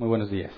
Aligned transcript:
Muy 0.00 0.08
buenos 0.08 0.30
días. 0.30 0.50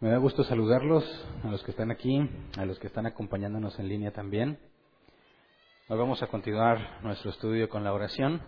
Me 0.00 0.10
da 0.10 0.16
gusto 0.16 0.42
saludarlos, 0.42 1.04
a 1.44 1.46
los 1.46 1.62
que 1.62 1.70
están 1.70 1.92
aquí, 1.92 2.28
a 2.58 2.64
los 2.64 2.76
que 2.80 2.88
están 2.88 3.06
acompañándonos 3.06 3.78
en 3.78 3.86
línea 3.86 4.10
también. 4.10 4.58
Hoy 5.88 5.96
vamos 5.96 6.24
a 6.24 6.26
continuar 6.26 7.00
nuestro 7.04 7.30
estudio 7.30 7.68
con 7.68 7.84
la 7.84 7.92
oración. 7.92 8.42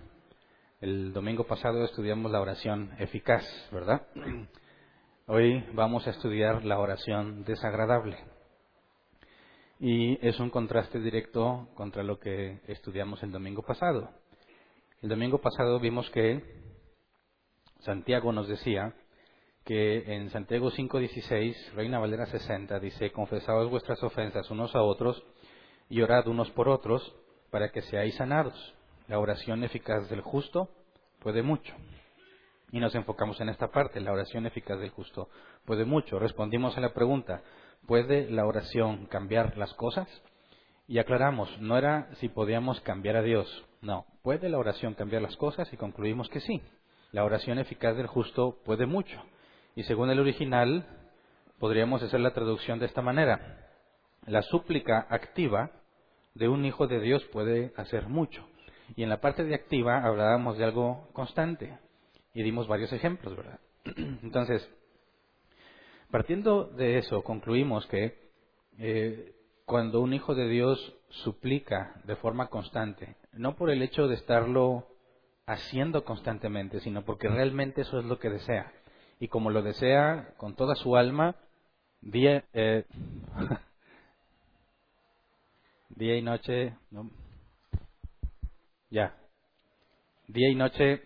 El 0.81 1.13
domingo 1.13 1.47
pasado 1.47 1.85
estudiamos 1.85 2.33
la 2.33 2.41
oración 2.41 2.91
eficaz, 2.99 3.45
¿verdad? 3.71 4.03
Hoy 5.29 5.65
vamos 5.75 6.09
a 6.09 6.11
estudiar 6.11 6.65
la 6.65 6.81
oración 6.81 7.45
desagradable. 7.45 8.17
Y 9.79 10.19
es 10.27 10.41
un 10.41 10.51
contraste 10.51 10.99
directo 10.99 11.69
contra 11.77 12.03
lo 12.03 12.19
que 12.19 12.63
estudiamos 12.67 13.23
el 13.23 13.31
domingo 13.31 13.63
pasado. 13.63 14.11
El 15.01 15.11
domingo 15.11 15.39
pasado 15.39 15.79
vimos 15.79 16.11
que 16.11 16.43
Santiago 17.83 18.33
nos 18.33 18.49
decía 18.49 18.95
que 19.65 20.13
en 20.13 20.29
Santiago 20.31 20.73
5.16, 20.73 21.75
Reina 21.75 22.01
Valera 22.01 22.27
60, 22.27 22.81
dice, 22.81 23.13
confesaos 23.13 23.71
vuestras 23.71 24.03
ofensas 24.03 24.51
unos 24.51 24.75
a 24.75 24.83
otros 24.83 25.23
y 25.89 26.03
orad 26.03 26.27
unos 26.27 26.51
por 26.51 26.69
otros 26.69 27.15
para 27.53 27.71
que 27.71 27.83
seáis 27.83 28.17
sanados. 28.17 28.75
La 29.07 29.21
oración 29.21 29.63
eficaz 29.63 30.11
del 30.11 30.21
justo 30.21 30.69
puede 31.21 31.45
mucho. 31.45 31.73
Y 32.73 32.81
nos 32.81 32.93
enfocamos 32.97 33.41
en 33.41 33.51
esta 33.51 33.69
parte, 33.69 34.01
la 34.01 34.11
oración 34.11 34.47
eficaz 34.47 34.81
del 34.81 34.91
justo 34.91 35.29
puede 35.65 35.85
mucho. 35.85 36.19
Respondimos 36.19 36.77
a 36.77 36.81
la 36.81 36.93
pregunta, 36.93 37.45
¿puede 37.87 38.29
la 38.33 38.47
oración 38.47 39.07
cambiar 39.07 39.57
las 39.59 39.73
cosas? 39.75 40.09
Y 40.89 40.99
aclaramos, 40.99 41.57
no 41.61 41.79
era 41.79 42.13
si 42.17 42.29
podíamos 42.29 42.81
cambiar 42.81 43.15
a 43.15 43.23
Dios, 43.23 43.68
no, 43.81 44.07
¿puede 44.23 44.49
la 44.49 44.59
oración 44.59 44.95
cambiar 44.95 45.23
las 45.23 45.37
cosas? 45.37 45.73
Y 45.73 45.77
concluimos 45.77 46.29
que 46.29 46.41
sí. 46.41 46.63
La 47.13 47.25
oración 47.25 47.59
eficaz 47.59 47.97
del 47.97 48.07
justo 48.07 48.59
puede 48.65 48.87
mucho. 48.87 49.23
Y 49.77 49.85
según 49.85 50.11
el 50.11 50.21
original, 50.21 50.87
podríamos 51.59 52.03
hacer 52.03 52.21
la 52.21 52.35
traducción 52.35 52.79
de 52.79 52.87
esta 52.87 53.03
manera. 53.03 53.69
La 54.27 54.43
súplica 54.43 55.07
activa 55.09 55.71
de 56.35 56.49
un 56.49 56.65
hijo 56.65 56.87
de 56.87 57.01
Dios 57.01 57.25
puede 57.33 57.73
hacer 57.77 58.09
mucho. 58.09 58.47
Y 58.97 59.03
en 59.03 59.09
la 59.09 59.21
parte 59.21 59.45
de 59.45 59.55
activa 59.55 60.05
hablábamos 60.05 60.59
de 60.59 60.65
algo 60.65 61.09
constante. 61.13 61.79
Y 62.35 62.43
dimos 62.43 62.67
varios 62.67 62.93
ejemplos, 62.93 63.37
¿verdad? 63.37 63.61
Entonces, 64.23 64.69
partiendo 66.11 66.65
de 66.65 66.99
eso, 66.99 67.23
concluimos 67.23 67.87
que 67.87 68.29
eh, 68.79 69.35
cuando 69.65 70.01
un 70.01 70.13
hijo 70.13 70.35
de 70.35 70.49
Dios 70.49 70.95
suplica 71.09 72.01
de 72.05 72.17
forma 72.17 72.49
constante, 72.49 73.17
no 73.39 73.55
por 73.55 73.71
el 73.71 73.83
hecho 73.83 74.09
de 74.09 74.17
estarlo 74.17 74.89
haciendo 75.47 76.05
constantemente, 76.05 76.81
sino 76.81 77.05
porque 77.05 77.29
realmente 77.29 77.83
eso 77.83 77.99
es 77.99 78.05
lo 78.05 78.19
que 78.19 78.31
desea. 78.31 78.73
Y 79.21 79.29
como 79.29 79.51
lo 79.51 79.63
desea 79.63 80.35
con 80.37 80.57
toda 80.57 80.75
su 80.75 80.97
alma, 80.97 81.37
día, 82.01 82.45
eh, 82.53 82.85
día 85.89 86.17
y 86.17 86.23
noche, 86.23 86.77
ya, 88.91 89.17
día 90.27 90.51
y 90.51 90.57
noche, 90.57 91.03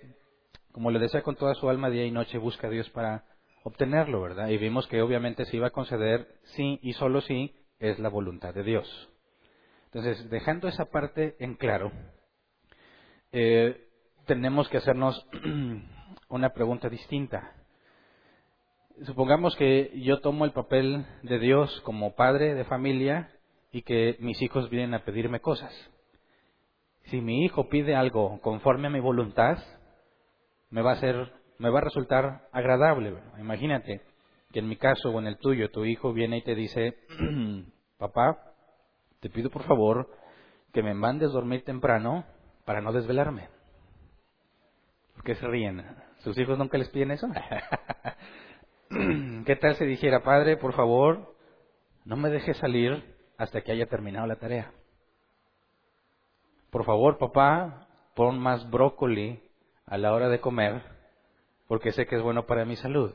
como 0.73 0.91
lo 0.91 0.99
desea 0.99 1.23
con 1.23 1.37
toda 1.37 1.55
su 1.55 1.69
alma, 1.69 1.91
día 1.91 2.07
y 2.07 2.11
noche 2.11 2.39
busca 2.39 2.67
a 2.67 2.71
Dios 2.71 2.89
para 2.91 3.25
obtenerlo, 3.63 4.23
¿verdad? 4.23 4.49
Y 4.49 4.57
vimos 4.57 4.89
que 4.89 5.03
obviamente 5.03 5.45
se 5.45 5.57
iba 5.57 5.69
a 5.69 5.71
conceder 5.71 6.41
sí 6.57 6.81
y 6.83 6.95
solo 6.95 7.21
sí 7.21 7.55
es 7.79 7.99
la 7.99 8.09
voluntad 8.09 8.55
de 8.55 8.63
Dios. 8.63 9.09
Entonces, 9.93 10.31
dejando 10.31 10.69
esa 10.69 10.87
parte 10.87 11.37
en 11.39 11.55
claro, 11.55 11.93
eh, 13.33 13.89
tenemos 14.27 14.69
que 14.69 14.77
hacernos 14.77 15.27
una 16.29 16.51
pregunta 16.51 16.89
distinta. 16.89 17.55
Supongamos 19.05 19.57
que 19.57 19.91
yo 20.03 20.21
tomo 20.21 20.45
el 20.45 20.53
papel 20.53 21.07
de 21.23 21.39
Dios 21.39 21.81
como 21.81 22.15
padre 22.15 22.55
de 22.55 22.65
familia 22.65 23.31
y 23.73 23.83
que 23.83 24.17
mis 24.21 24.41
hijos 24.43 24.69
vienen 24.69 24.95
a 24.95 25.05
pedirme 25.05 25.41
cosas. 25.41 25.73
Si 27.07 27.21
mi 27.21 27.45
hijo 27.45 27.69
pide 27.69 27.97
algo 27.97 28.39
conforme 28.43 28.89
a 28.89 28.91
mi 28.91 29.01
voluntad, 29.01 29.59
me 30.71 30.83
va 30.83 30.93
a 30.93 31.01
ser, 31.01 31.33
me 31.59 31.71
va 31.71 31.79
a 31.79 31.85
resultar 31.85 32.49
agradable. 32.53 33.15
Imagínate 33.39 34.03
que 34.53 34.61
en 34.61 34.69
mi 34.69 34.77
caso 34.77 35.11
o 35.11 35.19
en 35.19 35.27
el 35.27 35.39
tuyo, 35.39 35.71
tu 35.71 35.85
hijo 35.85 36.13
viene 36.13 36.39
y 36.39 36.43
te 36.43 36.55
dice, 36.55 36.99
papá, 37.99 38.53
te 39.21 39.31
pido 39.31 39.51
por 39.51 39.63
favor 39.65 40.11
que 40.73 40.83
me 40.83 40.95
mandes 40.95 41.33
dormir 41.33 41.65
temprano 41.65 42.25
para 42.65 42.81
no 42.81 42.93
desvelarme. 42.93 43.49
¿Por 45.15 45.25
qué 45.25 45.35
se 45.35 45.47
ríen? 45.47 45.85
¿Sus 46.19 46.39
hijos 46.39 46.59
nunca 46.59 46.79
les 46.79 46.89
piden 46.91 47.11
eso? 47.13 47.29
¿Qué 49.47 49.57
tal 49.57 49.77
si 49.77 49.85
dijera, 49.85 50.23
padre, 50.23 50.57
por 50.57 50.75
favor, 50.75 51.35
no 52.05 52.17
me 52.17 52.31
deje 52.31 52.55
salir 52.55 53.17
hasta 53.39 53.63
que 53.63 53.73
haya 53.73 53.87
terminado 53.87 54.27
la 54.27 54.37
tarea? 54.37 54.73
Por 56.71 56.85
favor, 56.85 57.19
papá, 57.19 57.89
pon 58.15 58.39
más 58.39 58.69
brócoli 58.71 59.43
a 59.87 59.99
la 59.99 60.13
hora 60.13 60.29
de 60.29 60.41
comer, 60.41 60.83
porque 61.67 61.93
sé 61.93 62.07
que 62.07 62.17
es 62.17 62.23
bueno 62.23 62.47
para 62.47 62.65
mi 62.65 62.77
salud. 62.77 63.15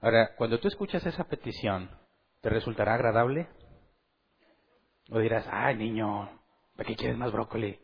Ahora, 0.00 0.34
cuando 0.36 0.58
tú 0.58 0.68
escuchas 0.68 1.06
esa 1.06 1.24
petición, 1.24 1.90
¿te 2.40 2.48
resultará 2.48 2.94
agradable? 2.94 3.48
O 5.10 5.18
dirás, 5.18 5.46
ay 5.50 5.76
niño, 5.76 6.28
¿para 6.76 6.88
qué 6.88 6.96
quieres 6.96 7.16
más 7.16 7.32
brócoli? 7.32 7.78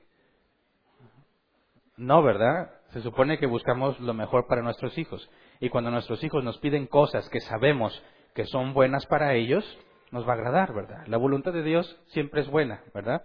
No, 1.98 2.22
¿verdad? 2.22 2.70
Se 2.92 3.02
supone 3.02 3.38
que 3.38 3.46
buscamos 3.46 3.98
lo 3.98 4.14
mejor 4.14 4.46
para 4.46 4.62
nuestros 4.62 4.96
hijos. 4.98 5.28
Y 5.58 5.68
cuando 5.68 5.90
nuestros 5.90 6.22
hijos 6.22 6.44
nos 6.44 6.56
piden 6.58 6.86
cosas 6.86 7.28
que 7.28 7.40
sabemos 7.40 8.00
que 8.34 8.44
son 8.46 8.72
buenas 8.72 9.04
para 9.06 9.34
ellos, 9.34 9.64
nos 10.12 10.24
va 10.24 10.34
a 10.34 10.36
agradar, 10.36 10.72
¿verdad? 10.72 11.04
La 11.08 11.16
voluntad 11.16 11.52
de 11.52 11.64
Dios 11.64 12.00
siempre 12.10 12.42
es 12.42 12.48
buena, 12.48 12.84
¿verdad? 12.94 13.24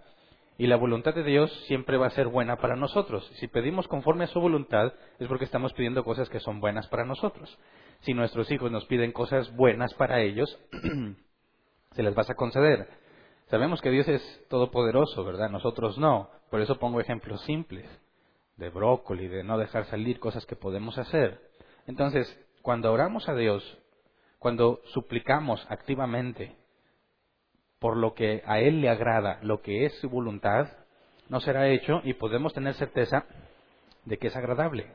Y 0.58 0.66
la 0.66 0.74
voluntad 0.74 1.14
de 1.14 1.22
Dios 1.22 1.52
siempre 1.68 1.98
va 1.98 2.08
a 2.08 2.10
ser 2.10 2.26
buena 2.26 2.56
para 2.56 2.74
nosotros. 2.74 3.24
Si 3.36 3.46
pedimos 3.46 3.86
conforme 3.86 4.24
a 4.24 4.28
su 4.28 4.40
voluntad, 4.40 4.92
es 5.20 5.28
porque 5.28 5.44
estamos 5.44 5.72
pidiendo 5.72 6.02
cosas 6.02 6.28
que 6.28 6.40
son 6.40 6.58
buenas 6.58 6.88
para 6.88 7.04
nosotros. 7.04 7.56
Si 8.00 8.12
nuestros 8.12 8.50
hijos 8.50 8.72
nos 8.72 8.86
piden 8.86 9.12
cosas 9.12 9.54
buenas 9.54 9.94
para 9.94 10.20
ellos, 10.20 10.58
se 11.92 12.02
les 12.02 12.14
vas 12.16 12.28
a 12.28 12.34
conceder. 12.34 12.88
Sabemos 13.46 13.80
que 13.80 13.90
Dios 13.90 14.08
es 14.08 14.46
todopoderoso, 14.50 15.22
¿verdad? 15.22 15.48
Nosotros 15.48 15.96
no. 15.96 16.28
Por 16.50 16.60
eso 16.60 16.76
pongo 16.80 17.00
ejemplos 17.00 17.40
simples 17.42 17.88
de 18.56 18.70
brócoli, 18.70 19.28
de 19.28 19.44
no 19.44 19.58
dejar 19.58 19.86
salir 19.86 20.18
cosas 20.20 20.46
que 20.46 20.56
podemos 20.56 20.98
hacer. 20.98 21.40
Entonces, 21.86 22.26
cuando 22.62 22.92
oramos 22.92 23.28
a 23.28 23.34
Dios, 23.34 23.78
cuando 24.38 24.80
suplicamos 24.86 25.66
activamente 25.70 26.56
por 27.78 27.96
lo 27.96 28.14
que 28.14 28.42
a 28.46 28.60
Él 28.60 28.80
le 28.80 28.88
agrada, 28.88 29.38
lo 29.42 29.60
que 29.60 29.84
es 29.84 29.94
su 30.00 30.08
voluntad, 30.08 30.68
no 31.28 31.40
será 31.40 31.68
hecho 31.68 32.00
y 32.04 32.14
podemos 32.14 32.54
tener 32.54 32.74
certeza 32.74 33.26
de 34.04 34.18
que 34.18 34.28
es 34.28 34.36
agradable. 34.36 34.92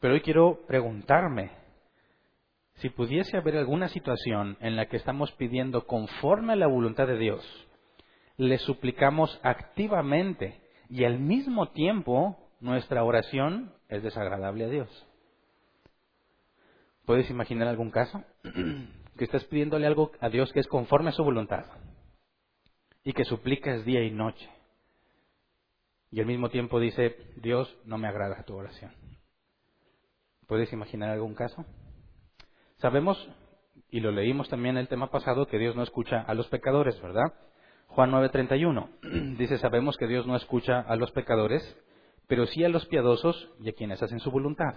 Pero 0.00 0.14
hoy 0.14 0.20
quiero 0.20 0.60
preguntarme 0.66 1.50
si 2.76 2.90
pudiese 2.90 3.36
haber 3.36 3.56
alguna 3.56 3.88
situación 3.88 4.56
en 4.60 4.76
la 4.76 4.86
que 4.86 4.96
estamos 4.96 5.32
pidiendo 5.32 5.86
conforme 5.86 6.52
a 6.52 6.56
la 6.56 6.66
voluntad 6.66 7.06
de 7.06 7.18
Dios, 7.18 7.44
le 8.36 8.58
suplicamos 8.58 9.40
activamente 9.42 10.60
y 10.88 11.04
al 11.04 11.18
mismo 11.18 11.70
tiempo 11.70 12.36
nuestra 12.64 13.04
oración 13.04 13.74
es 13.88 14.02
desagradable 14.02 14.64
a 14.64 14.68
Dios. 14.68 15.06
¿Puedes 17.04 17.28
imaginar 17.28 17.68
algún 17.68 17.90
caso? 17.90 18.24
que 19.18 19.24
estás 19.24 19.44
pidiéndole 19.44 19.86
algo 19.86 20.12
a 20.18 20.30
Dios 20.30 20.50
que 20.50 20.60
es 20.60 20.66
conforme 20.66 21.10
a 21.10 21.12
su 21.12 21.22
voluntad 21.22 21.66
y 23.04 23.12
que 23.12 23.26
suplicas 23.26 23.84
día 23.84 24.02
y 24.02 24.10
noche. 24.10 24.48
Y 26.10 26.20
al 26.20 26.26
mismo 26.26 26.48
tiempo 26.48 26.80
dice, 26.80 27.14
Dios 27.36 27.76
no 27.84 27.98
me 27.98 28.08
agrada 28.08 28.44
tu 28.44 28.56
oración. 28.56 28.92
¿Puedes 30.46 30.72
imaginar 30.72 31.10
algún 31.10 31.34
caso? 31.34 31.66
Sabemos, 32.78 33.28
y 33.90 34.00
lo 34.00 34.10
leímos 34.10 34.48
también 34.48 34.78
el 34.78 34.88
tema 34.88 35.10
pasado, 35.10 35.48
que 35.48 35.58
Dios 35.58 35.76
no 35.76 35.82
escucha 35.82 36.22
a 36.22 36.32
los 36.32 36.48
pecadores, 36.48 36.98
¿verdad? 37.02 37.34
Juan 37.88 38.10
9:31 38.10 39.36
dice, 39.36 39.58
sabemos 39.58 39.98
que 39.98 40.06
Dios 40.06 40.26
no 40.26 40.34
escucha 40.34 40.80
a 40.80 40.96
los 40.96 41.10
pecadores, 41.10 41.62
pero 42.26 42.46
sí 42.46 42.64
a 42.64 42.68
los 42.68 42.86
piadosos 42.86 43.50
y 43.60 43.68
a 43.68 43.72
quienes 43.72 44.02
hacen 44.02 44.20
su 44.20 44.30
voluntad. 44.30 44.74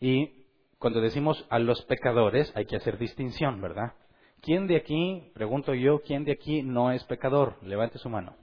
Y 0.00 0.46
cuando 0.78 1.00
decimos 1.00 1.46
a 1.48 1.58
los 1.58 1.82
pecadores 1.82 2.52
hay 2.56 2.66
que 2.66 2.76
hacer 2.76 2.98
distinción, 2.98 3.60
¿verdad? 3.60 3.94
¿Quién 4.40 4.66
de 4.66 4.76
aquí, 4.76 5.30
pregunto 5.34 5.74
yo, 5.74 6.00
quién 6.02 6.24
de 6.24 6.32
aquí 6.32 6.62
no 6.62 6.92
es 6.92 7.02
pecador? 7.04 7.56
Levante 7.62 7.98
su 7.98 8.08
mano. 8.08 8.36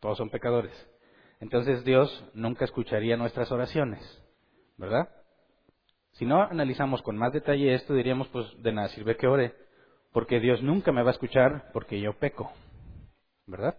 Todos 0.00 0.18
son 0.18 0.30
pecadores. 0.30 0.72
Entonces 1.40 1.84
Dios 1.84 2.24
nunca 2.34 2.64
escucharía 2.64 3.16
nuestras 3.16 3.50
oraciones, 3.50 4.00
¿verdad? 4.76 5.08
Si 6.12 6.26
no 6.26 6.42
analizamos 6.42 7.02
con 7.02 7.16
más 7.16 7.32
detalle 7.32 7.74
esto, 7.74 7.94
diríamos, 7.94 8.28
pues 8.28 8.46
de 8.62 8.72
nada 8.72 8.88
sirve 8.88 9.16
que 9.16 9.26
ore, 9.26 9.54
porque 10.12 10.40
Dios 10.40 10.62
nunca 10.62 10.92
me 10.92 11.02
va 11.02 11.10
a 11.10 11.12
escuchar 11.12 11.70
porque 11.72 12.00
yo 12.00 12.18
peco, 12.18 12.52
¿verdad? 13.46 13.76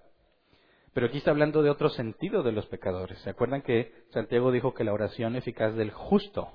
Pero 0.93 1.07
aquí 1.07 1.19
está 1.19 1.31
hablando 1.31 1.63
de 1.63 1.69
otro 1.69 1.89
sentido 1.89 2.43
de 2.43 2.51
los 2.51 2.65
pecadores. 2.65 3.17
¿Se 3.19 3.29
acuerdan 3.29 3.61
que 3.61 3.93
Santiago 4.09 4.51
dijo 4.51 4.73
que 4.73 4.83
la 4.83 4.93
oración 4.93 5.35
eficaz 5.35 5.73
del 5.75 5.91
justo 5.91 6.51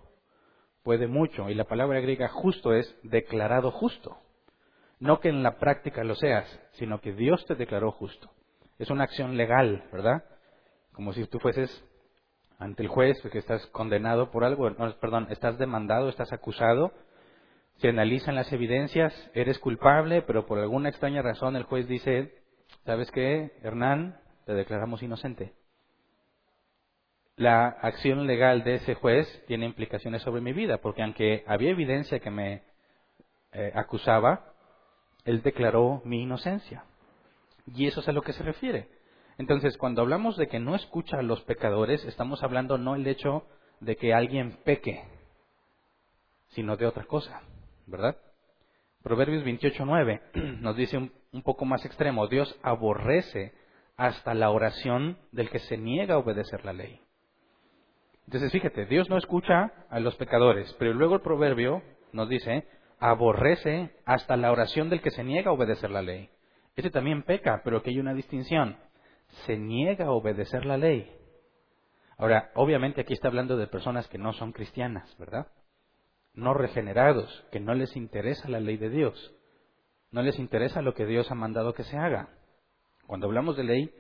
puede 0.83 1.07
mucho? 1.07 1.49
Y 1.49 1.55
la 1.55 1.65
palabra 1.65 2.01
griega 2.01 2.29
justo 2.29 2.75
es 2.75 2.95
declarado 3.03 3.71
justo. 3.71 4.19
No 4.99 5.21
que 5.21 5.31
en 5.31 5.43
la 5.43 5.59
práctica 5.59 6.05
lo 6.05 6.15
seas, 6.15 6.47
sino 6.73 7.01
que 7.01 7.13
Dios 7.13 7.45
te 7.47 7.55
declaró 7.55 7.93
justo. 7.93 8.31
Es 8.79 8.91
una 8.91 9.05
acción 9.05 9.39
legal, 9.39 9.85
¿verdad? 9.91 10.25
Como 10.93 11.15
si 11.15 11.27
tú 11.27 11.39
fueses 11.39 11.71
ante 12.59 12.83
el 12.83 12.89
juez 12.89 13.19
que 13.33 13.39
estás 13.39 13.67
condenado 13.69 14.31
por 14.31 14.45
algo, 14.45 14.71
perdón, 15.01 15.29
estás 15.31 15.59
demandado, 15.59 16.11
estás 16.11 16.33
acusado. 16.33 16.93
Se 17.77 17.89
analizan 17.89 18.35
las 18.35 18.53
evidencias, 18.53 19.15
eres 19.35 19.59
culpable, 19.59 20.23
pero 20.23 20.47
por 20.47 20.59
alguna 20.59 20.91
extraña 20.91 21.23
razón 21.23 21.57
el 21.57 21.65
juez 21.65 21.87
dice, 21.89 22.35
¿sabes 22.85 23.11
qué, 23.11 23.53
Hernán? 23.63 24.19
Te 24.47 24.55
declaramos 24.55 25.03
inocente. 25.03 25.53
La 27.37 27.67
acción 27.67 28.27
legal 28.27 28.65
de 28.65 28.77
ese 28.77 28.95
juez 28.95 29.27
tiene 29.47 29.67
implicaciones 29.67 30.23
sobre 30.23 30.41
mi 30.41 30.55
vida, 30.55 30.79
porque 30.79 31.03
aunque 31.03 31.45
había 31.47 31.71
evidencia 31.71 32.21
que 32.21 32.31
me 32.31 32.63
eh, 33.53 33.73
acusaba, 33.75 34.55
él 35.25 35.43
declaró 35.43 36.01
mi 36.05 36.23
inocencia. 36.23 36.85
Y 37.75 37.87
eso 37.87 38.01
es 38.01 38.09
a 38.09 38.13
lo 38.13 38.23
que 38.23 38.33
se 38.33 38.43
refiere. 38.43 38.89
Entonces, 39.37 39.77
cuando 39.77 40.01
hablamos 40.01 40.37
de 40.37 40.47
que 40.47 40.61
no 40.61 40.75
escucha 40.77 41.19
a 41.19 41.23
los 41.23 41.43
pecadores, 41.43 42.05
estamos 42.05 42.43
hablando 42.43 42.79
no 42.79 42.95
el 42.95 43.07
hecho 43.07 43.45
de 43.81 43.97
que 43.97 44.15
alguien 44.15 44.59
peque, 44.65 45.05
sino 46.49 46.77
de 46.77 46.87
otra 46.87 47.05
cosa, 47.05 47.43
¿verdad? 47.87 48.17
Proverbios 49.03 49.45
28.9 49.45 50.21
nos 50.61 50.77
dice 50.77 50.97
un, 50.97 51.43
poco 51.43 51.65
más 51.65 51.85
extremo, 51.85 52.29
Dios 52.29 52.59
aborrece 52.63 53.53
hasta 53.97 54.35
la 54.35 54.51
oración 54.51 55.19
del 55.33 55.51
que 55.51 55.59
se 55.61 55.77
niega 55.77 56.15
a 56.15 56.19
obedecer 56.19 56.65
la 56.65 56.73
ley. 56.73 57.01
Entonces, 58.27 58.53
fíjate, 58.53 58.87
Dios 58.87 59.09
no 59.09 59.17
escucha 59.17 59.73
a 59.89 60.01
los 60.01 60.17
pecadores, 60.17 60.75
pero 60.79 60.93
luego 60.93 61.15
el 61.15 61.21
proverbio 61.21 61.83
nos 62.13 62.29
dice, 62.29 62.67
aborrece 62.99 63.95
hasta 64.05 64.37
la 64.37 64.51
oración 64.51 64.91
del 64.91 65.01
que 65.01 65.11
se 65.11 65.23
niega 65.23 65.51
a 65.51 65.55
obedecer 65.55 65.91
la 65.91 66.03
ley. 66.03 66.29
Ese 66.75 66.91
también 66.91 67.23
peca, 67.23 67.63
pero 67.65 67.83
que 67.83 67.91
hay 67.91 67.99
una 67.99 68.15
distinción. 68.15 68.77
Se 69.47 69.57
niega 69.57 70.07
a 70.07 70.11
obedecer 70.11 70.67
la 70.67 70.77
ley. 70.77 71.11
Ahora, 72.19 72.51
obviamente 72.55 73.03
aquí 73.03 73.13
está 73.13 73.29
hablando 73.29 73.57
de 73.57 73.67
personas 73.67 74.09
que 74.09 74.19
no 74.19 74.33
son 74.33 74.53
cristianas, 74.53 75.17
¿verdad? 75.19 75.47
No 76.35 76.53
regenerados, 76.53 77.47
que 77.53 77.61
no 77.61 77.75
les 77.75 77.97
interesa 77.97 78.49
la 78.49 78.61
ley 78.61 78.77
de 78.77 78.91
Dios. 78.91 79.35
No 80.11 80.23
les 80.23 80.39
interesa 80.39 80.83
lo 80.83 80.95
que 80.95 81.07
Dios 81.07 81.31
ha 81.31 81.35
mandado 81.35 81.75
que 81.75 81.85
se 81.85 81.97
haga. 81.97 82.29
Cuando 83.07 83.27
hablamos 83.27 83.57
de 83.57 83.65
ley, 83.65 83.95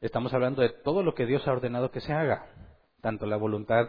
estamos 0.00 0.32
hablando 0.32 0.62
de 0.62 0.70
todo 0.70 1.02
lo 1.02 1.14
que 1.14 1.26
Dios 1.26 1.46
ha 1.46 1.52
ordenado 1.52 1.90
que 1.90 2.00
se 2.00 2.12
haga, 2.12 2.46
tanto 3.02 3.26
la 3.26 3.36
voluntad 3.36 3.88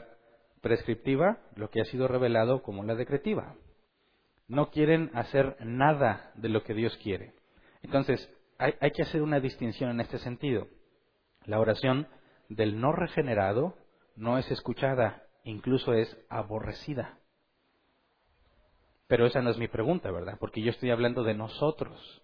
prescriptiva, 0.61 1.39
lo 1.55 1.69
que 1.69 1.81
ha 1.81 1.85
sido 1.85 2.07
revelado, 2.07 2.61
como 2.61 2.83
la 2.83 2.95
decretiva. 2.95 3.55
No 4.47 4.69
quieren 4.69 5.09
hacer 5.13 5.55
nada 5.61 6.31
de 6.35 6.49
lo 6.49 6.63
que 6.63 6.73
Dios 6.73 6.97
quiere. 6.97 7.33
Entonces, 7.81 8.29
hay, 8.57 8.91
que 8.91 9.01
hacer 9.01 9.21
una 9.21 9.39
distinción 9.39 9.89
en 9.89 10.01
este 10.01 10.19
sentido. 10.19 10.67
La 11.45 11.59
oración 11.59 12.07
del 12.49 12.79
no 12.79 12.91
regenerado 12.91 13.75
no 14.15 14.37
es 14.37 14.51
escuchada, 14.51 15.23
incluso 15.45 15.93
es 15.93 16.15
aborrecida. 16.29 17.17
Pero 19.07 19.25
esa 19.25 19.41
no 19.41 19.49
es 19.49 19.57
mi 19.57 19.67
pregunta, 19.67 20.11
¿verdad? 20.11 20.37
Porque 20.39 20.61
yo 20.61 20.69
estoy 20.69 20.91
hablando 20.91 21.23
de 21.23 21.33
nosotros. 21.33 22.21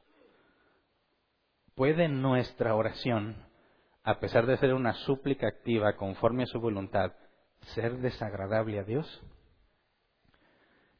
¿Puede 1.77 2.07
nuestra 2.07 2.73
oración, 2.73 3.35
a 4.01 4.19
pesar 4.19 4.47
de 4.47 4.57
ser 4.57 4.73
una 4.73 4.93
súplica 4.93 5.47
activa 5.47 5.95
conforme 5.95 6.41
a 6.41 6.47
su 6.47 6.59
voluntad, 6.59 7.11
ser 7.75 7.99
desagradable 7.99 8.79
a 8.79 8.83
Dios? 8.83 9.21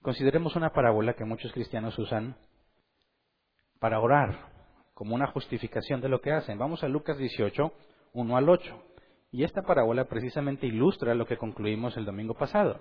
Consideremos 0.04 0.56
una 0.56 0.74
parábola 0.74 1.16
que 1.16 1.26
muchos 1.26 1.52
cristianos 1.52 1.98
usan 1.98 2.38
para 3.80 4.00
orar, 4.00 4.52
como 4.94 5.16
una 5.16 5.26
justificación 5.26 6.00
de 6.00 6.10
lo 6.10 6.22
que 6.22 6.32
hacen. 6.32 6.60
Vamos 6.60 6.84
a 6.84 6.88
Lucas 6.88 7.18
18, 7.18 7.74
1 8.14 8.38
al 8.38 8.48
8. 8.48 8.84
Y 9.32 9.46
esta 9.46 9.64
parábola 9.64 10.06
precisamente 10.06 10.68
ilustra 10.68 11.16
lo 11.16 11.26
que 11.26 11.38
concluimos 11.38 11.98
el 11.98 12.06
domingo 12.06 12.36
pasado. 12.36 12.80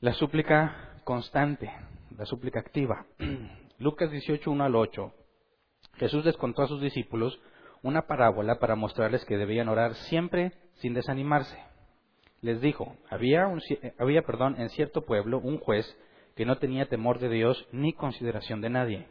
La 0.00 0.14
súplica 0.14 1.02
constante, 1.04 1.70
la 2.16 2.24
súplica 2.24 2.60
activa. 2.60 3.04
Lucas 3.78 4.10
18, 4.10 4.50
1 4.50 4.64
al 4.64 4.74
8. 4.74 5.12
Jesús 5.96 6.24
les 6.24 6.36
contó 6.36 6.62
a 6.62 6.68
sus 6.68 6.80
discípulos 6.80 7.40
una 7.82 8.06
parábola 8.06 8.58
para 8.58 8.76
mostrarles 8.76 9.24
que 9.24 9.36
debían 9.36 9.68
orar 9.68 9.94
siempre 9.94 10.52
sin 10.76 10.94
desanimarse. 10.94 11.58
Les 12.40 12.60
dijo, 12.60 12.96
había, 13.10 13.46
un, 13.46 13.60
había 13.98 14.22
perdón, 14.22 14.56
en 14.58 14.68
cierto 14.70 15.02
pueblo 15.02 15.38
un 15.38 15.58
juez 15.58 15.86
que 16.34 16.44
no 16.44 16.58
tenía 16.58 16.86
temor 16.86 17.18
de 17.18 17.28
Dios 17.28 17.66
ni 17.72 17.92
consideración 17.92 18.60
de 18.60 18.70
nadie 18.70 19.06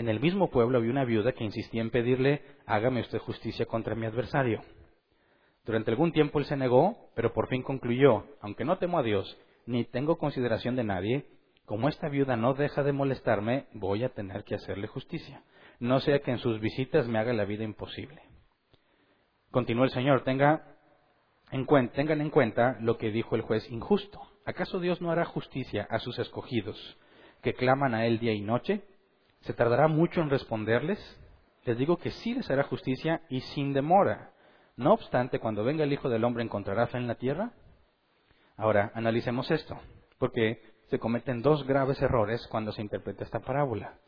en 0.00 0.08
el 0.08 0.18
mismo 0.18 0.48
pueblo 0.48 0.78
había 0.78 0.92
una 0.92 1.04
viuda 1.04 1.32
que 1.32 1.44
insistía 1.44 1.82
en 1.82 1.90
pedirle, 1.90 2.40
hágame 2.64 3.02
usted 3.02 3.18
justicia 3.18 3.66
contra 3.66 3.94
mi 3.94 4.06
adversario. 4.06 4.62
Durante 5.66 5.90
algún 5.90 6.10
tiempo 6.12 6.38
él 6.38 6.46
se 6.46 6.56
negó, 6.56 7.10
pero 7.14 7.34
por 7.34 7.48
fin 7.48 7.62
concluyó, 7.62 8.24
aunque 8.40 8.64
no 8.64 8.78
temo 8.78 8.98
a 8.98 9.02
Dios, 9.02 9.38
ni 9.66 9.84
tengo 9.84 10.16
consideración 10.16 10.74
de 10.74 10.84
nadie, 10.84 11.26
como 11.66 11.90
esta 11.90 12.08
viuda 12.08 12.34
no 12.36 12.54
deja 12.54 12.82
de 12.82 12.92
molestarme, 12.92 13.66
voy 13.74 14.02
a 14.02 14.08
tener 14.08 14.42
que 14.44 14.54
hacerle 14.54 14.86
justicia, 14.86 15.42
no 15.80 15.98
sea 16.00 16.20
que 16.20 16.30
en 16.30 16.38
sus 16.38 16.60
visitas 16.60 17.08
me 17.08 17.18
haga 17.18 17.32
la 17.32 17.44
vida 17.44 17.64
imposible. 17.64 18.22
Continuó 19.50 19.84
el 19.84 19.90
Señor, 19.90 20.22
tenga 20.22 20.76
en 21.50 21.64
cuenta, 21.64 21.94
tengan 21.94 22.20
en 22.20 22.30
cuenta 22.30 22.76
lo 22.80 22.96
que 22.96 23.10
dijo 23.10 23.34
el 23.34 23.42
juez 23.42 23.68
injusto. 23.70 24.20
¿Acaso 24.44 24.78
Dios 24.78 25.00
no 25.00 25.10
hará 25.10 25.24
justicia 25.24 25.86
a 25.90 25.98
sus 25.98 26.18
escogidos, 26.18 26.98
que 27.42 27.54
claman 27.54 27.94
a 27.94 28.06
Él 28.06 28.18
día 28.18 28.32
y 28.32 28.42
noche? 28.42 28.84
¿Se 29.40 29.54
tardará 29.54 29.88
mucho 29.88 30.20
en 30.20 30.30
responderles? 30.30 30.98
Les 31.64 31.76
digo 31.76 31.96
que 31.96 32.10
sí 32.10 32.34
les 32.34 32.50
hará 32.50 32.62
justicia 32.64 33.22
y 33.28 33.40
sin 33.40 33.72
demora. 33.72 34.32
No 34.76 34.92
obstante, 34.92 35.40
cuando 35.40 35.64
venga 35.64 35.84
el 35.84 35.92
Hijo 35.92 36.08
del 36.08 36.24
Hombre, 36.24 36.44
¿encontrará 36.44 36.86
fe 36.86 36.98
en 36.98 37.06
la 37.06 37.16
tierra? 37.16 37.52
Ahora, 38.56 38.92
analicemos 38.94 39.50
esto, 39.50 39.78
porque 40.18 40.62
se 40.88 40.98
cometen 40.98 41.42
dos 41.42 41.66
graves 41.66 42.00
errores 42.02 42.46
cuando 42.48 42.72
se 42.72 42.82
interpreta 42.82 43.24
esta 43.24 43.40
parábola. 43.40 43.98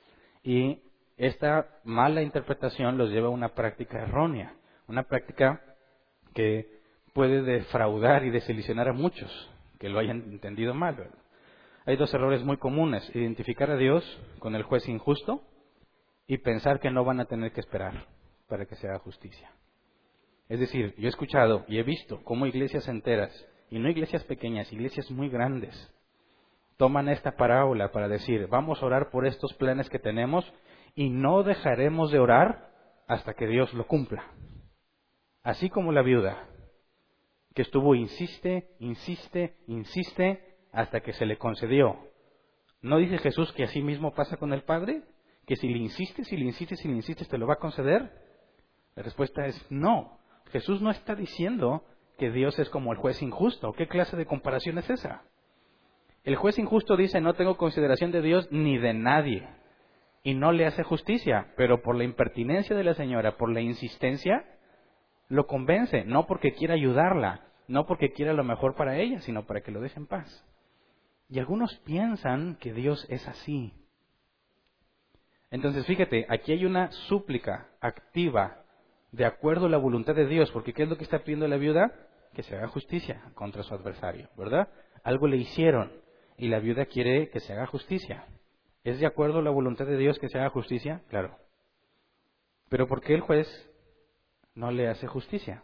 Y 0.43 0.83
esta 1.27 1.69
mala 1.85 2.21
interpretación 2.21 2.99
los 2.99 3.11
lleva 3.11 3.29
a 3.29 3.31
una 3.31 3.51
práctica 3.51 4.03
errónea, 4.03 4.57
una 4.89 5.05
práctica 5.05 5.63
que 6.35 6.81
puede 7.13 7.43
defraudar 7.43 8.25
y 8.25 8.31
desilusionar 8.31 8.89
a 8.89 8.93
muchos 8.93 9.31
que 9.79 9.89
lo 9.89 10.01
hayan 10.01 10.23
entendido 10.33 10.75
mal. 10.75 11.13
Hay 11.87 11.97
dos 11.97 12.13
errores 12.13 12.43
muy 12.43 12.57
comunes, 12.57 13.09
identificar 13.15 13.71
a 13.71 13.77
Dios 13.77 14.05
con 14.41 14.57
el 14.57 14.65
juez 14.65 14.89
injusto 14.89 15.43
y 16.27 16.39
pensar 16.39 16.81
que 16.81 16.91
no 16.91 17.05
van 17.05 17.21
a 17.21 17.27
tener 17.27 17.53
que 17.53 17.61
esperar 17.61 18.07
para 18.49 18.67
que 18.67 18.75
se 18.75 18.89
haga 18.89 18.99
justicia. 18.99 19.49
Es 20.49 20.59
decir, 20.59 20.93
yo 20.99 21.07
he 21.07 21.11
escuchado 21.11 21.65
y 21.69 21.79
he 21.79 21.85
visto 21.85 22.21
cómo 22.25 22.47
iglesias 22.47 22.89
enteras, 22.89 23.33
y 23.71 23.79
no 23.79 23.89
iglesias 23.89 24.25
pequeñas, 24.25 24.73
iglesias 24.73 25.09
muy 25.13 25.29
grandes, 25.29 25.73
toman 26.79 27.09
esta 27.09 27.37
parábola 27.37 27.93
para 27.93 28.09
decir, 28.09 28.49
vamos 28.49 28.83
a 28.83 28.87
orar 28.87 29.11
por 29.11 29.25
estos 29.25 29.55
planes 29.55 29.89
que 29.89 30.01
tenemos 30.01 30.53
y 30.95 31.11
no 31.11 31.43
dejaremos 31.43 32.11
de 32.11 32.19
orar 32.19 32.71
hasta 33.07 33.35
que 33.35 33.47
Dios 33.47 33.73
lo 33.75 33.87
cumpla. 33.87 34.25
Así 35.43 35.71
como 35.71 35.93
la 35.93 36.03
viuda, 36.03 36.49
que 37.55 37.63
estuvo, 37.63 37.95
insiste, 37.95 38.75
insiste, 38.79 39.57
insiste, 39.67 40.57
hasta 40.73 41.01
que 41.01 41.13
se 41.13 41.27
le 41.27 41.37
concedió. 41.37 41.99
¿No 42.81 42.99
dice 42.99 43.19
Jesús 43.19 43.53
que 43.53 43.65
así 43.65 43.83
mismo 43.83 44.15
pasa 44.15 44.37
con 44.37 44.53
el 44.53 44.63
Padre? 44.63 45.03
¿Que 45.47 45.57
si 45.57 45.69
le 45.69 45.79
insistes, 45.79 46.29
si 46.29 46.37
le 46.37 46.45
insistes, 46.45 46.81
si 46.81 46.89
le 46.89 46.95
insistes, 46.95 47.29
te 47.29 47.39
lo 47.39 47.47
va 47.47 47.55
a 47.55 47.59
conceder? 47.59 48.11
La 48.95 49.03
respuesta 49.03 49.45
es 49.47 49.67
no. 49.71 50.19
Jesús 50.51 50.81
no 50.81 50.91
está 50.91 51.15
diciendo 51.15 51.85
que 52.19 52.31
Dios 52.31 52.59
es 52.59 52.69
como 52.71 52.93
el 52.93 52.99
juez 52.99 53.21
injusto. 53.23 53.73
¿Qué 53.73 53.89
clase 53.89 54.17
de 54.17 54.27
comparación 54.27 54.79
es 54.79 54.89
esa? 54.91 55.25
El 56.25 56.37
juez 56.37 56.59
injusto 56.59 56.97
dice 56.97 57.21
no 57.21 57.35
tengo 57.35 57.57
consideración 57.57 58.13
de 58.13 58.23
Dios 58.23 58.49
ni 58.51 58.79
de 58.79 58.95
nadie. 58.95 59.49
Y 60.23 60.35
no 60.35 60.53
le 60.53 60.67
hace 60.67 60.83
justicia, 60.83 61.53
pero 61.57 61.83
por 61.83 61.97
la 61.97 62.05
impertinencia 62.05 62.77
de 62.77 62.85
la 62.85 62.95
señora, 62.95 63.37
por 63.37 63.51
la 63.51 63.61
insistencia, 63.61 64.45
lo 65.29 65.47
convence, 65.47 66.05
no 66.05 66.27
porque 66.27 66.53
quiera 66.53 66.75
ayudarla, 66.75 67.47
no 67.67 67.87
porque 67.87 68.13
quiera 68.13 68.33
lo 68.33 68.45
mejor 68.45 68.75
para 68.75 68.99
ella, 68.99 69.21
sino 69.21 69.47
para 69.47 69.63
que 69.63 69.73
lo 69.73 69.81
deje 69.81 69.99
en 69.99 70.07
paz. 70.07 70.47
Y 71.29 71.39
algunos 71.39 71.75
piensan 71.85 72.57
que 72.57 72.73
Dios 72.73 73.07
es 73.09 73.27
así. 73.27 73.73
Entonces, 75.51 75.87
fíjate, 75.87 76.27
aquí 76.29 76.53
hay 76.53 76.65
una 76.65 76.91
súplica 76.93 77.69
activa 77.81 78.63
de 79.11 79.25
acuerdo 79.25 79.67
a 79.67 79.71
la 79.71 79.77
voluntad 79.77 80.15
de 80.15 80.27
Dios, 80.27 80.51
porque 80.51 80.73
¿qué 80.73 80.85
es 80.85 80.89
lo 80.89 80.97
que 80.97 81.05
está 81.05 81.21
pidiendo 81.21 81.49
la 81.49 81.57
viuda? 81.57 81.93
Que 82.35 82.43
se 82.43 82.57
haga 82.57 82.69
justicia 82.69 83.23
contra 83.35 83.63
su 83.63 83.75
adversario, 83.75 84.29
¿verdad? 84.37 84.69
Algo 85.03 85.27
le 85.27 85.37
hicieron 85.37 85.93
y 86.39 86.49
la 86.49 86.59
viuda 86.59 86.87
quiere 86.87 87.29
que 87.29 87.41
se 87.41 87.53
haga 87.53 87.67
justicia. 87.67 88.25
¿Es 88.85 88.99
de 88.99 89.07
acuerdo 89.07 89.39
a 89.39 89.43
la 89.43 89.51
voluntad 89.51 89.87
de 89.87 89.97
Dios 89.97 90.19
que 90.19 90.29
se 90.29 90.39
haga 90.39 90.51
justicia? 90.51 91.03
Claro. 91.09 91.37
Pero 92.69 92.87
¿por 92.89 93.01
qué 93.01 93.15
el 93.15 93.21
juez 93.21 93.47
no 94.55 94.71
le 94.71 94.89
hace 94.89 95.07
justicia? 95.07 95.63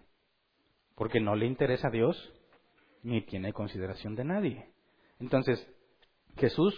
Porque 0.95 1.21
no 1.21 1.35
le 1.35 1.47
interesa 1.47 1.89
a 1.89 1.93
Dios 1.93 2.33
ni 3.03 3.23
tiene 3.23 3.53
consideración 3.53 4.15
de 4.15 4.25
nadie. 4.25 4.71
Entonces, 5.19 5.67
Jesús 6.37 6.75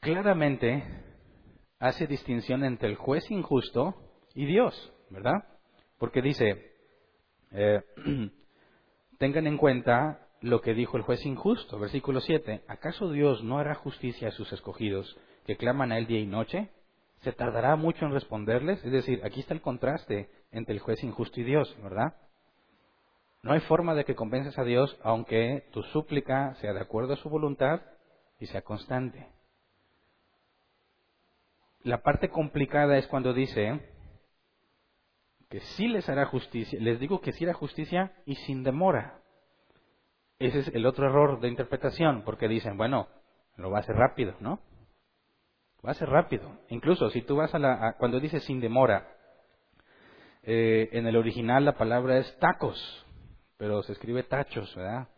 claramente 0.00 0.84
hace 1.78 2.06
distinción 2.06 2.64
entre 2.64 2.88
el 2.88 2.96
juez 2.96 3.30
injusto 3.30 3.94
y 4.34 4.46
Dios. 4.46 4.92
¿verdad? 5.10 5.44
Porque 5.98 6.22
dice, 6.22 6.72
eh, 7.50 7.82
tengan 9.18 9.46
en 9.46 9.58
cuenta 9.58 10.26
lo 10.40 10.60
que 10.60 10.74
dijo 10.74 10.96
el 10.96 11.02
juez 11.02 11.24
injusto, 11.26 11.78
versículo 11.78 12.20
7, 12.20 12.62
¿acaso 12.66 13.10
Dios 13.10 13.42
no 13.44 13.58
hará 13.58 13.74
justicia 13.74 14.28
a 14.28 14.32
sus 14.32 14.52
escogidos 14.52 15.16
que 15.46 15.56
claman 15.56 15.92
a 15.92 15.98
él 15.98 16.06
día 16.06 16.20
y 16.20 16.26
noche? 16.26 16.70
¿Se 17.20 17.32
tardará 17.32 17.76
mucho 17.76 18.06
en 18.06 18.12
responderles? 18.12 18.82
Es 18.84 18.92
decir, 18.92 19.20
aquí 19.24 19.40
está 19.40 19.52
el 19.52 19.60
contraste 19.60 20.30
entre 20.52 20.74
el 20.74 20.80
juez 20.80 21.02
injusto 21.04 21.40
y 21.40 21.44
Dios, 21.44 21.76
¿verdad? 21.82 22.14
No 23.42 23.52
hay 23.52 23.60
forma 23.60 23.94
de 23.94 24.04
que 24.04 24.14
convences 24.14 24.58
a 24.58 24.64
Dios 24.64 24.98
aunque 25.02 25.68
tu 25.72 25.82
súplica 25.84 26.54
sea 26.56 26.72
de 26.72 26.80
acuerdo 26.80 27.14
a 27.14 27.16
su 27.16 27.28
voluntad 27.28 27.82
y 28.38 28.46
sea 28.46 28.62
constante. 28.62 29.28
La 31.82 32.02
parte 32.02 32.28
complicada 32.28 32.98
es 32.98 33.06
cuando 33.06 33.32
dice, 33.32 33.80
que 35.50 35.60
sí 35.60 35.88
les 35.88 36.08
hará 36.08 36.26
justicia, 36.26 36.78
les 36.80 37.00
digo 37.00 37.20
que 37.20 37.32
sí 37.32 37.44
hará 37.44 37.54
justicia 37.54 38.12
y 38.24 38.36
sin 38.36 38.62
demora. 38.62 39.19
Ese 40.40 40.60
es 40.60 40.68
el 40.68 40.86
otro 40.86 41.06
error 41.06 41.38
de 41.38 41.48
interpretación, 41.48 42.22
porque 42.24 42.48
dicen, 42.48 42.78
bueno, 42.78 43.08
lo 43.56 43.70
va 43.70 43.76
a 43.76 43.80
hacer 43.82 43.94
rápido, 43.94 44.34
¿no? 44.40 44.58
Va 45.86 45.90
a 45.90 45.94
ser 45.94 46.08
rápido. 46.08 46.50
Incluso 46.70 47.10
si 47.10 47.20
tú 47.20 47.36
vas 47.36 47.54
a 47.54 47.58
la, 47.58 47.96
cuando 47.98 48.18
dice 48.18 48.40
sin 48.40 48.58
demora, 48.58 49.06
eh, 50.42 50.88
en 50.92 51.06
el 51.06 51.16
original 51.16 51.66
la 51.66 51.76
palabra 51.76 52.16
es 52.16 52.38
tacos, 52.38 53.06
pero 53.58 53.82
se 53.82 53.92
escribe 53.92 54.22
tachos, 54.22 54.74
¿verdad? 54.74 55.08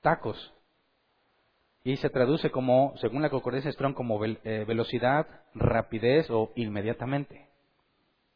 Tacos. 0.00 0.54
Y 1.84 1.98
se 1.98 2.08
traduce 2.08 2.50
como, 2.50 2.94
según 2.96 3.20
la 3.20 3.28
concordancia 3.28 3.70
Strong, 3.70 3.92
como 3.92 4.24
eh, 4.24 4.64
velocidad, 4.66 5.26
rapidez 5.54 6.30
o 6.30 6.50
inmediatamente. 6.56 7.50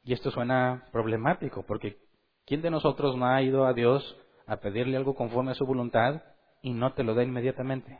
Y 0.02 0.12
esto 0.12 0.30
suena 0.30 0.86
problemático, 0.92 1.62
porque 1.62 1.96
¿quién 2.44 2.60
de 2.60 2.70
nosotros 2.70 3.16
no 3.16 3.26
ha 3.26 3.40
ido 3.40 3.64
a 3.64 3.72
Dios 3.72 4.18
a 4.46 4.56
pedirle 4.56 4.96
algo 4.96 5.14
conforme 5.14 5.52
a 5.52 5.54
su 5.54 5.66
voluntad 5.66 6.22
y 6.62 6.72
no 6.72 6.94
te 6.94 7.02
lo 7.02 7.14
da 7.14 7.22
inmediatamente? 7.22 7.98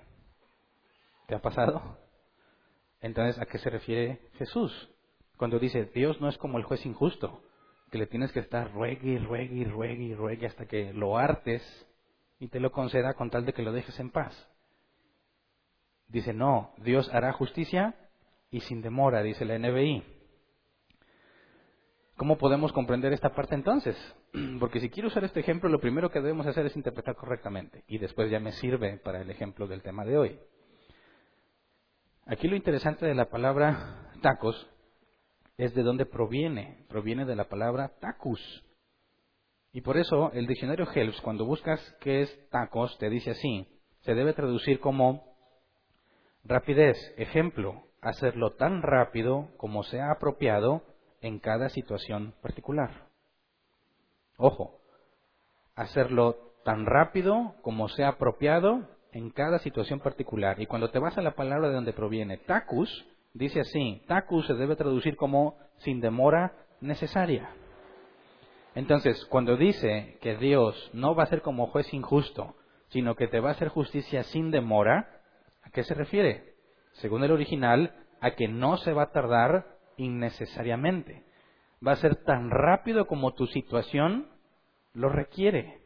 ¿Te 1.27 1.35
ha 1.35 1.41
pasado? 1.41 1.99
Entonces, 3.01 3.41
¿a 3.41 3.47
qué 3.47 3.59
se 3.59 3.71
refiere 3.71 4.21
Jesús? 4.39 4.91
Cuando 5.37 5.59
dice, 5.59 5.91
Dios 5.95 6.21
no 6.21 6.29
es 6.29 6.39
como 6.39 6.59
el 6.59 6.65
juez 6.65 6.85
injusto, 6.87 7.43
que 7.91 7.99
le 7.99 8.07
tienes 8.07 8.33
que 8.33 8.41
estar 8.41 8.73
ruegue 8.73 9.19
ruegue 9.19 9.65
ruegue 9.65 10.15
ruegue 10.15 10.47
hasta 10.47 10.67
que 10.67 10.93
lo 10.93 11.17
hartes 11.17 11.63
y 12.39 12.49
te 12.49 12.61
lo 12.61 12.73
conceda 12.73 13.15
con 13.15 13.31
tal 13.31 13.47
de 13.47 13.53
que 13.53 13.63
lo 13.63 13.73
dejes 13.73 13.99
en 14.01 14.11
paz. 14.11 14.49
Dice, 16.09 16.33
no, 16.33 16.73
Dios 16.79 17.13
hará 17.13 17.33
justicia 17.33 17.95
y 18.51 18.61
sin 18.61 18.83
demora, 18.83 19.23
dice 19.23 19.45
la 19.45 19.59
NBI. 19.59 20.14
¿Cómo 22.17 22.39
podemos 22.39 22.73
comprender 22.73 23.13
esta 23.13 23.35
parte 23.35 23.57
entonces? 23.57 23.97
Porque 24.61 24.81
si 24.81 24.89
quiero 24.89 25.09
usar 25.09 25.25
este 25.25 25.41
ejemplo, 25.41 25.69
lo 25.69 25.81
primero 25.81 26.11
que 26.11 26.21
debemos 26.21 26.47
hacer 26.47 26.67
es 26.67 26.77
interpretar 26.77 27.17
correctamente 27.17 27.83
y 27.89 27.99
después 27.99 28.31
ya 28.31 28.39
me 28.39 28.53
sirve 28.53 28.99
para 28.99 29.21
el 29.21 29.31
ejemplo 29.31 29.67
del 29.67 29.83
tema 29.83 30.05
de 30.05 30.17
hoy. 30.17 30.39
Aquí 32.27 32.49
lo 32.49 32.57
interesante 32.57 33.05
de 33.05 33.15
la 33.15 33.29
palabra 33.29 34.11
tacos 34.23 34.71
es 35.59 35.75
de 35.75 35.83
dónde 35.83 36.07
proviene. 36.07 36.87
Proviene 36.89 37.25
de 37.25 37.37
la 37.37 37.49
palabra 37.49 37.93
tacus. 38.01 38.65
Y 39.73 39.81
por 39.81 39.99
eso 39.99 40.31
el 40.33 40.47
diccionario 40.47 40.87
Helps, 40.93 41.21
cuando 41.21 41.45
buscas 41.45 41.81
qué 42.01 42.23
es 42.23 42.49
tacos, 42.51 42.97
te 42.99 43.11
dice 43.11 43.33
así. 43.33 43.67
Se 44.03 44.15
debe 44.15 44.33
traducir 44.33 44.79
como 44.79 45.37
rapidez. 46.45 46.97
Ejemplo, 47.17 47.83
hacerlo 48.01 48.55
tan 48.55 48.83
rápido 48.83 49.51
como 49.57 49.83
sea 49.83 50.13
apropiado 50.13 50.94
en 51.25 51.39
cada 51.39 51.71
situación 51.71 52.35
particular. 52.43 52.91
Ojo, 54.37 54.79
hacerlo 55.75 56.37
tan 56.65 56.85
rápido 56.85 57.55
como 57.63 57.89
sea 57.89 58.09
apropiado 58.09 58.87
en 59.11 59.31
cada 59.31 59.59
situación 59.61 60.01
particular. 60.01 60.61
Y 60.61 60.67
cuando 60.67 60.91
te 60.91 60.99
vas 60.99 61.17
a 61.17 61.23
la 61.23 61.35
palabra 61.35 61.69
de 61.69 61.75
donde 61.75 61.95
proviene 61.95 62.37
tacus, 62.37 63.07
dice 63.33 63.61
así, 63.61 64.03
tacus 64.07 64.47
se 64.47 64.55
debe 64.55 64.77
traducir 64.77 65.17
como 65.17 65.57
sin 65.79 66.03
demora 66.03 66.53
necesaria. 66.83 67.49
Entonces, 68.75 69.25
cuando 69.31 69.57
dice 69.57 70.19
que 70.21 70.37
Dios 70.37 70.91
no 70.93 71.15
va 71.15 71.23
a 71.23 71.29
ser 71.29 71.41
como 71.41 71.69
juez 71.69 71.93
injusto, 71.95 72.55
sino 72.89 73.15
que 73.15 73.29
te 73.29 73.41
va 73.41 73.49
a 73.49 73.53
hacer 73.53 73.69
justicia 73.69 74.25
sin 74.25 74.51
demora, 74.51 75.23
¿a 75.63 75.71
qué 75.71 75.85
se 75.85 75.95
refiere? 75.95 76.53
Según 76.95 77.25
el 77.25 77.33
original, 77.33 77.95
a 78.21 78.33
que 78.33 78.47
no 78.47 78.77
se 78.77 78.93
va 78.93 79.05
a 79.05 79.13
tardar 79.13 79.74
innecesariamente. 79.97 81.25
Va 81.87 81.93
a 81.93 81.97
ser 81.97 82.17
tan 82.25 82.51
rápido 82.51 83.07
como 83.07 83.35
tu 83.35 83.47
situación 83.47 84.29
lo 84.95 85.09
requiere, 85.09 85.81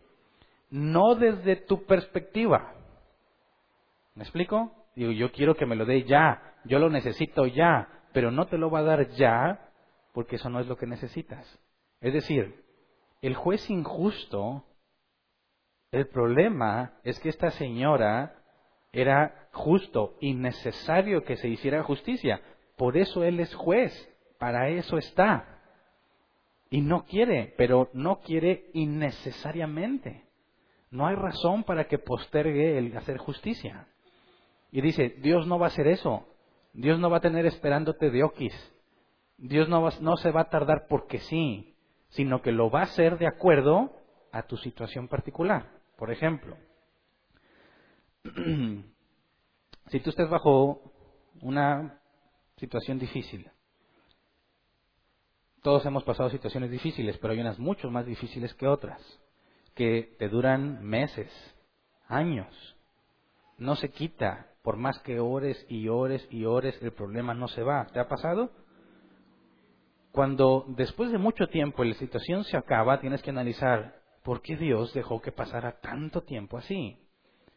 no 0.71 1.15
desde 1.15 1.57
tu 1.57 1.85
perspectiva. 1.85 2.75
¿Me 4.15 4.23
explico? 4.23 4.73
Digo, 4.95 5.13
yo 5.13 5.33
quiero 5.33 5.55
que 5.55 5.67
me 5.67 5.77
lo 5.77 5.87
dé 5.87 6.05
ya, 6.05 6.57
yo 6.65 6.79
lo 6.79 6.91
necesito 6.91 7.47
ya, 7.47 7.89
pero 8.13 8.31
no 8.31 8.47
te 8.47 8.59
lo 8.59 8.71
va 8.71 8.81
a 8.81 8.85
dar 8.85 9.09
ya 9.11 9.71
porque 10.13 10.37
eso 10.37 10.51
no 10.51 10.61
es 10.61 10.67
lo 10.67 10.77
que 10.77 10.87
necesitas. 10.87 11.59
Es 12.01 12.13
decir, 12.13 12.65
el 13.23 13.35
juez 13.35 13.69
injusto, 13.71 14.65
el 15.91 16.09
problema 16.09 16.99
es 17.05 17.19
que 17.21 17.29
esta 17.29 17.51
señora 17.51 18.43
era 18.93 19.49
justo 19.53 20.17
y 20.21 20.35
necesario 20.35 21.25
que 21.25 21.37
se 21.37 21.49
hiciera 21.49 21.83
justicia, 21.83 22.41
por 22.79 22.97
eso 22.97 23.25
Él 23.25 23.41
es 23.41 23.55
juez, 23.55 23.93
para 24.39 24.69
eso 24.69 24.97
está. 24.97 25.61
Y 26.71 26.81
no 26.81 27.05
quiere, 27.05 27.55
pero 27.59 27.91
no 27.93 28.21
quiere 28.21 28.71
innecesariamente. 28.73 30.25
No 30.91 31.07
hay 31.07 31.17
razón 31.17 31.65
para 31.65 31.89
que 31.89 31.99
postergue 31.99 32.79
el 32.79 32.97
hacer 32.97 33.19
justicia. 33.19 33.89
Y 34.71 34.81
dice, 34.81 35.17
Dios 35.21 35.47
no 35.47 35.59
va 35.59 35.67
a 35.67 35.69
hacer 35.69 35.89
eso. 35.89 36.27
Dios 36.73 37.01
no 37.01 37.11
va 37.11 37.19
a 37.19 37.23
tener 37.23 37.47
esperándote 37.47 38.11
de 38.11 38.23
oquis. 38.23 38.55
Dios 39.39 39.69
no, 39.69 40.17
se 40.17 40.31
va 40.31 40.43
a 40.43 40.51
tardar 40.51 40.87
porque 40.89 41.19
sí, 41.19 41.75
sino 42.09 42.43
que 42.43 42.53
lo 42.53 42.71
va 42.71 42.81
a 42.81 42.85
hacer 42.85 43.19
de 43.19 43.27
acuerdo 43.27 43.93
a 44.33 44.43
tu 44.43 44.57
situación 44.57 45.09
particular. 45.09 45.71
Por 45.97 46.13
ejemplo, 46.13 46.57
si 49.87 50.01
tú 50.01 50.11
estás 50.11 50.29
bajo 50.29 50.93
una 51.41 51.98
situación 52.59 52.99
difícil. 52.99 53.51
Todos 55.63 55.85
hemos 55.87 56.05
pasado 56.05 56.31
situaciones 56.31 56.71
difíciles, 56.71 57.19
pero 57.19 57.33
hay 57.33 57.41
unas 57.41 57.59
mucho 57.59 57.91
más 57.91 58.07
difíciles 58.07 58.55
que 58.55 58.67
otras, 58.67 59.01
que 59.75 60.15
te 60.19 60.29
duran 60.29 60.85
meses, 60.85 61.31
años. 62.07 62.77
No 63.59 63.75
se 63.77 63.91
quita, 63.91 64.53
por 64.63 64.77
más 64.77 64.99
que 65.01 65.19
ores 65.21 65.65
y 65.69 65.89
ores 65.89 66.27
y 66.31 66.45
ores, 66.45 66.81
el 66.81 66.93
problema 66.93 67.35
no 67.35 67.49
se 67.49 67.63
va. 67.63 67.87
¿Te 67.87 68.01
ha 68.01 68.09
pasado? 68.09 68.51
Cuando 70.13 70.65
después 70.69 71.11
de 71.11 71.19
mucho 71.19 71.49
tiempo 71.49 71.85
la 71.85 71.95
situación 71.95 72.45
se 72.45 72.57
acaba, 72.57 73.01
tienes 73.01 73.23
que 73.23 73.31
analizar, 73.31 74.01
¿por 74.23 74.43
qué 74.43 74.57
Dios 74.57 74.95
dejó 74.95 75.21
que 75.21 75.33
pasara 75.33 75.81
tanto 75.81 76.23
tiempo 76.23 76.57
así? 76.57 76.99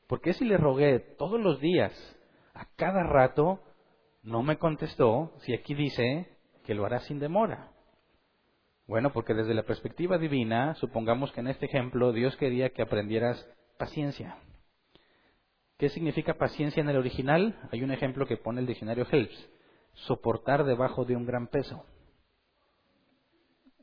¿Por 0.07 0.21
qué 0.21 0.33
si 0.33 0.43
le 0.45 0.57
rogué 0.57 0.99
todos 1.17 1.39
los 1.39 1.59
días, 1.59 1.93
a 2.53 2.65
cada 2.75 3.03
rato, 3.03 3.61
no 4.23 4.43
me 4.43 4.57
contestó 4.57 5.33
si 5.39 5.53
aquí 5.53 5.73
dice 5.73 6.27
que 6.63 6.75
lo 6.75 6.85
hará 6.85 6.99
sin 6.99 7.19
demora. 7.19 7.71
Bueno, 8.87 9.13
porque 9.13 9.33
desde 9.33 9.53
la 9.53 9.63
perspectiva 9.63 10.17
divina, 10.17 10.75
supongamos 10.75 11.31
que 11.31 11.39
en 11.39 11.47
este 11.47 11.65
ejemplo 11.65 12.11
Dios 12.11 12.35
quería 12.37 12.71
que 12.71 12.81
aprendieras 12.81 13.47
paciencia. 13.77 14.37
¿Qué 15.77 15.89
significa 15.89 16.35
paciencia 16.35 16.81
en 16.81 16.89
el 16.89 16.97
original? 16.97 17.57
Hay 17.71 17.83
un 17.83 17.91
ejemplo 17.91 18.27
que 18.27 18.37
pone 18.37 18.59
el 18.59 18.67
diccionario 18.67 19.07
Helps. 19.09 19.49
soportar 19.93 20.63
debajo 20.63 21.03
de 21.05 21.15
un 21.15 21.25
gran 21.25 21.47
peso. 21.47 21.85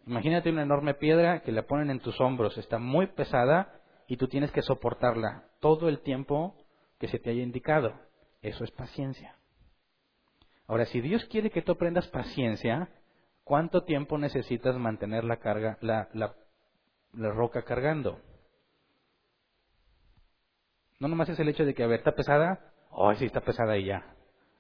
Imagínate 0.07 0.51
una 0.51 0.63
enorme 0.63 0.95
piedra 0.95 1.43
que 1.43 1.53
la 1.53 1.67
ponen 1.67 1.91
en 1.91 2.01
tus 2.01 2.19
hombros, 2.21 2.57
está 2.57 2.79
muy 2.79 3.09
pesada 3.09 3.81
y 4.07 4.17
tú 4.17 4.27
tienes 4.27 4.51
que 4.53 4.63
soportarla 4.63 5.51
todo 5.61 5.89
el 5.89 6.01
tiempo 6.01 6.55
que 6.99 7.09
se 7.09 7.19
te 7.19 7.31
haya 7.31 7.43
indicado. 7.43 7.93
Eso 8.41 8.65
es 8.65 8.71
paciencia. 8.71 9.38
Ahora, 10.69 10.85
si 10.85 11.01
Dios 11.01 11.25
quiere 11.25 11.51
que 11.51 11.63
tú 11.63 11.73
aprendas 11.73 12.07
paciencia, 12.09 12.91
¿cuánto 13.43 13.85
tiempo 13.85 14.19
necesitas 14.19 14.77
mantener 14.77 15.25
la 15.25 15.39
carga, 15.39 15.79
la, 15.81 16.35
roca 17.15 17.63
cargando? 17.63 18.21
No 21.01 21.09
nomás 21.09 21.31
es 21.31 21.41
el 21.41 21.49
hecho 21.49 21.65
de 21.65 21.75
que, 21.75 21.83
a 21.83 21.87
ver, 21.87 22.01
está 22.01 22.13
pesada, 22.13 22.71
oh, 22.91 23.15
sí 23.15 23.25
está 23.25 23.41
pesada 23.41 23.79
y 23.79 23.87
ya. 23.87 24.15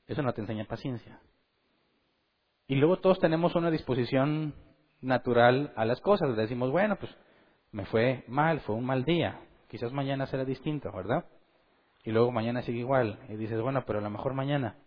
Eso 0.07 0.23
no 0.23 0.33
te 0.33 0.41
enseña 0.41 0.65
paciencia. 0.65 1.21
Y 2.67 2.77
luego 2.77 3.01
todos 3.01 3.19
tenemos 3.19 3.55
una 3.55 3.71
disposición 3.71 4.55
natural 5.03 5.75
a 5.77 5.85
las 5.85 6.01
cosas. 6.01 6.35
Decimos, 6.37 6.71
bueno, 6.71 6.97
pues 6.97 7.15
me 7.71 7.85
fue 7.85 8.25
mal, 8.29 8.61
fue 8.61 8.77
un 8.77 8.87
mal 8.87 9.05
día. 9.05 9.41
Quizás 9.69 9.93
mañana 9.93 10.25
será 10.27 10.47
distinto, 10.47 10.91
¿verdad? 10.91 11.27
Y 12.03 12.13
luego 12.13 12.33
mañana 12.33 12.63
sigue 12.63 12.79
igual. 12.79 13.19
Y 13.29 13.37
dices, 13.37 13.61
bueno, 13.61 13.85
pero 13.87 13.99
a 13.99 14.03
lo 14.03 14.09
mejor 14.09 14.33
mañana. 14.33 14.79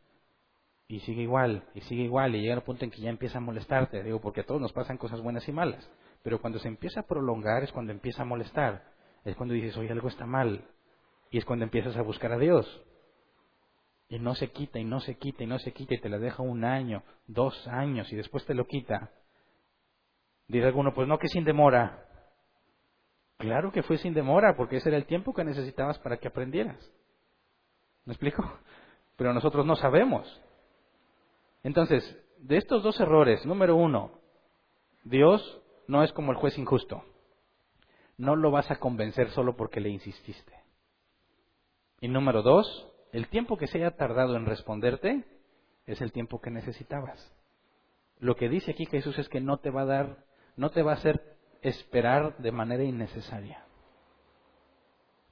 Y 0.91 0.99
sigue 0.99 1.21
igual, 1.21 1.63
y 1.73 1.79
sigue 1.79 2.03
igual, 2.03 2.35
y 2.35 2.41
llega 2.41 2.55
el 2.55 2.63
punto 2.63 2.83
en 2.83 2.91
que 2.91 2.99
ya 2.99 3.09
empieza 3.09 3.37
a 3.37 3.41
molestarte. 3.41 4.03
Digo, 4.03 4.19
porque 4.19 4.41
a 4.41 4.45
todos 4.45 4.59
nos 4.59 4.73
pasan 4.73 4.97
cosas 4.97 5.21
buenas 5.21 5.47
y 5.47 5.53
malas. 5.53 5.89
Pero 6.21 6.41
cuando 6.41 6.59
se 6.59 6.67
empieza 6.67 6.99
a 6.99 7.03
prolongar 7.03 7.63
es 7.63 7.71
cuando 7.71 7.93
empieza 7.93 8.23
a 8.23 8.25
molestar. 8.25 8.83
Es 9.23 9.37
cuando 9.37 9.53
dices, 9.53 9.77
oye, 9.77 9.89
algo 9.89 10.09
está 10.09 10.25
mal. 10.25 10.65
Y 11.29 11.37
es 11.37 11.45
cuando 11.45 11.63
empiezas 11.63 11.95
a 11.95 12.01
buscar 12.01 12.33
a 12.33 12.37
Dios. 12.37 12.67
Y 14.09 14.19
no 14.19 14.35
se 14.35 14.51
quita, 14.51 14.79
y 14.79 14.83
no 14.83 14.99
se 14.99 15.15
quita, 15.15 15.45
y 15.45 15.47
no 15.47 15.59
se 15.59 15.71
quita, 15.71 15.93
y 15.93 16.01
te 16.01 16.09
la 16.09 16.17
deja 16.17 16.43
un 16.43 16.65
año, 16.65 17.03
dos 17.25 17.69
años, 17.69 18.11
y 18.11 18.17
después 18.17 18.45
te 18.45 18.53
lo 18.53 18.65
quita. 18.65 19.11
Dice 20.49 20.65
alguno, 20.65 20.93
pues 20.93 21.07
no, 21.07 21.17
que 21.19 21.29
sin 21.29 21.45
demora. 21.45 22.05
Claro 23.37 23.71
que 23.71 23.81
fue 23.81 23.97
sin 23.97 24.13
demora, 24.13 24.57
porque 24.57 24.75
ese 24.75 24.89
era 24.89 24.97
el 24.97 25.05
tiempo 25.05 25.33
que 25.33 25.45
necesitabas 25.45 25.97
para 25.99 26.17
que 26.17 26.27
aprendieras. 26.27 26.91
¿Me 28.03 28.11
explico? 28.11 28.43
Pero 29.15 29.33
nosotros 29.33 29.65
no 29.65 29.77
sabemos. 29.77 30.27
Entonces, 31.63 32.03
de 32.39 32.57
estos 32.57 32.83
dos 32.83 32.99
errores, 32.99 33.45
número 33.45 33.75
uno, 33.75 34.19
Dios 35.03 35.61
no 35.87 36.03
es 36.03 36.11
como 36.13 36.31
el 36.31 36.37
juez 36.37 36.57
injusto. 36.57 37.03
No 38.17 38.35
lo 38.35 38.51
vas 38.51 38.69
a 38.71 38.77
convencer 38.77 39.29
solo 39.31 39.55
porque 39.55 39.79
le 39.79 39.89
insististe. 39.89 40.53
Y 41.99 42.07
número 42.07 42.41
dos, 42.41 42.87
el 43.11 43.27
tiempo 43.27 43.57
que 43.57 43.67
se 43.67 43.77
haya 43.77 43.91
tardado 43.91 44.35
en 44.35 44.45
responderte 44.45 45.23
es 45.85 46.01
el 46.01 46.11
tiempo 46.11 46.39
que 46.41 46.51
necesitabas. 46.51 47.33
Lo 48.19 48.35
que 48.35 48.49
dice 48.49 48.71
aquí 48.71 48.85
Jesús 48.85 49.17
es 49.17 49.29
que 49.29 49.41
no 49.41 49.57
te 49.57 49.69
va 49.69 49.81
a 49.81 49.85
dar 49.85 50.31
no 50.55 50.69
te 50.69 50.83
va 50.83 50.91
a 50.91 50.95
hacer 50.95 51.21
esperar 51.61 52.37
de 52.37 52.51
manera 52.51 52.83
innecesaria. 52.83 53.63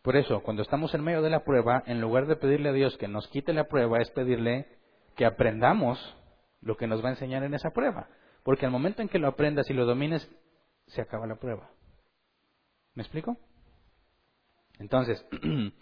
Por 0.01 0.15
eso, 0.15 0.41
cuando 0.41 0.62
estamos 0.62 0.93
en 0.93 1.03
medio 1.03 1.21
de 1.21 1.29
la 1.29 1.43
prueba, 1.43 1.83
en 1.86 2.00
lugar 2.00 2.25
de 2.25 2.36
pedirle 2.36 2.69
a 2.69 2.74
Dios 2.74 2.98
que 2.98 3.07
nos 3.07 3.27
quite 3.27 3.53
la 3.53 3.67
prueba, 3.67 4.00
es 4.00 4.09
pedirle 4.12 4.67
que 5.15 5.25
aprendamos 5.25 6.00
lo 6.61 6.77
que 6.77 6.87
nos 6.87 7.03
va 7.03 7.09
a 7.09 7.11
enseñar 7.11 7.43
en 7.43 7.53
esa 7.53 7.71
prueba. 7.71 8.09
Porque 8.43 8.65
al 8.65 8.71
momento 8.71 9.01
en 9.01 9.09
que 9.09 9.19
lo 9.19 9.27
aprendas 9.27 9.69
y 9.69 9.73
lo 9.73 9.85
domines, 9.85 10.29
se 10.87 11.01
acaba 11.01 11.27
la 11.27 11.35
prueba. 11.35 11.69
¿Me 12.95 13.03
explico? 13.03 13.37
Entonces, 14.79 15.25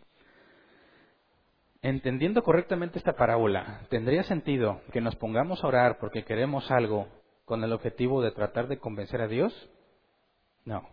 entendiendo 1.82 2.44
correctamente 2.44 2.98
esta 2.98 3.14
parábola, 3.14 3.86
¿tendría 3.90 4.24
sentido 4.24 4.82
que 4.92 5.02
nos 5.02 5.16
pongamos 5.16 5.64
a 5.64 5.68
orar 5.68 5.98
porque 6.00 6.26
queremos 6.26 6.70
algo 6.72 7.08
con 7.46 7.64
el 7.64 7.72
objetivo 7.72 8.22
de 8.22 8.32
tratar 8.32 8.68
de 8.68 8.80
convencer 8.80 9.22
a 9.22 9.28
Dios? 9.28 9.70
No. 10.66 10.88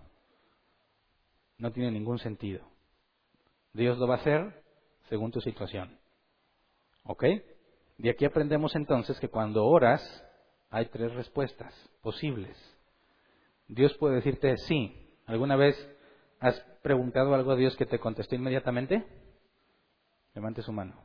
No 1.58 1.72
tiene 1.72 1.90
ningún 1.90 2.18
sentido. 2.18 2.64
Dios 3.72 3.98
lo 3.98 4.06
va 4.06 4.14
a 4.14 4.18
hacer 4.18 4.62
según 5.08 5.32
tu 5.32 5.40
situación. 5.40 5.98
¿Ok? 7.04 7.24
De 7.98 8.10
aquí 8.10 8.24
aprendemos 8.24 8.74
entonces 8.74 9.18
que 9.20 9.28
cuando 9.28 9.64
oras 9.66 10.02
hay 10.70 10.86
tres 10.86 11.12
respuestas 11.14 11.72
posibles. 12.02 12.56
Dios 13.68 13.94
puede 13.94 14.16
decirte 14.16 14.56
sí. 14.56 15.10
¿Alguna 15.26 15.56
vez 15.56 15.76
has 16.40 16.58
preguntado 16.82 17.34
algo 17.34 17.52
a 17.52 17.56
Dios 17.56 17.76
que 17.76 17.86
te 17.86 17.98
contestó 17.98 18.34
inmediatamente? 18.34 19.04
Levante 20.34 20.62
su 20.62 20.72
mano. 20.72 21.00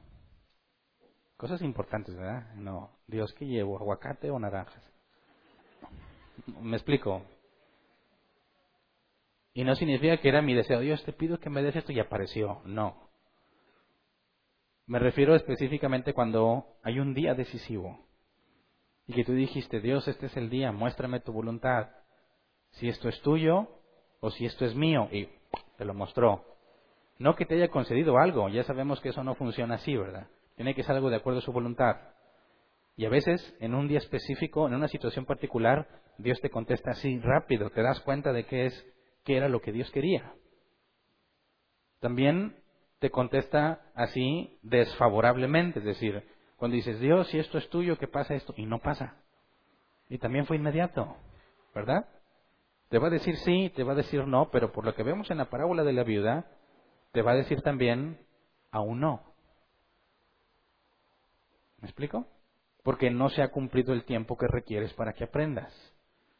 Cosas 1.37 1.61
importantes, 1.61 2.15
¿verdad? 2.15 2.53
No. 2.55 2.91
Dios, 3.07 3.33
¿qué 3.33 3.45
llevo? 3.45 3.77
¿Aguacate 3.77 4.29
o 4.29 4.39
naranjas? 4.39 4.83
Me 6.61 6.75
explico. 6.75 7.21
Y 9.53 9.63
no 9.63 9.75
significa 9.75 10.17
que 10.17 10.29
era 10.29 10.41
mi 10.41 10.53
deseo, 10.53 10.79
Dios 10.79 11.03
te 11.03 11.13
pido 11.13 11.39
que 11.39 11.49
me 11.49 11.61
des 11.61 11.75
esto 11.75 11.91
y 11.91 11.99
apareció. 11.99 12.61
No. 12.65 13.08
Me 14.89 14.97
refiero 14.97 15.35
específicamente 15.35 16.15
cuando 16.15 16.65
hay 16.81 16.99
un 16.99 17.13
día 17.13 17.35
decisivo 17.35 17.99
y 19.05 19.13
que 19.13 19.23
tú 19.23 19.33
dijiste, 19.33 19.81
Dios, 19.81 20.07
este 20.07 20.25
es 20.25 20.35
el 20.35 20.49
día, 20.49 20.71
muéstrame 20.71 21.19
tu 21.19 21.31
voluntad. 21.31 21.89
Si 22.71 22.89
esto 22.89 23.07
es 23.07 23.21
tuyo 23.21 23.67
o 24.19 24.31
si 24.31 24.47
esto 24.47 24.65
es 24.65 24.73
mío. 24.73 25.07
Y 25.11 25.29
te 25.77 25.85
lo 25.85 25.93
mostró. 25.93 26.43
No 27.19 27.35
que 27.35 27.45
te 27.45 27.53
haya 27.53 27.67
concedido 27.67 28.17
algo, 28.17 28.49
ya 28.49 28.63
sabemos 28.63 28.99
que 28.99 29.09
eso 29.09 29.23
no 29.23 29.35
funciona 29.35 29.75
así, 29.75 29.95
¿verdad? 29.95 30.27
Tiene 30.55 30.73
que 30.73 30.81
ser 30.81 30.95
algo 30.95 31.11
de 31.11 31.17
acuerdo 31.17 31.37
a 31.37 31.43
su 31.43 31.51
voluntad. 31.51 31.95
Y 32.97 33.05
a 33.05 33.09
veces, 33.09 33.55
en 33.59 33.75
un 33.75 33.87
día 33.87 33.99
específico, 33.99 34.65
en 34.65 34.73
una 34.73 34.87
situación 34.87 35.25
particular, 35.25 35.87
Dios 36.17 36.41
te 36.41 36.49
contesta 36.49 36.91
así 36.91 37.19
rápido, 37.19 37.69
te 37.69 37.83
das 37.83 37.99
cuenta 37.99 38.33
de 38.33 38.47
qué 38.47 38.65
es, 38.65 38.93
qué 39.23 39.37
era 39.37 39.49
lo 39.49 39.61
que 39.61 39.71
Dios 39.71 39.91
quería. 39.91 40.33
También 41.99 42.55
te 42.99 43.09
contesta 43.09 43.81
así 43.95 44.59
desfavorablemente, 44.61 45.79
es 45.79 45.85
decir, 45.85 46.23
cuando 46.57 46.75
dices, 46.75 46.99
Dios, 46.99 47.27
si 47.29 47.39
esto 47.39 47.57
es 47.57 47.69
tuyo, 47.69 47.97
¿qué 47.97 48.07
pasa 48.07 48.35
esto? 48.35 48.53
Y 48.57 48.65
no 48.65 48.79
pasa. 48.79 49.15
Y 50.09 50.17
también 50.17 50.45
fue 50.45 50.57
inmediato, 50.57 51.15
¿verdad? 51.73 52.07
Te 52.89 52.97
va 52.97 53.07
a 53.07 53.11
decir 53.11 53.37
sí, 53.37 53.71
te 53.75 53.83
va 53.83 53.93
a 53.93 53.95
decir 53.95 54.27
no, 54.27 54.49
pero 54.51 54.71
por 54.71 54.83
lo 54.83 54.93
que 54.93 55.03
vemos 55.03 55.31
en 55.31 55.37
la 55.37 55.49
parábola 55.49 55.83
de 55.83 55.93
la 55.93 56.03
viuda, 56.03 56.45
te 57.13 57.21
va 57.21 57.31
a 57.31 57.35
decir 57.35 57.61
también 57.61 58.19
aún 58.71 58.99
no. 58.99 59.23
¿Me 61.79 61.87
explico? 61.87 62.27
Porque 62.83 63.09
no 63.09 63.29
se 63.29 63.41
ha 63.41 63.51
cumplido 63.51 63.93
el 63.93 64.03
tiempo 64.03 64.37
que 64.37 64.47
requieres 64.47 64.93
para 64.93 65.13
que 65.13 65.23
aprendas. 65.23 65.73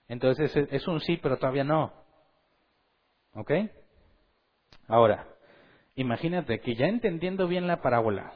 Entonces 0.07 0.53
es 0.55 0.87
un 0.87 0.99
sí, 0.99 1.17
pero 1.17 1.37
todavía 1.37 1.63
no. 1.63 1.93
¿Ok? 3.35 3.51
Ahora, 4.87 5.28
imagínate 6.01 6.61
que 6.61 6.75
ya 6.75 6.87
entendiendo 6.87 7.47
bien 7.47 7.67
la 7.67 7.81
parábola, 7.81 8.33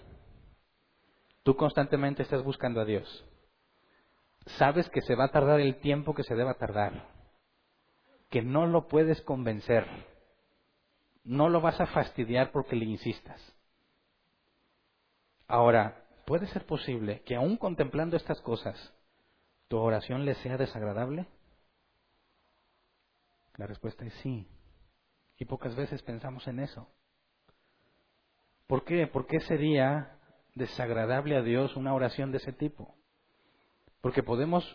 tú 1.43 1.56
constantemente 1.56 2.21
estás 2.21 2.43
buscando 2.43 2.82
a 2.82 2.86
Dios. 2.86 3.26
Sabes 4.58 4.89
que 4.89 5.02
se 5.02 5.15
va 5.15 5.26
a 5.26 5.32
tardar 5.32 5.62
el 5.62 5.80
tiempo 5.80 6.13
que 6.13 6.23
se 6.23 6.36
deba 6.36 6.56
tardar, 6.56 7.08
que 8.30 8.41
no 8.41 8.67
lo 8.67 8.88
puedes 8.88 9.21
convencer, 9.21 9.86
no 11.23 11.47
lo 11.47 11.62
vas 11.62 11.80
a 11.80 11.86
fastidiar 11.86 12.52
porque 12.52 12.76
le 12.76 12.84
insistas. 12.84 13.41
Ahora, 15.47 16.06
¿puede 16.26 16.47
ser 16.47 16.65
posible 16.65 17.21
que 17.21 17.36
aún 17.36 17.56
contemplando 17.56 18.17
estas 18.17 18.41
cosas, 18.41 18.93
tu 19.69 19.78
oración 19.78 20.26
le 20.26 20.36
sea 20.36 20.58
desagradable? 20.58 21.28
La 23.56 23.67
respuesta 23.67 24.06
es 24.06 24.13
sí. 24.15 24.47
Y 25.38 25.45
pocas 25.45 25.76
veces 25.76 26.02
pensamos 26.02 26.45
en 26.47 26.60
eso. 26.60 26.89
¿Por 28.73 28.86
qué? 28.86 29.05
¿Por 29.05 29.27
qué 29.27 29.39
sería 29.41 30.17
desagradable 30.55 31.38
a 31.38 31.43
Dios 31.43 31.75
una 31.75 31.93
oración 31.93 32.31
de 32.31 32.39
ese 32.39 32.53
tipo? 32.53 32.95
Porque 34.01 34.23
podemos 34.23 34.65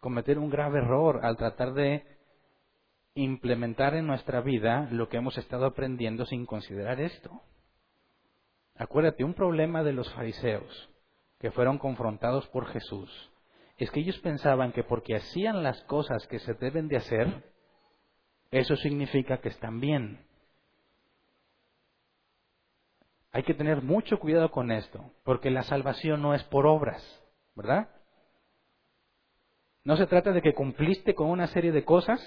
cometer 0.00 0.40
un 0.40 0.50
grave 0.50 0.80
error 0.80 1.20
al 1.22 1.36
tratar 1.36 1.72
de 1.72 2.04
implementar 3.14 3.94
en 3.94 4.08
nuestra 4.08 4.40
vida 4.40 4.88
lo 4.90 5.08
que 5.08 5.18
hemos 5.18 5.38
estado 5.38 5.66
aprendiendo 5.66 6.26
sin 6.26 6.46
considerar 6.46 7.00
esto. 7.00 7.42
Acuérdate, 8.74 9.22
un 9.22 9.34
problema 9.34 9.84
de 9.84 9.92
los 9.92 10.12
fariseos 10.14 10.90
que 11.38 11.52
fueron 11.52 11.78
confrontados 11.78 12.48
por 12.48 12.66
Jesús 12.66 13.30
es 13.78 13.88
que 13.92 14.00
ellos 14.00 14.18
pensaban 14.18 14.72
que 14.72 14.82
porque 14.82 15.14
hacían 15.14 15.62
las 15.62 15.80
cosas 15.84 16.26
que 16.26 16.40
se 16.40 16.54
deben 16.54 16.88
de 16.88 16.96
hacer, 16.96 17.44
eso 18.50 18.74
significa 18.74 19.38
que 19.38 19.50
están 19.50 19.78
bien. 19.78 20.26
Hay 23.34 23.42
que 23.42 23.52
tener 23.52 23.82
mucho 23.82 24.20
cuidado 24.20 24.52
con 24.52 24.70
esto, 24.70 25.10
porque 25.24 25.50
la 25.50 25.64
salvación 25.64 26.22
no 26.22 26.34
es 26.34 26.44
por 26.44 26.68
obras, 26.68 27.02
¿verdad? 27.56 27.88
No 29.82 29.96
se 29.96 30.06
trata 30.06 30.30
de 30.30 30.40
que 30.40 30.54
cumpliste 30.54 31.16
con 31.16 31.28
una 31.28 31.48
serie 31.48 31.72
de 31.72 31.84
cosas 31.84 32.20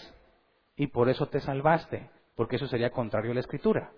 y 0.76 0.88
por 0.88 1.08
eso 1.08 1.28
te 1.28 1.40
salvaste, 1.40 2.10
porque 2.36 2.58
eso 2.58 2.68
sería 2.68 2.90
contrario 2.90 3.32
a 3.32 3.36
la 3.36 3.40
escritura. 3.40 3.94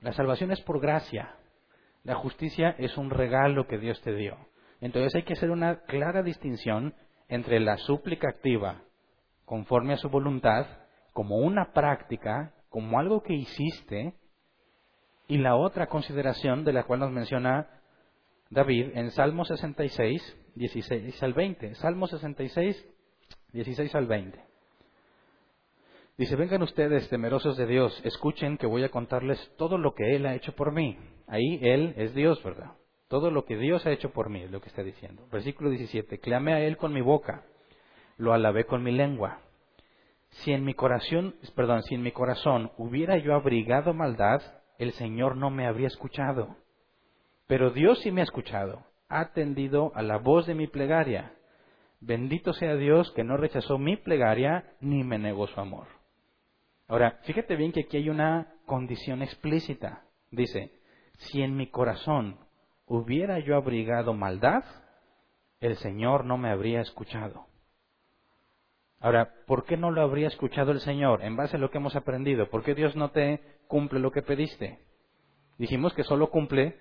La 0.00 0.14
salvación 0.14 0.50
es 0.52 0.62
por 0.62 0.80
gracia. 0.80 1.36
La 2.02 2.14
justicia 2.14 2.74
es 2.78 2.96
un 2.96 3.10
regalo 3.10 3.66
que 3.66 3.76
Dios 3.76 4.00
te 4.00 4.14
dio. 4.14 4.38
Entonces 4.80 5.14
hay 5.14 5.24
que 5.24 5.34
hacer 5.34 5.50
una 5.50 5.82
clara 5.82 6.22
distinción 6.22 6.94
entre 7.28 7.60
la 7.60 7.76
súplica 7.76 8.30
activa, 8.30 8.84
conforme 9.44 9.92
a 9.92 9.98
su 9.98 10.08
voluntad, 10.08 10.66
como 11.12 11.36
una 11.36 11.74
práctica, 11.74 12.54
como 12.70 12.98
algo 12.98 13.22
que 13.22 13.34
hiciste, 13.34 14.14
y 15.30 15.38
la 15.38 15.54
otra 15.54 15.86
consideración 15.86 16.64
de 16.64 16.72
la 16.72 16.82
cual 16.82 16.98
nos 16.98 17.12
menciona 17.12 17.68
David 18.50 18.90
en 18.94 19.12
Salmo 19.12 19.44
66, 19.44 20.20
16 20.56 21.22
al 21.22 21.34
20. 21.34 21.76
Salmo 21.76 22.08
66, 22.08 22.88
16 23.52 23.94
al 23.94 24.06
20. 24.06 24.40
Dice, 26.18 26.34
vengan 26.34 26.62
ustedes 26.62 27.08
temerosos 27.08 27.56
de 27.56 27.66
Dios, 27.66 27.98
escuchen 28.04 28.58
que 28.58 28.66
voy 28.66 28.82
a 28.82 28.88
contarles 28.88 29.38
todo 29.56 29.78
lo 29.78 29.94
que 29.94 30.16
Él 30.16 30.26
ha 30.26 30.34
hecho 30.34 30.52
por 30.56 30.72
mí. 30.72 30.98
Ahí 31.28 31.60
Él 31.62 31.94
es 31.96 32.12
Dios, 32.12 32.42
¿verdad? 32.42 32.72
Todo 33.06 33.30
lo 33.30 33.44
que 33.44 33.56
Dios 33.56 33.86
ha 33.86 33.92
hecho 33.92 34.10
por 34.10 34.30
mí 34.30 34.42
es 34.42 34.50
lo 34.50 34.60
que 34.60 34.68
está 34.68 34.82
diciendo. 34.82 35.28
Versículo 35.30 35.70
17, 35.70 36.18
clamé 36.18 36.54
a 36.54 36.60
Él 36.60 36.76
con 36.76 36.92
mi 36.92 37.02
boca, 37.02 37.44
lo 38.16 38.32
alabé 38.32 38.64
con 38.66 38.82
mi 38.82 38.90
lengua. 38.90 39.38
Si 40.30 40.52
en 40.52 40.64
mi 40.64 40.74
corazón, 40.74 41.36
perdón, 41.54 41.84
si 41.84 41.94
en 41.94 42.02
mi 42.02 42.10
corazón 42.10 42.72
hubiera 42.78 43.16
yo 43.16 43.34
abrigado 43.34 43.94
maldad, 43.94 44.42
el 44.80 44.92
Señor 44.92 45.36
no 45.36 45.50
me 45.50 45.66
habría 45.66 45.88
escuchado. 45.88 46.56
Pero 47.46 47.70
Dios 47.70 48.00
sí 48.00 48.10
me 48.10 48.22
ha 48.22 48.24
escuchado, 48.24 48.82
ha 49.10 49.20
atendido 49.20 49.92
a 49.94 50.00
la 50.00 50.16
voz 50.16 50.46
de 50.46 50.54
mi 50.54 50.68
plegaria. 50.68 51.34
Bendito 52.00 52.54
sea 52.54 52.76
Dios 52.76 53.12
que 53.12 53.22
no 53.22 53.36
rechazó 53.36 53.76
mi 53.76 53.98
plegaria 53.98 54.72
ni 54.80 55.04
me 55.04 55.18
negó 55.18 55.46
su 55.48 55.60
amor. 55.60 55.86
Ahora, 56.88 57.18
fíjate 57.24 57.56
bien 57.56 57.72
que 57.72 57.82
aquí 57.82 57.98
hay 57.98 58.08
una 58.08 58.54
condición 58.64 59.20
explícita. 59.20 60.04
Dice, 60.30 60.72
si 61.18 61.42
en 61.42 61.58
mi 61.58 61.66
corazón 61.66 62.38
hubiera 62.86 63.38
yo 63.38 63.56
abrigado 63.56 64.14
maldad, 64.14 64.64
el 65.60 65.76
Señor 65.76 66.24
no 66.24 66.38
me 66.38 66.48
habría 66.48 66.80
escuchado. 66.80 67.44
Ahora, 68.98 69.34
¿por 69.46 69.66
qué 69.66 69.76
no 69.76 69.90
lo 69.90 70.00
habría 70.00 70.28
escuchado 70.28 70.72
el 70.72 70.80
Señor? 70.80 71.22
En 71.22 71.36
base 71.36 71.56
a 71.56 71.60
lo 71.60 71.70
que 71.70 71.76
hemos 71.76 71.96
aprendido, 71.96 72.48
¿por 72.48 72.62
qué 72.62 72.74
Dios 72.74 72.96
no 72.96 73.10
te 73.10 73.59
cumple 73.70 74.00
lo 74.00 74.10
que 74.10 74.20
pediste? 74.20 74.80
Dijimos 75.56 75.94
que 75.94 76.02
solo 76.02 76.28
cumple 76.28 76.76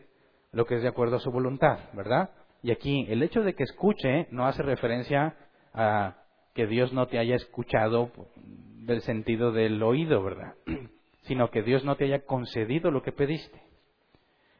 lo 0.51 0.65
que 0.65 0.75
es 0.75 0.81
de 0.81 0.87
acuerdo 0.87 1.17
a 1.17 1.19
su 1.19 1.31
voluntad, 1.31 1.79
¿verdad? 1.93 2.31
Y 2.63 2.71
aquí 2.71 3.05
el 3.07 3.23
hecho 3.23 3.43
de 3.43 3.53
que 3.53 3.63
escuche 3.63 4.27
no 4.31 4.47
hace 4.47 4.63
referencia 4.63 5.37
a 5.73 6.17
que 6.53 6.67
Dios 6.67 6.91
no 6.91 7.07
te 7.07 7.19
haya 7.19 7.35
escuchado 7.35 8.11
del 8.35 9.01
sentido 9.01 9.51
del 9.51 9.81
oído, 9.83 10.23
¿verdad? 10.23 10.55
Sino 11.21 11.51
que 11.51 11.61
Dios 11.61 11.85
no 11.85 11.95
te 11.95 12.05
haya 12.05 12.25
concedido 12.25 12.91
lo 12.91 13.03
que 13.03 13.11
pediste. 13.11 13.61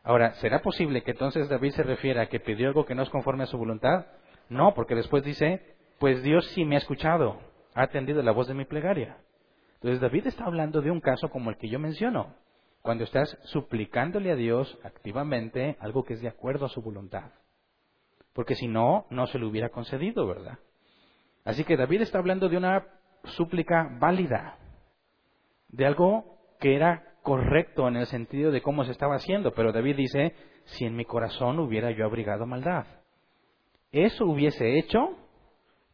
Ahora, 0.04 0.34
¿será 0.36 0.62
posible 0.62 1.02
que 1.02 1.12
entonces 1.12 1.50
David 1.50 1.72
se 1.72 1.84
refiera 1.84 2.22
a 2.22 2.26
que 2.28 2.40
pidió 2.40 2.68
algo 2.68 2.86
que 2.86 2.96
no 2.96 3.02
es 3.04 3.10
conforme 3.10 3.44
a 3.44 3.48
su 3.48 3.58
voluntad? 3.58 4.06
No, 4.50 4.74
porque 4.76 4.96
después 4.96 5.24
dice, 5.24 5.62
pues 5.98 6.22
Dios 6.24 6.46
sí 6.54 6.64
me 6.64 6.76
ha 6.76 6.80
escuchado, 6.80 7.40
ha 7.74 7.84
atendido 7.84 8.22
la 8.22 8.32
voz 8.32 8.48
de 8.48 8.54
mi 8.54 8.66
plegaria. 8.66 9.18
Entonces 9.82 10.02
David 10.02 10.28
está 10.28 10.46
hablando 10.46 10.82
de 10.82 10.92
un 10.92 11.00
caso 11.00 11.30
como 11.30 11.50
el 11.50 11.58
que 11.58 11.70
yo 11.70 11.80
menciono, 11.80 12.36
cuando 12.82 13.06
estás 13.06 13.38
suplicándole 13.44 14.32
a 14.32 14.36
Dios 14.36 14.78
activamente 14.84 15.78
algo 15.80 16.04
que 16.04 16.14
es 16.16 16.22
de 16.22 16.28
acuerdo 16.28 16.66
a 16.66 16.70
su 16.70 16.82
voluntad. 16.82 17.32
Porque 18.34 18.56
si 18.56 18.68
no, 18.68 19.06
no 19.10 19.28
se 19.28 19.40
lo 19.40 19.48
hubiera 19.48 19.70
concedido, 19.70 20.28
¿verdad? 20.28 20.60
Así 21.46 21.64
que 21.64 21.78
David 21.78 22.02
está 22.02 22.20
hablando 22.20 22.50
de 22.50 22.58
una 22.58 22.86
súplica 23.24 23.90
válida, 24.00 24.58
de 25.70 25.86
algo 25.86 26.38
que 26.60 26.76
era 26.76 27.16
correcto 27.24 27.88
en 27.88 27.96
el 27.96 28.06
sentido 28.08 28.52
de 28.52 28.62
cómo 28.62 28.84
se 28.84 28.92
estaba 28.92 29.16
haciendo, 29.16 29.54
pero 29.54 29.72
David 29.72 29.96
dice, 29.96 30.36
si 30.66 30.86
en 30.86 30.96
mi 30.96 31.06
corazón 31.06 31.60
hubiera 31.60 31.92
yo 31.92 32.06
abrigado 32.06 32.46
maldad. 32.46 32.86
Eso 33.92 34.26
hubiese 34.26 34.78
hecho 34.78 35.18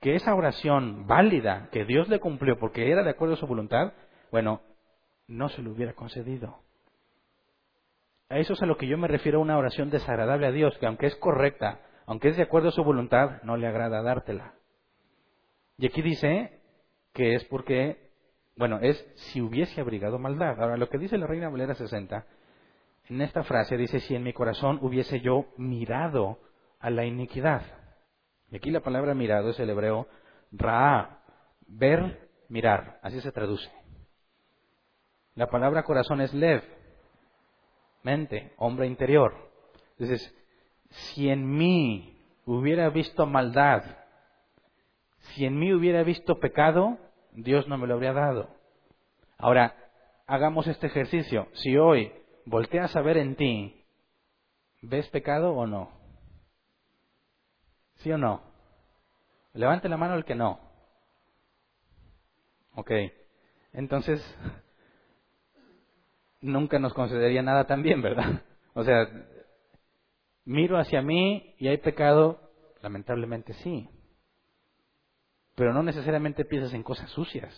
que 0.06 0.14
esa 0.14 0.36
oración 0.36 1.08
válida 1.08 1.68
que 1.72 1.84
Dios 1.84 2.08
le 2.10 2.20
cumplió 2.20 2.60
porque 2.60 2.92
era 2.92 3.02
de 3.02 3.10
acuerdo 3.10 3.34
a 3.34 3.38
su 3.38 3.48
voluntad, 3.48 3.94
bueno, 4.32 4.62
no 5.28 5.50
se 5.50 5.64
lo 5.64 5.72
hubiera 5.72 5.94
concedido. 5.94 6.60
A 8.30 8.38
eso 8.38 8.54
es 8.54 8.62
a 8.62 8.68
lo 8.68 8.78
que 8.78 8.86
yo 8.86 9.00
me 9.00 9.08
refiero 9.08 9.40
a 9.40 9.42
una 9.42 9.58
oración 9.58 9.90
desagradable 9.90 10.46
a 10.46 10.52
Dios, 10.52 10.78
que 10.78 10.86
aunque 10.86 11.08
es 11.08 11.16
correcta, 11.16 11.80
aunque 12.06 12.28
es 12.28 12.38
de 12.38 12.44
acuerdo 12.44 12.70
a 12.70 12.72
su 12.72 12.84
voluntad, 12.84 13.42
no 13.42 13.58
le 13.58 13.66
agrada 13.66 14.04
dártela. 14.04 14.54
Y 15.80 15.88
aquí 15.88 16.04
dice, 16.04 16.62
que 17.12 17.34
es 17.34 17.44
porque, 17.46 18.12
bueno, 18.58 18.78
es 18.84 19.04
si 19.16 19.42
hubiese 19.42 19.82
abrigado 19.82 20.20
maldad. 20.20 20.62
Ahora, 20.62 20.78
lo 20.78 20.88
que 20.88 21.00
dice 21.00 21.18
la 21.18 21.26
Reina 21.26 21.50
Valera 21.50 21.74
60, 21.74 22.28
en 23.10 23.22
esta 23.22 23.44
frase 23.44 23.76
dice, 23.76 24.00
si 24.02 24.14
en 24.14 24.22
mi 24.22 24.34
corazón 24.34 24.78
hubiese 24.84 25.20
yo 25.22 25.48
mirado 25.58 26.38
a 26.80 26.92
la 26.92 27.06
iniquidad. 27.06 27.64
Y 28.52 28.58
aquí 28.58 28.72
la 28.72 28.82
palabra 28.82 29.14
mirado 29.14 29.50
es 29.50 29.60
el 29.60 29.70
hebreo 29.70 30.08
ra, 30.52 31.20
ver, 31.68 32.30
mirar, 32.50 33.00
así 33.02 33.20
se 33.22 33.32
traduce. 33.32 33.72
La 35.36 35.48
palabra 35.48 35.84
corazón 35.84 36.22
es 36.22 36.34
lev, 36.34 36.64
mente, 38.04 38.54
hombre 38.58 38.88
interior. 38.88 39.34
Entonces, 39.98 40.34
si 40.90 41.30
en 41.30 41.58
mí 41.58 42.18
hubiera 42.46 42.90
visto 42.90 43.26
maldad, 43.26 43.84
si 45.34 45.46
en 45.46 45.58
mí 45.58 45.74
hubiera 45.74 46.04
visto 46.04 46.40
pecado, 46.40 46.98
Dios 47.34 47.68
no 47.68 47.78
me 47.78 47.88
lo 47.88 47.96
habría 47.96 48.14
dado. 48.14 48.50
Ahora, 49.38 49.76
hagamos 50.28 50.68
este 50.68 50.88
ejercicio. 50.88 51.48
Si 51.54 51.76
hoy 51.78 52.14
volteas 52.46 52.96
a 52.96 53.02
ver 53.02 53.18
en 53.18 53.36
ti, 53.36 53.86
¿ves 54.82 55.10
pecado 55.10 55.54
o 55.54 55.68
no? 55.68 56.05
¿Sí 57.96 58.12
o 58.12 58.18
no? 58.18 58.42
Levante 59.54 59.90
la 59.90 59.98
mano 59.98 60.16
el 60.16 60.26
que 60.26 60.36
no. 60.36 60.60
Ok. 62.76 62.92
Entonces, 63.74 64.22
nunca 66.42 66.80
nos 66.80 66.94
concedería 66.94 67.42
nada 67.42 67.66
también, 67.66 68.02
¿verdad? 68.02 68.44
O 68.74 68.84
sea, 68.84 69.10
miro 70.44 70.78
hacia 70.78 71.02
mí 71.02 71.56
y 71.58 71.68
hay 71.68 71.78
pecado, 71.78 72.40
lamentablemente 72.82 73.54
sí 73.54 73.90
pero 75.56 75.74
no 75.74 75.82
necesariamente 75.82 76.46
piensas 76.46 76.74
en 76.74 76.84
cosas 76.84 77.10
sucias. 77.12 77.54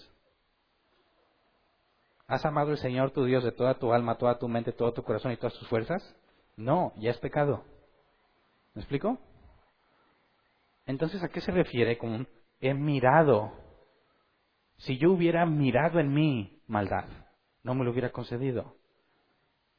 ¿Has 2.27 2.45
amado 2.45 2.71
al 2.71 2.77
Señor 2.77 3.11
tu 3.11 3.25
Dios 3.25 3.43
de 3.43 3.51
toda 3.51 3.79
tu 3.79 3.91
alma, 3.91 4.17
toda 4.17 4.37
tu 4.37 4.47
mente, 4.47 4.71
todo 4.71 4.93
tu 4.93 5.03
corazón 5.03 5.31
y 5.31 5.37
todas 5.37 5.55
tus 5.55 5.67
fuerzas? 5.67 6.15
No, 6.55 6.93
ya 6.97 7.11
es 7.11 7.17
pecado. 7.17 7.63
¿Me 8.75 8.81
explico? 8.81 9.17
Entonces, 10.87 11.21
¿a 11.23 11.29
qué 11.29 11.41
se 11.41 11.51
refiere 11.51 11.97
con 11.97 12.27
he 12.59 12.73
mirado? 12.73 13.53
Si 14.77 14.97
yo 14.97 15.11
hubiera 15.11 15.45
mirado 15.45 15.99
en 15.99 16.11
mí 16.13 16.61
maldad, 16.65 17.05
no 17.63 17.75
me 17.75 17.85
lo 17.85 17.91
hubiera 17.91 18.11
concedido. 18.11 18.75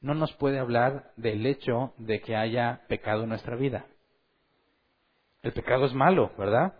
No 0.00 0.14
nos 0.14 0.32
puede 0.34 0.60
hablar 0.60 1.10
del 1.16 1.44
hecho 1.44 1.92
de 1.98 2.20
que 2.20 2.36
haya 2.36 2.82
pecado 2.86 3.24
en 3.24 3.30
nuestra 3.30 3.56
vida. 3.56 3.86
El 5.42 5.52
pecado 5.52 5.86
es 5.86 5.94
malo, 5.94 6.30
¿verdad? 6.38 6.74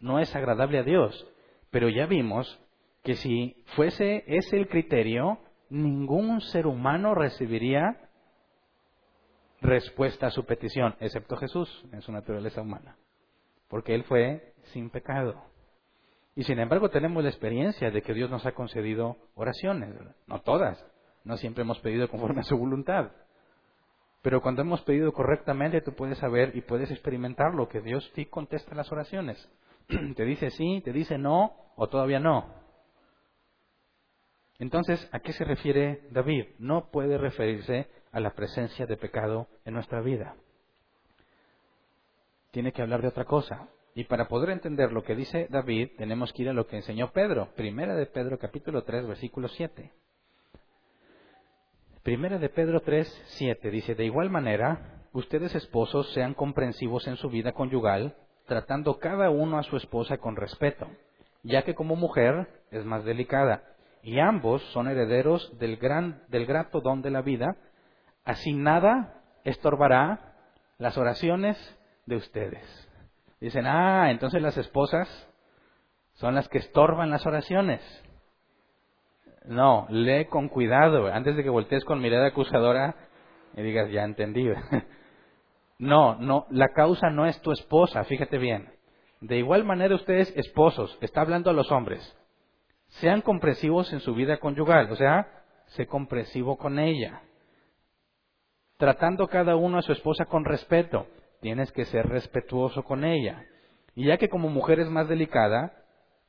no 0.00 0.18
es 0.18 0.34
agradable 0.34 0.78
a 0.78 0.82
Dios. 0.82 1.26
Pero 1.70 1.88
ya 1.88 2.06
vimos 2.06 2.58
que 3.04 3.14
si 3.14 3.64
fuese 3.76 4.24
ese 4.26 4.56
el 4.56 4.68
criterio, 4.68 5.38
ningún 5.68 6.40
ser 6.40 6.66
humano 6.66 7.14
recibiría 7.14 8.08
respuesta 9.60 10.26
a 10.26 10.30
su 10.30 10.44
petición, 10.44 10.96
excepto 11.00 11.36
Jesús 11.36 11.84
en 11.92 12.00
su 12.00 12.12
naturaleza 12.12 12.62
humana, 12.62 12.96
porque 13.70 13.94
Él 13.94 14.04
fue 14.04 14.52
sin 14.72 14.90
pecado. 14.90 15.42
Y 16.34 16.44
sin 16.44 16.58
embargo 16.58 16.90
tenemos 16.90 17.22
la 17.22 17.30
experiencia 17.30 17.90
de 17.90 18.02
que 18.02 18.12
Dios 18.12 18.28
nos 18.30 18.44
ha 18.44 18.52
concedido 18.52 19.16
oraciones, 19.34 19.94
no 20.26 20.40
todas, 20.42 20.84
no 21.24 21.36
siempre 21.36 21.62
hemos 21.62 21.78
pedido 21.78 22.08
conforme 22.08 22.40
a 22.40 22.44
su 22.44 22.58
voluntad. 22.58 23.12
Pero 24.22 24.42
cuando 24.42 24.62
hemos 24.62 24.82
pedido 24.82 25.12
correctamente, 25.12 25.80
tú 25.80 25.94
puedes 25.94 26.18
saber 26.18 26.54
y 26.54 26.60
puedes 26.60 26.90
experimentar 26.90 27.54
lo 27.54 27.68
que 27.68 27.80
Dios 27.80 28.10
sí 28.14 28.26
contesta 28.26 28.74
las 28.74 28.92
oraciones. 28.92 29.48
te 30.16 30.24
dice 30.24 30.50
sí, 30.50 30.82
te 30.84 30.92
dice 30.92 31.16
no 31.16 31.54
o 31.76 31.88
todavía 31.88 32.20
no. 32.20 32.52
Entonces, 34.58 35.08
¿a 35.12 35.20
qué 35.20 35.32
se 35.32 35.44
refiere 35.44 36.06
David? 36.10 36.44
No 36.58 36.90
puede 36.90 37.16
referirse 37.16 37.88
a 38.12 38.20
la 38.20 38.34
presencia 38.34 38.86
de 38.86 38.98
pecado 38.98 39.48
en 39.64 39.72
nuestra 39.72 40.02
vida. 40.02 40.34
Tiene 42.50 42.72
que 42.72 42.82
hablar 42.82 43.02
de 43.02 43.08
otra 43.08 43.24
cosa. 43.24 43.68
Y 43.94 44.04
para 44.04 44.28
poder 44.28 44.50
entender 44.50 44.92
lo 44.92 45.02
que 45.02 45.14
dice 45.14 45.46
David, 45.50 45.90
tenemos 45.98 46.32
que 46.32 46.42
ir 46.42 46.48
a 46.48 46.52
lo 46.52 46.66
que 46.66 46.76
enseñó 46.76 47.12
Pedro. 47.12 47.48
Primera 47.54 47.94
de 47.94 48.06
Pedro, 48.06 48.38
capítulo 48.38 48.82
3, 48.84 49.06
versículo 49.06 49.48
7. 49.48 49.90
Primera 52.02 52.38
de 52.38 52.48
Pedro 52.48 52.80
3, 52.80 53.22
7 53.26 53.70
dice, 53.70 53.94
de 53.94 54.04
igual 54.04 54.30
manera, 54.30 55.04
ustedes 55.12 55.54
esposos 55.54 56.10
sean 56.12 56.34
comprensivos 56.34 57.06
en 57.06 57.16
su 57.16 57.28
vida 57.28 57.52
conyugal, 57.52 58.16
tratando 58.46 58.98
cada 58.98 59.30
uno 59.30 59.58
a 59.58 59.62
su 59.64 59.76
esposa 59.76 60.16
con 60.16 60.34
respeto, 60.34 60.88
ya 61.42 61.62
que 61.62 61.74
como 61.74 61.96
mujer 61.96 62.48
es 62.70 62.84
más 62.84 63.04
delicada, 63.04 63.64
y 64.02 64.18
ambos 64.18 64.62
son 64.72 64.88
herederos 64.88 65.56
del, 65.58 65.76
gran, 65.76 66.22
del 66.28 66.46
grato 66.46 66.80
don 66.80 67.02
de 67.02 67.10
la 67.10 67.20
vida, 67.20 67.56
así 68.24 68.54
nada 68.54 69.22
estorbará 69.44 70.36
las 70.78 70.96
oraciones 70.96 71.58
de 72.10 72.16
ustedes. 72.16 72.88
Dicen, 73.40 73.66
ah, 73.66 74.10
entonces 74.10 74.42
las 74.42 74.58
esposas 74.58 75.08
son 76.14 76.34
las 76.34 76.46
que 76.48 76.58
estorban 76.58 77.08
las 77.08 77.24
oraciones. 77.24 77.80
No, 79.46 79.86
lee 79.88 80.26
con 80.26 80.48
cuidado. 80.48 81.06
Antes 81.06 81.36
de 81.36 81.42
que 81.42 81.48
voltees 81.48 81.84
con 81.84 82.02
mirada 82.02 82.26
acusadora 82.26 82.94
y 83.56 83.62
digas, 83.62 83.90
ya 83.90 84.04
entendí. 84.04 84.46
no, 85.78 86.16
no, 86.16 86.46
la 86.50 86.68
causa 86.74 87.08
no 87.08 87.24
es 87.24 87.40
tu 87.40 87.52
esposa, 87.52 88.04
fíjate 88.04 88.36
bien. 88.36 88.68
De 89.22 89.38
igual 89.38 89.64
manera 89.64 89.94
ustedes, 89.94 90.32
esposos, 90.36 90.98
está 91.00 91.22
hablando 91.22 91.48
a 91.48 91.54
los 91.54 91.70
hombres. 91.72 92.16
Sean 92.88 93.22
comprensivos 93.22 93.92
en 93.92 94.00
su 94.00 94.14
vida 94.14 94.38
conyugal, 94.38 94.90
o 94.90 94.96
sea, 94.96 95.26
sé 95.68 95.86
comprensivo 95.86 96.58
con 96.58 96.78
ella. 96.78 97.22
Tratando 98.76 99.28
cada 99.28 99.56
uno 99.56 99.78
a 99.78 99.82
su 99.82 99.92
esposa 99.92 100.24
con 100.24 100.44
respeto. 100.44 101.06
Tienes 101.40 101.72
que 101.72 101.84
ser 101.86 102.06
respetuoso 102.06 102.82
con 102.84 103.04
ella. 103.04 103.44
Y 103.94 104.06
ya 104.06 104.18
que 104.18 104.28
como 104.28 104.48
mujer 104.48 104.80
es 104.80 104.88
más 104.88 105.08
delicada, 105.08 105.72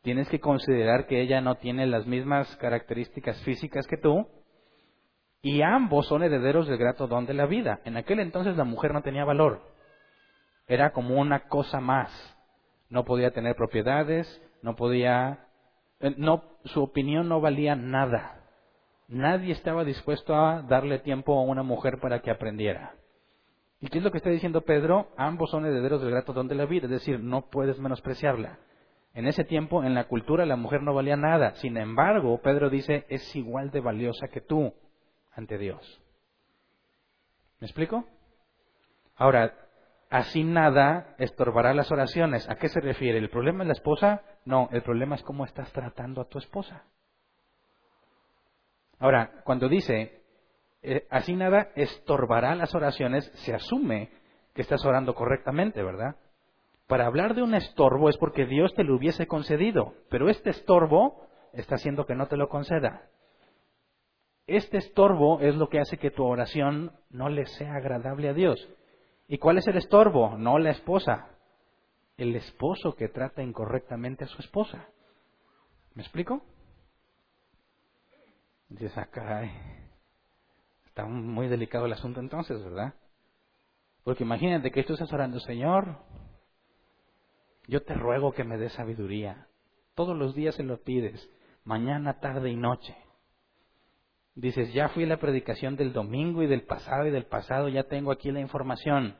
tienes 0.01 0.27
que 0.29 0.39
considerar 0.39 1.07
que 1.07 1.21
ella 1.21 1.41
no 1.41 1.55
tiene 1.55 1.85
las 1.85 2.05
mismas 2.05 2.55
características 2.57 3.41
físicas 3.43 3.87
que 3.87 3.97
tú, 3.97 4.27
y 5.41 5.61
ambos 5.61 6.07
son 6.07 6.23
herederos 6.23 6.67
del 6.67 6.77
grato 6.77 7.07
don 7.07 7.25
de 7.25 7.33
la 7.33 7.45
vida. 7.45 7.79
En 7.83 7.97
aquel 7.97 8.19
entonces 8.19 8.55
la 8.57 8.63
mujer 8.63 8.93
no 8.93 9.01
tenía 9.01 9.25
valor. 9.25 9.61
Era 10.67 10.91
como 10.91 11.19
una 11.19 11.47
cosa 11.47 11.79
más. 11.79 12.11
No 12.89 13.05
podía 13.05 13.31
tener 13.31 13.55
propiedades, 13.55 14.41
no 14.61 14.75
podía 14.75 15.47
eh, 15.99 16.13
no 16.17 16.43
su 16.65 16.83
opinión 16.83 17.27
no 17.27 17.41
valía 17.41 17.75
nada. 17.75 18.39
Nadie 19.07 19.51
estaba 19.51 19.83
dispuesto 19.83 20.35
a 20.35 20.61
darle 20.61 20.99
tiempo 20.99 21.37
a 21.37 21.43
una 21.43 21.63
mujer 21.63 21.99
para 21.99 22.21
que 22.21 22.31
aprendiera. 22.31 22.93
¿Y 23.81 23.87
qué 23.87 23.97
es 23.97 24.03
lo 24.03 24.11
que 24.11 24.17
está 24.17 24.29
diciendo 24.29 24.61
Pedro? 24.61 25.09
Ambos 25.17 25.49
son 25.49 25.65
herederos 25.65 26.01
del 26.01 26.11
grato 26.11 26.33
don 26.33 26.47
de 26.47 26.53
la 26.53 26.65
vida, 26.65 26.85
es 26.85 26.91
decir, 26.91 27.19
no 27.19 27.49
puedes 27.49 27.79
menospreciarla. 27.79 28.59
En 29.13 29.25
ese 29.27 29.43
tiempo, 29.43 29.83
en 29.83 29.95
la 29.95 30.07
cultura, 30.07 30.45
la 30.45 30.55
mujer 30.55 30.83
no 30.83 30.93
valía 30.93 31.17
nada. 31.17 31.55
Sin 31.55 31.75
embargo, 31.77 32.39
Pedro 32.41 32.69
dice, 32.69 33.05
es 33.09 33.35
igual 33.35 33.71
de 33.71 33.81
valiosa 33.81 34.27
que 34.27 34.39
tú 34.39 34.71
ante 35.33 35.57
Dios. 35.57 36.01
¿Me 37.59 37.65
explico? 37.65 38.05
Ahora, 39.15 39.53
así 40.11 40.43
nada 40.43 41.15
estorbará 41.17 41.73
las 41.73 41.91
oraciones. 41.91 42.47
¿A 42.49 42.55
qué 42.55 42.69
se 42.69 42.79
refiere? 42.81 43.17
¿El 43.17 43.29
problema 43.29 43.63
es 43.63 43.67
la 43.67 43.73
esposa? 43.73 44.21
No, 44.45 44.69
el 44.71 44.83
problema 44.83 45.15
es 45.15 45.23
cómo 45.23 45.43
estás 45.43 45.71
tratando 45.73 46.21
a 46.21 46.29
tu 46.29 46.37
esposa. 46.37 46.85
Ahora, 48.99 49.41
cuando 49.43 49.67
dice, 49.67 50.20
eh, 50.83 51.05
así 51.09 51.35
nada 51.35 51.69
estorbará 51.75 52.55
las 52.55 52.73
oraciones, 52.73 53.31
se 53.35 53.53
asume 53.53 54.09
que 54.53 54.61
estás 54.61 54.83
orando 54.85 55.13
correctamente, 55.13 55.83
¿verdad? 55.83 56.15
Para 56.87 57.05
hablar 57.05 57.35
de 57.35 57.43
un 57.43 57.53
estorbo 57.53 58.09
es 58.09 58.17
porque 58.17 58.45
Dios 58.45 58.73
te 58.73 58.83
lo 58.83 58.95
hubiese 58.95 59.27
concedido, 59.27 59.93
pero 60.09 60.29
este 60.29 60.49
estorbo 60.49 61.27
está 61.53 61.75
haciendo 61.75 62.05
que 62.05 62.15
no 62.15 62.27
te 62.27 62.37
lo 62.37 62.49
conceda. 62.49 63.07
Este 64.47 64.77
estorbo 64.77 65.39
es 65.39 65.55
lo 65.55 65.69
que 65.69 65.79
hace 65.79 65.97
que 65.97 66.11
tu 66.11 66.25
oración 66.25 66.91
no 67.09 67.29
le 67.29 67.45
sea 67.45 67.75
agradable 67.75 68.27
a 68.27 68.33
Dios. 68.33 68.67
¿Y 69.27 69.37
cuál 69.37 69.59
es 69.59 69.67
el 69.67 69.77
estorbo? 69.77 70.37
No 70.37 70.59
la 70.59 70.71
esposa. 70.71 71.29
El 72.17 72.35
esposo 72.35 72.95
que 72.95 73.07
trata 73.07 73.41
incorrectamente 73.41 74.25
a 74.25 74.27
su 74.27 74.41
esposa. 74.41 74.89
¿Me 75.93 76.01
explico? 76.01 76.43
Dices, 78.67 78.97
ah, 78.97 79.07
Está 80.91 81.05
muy 81.05 81.47
delicado 81.47 81.85
el 81.85 81.93
asunto 81.93 82.19
entonces, 82.19 82.61
¿verdad? 82.61 82.93
Porque 84.03 84.25
imagínate 84.25 84.71
que 84.71 84.83
tú 84.83 84.91
estás 84.91 85.13
orando, 85.13 85.39
Señor, 85.39 85.99
yo 87.69 87.81
te 87.81 87.93
ruego 87.93 88.33
que 88.33 88.43
me 88.43 88.57
des 88.57 88.73
sabiduría. 88.73 89.47
Todos 89.95 90.17
los 90.17 90.35
días 90.35 90.53
se 90.55 90.63
lo 90.63 90.81
pides, 90.83 91.29
mañana, 91.63 92.19
tarde 92.19 92.49
y 92.49 92.57
noche. 92.57 92.93
Dices, 94.35 94.73
ya 94.73 94.89
fui 94.89 95.05
a 95.05 95.07
la 95.07 95.15
predicación 95.15 95.77
del 95.77 95.93
domingo 95.93 96.43
y 96.43 96.47
del 96.47 96.63
pasado 96.63 97.07
y 97.07 97.11
del 97.11 97.25
pasado, 97.25 97.69
ya 97.69 97.83
tengo 97.83 98.11
aquí 98.11 98.29
la 98.29 98.41
información. 98.41 99.15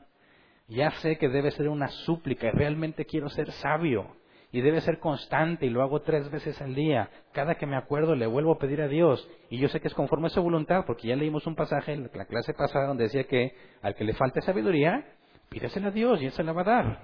Ya 0.68 0.90
sé 1.00 1.16
que 1.16 1.30
debe 1.30 1.52
ser 1.52 1.70
una 1.70 1.88
súplica 1.88 2.48
y 2.48 2.50
realmente 2.50 3.06
quiero 3.06 3.30
ser 3.30 3.50
sabio. 3.52 4.14
Y 4.52 4.60
debe 4.60 4.82
ser 4.82 4.98
constante 4.98 5.64
y 5.64 5.70
lo 5.70 5.82
hago 5.82 6.02
tres 6.02 6.30
veces 6.30 6.60
al 6.60 6.74
día. 6.74 7.08
Cada 7.32 7.54
que 7.54 7.66
me 7.66 7.76
acuerdo 7.76 8.14
le 8.14 8.26
vuelvo 8.26 8.52
a 8.52 8.58
pedir 8.58 8.82
a 8.82 8.88
Dios. 8.88 9.26
Y 9.48 9.58
yo 9.58 9.68
sé 9.68 9.80
que 9.80 9.88
es 9.88 9.94
conforme 9.94 10.26
a 10.26 10.30
su 10.30 10.42
voluntad, 10.42 10.84
porque 10.86 11.08
ya 11.08 11.16
leímos 11.16 11.46
un 11.46 11.54
pasaje 11.54 11.94
en 11.94 12.10
la 12.12 12.26
clase 12.26 12.52
pasada 12.52 12.86
donde 12.86 13.04
decía 13.04 13.24
que 13.24 13.56
al 13.80 13.94
que 13.94 14.04
le 14.04 14.12
falte 14.12 14.42
sabiduría, 14.42 15.16
pídesela 15.48 15.88
a 15.88 15.90
Dios 15.90 16.20
y 16.20 16.26
Él 16.26 16.32
se 16.32 16.44
la 16.44 16.52
va 16.52 16.60
a 16.60 16.64
dar. 16.64 17.00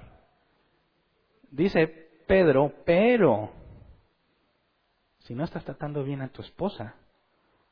Dice 1.50 1.86
Pedro, 2.26 2.74
pero 2.84 3.50
si 5.20 5.34
no 5.34 5.44
estás 5.44 5.64
tratando 5.64 6.04
bien 6.04 6.20
a 6.20 6.28
tu 6.28 6.42
esposa, 6.42 6.96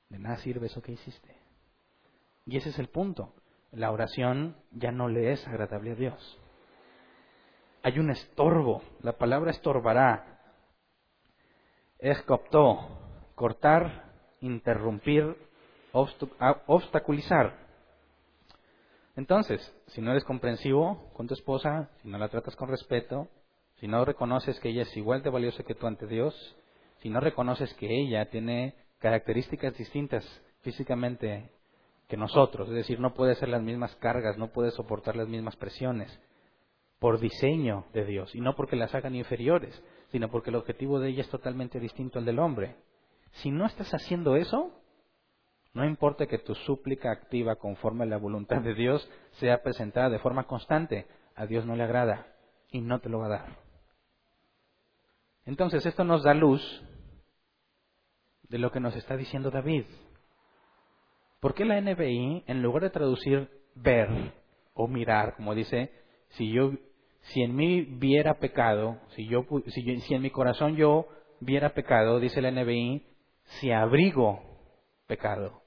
de 0.08 0.18
nada 0.18 0.36
sirve 0.38 0.66
eso 0.66 0.80
que 0.80 0.92
hiciste. 0.92 1.34
Y 2.46 2.56
ese 2.56 2.70
es 2.70 2.78
el 2.78 2.88
punto. 2.88 3.34
La 3.72 3.90
oración 3.90 4.56
ya 4.70 4.92
no 4.92 5.08
le 5.08 5.32
es 5.32 5.46
agradable 5.46 5.92
a 5.92 5.94
Dios. 5.96 6.38
Hay 7.82 7.98
un 7.98 8.10
estorbo. 8.10 8.82
La 9.02 9.12
palabra 9.12 9.50
estorbará. 9.50 10.40
Escoptó. 11.98 12.98
Cortar, 13.34 14.04
interrumpir, 14.40 15.36
obstaculizar. 15.92 17.66
Entonces, 19.14 19.74
si 19.88 20.00
no 20.00 20.10
eres 20.10 20.24
comprensivo 20.24 21.10
con 21.14 21.26
tu 21.26 21.34
esposa, 21.34 21.90
si 22.02 22.08
no 22.08 22.18
la 22.18 22.28
tratas 22.28 22.54
con 22.56 22.68
respeto, 22.68 23.28
si 23.76 23.88
no 23.88 24.04
reconoces 24.04 24.58
que 24.60 24.68
ella 24.70 24.82
es 24.82 24.96
igual 24.96 25.22
de 25.22 25.30
valiosa 25.30 25.62
que 25.62 25.74
tú 25.74 25.86
ante 25.86 26.06
Dios, 26.06 26.56
si 26.98 27.08
no 27.08 27.20
reconoces 27.20 27.72
que 27.74 27.88
ella 27.88 28.30
tiene 28.30 28.74
características 28.98 29.76
distintas 29.76 30.24
físicamente 30.60 31.50
que 32.08 32.16
nosotros, 32.16 32.68
es 32.68 32.74
decir, 32.74 33.00
no 33.00 33.14
puede 33.14 33.32
hacer 33.32 33.48
las 33.48 33.62
mismas 33.62 33.94
cargas, 33.96 34.38
no 34.38 34.48
puede 34.48 34.70
soportar 34.70 35.16
las 35.16 35.28
mismas 35.28 35.56
presiones, 35.56 36.20
por 36.98 37.20
diseño 37.20 37.84
de 37.92 38.04
Dios, 38.04 38.34
y 38.34 38.40
no 38.40 38.56
porque 38.56 38.76
las 38.76 38.94
hagan 38.94 39.14
inferiores, 39.14 39.82
sino 40.10 40.30
porque 40.30 40.50
el 40.50 40.56
objetivo 40.56 40.98
de 40.98 41.10
ella 41.10 41.22
es 41.22 41.28
totalmente 41.28 41.78
distinto 41.78 42.18
al 42.18 42.24
del 42.24 42.38
hombre. 42.38 42.76
Si 43.32 43.50
no 43.50 43.66
estás 43.66 43.92
haciendo 43.92 44.36
eso, 44.36 44.72
no 45.74 45.84
importa 45.84 46.26
que 46.26 46.38
tu 46.38 46.54
súplica 46.54 47.10
activa 47.10 47.56
conforme 47.56 48.04
a 48.04 48.06
la 48.06 48.16
voluntad 48.16 48.62
de 48.62 48.74
Dios 48.74 49.06
sea 49.32 49.62
presentada 49.62 50.08
de 50.08 50.18
forma 50.18 50.46
constante, 50.46 51.06
a 51.34 51.44
Dios 51.44 51.66
no 51.66 51.76
le 51.76 51.82
agrada 51.82 52.26
y 52.70 52.80
no 52.80 53.00
te 53.00 53.10
lo 53.10 53.18
va 53.18 53.26
a 53.26 53.30
dar. 53.30 53.58
Entonces, 55.44 55.84
esto 55.84 56.02
nos 56.02 56.22
da 56.22 56.32
luz 56.32 56.62
de 58.48 58.58
lo 58.58 58.72
que 58.72 58.80
nos 58.80 58.96
está 58.96 59.16
diciendo 59.16 59.50
David. 59.50 59.84
¿Por 61.40 61.54
qué 61.54 61.64
la 61.64 61.80
NBI, 61.80 62.44
en 62.46 62.62
lugar 62.62 62.82
de 62.82 62.90
traducir 62.90 63.50
ver 63.74 64.32
o 64.72 64.88
mirar, 64.88 65.36
como 65.36 65.54
dice, 65.54 65.92
si 66.30 66.52
yo, 66.52 66.72
si 67.20 67.42
en 67.42 67.54
mí 67.54 67.82
viera 67.82 68.38
pecado, 68.38 68.98
si 69.14 69.26
yo, 69.26 69.46
si, 69.68 70.00
si 70.00 70.14
en 70.14 70.22
mi 70.22 70.30
corazón 70.30 70.76
yo 70.76 71.08
viera 71.40 71.74
pecado, 71.74 72.20
dice 72.20 72.40
la 72.40 72.50
NBI, 72.50 73.06
si 73.60 73.70
abrigo 73.70 74.42
pecado. 75.06 75.62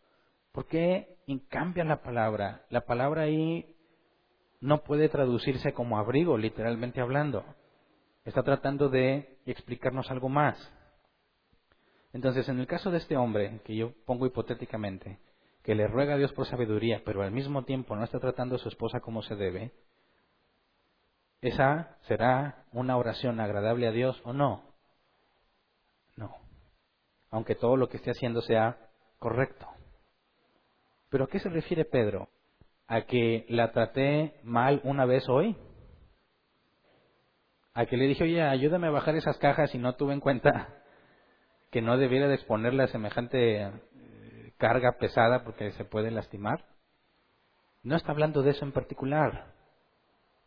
¿Por 0.51 0.65
qué 0.67 1.17
cambia 1.49 1.83
la 1.83 2.01
palabra? 2.01 2.65
La 2.69 2.81
palabra 2.81 3.23
ahí 3.23 3.75
no 4.61 4.83
puede 4.83 5.09
traducirse 5.09 5.73
como 5.73 5.97
abrigo, 5.97 6.37
literalmente 6.37 7.01
hablando. 7.01 7.45
Está 8.25 8.43
tratando 8.43 8.89
de 8.89 9.37
explicarnos 9.45 10.11
algo 10.11 10.29
más. 10.29 10.57
Entonces, 12.11 12.49
en 12.49 12.59
el 12.59 12.67
caso 12.67 12.91
de 12.91 12.97
este 12.97 13.15
hombre, 13.15 13.61
que 13.63 13.75
yo 13.75 13.93
pongo 14.05 14.25
hipotéticamente, 14.25 15.19
que 15.63 15.75
le 15.75 15.87
ruega 15.87 16.15
a 16.15 16.17
Dios 16.17 16.33
por 16.33 16.47
sabiduría, 16.47 17.03
pero 17.05 17.21
al 17.21 17.31
mismo 17.31 17.63
tiempo 17.63 17.95
no 17.95 18.03
está 18.03 18.19
tratando 18.19 18.55
a 18.55 18.59
su 18.59 18.67
esposa 18.69 18.99
como 18.99 19.21
se 19.21 19.35
debe, 19.35 19.71
¿esa 21.41 21.97
será 22.01 22.65
una 22.71 22.97
oración 22.97 23.39
agradable 23.39 23.87
a 23.87 23.91
Dios 23.91 24.21
o 24.23 24.33
no? 24.33 24.63
No. 26.15 26.35
Aunque 27.31 27.55
todo 27.55 27.77
lo 27.77 27.89
que 27.89 27.97
esté 27.97 28.11
haciendo 28.11 28.41
sea 28.41 28.77
correcto. 29.19 29.67
¿Pero 31.09 31.25
a 31.25 31.27
qué 31.27 31.39
se 31.39 31.49
refiere 31.49 31.85
Pedro? 31.85 32.29
¿A 32.87 33.01
que 33.01 33.45
la 33.49 33.71
traté 33.71 34.39
mal 34.43 34.81
una 34.83 35.05
vez 35.05 35.27
hoy? 35.29 35.55
¿A 37.73 37.85
que 37.85 37.97
le 37.97 38.05
dije, 38.05 38.23
oye, 38.23 38.41
ayúdame 38.41 38.87
a 38.87 38.91
bajar 38.91 39.15
esas 39.15 39.37
cajas 39.37 39.73
y 39.73 39.77
no 39.77 39.95
tuve 39.95 40.13
en 40.13 40.19
cuenta 40.19 40.79
que 41.71 41.81
no 41.81 41.97
debiera 41.97 42.27
de 42.27 42.35
exponerle 42.35 42.83
a 42.83 42.87
semejante 42.87 43.61
eh, 43.61 44.53
carga 44.57 44.97
pesada 44.97 45.43
porque 45.43 45.71
se 45.73 45.85
puede 45.85 46.11
lastimar. 46.11 46.65
No 47.83 47.95
está 47.95 48.11
hablando 48.11 48.41
de 48.41 48.51
eso 48.51 48.65
en 48.65 48.71
particular. 48.71 49.53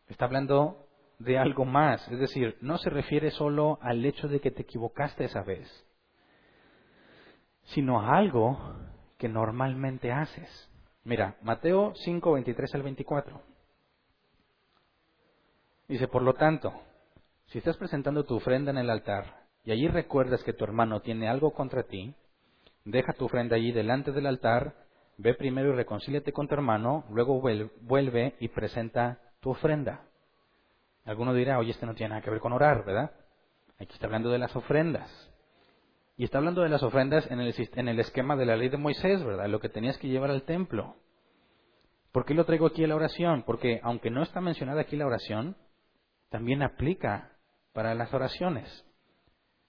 Está 0.07 0.25
hablando 0.25 0.82
de 1.19 1.37
algo 1.37 1.65
más. 1.65 2.07
Es 2.09 2.19
decir, 2.19 2.57
no 2.61 2.77
se 2.77 2.89
refiere 2.89 3.31
solo 3.31 3.79
al 3.81 4.03
hecho 4.05 4.27
de 4.27 4.39
que 4.39 4.51
te 4.51 4.63
equivocaste 4.63 5.25
esa 5.25 5.43
vez, 5.43 5.67
sino 7.63 8.01
a 8.01 8.17
algo 8.17 8.57
que 9.17 9.29
normalmente 9.29 10.11
haces. 10.11 10.69
Mira, 11.03 11.37
Mateo 11.41 11.93
5, 11.95 12.33
23 12.33 12.75
al 12.75 12.83
24. 12.83 13.41
Dice, 15.87 16.07
por 16.07 16.21
lo 16.21 16.33
tanto, 16.33 16.73
si 17.47 17.57
estás 17.57 17.77
presentando 17.77 18.23
tu 18.23 18.35
ofrenda 18.35 18.71
en 18.71 18.77
el 18.77 18.89
altar 18.89 19.43
y 19.63 19.71
allí 19.71 19.87
recuerdas 19.87 20.43
que 20.43 20.53
tu 20.53 20.63
hermano 20.63 21.01
tiene 21.01 21.27
algo 21.27 21.51
contra 21.51 21.83
ti, 21.83 22.13
deja 22.85 23.13
tu 23.13 23.25
ofrenda 23.25 23.55
allí 23.55 23.71
delante 23.71 24.11
del 24.11 24.25
altar, 24.25 24.75
ve 25.17 25.33
primero 25.33 25.69
y 25.69 25.75
reconcíliate 25.75 26.31
con 26.31 26.47
tu 26.47 26.55
hermano, 26.55 27.05
luego 27.09 27.39
vuelve 27.39 28.35
y 28.39 28.47
presenta 28.47 29.19
tu 29.39 29.51
ofrenda. 29.51 30.05
Alguno 31.05 31.33
dirá, 31.33 31.59
oye, 31.59 31.71
este 31.71 31.85
no 31.85 31.95
tiene 31.95 32.09
nada 32.09 32.21
que 32.21 32.29
ver 32.29 32.39
con 32.39 32.53
orar, 32.53 32.85
¿verdad? 32.85 33.11
Aquí 33.79 33.93
está 33.93 34.05
hablando 34.05 34.29
de 34.29 34.37
las 34.37 34.55
ofrendas. 34.55 35.09
Y 36.15 36.23
está 36.23 36.37
hablando 36.37 36.61
de 36.61 36.69
las 36.69 36.83
ofrendas 36.83 37.29
en 37.31 37.39
el, 37.39 37.53
en 37.57 37.87
el 37.87 37.99
esquema 37.99 38.35
de 38.35 38.45
la 38.45 38.55
ley 38.55 38.69
de 38.69 38.77
Moisés, 38.77 39.23
¿verdad? 39.23 39.47
Lo 39.47 39.59
que 39.59 39.69
tenías 39.69 39.97
que 39.97 40.07
llevar 40.07 40.29
al 40.29 40.43
templo. 40.43 40.95
¿Por 42.11 42.25
qué 42.25 42.35
lo 42.35 42.45
traigo 42.45 42.67
aquí 42.67 42.83
a 42.83 42.87
la 42.87 42.95
oración? 42.95 43.43
Porque 43.43 43.79
aunque 43.83 44.11
no 44.11 44.21
está 44.21 44.39
mencionada 44.39 44.81
aquí 44.81 44.95
la 44.95 45.07
oración, 45.07 45.57
también 46.29 46.61
aplica 46.61 47.31
para 47.73 47.95
las 47.95 48.13
oraciones. 48.13 48.85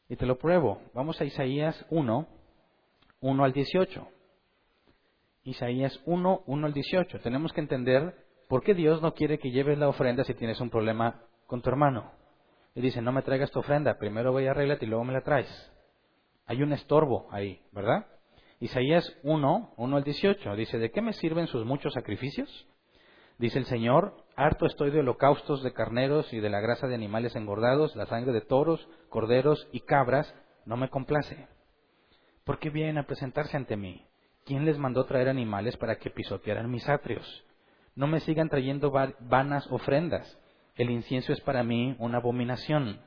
Y 0.09 0.17
te 0.17 0.27
lo 0.27 0.39
pruebo. 0.39 0.83
Vamos 0.93 1.21
a 1.21 1.25
Isaías 1.25 1.87
1, 1.91 2.29
1 3.21 3.45
al 3.45 3.53
18. 3.53 4.09
Isaías 5.45 5.99
1, 6.05 6.43
1 6.47 6.67
al 6.67 6.75
18. 6.75 7.21
Tenemos 7.21 7.53
que 7.55 7.61
entender 7.61 8.24
por 8.49 8.63
qué 8.63 8.75
Dios 8.75 9.03
no 9.03 9.15
quiere 9.15 9.39
que 9.39 9.51
lleves 9.51 9.79
la 9.79 9.89
ofrenda 9.89 10.25
si 10.25 10.35
tienes 10.35 10.61
un 10.61 10.71
problema 10.71 11.23
con 11.47 11.63
tu 11.63 11.71
hermano. 11.71 12.13
Y 12.75 12.81
dice, 12.81 13.01
no 13.01 13.13
me 13.13 13.23
traigas 13.23 13.51
tu 13.51 13.61
ofrenda, 13.61 13.99
primero 13.99 14.33
voy 14.33 14.47
a 14.47 14.51
arreglarte 14.51 14.85
y 14.85 14.89
luego 14.89 15.05
me 15.05 15.13
la 15.13 15.23
traes. 15.23 15.73
Hay 16.47 16.63
un 16.63 16.73
estorbo 16.73 17.29
ahí, 17.31 17.61
¿verdad? 17.73 18.07
Isaías 18.61 19.17
1, 19.23 19.75
1 19.77 19.97
al 19.97 20.05
18 20.05 20.57
dice, 20.57 20.79
¿de 20.79 20.91
qué 20.91 21.03
me 21.03 21.13
sirven 21.13 21.47
sus 21.47 21.65
muchos 21.65 21.93
sacrificios? 21.93 22.67
Dice 23.39 23.59
el 23.59 23.65
Señor, 23.67 24.17
harto 24.37 24.67
estoy 24.67 24.91
de 24.91 25.01
holocaustos 25.01 25.63
de 25.63 25.73
carneros 25.73 26.33
y 26.33 26.41
de 26.41 26.51
la 26.51 26.61
grasa 26.61 26.87
de 26.87 26.95
animales 26.95 27.35
engordados, 27.35 27.97
la 27.97 28.07
sangre 28.07 28.33
de 28.33 28.41
toros, 28.41 28.89
corderos 29.09 29.69
y 29.73 29.81
cabras, 29.81 30.33
no 30.67 30.77
me 30.77 30.89
complace. 30.89 31.49
¿Por 32.45 32.59
qué 32.59 32.71
vienen 32.71 32.99
a 32.99 33.07
presentarse 33.07 33.57
ante 33.57 33.77
mí? 33.77 34.07
¿Quién 34.45 34.65
les 34.65 34.79
mandó 34.79 35.05
traer 35.05 35.29
animales 35.29 35.77
para 35.77 35.97
que 35.97 36.11
pisotearan 36.11 36.71
mis 36.71 36.89
atrios? 36.89 37.44
No 37.95 38.07
me 38.07 38.21
sigan 38.21 38.49
trayendo 38.49 38.91
vanas 38.91 39.67
ofrendas. 39.71 40.39
El 40.77 40.91
incienso 40.91 41.33
es 41.33 41.41
para 41.41 41.63
mí 41.63 41.95
una 41.99 42.19
abominación. 42.19 43.01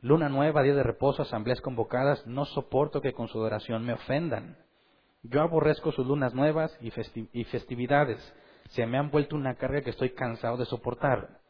Luna 0.00 0.28
nueva, 0.28 0.62
día 0.62 0.74
de 0.74 0.82
reposo, 0.82 1.22
asambleas 1.22 1.60
convocadas, 1.60 2.26
no 2.26 2.44
soporto 2.46 3.00
que 3.00 3.12
con 3.12 3.28
su 3.28 3.38
adoración 3.38 3.84
me 3.84 3.92
ofendan. 3.92 4.56
Yo 5.22 5.42
aborrezco 5.42 5.92
sus 5.92 6.06
lunas 6.06 6.34
nuevas 6.34 6.76
y, 6.80 6.92
y 7.32 7.44
festividades 7.44 8.34
se 8.70 8.86
me 8.86 8.98
han 8.98 9.10
vuelto 9.10 9.36
una 9.36 9.56
carga 9.56 9.82
que 9.82 9.90
estoy 9.90 10.10
cansado 10.10 10.56
de 10.56 10.64
soportar. 10.64 11.40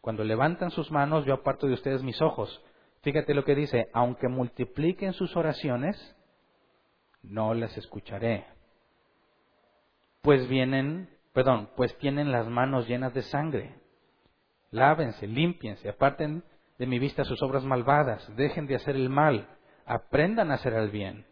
Cuando 0.00 0.24
levantan 0.24 0.70
sus 0.70 0.90
manos, 0.90 1.26
yo 1.26 1.34
aparto 1.34 1.66
de 1.66 1.74
ustedes 1.74 2.02
mis 2.02 2.20
ojos. 2.22 2.62
Fíjate 3.02 3.34
lo 3.34 3.44
que 3.44 3.54
dice, 3.54 3.90
aunque 3.92 4.28
multipliquen 4.28 5.12
sus 5.12 5.36
oraciones, 5.36 5.96
no 7.22 7.54
las 7.54 7.76
escucharé. 7.76 8.46
Pues 10.22 10.48
vienen, 10.48 11.08
perdón, 11.32 11.70
pues 11.76 11.96
tienen 11.98 12.32
las 12.32 12.48
manos 12.48 12.88
llenas 12.88 13.14
de 13.14 13.22
sangre. 13.22 13.74
Lávense, 14.70 15.26
limpiense, 15.26 15.88
aparten 15.88 16.44
de 16.78 16.86
mi 16.86 16.98
vista 16.98 17.24
sus 17.24 17.42
obras 17.42 17.64
malvadas, 17.64 18.26
dejen 18.36 18.66
de 18.66 18.76
hacer 18.76 18.96
el 18.96 19.08
mal, 19.08 19.48
aprendan 19.84 20.50
a 20.50 20.54
hacer 20.54 20.72
el 20.72 20.90
bien. 20.90 21.26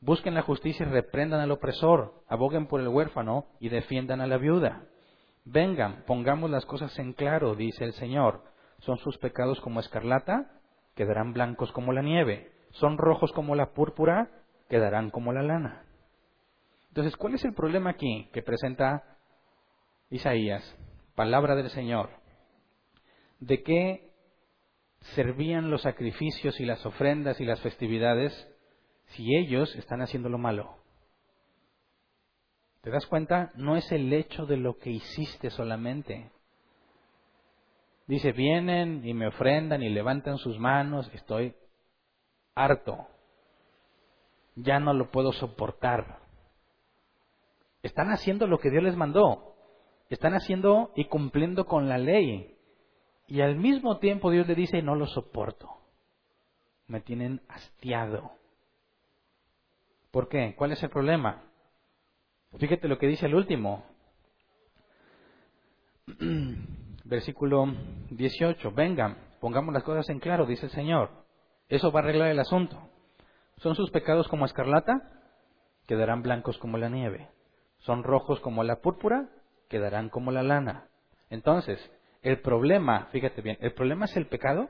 Busquen 0.00 0.34
la 0.34 0.42
justicia 0.42 0.84
y 0.84 0.88
reprendan 0.88 1.40
al 1.40 1.50
opresor, 1.50 2.22
aboguen 2.28 2.66
por 2.66 2.80
el 2.80 2.88
huérfano 2.88 3.46
y 3.60 3.68
defiendan 3.68 4.20
a 4.20 4.26
la 4.26 4.36
viuda. 4.36 4.84
Vengan, 5.44 6.04
pongamos 6.06 6.50
las 6.50 6.66
cosas 6.66 6.96
en 6.98 7.12
claro, 7.12 7.54
dice 7.54 7.84
el 7.84 7.92
Señor. 7.94 8.42
Son 8.80 8.98
sus 8.98 9.16
pecados 9.18 9.60
como 9.60 9.80
escarlata, 9.80 10.50
quedarán 10.94 11.32
blancos 11.32 11.72
como 11.72 11.92
la 11.92 12.02
nieve. 12.02 12.52
Son 12.72 12.98
rojos 12.98 13.32
como 13.32 13.54
la 13.54 13.72
púrpura, 13.72 14.28
quedarán 14.68 15.10
como 15.10 15.32
la 15.32 15.42
lana. 15.42 15.84
Entonces, 16.88 17.16
¿cuál 17.16 17.34
es 17.34 17.44
el 17.44 17.54
problema 17.54 17.90
aquí 17.90 18.28
que 18.32 18.42
presenta 18.42 19.11
Isaías? 20.12 20.62
Palabra 21.16 21.56
del 21.56 21.70
Señor. 21.70 22.10
¿De 23.40 23.64
qué 23.64 24.12
servían 25.14 25.70
los 25.70 25.82
sacrificios 25.82 26.60
y 26.60 26.64
las 26.64 26.84
ofrendas 26.86 27.40
y 27.40 27.44
las 27.44 27.60
festividades 27.60 28.48
si 29.06 29.36
ellos 29.36 29.74
están 29.76 30.00
haciendo 30.00 30.28
lo 30.28 30.38
malo. 30.38 30.76
¿Te 32.82 32.90
das 32.90 33.06
cuenta? 33.06 33.52
No 33.54 33.76
es 33.76 33.90
el 33.92 34.12
hecho 34.12 34.46
de 34.46 34.56
lo 34.56 34.78
que 34.78 34.90
hiciste 34.90 35.50
solamente. 35.50 36.30
Dice, 38.06 38.32
vienen 38.32 39.06
y 39.06 39.14
me 39.14 39.28
ofrendan 39.28 39.82
y 39.82 39.88
levantan 39.88 40.38
sus 40.38 40.58
manos, 40.58 41.10
estoy 41.14 41.54
harto. 42.54 43.06
Ya 44.56 44.80
no 44.80 44.92
lo 44.92 45.10
puedo 45.10 45.32
soportar. 45.32 46.20
Están 47.82 48.10
haciendo 48.10 48.46
lo 48.46 48.58
que 48.58 48.70
Dios 48.70 48.82
les 48.82 48.96
mandó. 48.96 49.51
Están 50.12 50.34
haciendo 50.34 50.92
y 50.94 51.06
cumpliendo 51.06 51.64
con 51.64 51.88
la 51.88 51.96
ley. 51.96 52.54
Y 53.28 53.40
al 53.40 53.56
mismo 53.56 53.98
tiempo 53.98 54.30
Dios 54.30 54.46
le 54.46 54.54
dice, 54.54 54.82
no 54.82 54.94
lo 54.94 55.06
soporto. 55.06 55.70
Me 56.86 57.00
tienen 57.00 57.40
hastiado. 57.48 58.32
¿Por 60.10 60.28
qué? 60.28 60.54
¿Cuál 60.54 60.72
es 60.72 60.82
el 60.82 60.90
problema? 60.90 61.42
Fíjate 62.58 62.88
lo 62.88 62.98
que 62.98 63.06
dice 63.06 63.24
el 63.24 63.34
último. 63.34 63.86
Versículo 67.04 67.64
18. 68.10 68.70
Vengan, 68.72 69.16
pongamos 69.40 69.72
las 69.72 69.82
cosas 69.82 70.06
en 70.10 70.20
claro, 70.20 70.44
dice 70.44 70.66
el 70.66 70.72
Señor. 70.72 71.08
Eso 71.68 71.90
va 71.90 72.00
a 72.00 72.02
arreglar 72.02 72.28
el 72.28 72.38
asunto. 72.38 72.76
¿Son 73.56 73.74
sus 73.74 73.90
pecados 73.90 74.28
como 74.28 74.44
escarlata? 74.44 74.92
Quedarán 75.86 76.20
blancos 76.20 76.58
como 76.58 76.76
la 76.76 76.90
nieve. 76.90 77.30
¿Son 77.78 78.04
rojos 78.04 78.40
como 78.40 78.62
la 78.62 78.82
púrpura? 78.82 79.30
Quedarán 79.72 80.10
como 80.10 80.30
la 80.30 80.42
lana. 80.42 80.86
Entonces, 81.30 81.80
el 82.20 82.40
problema, 82.42 83.06
fíjate 83.10 83.40
bien, 83.40 83.56
¿el 83.60 83.72
problema 83.72 84.04
es 84.04 84.14
el 84.16 84.26
pecado? 84.26 84.68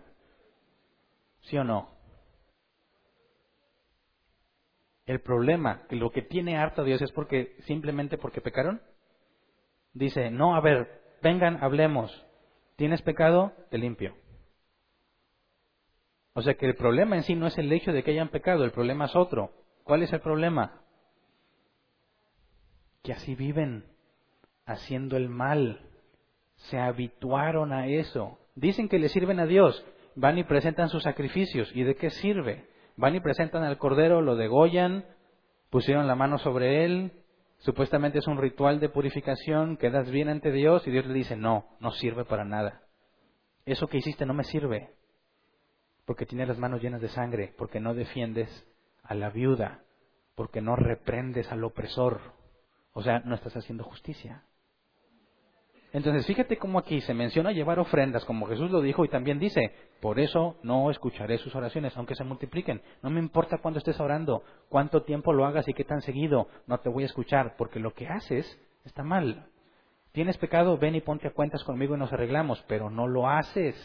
¿Sí 1.43 1.59
o 1.59 1.65
no? 1.65 1.91
el 5.07 5.21
problema, 5.21 5.83
lo 5.91 6.11
que 6.11 6.23
tiene 6.23 6.57
harto 6.57 6.85
Dios 6.85 7.03
es 7.03 7.11
porque 7.13 7.57
simplemente 7.67 8.19
porque 8.19 8.41
pecaron. 8.41 8.81
Dice, 9.93 10.31
no, 10.31 10.55
a 10.55 10.61
ver, 10.61 11.03
vengan, 11.23 11.63
hablemos. 11.63 12.25
¿Tienes 12.77 13.03
pecado? 13.03 13.53
Te 13.71 13.79
limpio. 13.79 14.17
O 16.35 16.41
sea 16.41 16.55
que 16.55 16.67
el 16.67 16.77
problema 16.77 17.17
en 17.17 17.25
sí 17.25 17.35
no 17.35 17.47
es 17.47 17.59
el 17.59 17.71
hecho 17.73 17.93
de 17.93 18.03
que 18.03 18.13
hayan 18.13 18.31
pecado, 18.31 18.65
el 18.65 18.73
problema 18.73 19.07
es 19.07 19.17
otro. 19.17 19.53
¿Cuál 19.85 20.03
es 20.03 20.13
el 20.13 20.21
problema? 20.21 20.81
Que 23.03 23.13
así 23.13 23.35
viven, 23.35 23.85
haciendo 24.67 25.17
el 25.17 25.29
mal. 25.29 25.81
Se 26.57 26.79
habituaron 26.79 27.73
a 27.73 27.87
eso. 27.87 28.39
Dicen 28.55 28.89
que 28.89 28.99
le 28.99 29.09
sirven 29.09 29.41
a 29.41 29.47
Dios, 29.47 29.85
van 30.15 30.39
y 30.39 30.45
presentan 30.45 30.89
sus 30.89 31.03
sacrificios. 31.03 31.71
¿Y 31.75 31.83
de 31.85 31.97
qué 31.97 32.11
sirve? 32.11 32.69
Van 32.97 33.15
y 33.15 33.21
presentan 33.21 33.65
al 33.65 33.79
cordero, 33.79 34.21
lo 34.21 34.37
degollan, 34.37 35.05
pusieron 35.71 36.07
la 36.07 36.15
mano 36.15 36.39
sobre 36.39 36.85
él, 36.85 37.13
supuestamente 37.59 38.19
es 38.19 38.27
un 38.27 38.39
ritual 38.39 38.79
de 38.79 38.91
purificación, 38.91 39.79
quedas 39.79 40.11
bien 40.11 40.29
ante 40.29 40.53
Dios 40.53 40.87
y 40.87 40.91
Dios 40.91 41.07
le 41.07 41.15
dice, 41.15 41.37
no, 41.37 41.65
no 41.81 41.91
sirve 41.93 42.25
para 42.25 42.45
nada. 42.45 42.83
Eso 43.65 43.87
que 43.87 43.99
hiciste 43.99 44.27
no 44.27 44.35
me 44.35 44.45
sirve, 44.45 44.91
porque 46.05 46.27
tienes 46.27 46.49
las 46.49 46.59
manos 46.59 46.83
llenas 46.83 47.01
de 47.01 47.09
sangre, 47.09 47.55
porque 47.57 47.81
no 47.81 47.95
defiendes 47.95 48.67
a 49.03 49.15
la 49.15 49.31
viuda, 49.31 49.83
porque 50.35 50.61
no 50.61 50.77
reprendes 50.77 51.51
al 51.51 51.65
opresor. 51.65 52.21
O 52.93 53.03
sea, 53.03 53.21
no 53.21 53.35
estás 53.35 53.57
haciendo 53.57 53.85
justicia. 53.85 54.45
Entonces, 55.93 56.27
fíjate 56.27 56.57
cómo 56.57 56.79
aquí 56.79 57.03
se 57.03 57.13
menciona 57.13 57.53
llevar 57.53 57.79
ofrendas, 57.79 58.25
como 58.25 58.47
Jesús 58.47 58.71
lo 58.71 58.81
dijo, 58.81 59.05
y 59.05 59.09
también 59.09 59.39
dice, 59.39 59.75
por 60.01 60.19
eso 60.19 60.57
no 60.63 60.91
escucharé 60.91 61.37
sus 61.37 61.55
oraciones, 61.55 61.95
aunque 61.97 62.15
se 62.15 62.25
multipliquen. 62.25 62.81
No 63.03 63.11
me 63.11 63.21
importa 63.21 63.59
cuándo 63.59 63.79
estés 63.79 64.01
orando, 64.01 64.43
cuánto 64.71 65.03
tiempo 65.03 65.35
lo 65.35 65.45
hagas 65.45 65.69
y 65.69 65.75
qué 65.75 65.85
tan 65.85 66.01
seguido, 66.01 66.49
no 66.67 66.79
te 66.79 66.89
voy 66.89 67.03
a 67.03 67.07
escuchar, 67.07 67.57
porque 67.59 67.79
lo 67.79 67.93
que 67.93 68.09
haces 68.09 68.59
está 68.85 69.03
mal. 69.03 69.47
Tienes 70.13 70.39
pecado, 70.39 70.79
ven 70.79 70.95
y 70.95 71.03
ponte 71.03 71.29
a 71.29 71.33
cuentas 71.33 71.63
conmigo 71.63 71.95
y 71.95 71.99
nos 71.99 72.13
arreglamos, 72.13 72.65
pero 72.67 72.89
no 72.89 73.07
lo 73.07 73.29
haces. 73.29 73.77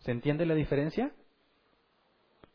¿Se 0.00 0.12
entiende 0.12 0.44
la 0.44 0.54
diferencia? 0.54 1.10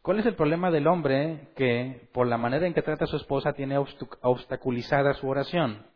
¿Cuál 0.04 0.20
es 0.20 0.26
el 0.28 0.36
problema 0.36 0.70
del 0.70 0.86
hombre 0.86 1.50
que, 1.56 2.10
por 2.14 2.28
la 2.28 2.38
manera 2.38 2.68
en 2.68 2.74
que 2.74 2.82
trata 2.84 3.06
a 3.06 3.08
su 3.08 3.16
esposa, 3.16 3.54
tiene 3.54 3.78
obstaculizada 4.22 5.14
su 5.14 5.28
oración? 5.28 5.93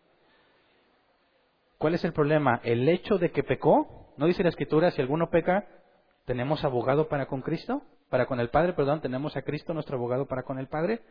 ¿Cuál 1.78 1.93
es 1.93 2.03
el 2.03 2.13
problema? 2.13 2.59
El 2.63 2.88
hecho 2.89 3.17
de 3.17 3.32
que 3.32 3.43
pecó. 3.43 4.13
¿No 4.17 4.25
dice 4.25 4.43
la 4.43 4.49
escritura, 4.49 4.89
si 4.91 5.01
alguno 5.01 5.30
peca, 5.30 5.67
tenemos 6.25 6.63
abogado 6.63 7.07
para 7.07 7.28
con 7.28 7.41
Cristo? 7.41 7.84
Para 8.09 8.25
con 8.25 8.39
el 8.39 8.49
Padre, 8.49 8.73
perdón, 8.73 9.01
tenemos 9.01 9.38
a 9.38 9.43
Cristo 9.43 9.73
nuestro 9.73 9.97
abogado 9.97 10.25
para 10.25 10.43
con 10.43 10.57
el 10.57 10.67
Padre. 10.67 11.01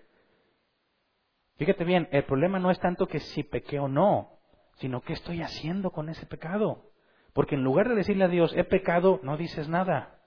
Fíjate 1.56 1.84
bien, 1.84 2.08
el 2.10 2.24
problema 2.24 2.58
no 2.58 2.70
es 2.70 2.80
tanto 2.80 3.06
que 3.06 3.20
si 3.20 3.42
pequé 3.42 3.78
o 3.78 3.86
no, 3.86 4.30
sino 4.76 5.02
qué 5.02 5.12
estoy 5.12 5.40
haciendo 5.40 5.90
con 5.90 6.08
ese 6.08 6.26
pecado. 6.26 6.90
Porque 7.32 7.54
en 7.54 7.62
lugar 7.62 7.88
de 7.88 7.94
decirle 7.94 8.24
a 8.24 8.28
Dios, 8.28 8.52
he 8.56 8.64
pecado, 8.64 9.20
no 9.22 9.36
dices 9.36 9.68
nada. 9.68 10.18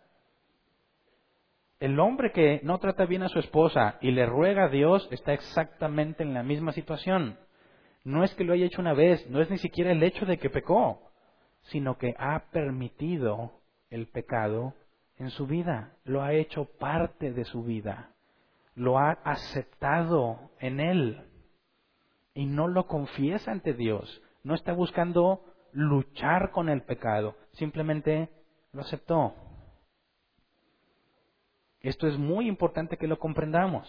El 1.80 2.00
hombre 2.00 2.32
que 2.32 2.62
no 2.64 2.80
trata 2.80 3.06
bien 3.06 3.24
a 3.24 3.30
su 3.30 3.40
esposa 3.40 3.98
y 4.02 4.12
le 4.12 4.26
ruega 4.26 4.66
a 4.66 4.70
Dios 4.70 5.08
está 5.12 5.34
exactamente 5.34 6.24
en 6.24 6.34
la 6.34 6.44
misma 6.44 6.72
situación. 6.72 7.38
No 8.04 8.24
es 8.24 8.34
que 8.36 8.44
lo 8.44 8.54
haya 8.54 8.66
hecho 8.66 8.82
una 8.82 8.94
vez, 8.94 9.30
no 9.30 9.42
es 9.42 9.50
ni 9.50 9.58
siquiera 9.58 9.92
el 9.92 10.04
hecho 10.04 10.26
de 10.26 10.38
que 10.38 10.50
pecó, 10.50 11.12
sino 11.64 11.98
que 11.98 12.16
ha 12.18 12.46
permitido 12.52 13.62
el 13.90 14.08
pecado 14.08 14.74
en 15.18 15.30
su 15.30 15.48
vida, 15.48 15.98
lo 16.06 16.24
ha 16.24 16.34
hecho 16.34 16.66
parte 16.66 17.34
de 17.34 17.44
su 17.44 17.64
vida, 17.64 18.14
lo 18.76 18.98
ha 18.98 19.12
aceptado 19.24 20.52
en 20.60 20.80
él 20.80 21.26
y 22.34 22.46
no 22.46 22.68
lo 22.68 22.88
confiesa 22.88 23.52
ante 23.52 23.74
Dios, 23.74 24.22
no 24.44 24.56
está 24.56 24.72
buscando 24.72 25.44
luchar 25.74 26.52
con 26.52 26.70
el 26.70 26.84
pecado, 26.84 27.36
simplemente 27.54 28.30
lo 28.72 28.82
aceptó. 28.82 29.36
Esto 31.82 32.08
es 32.08 32.18
muy 32.18 32.48
importante 32.48 32.98
que 32.98 33.08
lo 33.08 33.20
comprendamos. 33.20 33.88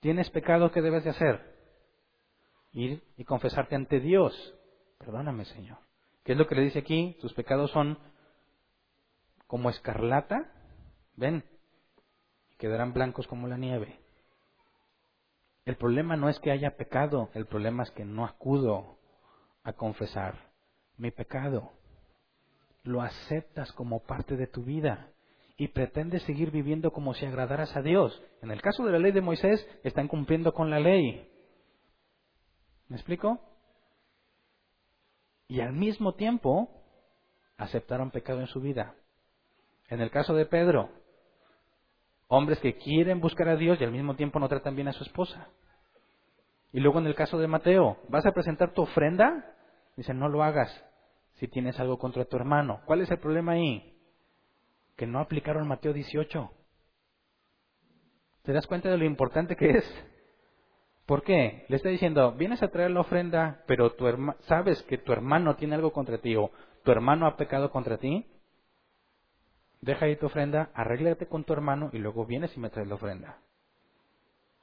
¿Tienes 0.00 0.30
pecado 0.30 0.70
que 0.70 0.82
debes 0.82 1.04
de 1.04 1.10
hacer? 1.10 1.55
Ir 2.76 3.02
y 3.16 3.24
confesarte 3.24 3.74
ante 3.74 4.00
Dios. 4.00 4.34
Perdóname, 4.98 5.46
Señor. 5.46 5.78
¿Qué 6.24 6.32
es 6.32 6.38
lo 6.38 6.46
que 6.46 6.54
le 6.54 6.60
dice 6.60 6.80
aquí? 6.80 7.16
Tus 7.22 7.32
pecados 7.32 7.70
son 7.70 7.98
como 9.46 9.70
escarlata. 9.70 10.52
Ven. 11.16 11.42
Y 12.52 12.56
quedarán 12.58 12.92
blancos 12.92 13.26
como 13.26 13.48
la 13.48 13.56
nieve. 13.56 13.98
El 15.64 15.76
problema 15.76 16.16
no 16.16 16.28
es 16.28 16.38
que 16.38 16.50
haya 16.50 16.76
pecado, 16.76 17.30
el 17.32 17.46
problema 17.46 17.82
es 17.82 17.90
que 17.92 18.04
no 18.04 18.26
acudo 18.26 18.98
a 19.64 19.72
confesar 19.72 20.34
mi 20.98 21.10
pecado. 21.10 21.72
Lo 22.84 23.00
aceptas 23.00 23.72
como 23.72 24.00
parte 24.00 24.36
de 24.36 24.48
tu 24.48 24.62
vida 24.62 25.08
y 25.56 25.68
pretendes 25.68 26.22
seguir 26.24 26.50
viviendo 26.50 26.92
como 26.92 27.14
si 27.14 27.24
agradaras 27.24 27.74
a 27.74 27.80
Dios. 27.80 28.22
En 28.42 28.50
el 28.50 28.60
caso 28.60 28.84
de 28.84 28.92
la 28.92 28.98
ley 28.98 29.12
de 29.12 29.22
Moisés, 29.22 29.66
están 29.82 30.08
cumpliendo 30.08 30.52
con 30.52 30.68
la 30.68 30.78
ley. 30.78 31.32
¿Me 32.88 32.96
explico? 32.96 33.40
Y 35.48 35.60
al 35.60 35.72
mismo 35.72 36.14
tiempo 36.14 36.70
aceptaron 37.56 38.10
pecado 38.10 38.40
en 38.40 38.46
su 38.46 38.60
vida. 38.60 38.94
En 39.88 40.00
el 40.00 40.10
caso 40.10 40.34
de 40.34 40.46
Pedro, 40.46 40.90
hombres 42.28 42.58
que 42.60 42.76
quieren 42.76 43.20
buscar 43.20 43.48
a 43.48 43.56
Dios 43.56 43.80
y 43.80 43.84
al 43.84 43.92
mismo 43.92 44.16
tiempo 44.16 44.38
no 44.38 44.48
tratan 44.48 44.74
bien 44.74 44.88
a 44.88 44.92
su 44.92 45.04
esposa. 45.04 45.48
Y 46.72 46.80
luego 46.80 46.98
en 46.98 47.06
el 47.06 47.14
caso 47.14 47.38
de 47.38 47.46
Mateo, 47.46 47.98
¿vas 48.08 48.26
a 48.26 48.32
presentar 48.32 48.72
tu 48.72 48.82
ofrenda? 48.82 49.54
Dicen, 49.96 50.18
no 50.18 50.28
lo 50.28 50.42
hagas 50.42 50.84
si 51.36 51.48
tienes 51.48 51.78
algo 51.78 51.98
contra 51.98 52.24
tu 52.24 52.36
hermano. 52.36 52.80
¿Cuál 52.86 53.02
es 53.02 53.10
el 53.10 53.18
problema 53.18 53.52
ahí? 53.52 53.96
Que 54.96 55.06
no 55.06 55.20
aplicaron 55.20 55.68
Mateo 55.68 55.92
18. 55.92 56.50
¿Te 58.42 58.52
das 58.52 58.66
cuenta 58.66 58.90
de 58.90 58.98
lo 58.98 59.04
importante 59.04 59.56
que 59.56 59.70
es? 59.70 60.04
¿Por 61.06 61.22
qué? 61.22 61.64
Le 61.68 61.76
está 61.76 61.88
diciendo, 61.88 62.32
vienes 62.32 62.62
a 62.64 62.68
traer 62.68 62.90
la 62.90 63.00
ofrenda, 63.00 63.62
pero 63.66 63.92
tu 63.92 64.06
sabes 64.42 64.82
que 64.82 64.98
tu 64.98 65.12
hermano 65.12 65.54
tiene 65.54 65.76
algo 65.76 65.92
contra 65.92 66.18
ti 66.18 66.34
o 66.34 66.50
tu 66.82 66.90
hermano 66.90 67.26
ha 67.26 67.36
pecado 67.36 67.70
contra 67.70 67.98
ti. 67.98 68.26
Deja 69.80 70.06
ahí 70.06 70.16
tu 70.16 70.26
ofrenda, 70.26 70.70
arréglate 70.74 71.26
con 71.26 71.44
tu 71.44 71.52
hermano 71.52 71.90
y 71.92 71.98
luego 71.98 72.26
vienes 72.26 72.56
y 72.56 72.60
me 72.60 72.70
traes 72.70 72.88
la 72.88 72.96
ofrenda. 72.96 73.38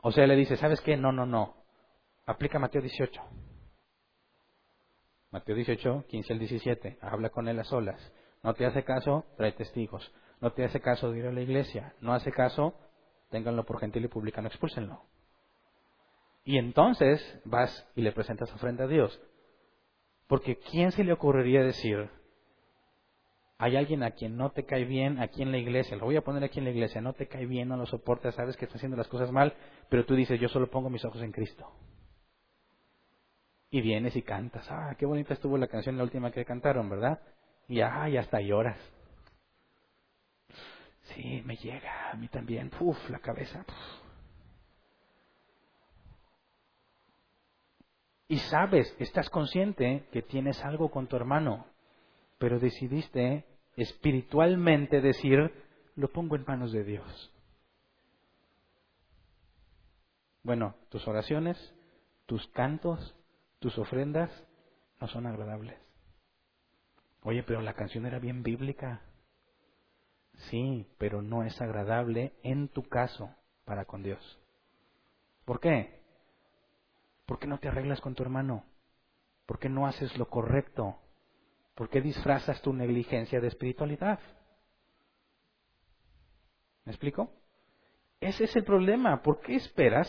O 0.01 0.11
sea, 0.11 0.27
le 0.27 0.35
dice, 0.35 0.57
¿sabes 0.57 0.81
qué? 0.81 0.97
No, 0.97 1.13
no, 1.13 1.25
no. 1.25 1.55
Aplica 2.25 2.59
Mateo 2.59 2.81
18. 2.81 3.21
Mateo 5.31 5.55
18, 5.55 6.05
15 6.09 6.33
al 6.33 6.39
17. 6.39 6.97
Habla 7.01 7.29
con 7.29 7.47
él 7.47 7.57
a 7.57 7.63
solas. 7.63 8.13
No 8.43 8.53
te 8.53 8.65
hace 8.65 8.83
caso, 8.83 9.25
trae 9.37 9.53
testigos. 9.53 10.13
No 10.41 10.51
te 10.51 10.65
hace 10.65 10.81
caso 10.81 11.09
de 11.09 11.19
ir 11.19 11.25
a 11.27 11.31
la 11.31 11.39
iglesia. 11.39 11.93
No 12.01 12.13
hace 12.13 12.33
caso, 12.33 12.73
ténganlo 13.29 13.63
por 13.63 13.79
gentil 13.79 14.03
y 14.03 14.09
publicano, 14.09 14.49
expúlsenlo. 14.49 15.03
Y 16.43 16.57
entonces 16.57 17.21
vas 17.45 17.87
y 17.95 18.01
le 18.01 18.11
presentas 18.11 18.53
ofrenda 18.53 18.83
a 18.83 18.87
Dios. 18.87 19.19
Porque 20.27 20.57
¿quién 20.57 20.91
se 20.91 21.03
le 21.03 21.13
ocurriría 21.13 21.63
decir, 21.63 22.09
hay 23.57 23.77
alguien 23.77 24.03
a 24.03 24.11
quien 24.11 24.35
no 24.35 24.51
te 24.51 24.65
cae 24.65 24.83
bien 24.83 25.21
aquí 25.21 25.41
en 25.41 25.51
la 25.51 25.57
iglesia, 25.57 25.95
lo 25.95 26.05
voy 26.05 26.17
a 26.17 26.21
poner 26.23 26.43
aquí 26.43 26.59
en 26.59 26.65
la 26.65 26.71
iglesia, 26.71 27.01
no 27.01 27.13
te 27.13 27.27
cae 27.27 27.45
bien, 27.45 27.69
no 27.69 27.77
lo 27.77 27.85
soportas, 27.85 28.35
sabes 28.35 28.57
que 28.57 28.65
está 28.65 28.77
haciendo 28.77 28.97
las 28.97 29.07
cosas 29.07 29.31
mal, 29.31 29.53
pero 29.89 30.05
tú 30.05 30.15
dices, 30.15 30.39
yo 30.39 30.49
solo 30.49 30.69
pongo 30.69 30.89
mis 30.89 31.05
ojos 31.05 31.21
en 31.21 31.31
Cristo. 31.31 31.71
Y 33.69 33.81
vienes 33.81 34.15
y 34.15 34.21
cantas, 34.21 34.69
ah, 34.69 34.95
qué 34.97 35.05
bonita 35.05 35.33
estuvo 35.33 35.57
la 35.57 35.67
canción 35.67 35.97
la 35.97 36.03
última 36.03 36.31
que 36.31 36.45
cantaron, 36.45 36.89
¿verdad? 36.89 37.21
Y 37.67 37.79
ah, 37.79 38.03
hasta 38.19 38.41
lloras. 38.41 38.77
Sí, 41.03 41.41
me 41.45 41.55
llega, 41.55 42.11
a 42.11 42.15
mí 42.15 42.27
también, 42.27 42.69
puf, 42.69 42.97
la 43.09 43.19
cabeza. 43.19 43.65
Y 48.27 48.37
sabes, 48.39 48.95
estás 48.99 49.29
consciente 49.29 50.07
que 50.11 50.21
tienes 50.21 50.63
algo 50.63 50.89
con 50.89 51.07
tu 51.07 51.15
hermano, 51.15 51.65
pero 52.37 52.59
decidiste 52.59 53.45
espiritualmente 53.75 55.01
decir, 55.01 55.51
lo 55.95 56.09
pongo 56.09 56.35
en 56.35 56.45
manos 56.47 56.71
de 56.71 56.83
Dios. 56.83 57.31
Bueno, 60.43 60.75
tus 60.89 61.07
oraciones, 61.07 61.57
tus 62.25 62.45
cantos, 62.47 63.15
tus 63.59 63.77
ofrendas 63.77 64.29
no 64.99 65.07
son 65.07 65.25
agradables. 65.25 65.77
Oye, 67.21 67.43
pero 67.43 67.61
la 67.61 67.73
canción 67.73 68.05
era 68.05 68.19
bien 68.19 68.43
bíblica. 68.43 69.01
Sí, 70.49 70.87
pero 70.97 71.21
no 71.21 71.43
es 71.43 71.59
agradable 71.61 72.33
en 72.43 72.67
tu 72.67 72.83
caso 72.83 73.33
para 73.63 73.85
con 73.85 74.03
Dios. 74.03 74.39
¿Por 75.45 75.59
qué? 75.59 76.02
¿Por 77.25 77.39
qué 77.39 77.47
no 77.47 77.59
te 77.59 77.67
arreglas 77.67 78.01
con 78.01 78.15
tu 78.15 78.23
hermano? 78.23 78.65
¿Por 79.45 79.59
qué 79.59 79.69
no 79.69 79.87
haces 79.87 80.17
lo 80.17 80.27
correcto? 80.29 80.97
¿Por 81.75 81.89
qué 81.89 82.01
disfrazas 82.01 82.61
tu 82.61 82.73
negligencia 82.73 83.39
de 83.39 83.47
espiritualidad? 83.47 84.19
¿Me 86.85 86.91
explico? 86.91 87.31
Ese 88.19 88.45
es 88.45 88.55
el 88.55 88.63
problema. 88.63 89.21
¿Por 89.21 89.39
qué 89.41 89.55
esperas 89.55 90.07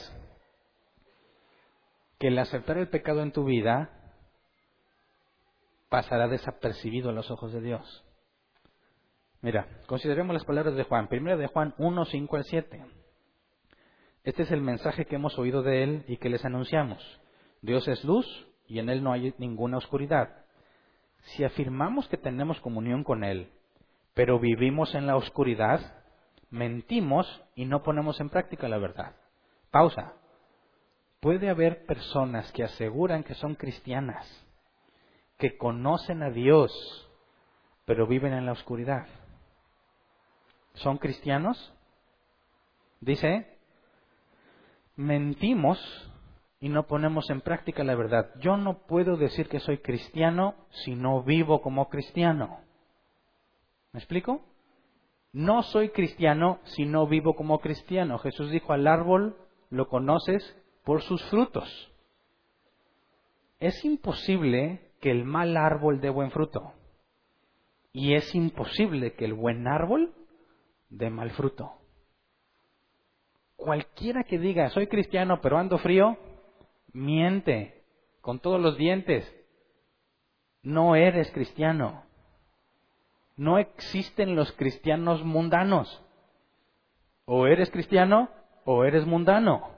que 2.18 2.28
el 2.28 2.38
aceptar 2.38 2.78
el 2.78 2.88
pecado 2.88 3.22
en 3.22 3.32
tu 3.32 3.44
vida 3.44 3.90
pasará 5.88 6.28
desapercibido 6.28 7.10
a 7.10 7.12
los 7.12 7.30
ojos 7.30 7.52
de 7.52 7.60
Dios? 7.60 8.04
Mira, 9.40 9.68
consideremos 9.86 10.34
las 10.34 10.44
palabras 10.44 10.74
de 10.74 10.84
Juan. 10.84 11.08
Primera 11.08 11.36
de 11.36 11.46
Juan 11.46 11.74
1, 11.78 12.04
5 12.06 12.36
al 12.36 12.44
7. 12.44 13.03
Este 14.24 14.44
es 14.44 14.50
el 14.50 14.62
mensaje 14.62 15.04
que 15.04 15.16
hemos 15.16 15.38
oído 15.38 15.62
de 15.62 15.82
Él 15.82 16.04
y 16.08 16.16
que 16.16 16.30
les 16.30 16.44
anunciamos. 16.46 16.98
Dios 17.60 17.86
es 17.88 18.02
luz 18.04 18.26
y 18.66 18.78
en 18.78 18.88
Él 18.88 19.04
no 19.04 19.12
hay 19.12 19.34
ninguna 19.36 19.76
oscuridad. 19.76 20.44
Si 21.24 21.44
afirmamos 21.44 22.08
que 22.08 22.16
tenemos 22.16 22.58
comunión 22.60 23.04
con 23.04 23.22
Él, 23.22 23.50
pero 24.14 24.38
vivimos 24.38 24.94
en 24.94 25.06
la 25.06 25.16
oscuridad, 25.16 26.02
mentimos 26.50 27.42
y 27.54 27.66
no 27.66 27.82
ponemos 27.82 28.18
en 28.18 28.30
práctica 28.30 28.66
la 28.66 28.78
verdad. 28.78 29.14
Pausa. 29.70 30.14
Puede 31.20 31.50
haber 31.50 31.84
personas 31.84 32.50
que 32.52 32.64
aseguran 32.64 33.24
que 33.24 33.34
son 33.34 33.54
cristianas, 33.54 34.26
que 35.38 35.56
conocen 35.58 36.22
a 36.22 36.30
Dios, 36.30 36.70
pero 37.84 38.06
viven 38.06 38.32
en 38.32 38.46
la 38.46 38.52
oscuridad. 38.52 39.06
¿Son 40.74 40.98
cristianos? 40.98 41.74
Dice, 43.00 43.53
mentimos 44.96 45.78
y 46.60 46.68
no 46.68 46.86
ponemos 46.86 47.28
en 47.30 47.40
práctica 47.40 47.84
la 47.84 47.94
verdad. 47.94 48.30
Yo 48.40 48.56
no 48.56 48.86
puedo 48.86 49.16
decir 49.16 49.48
que 49.48 49.60
soy 49.60 49.78
cristiano 49.78 50.54
si 50.70 50.94
no 50.94 51.22
vivo 51.22 51.60
como 51.60 51.88
cristiano. 51.88 52.60
¿Me 53.92 54.00
explico? 54.00 54.40
No 55.32 55.62
soy 55.62 55.90
cristiano 55.90 56.60
si 56.64 56.86
no 56.86 57.06
vivo 57.06 57.34
como 57.34 57.58
cristiano. 57.58 58.18
Jesús 58.18 58.50
dijo 58.50 58.72
al 58.72 58.86
árbol, 58.86 59.36
lo 59.70 59.88
conoces 59.88 60.56
por 60.84 61.02
sus 61.02 61.22
frutos. 61.24 61.92
Es 63.58 63.84
imposible 63.84 64.92
que 65.00 65.10
el 65.10 65.24
mal 65.24 65.56
árbol 65.56 66.00
dé 66.00 66.10
buen 66.10 66.30
fruto. 66.30 66.72
Y 67.92 68.14
es 68.14 68.34
imposible 68.34 69.14
que 69.14 69.24
el 69.24 69.34
buen 69.34 69.66
árbol 69.66 70.14
dé 70.88 71.10
mal 71.10 71.30
fruto. 71.32 71.72
Cualquiera 73.56 74.24
que 74.24 74.38
diga, 74.38 74.68
soy 74.70 74.86
cristiano 74.86 75.40
pero 75.40 75.58
ando 75.58 75.78
frío, 75.78 76.18
miente 76.92 77.82
con 78.20 78.40
todos 78.40 78.60
los 78.60 78.76
dientes. 78.76 79.30
No 80.62 80.96
eres 80.96 81.30
cristiano. 81.32 82.04
No 83.36 83.58
existen 83.58 84.36
los 84.36 84.52
cristianos 84.52 85.24
mundanos. 85.24 86.02
O 87.26 87.46
eres 87.46 87.70
cristiano 87.70 88.30
o 88.64 88.84
eres 88.84 89.06
mundano. 89.06 89.72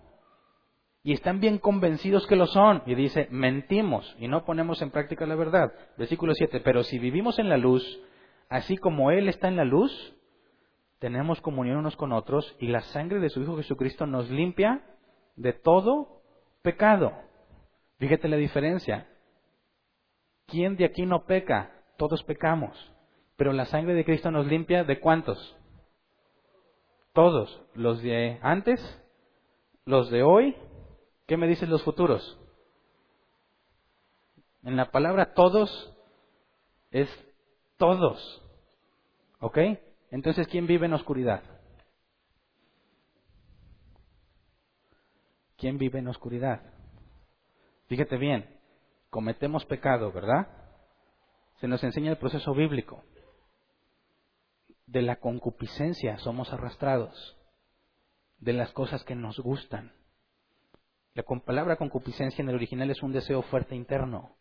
y 1.03 1.13
están 1.13 1.39
bien 1.39 1.59
convencidos 1.59 2.27
que 2.27 2.35
lo 2.35 2.47
son. 2.47 2.83
Y 2.85 2.97
dice, 2.97 3.29
mentimos 3.31 4.17
y 4.19 4.27
no 4.27 4.45
ponemos 4.45 4.83
en 4.83 4.91
práctica 4.91 5.25
la 5.25 5.37
verdad. 5.37 5.73
Versículo 5.97 6.35
7, 6.35 6.61
pero 6.61 6.83
si 6.83 6.99
vivimos 6.99 7.39
en 7.39 7.49
la 7.49 7.57
luz, 7.57 7.85
así 8.49 8.77
como 8.77 9.13
Él 9.13 9.29
está 9.29 9.47
en 9.47 9.55
la 9.55 9.65
luz, 9.65 10.16
tenemos 10.99 11.41
comunión 11.41 11.79
unos 11.79 11.97
con 11.97 12.13
otros 12.13 12.57
y 12.59 12.69
la 12.69 12.81
sangre 12.81 13.21
de 13.21 13.31
su 13.31 13.43
Hijo 13.43 13.57
Jesucristo 13.57 14.07
nos 14.07 14.31
limpia 14.31 14.83
de 15.37 15.53
todo 15.53 16.23
pecado. 16.63 17.13
Fíjate 17.99 18.29
la 18.29 18.37
diferencia. 18.37 19.09
¿Quién 20.47 20.77
de 20.77 20.85
aquí 20.85 21.07
no 21.07 21.25
peca? 21.25 21.73
Todos 21.97 22.23
pecamos. 22.23 22.77
Pero 23.37 23.53
la 23.53 23.67
sangre 23.67 23.95
de 23.95 24.05
Cristo 24.05 24.31
nos 24.31 24.47
limpia 24.47 24.85
de 24.85 25.01
cuántos? 25.01 25.57
Todos. 27.13 27.63
Los 27.75 28.03
de 28.03 28.39
antes, 28.43 28.81
los 29.85 30.11
de 30.11 30.23
hoy 30.23 30.57
¿Qué 31.27 31.37
me 31.37 31.49
dicen 31.49 31.71
los 31.71 31.83
futuros? 31.83 32.39
En 34.63 34.77
la 34.77 34.91
palabra 34.91 35.35
todos 35.35 35.93
es 36.93 37.09
todos. 37.79 38.43
¿Ok? 39.41 39.59
Entonces, 40.17 40.49
¿quién 40.49 40.67
vive 40.67 40.87
en 40.87 40.95
oscuridad? 40.95 41.43
¿Quién 45.59 45.77
vive 45.77 45.99
en 45.99 46.09
oscuridad? 46.09 46.63
Fíjate 47.89 48.17
bien, 48.17 48.59
cometemos 49.11 49.67
pecado, 49.67 50.11
¿verdad? 50.13 50.49
Se 51.61 51.69
nos 51.69 51.85
enseña 51.85 52.13
el 52.13 52.17
proceso 52.17 52.55
bíblico. 52.55 53.05
De 54.87 55.03
la 55.03 55.17
concupiscencia 55.17 56.17
somos 56.21 56.51
arrastrados, 56.51 57.37
de 58.39 58.55
las 58.55 58.73
cosas 58.73 59.05
que 59.05 59.15
nos 59.15 59.39
gustan. 59.39 59.93
La 61.13 61.25
palabra 61.25 61.77
concupiscencia 61.77 62.43
en 62.43 62.49
el 62.49 62.55
original 62.55 62.91
es 62.91 63.03
un 63.03 63.13
deseo 63.13 63.43
fuerte 63.43 63.75
interno. 63.75 64.35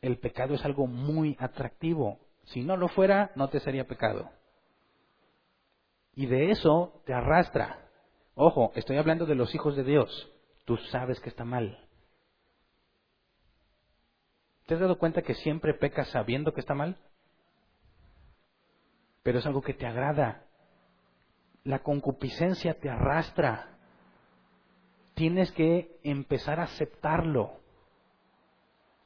El 0.00 0.18
pecado 0.18 0.54
es 0.54 0.64
algo 0.64 0.86
muy 0.86 1.36
atractivo. 1.38 2.31
Si 2.44 2.62
no 2.62 2.76
lo 2.76 2.88
fuera, 2.88 3.30
no 3.34 3.48
te 3.48 3.60
sería 3.60 3.86
pecado. 3.86 4.30
Y 6.14 6.26
de 6.26 6.50
eso 6.50 7.02
te 7.06 7.14
arrastra. 7.14 7.88
Ojo, 8.34 8.72
estoy 8.74 8.98
hablando 8.98 9.26
de 9.26 9.34
los 9.34 9.54
hijos 9.54 9.76
de 9.76 9.84
Dios. 9.84 10.30
Tú 10.64 10.76
sabes 10.76 11.20
que 11.20 11.28
está 11.28 11.44
mal. 11.44 11.88
¿Te 14.66 14.74
has 14.74 14.80
dado 14.80 14.98
cuenta 14.98 15.22
que 15.22 15.34
siempre 15.34 15.74
pecas 15.74 16.08
sabiendo 16.08 16.52
que 16.52 16.60
está 16.60 16.74
mal? 16.74 16.96
Pero 19.22 19.38
es 19.38 19.46
algo 19.46 19.62
que 19.62 19.74
te 19.74 19.86
agrada. 19.86 20.46
La 21.64 21.80
concupiscencia 21.80 22.78
te 22.78 22.90
arrastra 22.90 23.72
tienes 25.14 25.52
que 25.52 26.00
empezar 26.02 26.60
a 26.60 26.64
aceptarlo 26.64 27.60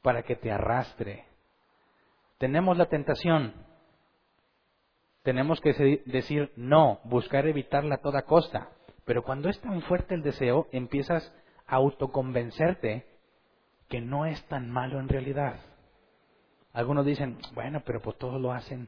para 0.01 0.23
que 0.23 0.35
te 0.35 0.51
arrastre. 0.51 1.25
Tenemos 2.37 2.77
la 2.77 2.85
tentación. 2.87 3.53
Tenemos 5.23 5.59
que 5.59 6.01
decir 6.05 6.53
no, 6.55 6.99
buscar 7.03 7.47
evitarla 7.47 7.95
a 7.95 8.01
toda 8.01 8.23
costa. 8.23 8.69
Pero 9.05 9.23
cuando 9.23 9.49
es 9.49 9.59
tan 9.61 9.81
fuerte 9.83 10.15
el 10.15 10.21
deseo, 10.21 10.67
empiezas 10.71 11.33
a 11.65 11.75
autoconvencerte 11.75 13.05
que 13.89 14.01
no 14.01 14.25
es 14.25 14.43
tan 14.47 14.69
malo 14.69 14.99
en 14.99 15.09
realidad. 15.09 15.59
Algunos 16.73 17.05
dicen, 17.05 17.37
bueno, 17.53 17.81
pero 17.85 18.01
pues 18.01 18.17
todos 18.17 18.39
lo 18.39 18.51
hacen. 18.51 18.87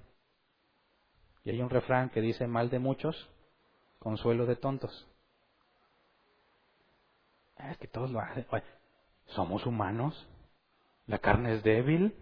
Y 1.43 1.49
hay 1.49 1.61
un 1.61 1.69
refrán 1.69 2.09
que 2.09 2.21
dice, 2.21 2.47
mal 2.47 2.69
de 2.69 2.79
muchos, 2.79 3.29
consuelo 3.97 4.45
de 4.45 4.55
tontos. 4.55 5.07
Es 7.57 7.77
que 7.77 7.87
todos 7.87 8.11
lo 8.11 8.19
hacen. 8.19 8.45
Somos 9.27 9.65
humanos. 9.65 10.27
La 11.07 11.19
carne 11.19 11.53
es 11.53 11.63
débil. 11.63 12.15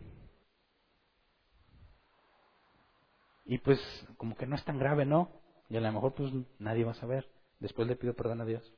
Y 3.48 3.60
pues 3.60 3.80
como 4.18 4.36
que 4.36 4.46
no 4.46 4.56
es 4.56 4.64
tan 4.66 4.78
grave, 4.78 5.06
¿no? 5.06 5.32
Y 5.70 5.78
a 5.78 5.82
lo 5.82 5.92
mejor 5.92 6.14
pues 6.14 6.32
nadie 6.60 6.84
va 6.84 6.92
a 6.92 6.96
saber. 6.96 7.28
Después 7.60 7.88
le 7.88 7.96
pido 7.96 8.14
perdón 8.14 8.42
a 8.42 8.46
Dios. 8.46 8.74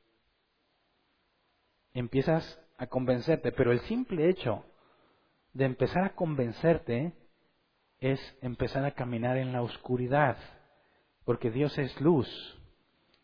Empiezas 1.92 2.60
a 2.78 2.86
convencerte, 2.86 3.50
pero 3.52 3.72
el 3.72 3.80
simple 3.80 4.30
hecho 4.30 4.64
de 5.52 5.64
empezar 5.64 6.04
a 6.04 6.14
convencerte 6.14 7.12
es 7.98 8.20
empezar 8.40 8.84
a 8.84 8.92
caminar 8.92 9.36
en 9.36 9.52
la 9.52 9.60
oscuridad, 9.62 10.38
porque 11.24 11.50
Dios 11.50 11.76
es 11.76 12.00
luz. 12.00 12.28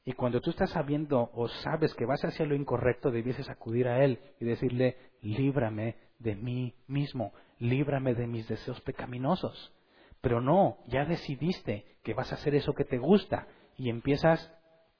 Y 0.05 0.12
cuando 0.12 0.40
tú 0.40 0.51
estás 0.51 0.70
sabiendo 0.70 1.30
o 1.32 1.49
sabes 1.49 1.94
que 1.94 2.05
vas 2.07 2.24
hacia 2.24 2.44
lo 2.44 2.57
incorrecto, 2.57 3.11
debieses 3.11 3.49
acudir 3.49 3.88
a 3.88 4.05
Él 4.05 4.18
y 4.40 4.44
decirle, 4.44 4.97
líbrame 5.22 5.97
de 6.18 6.34
mí 6.34 6.74
mismo, 6.88 7.32
líbrame 7.61 8.14
de 8.14 8.26
mis 8.26 8.49
deseos 8.49 8.80
pecaminosos. 8.82 9.72
Pero 10.20 10.40
no, 10.40 10.78
ya 10.86 11.04
decidiste 11.04 11.98
que 12.02 12.14
vas 12.14 12.32
a 12.32 12.36
hacer 12.36 12.54
eso 12.54 12.74
que 12.74 12.84
te 12.84 12.98
gusta 12.98 13.46
y 13.76 13.90
empiezas 13.90 14.52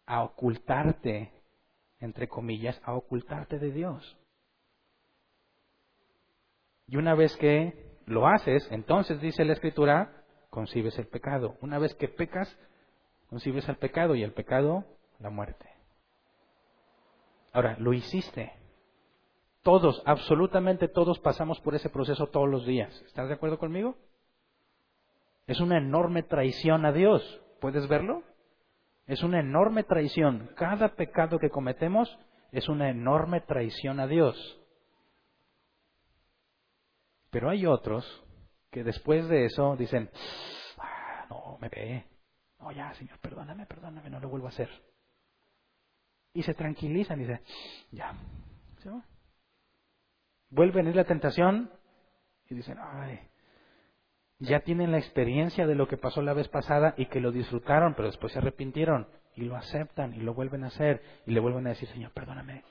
a 0.06 0.22
ocultarte, 0.22 1.32
entre 1.98 2.28
comillas, 2.28 2.80
a 2.84 2.94
ocultarte 2.94 3.58
de 3.58 3.72
Dios. 3.72 4.18
Y 6.86 6.96
una 6.96 7.14
vez 7.14 7.36
que 7.36 7.98
lo 8.06 8.28
haces, 8.28 8.66
entonces 8.70 9.20
dice 9.20 9.44
la 9.44 9.54
Escritura, 9.54 10.24
concibes 10.50 10.98
el 10.98 11.08
pecado. 11.08 11.56
Una 11.60 11.78
vez 11.78 11.94
que 11.94 12.08
pecas, 12.08 12.56
concibes 13.28 13.68
el 13.68 13.76
pecado 13.76 14.14
y 14.14 14.22
el 14.22 14.32
pecado 14.32 14.84
la 15.18 15.30
muerte. 15.30 15.68
Ahora, 17.52 17.76
lo 17.78 17.92
hiciste. 17.92 18.52
Todos, 19.62 20.02
absolutamente 20.04 20.88
todos 20.88 21.18
pasamos 21.18 21.58
por 21.60 21.74
ese 21.74 21.90
proceso 21.90 22.28
todos 22.28 22.48
los 22.48 22.66
días. 22.66 23.02
¿Estás 23.06 23.28
de 23.28 23.34
acuerdo 23.34 23.58
conmigo? 23.58 23.96
Es 25.47 25.61
una 25.61 25.78
enorme 25.78 26.22
traición 26.22 26.84
a 26.84 26.92
Dios. 26.92 27.22
¿Puedes 27.61 27.88
verlo? 27.88 28.22
Es 29.07 29.22
una 29.22 29.40
enorme 29.40 29.84
traición. 29.84 30.51
Cada 30.57 30.97
pecado 30.97 31.38
que 31.38 31.51
cometemos 31.51 32.18
es 32.53 32.68
una 32.68 32.90
enorme 32.90 33.40
traición 33.40 34.01
a 34.01 34.07
Dios. 34.07 34.36
Pero 37.30 37.51
hay 37.51 37.66
otros 37.66 38.24
que 38.70 38.82
después 38.82 39.28
de 39.28 39.47
eso 39.47 39.76
dicen, 39.76 40.11
ah, 40.78 41.26
no, 41.30 41.59
me 41.61 41.68
ve. 41.68 42.05
No, 42.59 42.72
ya, 42.72 42.92
Señor, 42.94 43.18
perdóname, 43.20 43.66
perdóname, 43.66 44.11
no 44.11 44.20
lo 44.20 44.28
vuelvo 44.28 44.47
a 44.47 44.51
hacer 44.51 44.70
y 46.36 46.42
se 46.42 46.53
tranquilizan 46.53 47.18
y 47.18 47.22
dicen, 47.22 47.40
ya, 47.92 48.12
¿sí? 48.82 48.90
vuelve 50.51 50.74
a 50.74 50.82
venir 50.82 50.94
la 50.94 51.05
tentación 51.05 51.70
y 52.51 52.55
dicen, 52.55 52.76
ay, 52.78 53.18
ya 54.39 54.61
tienen 54.61 54.93
la 54.93 54.99
experiencia 54.99 55.66
de 55.66 55.74
lo 55.74 55.89
que 55.89 55.97
pasó 55.97 56.22
la 56.22 56.34
vez 56.34 56.49
pasada 56.49 56.95
y 56.97 57.07
que 57.07 57.20
lo 57.20 57.32
disfrutaron, 57.32 57.95
pero 57.95 58.09
después 58.09 58.32
se 58.32 58.39
arrepintieron 58.39 59.09
y 59.34 59.43
lo 59.43 59.57
aceptan 59.57 60.14
y 60.14 60.18
lo 60.18 60.34
vuelven 60.34 60.64
a 60.64 60.68
hacer 60.68 61.03
y 61.26 61.32
le 61.32 61.41
vuelven 61.41 61.66
a 61.66 61.70
decir, 61.70 61.89
Señor, 61.89 62.12
perdóname, 62.12 62.64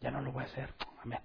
ya 0.00 0.10
no 0.10 0.20
lo 0.20 0.32
voy 0.32 0.42
a 0.42 0.46
hacer. 0.46 0.74
Amén. 1.02 1.20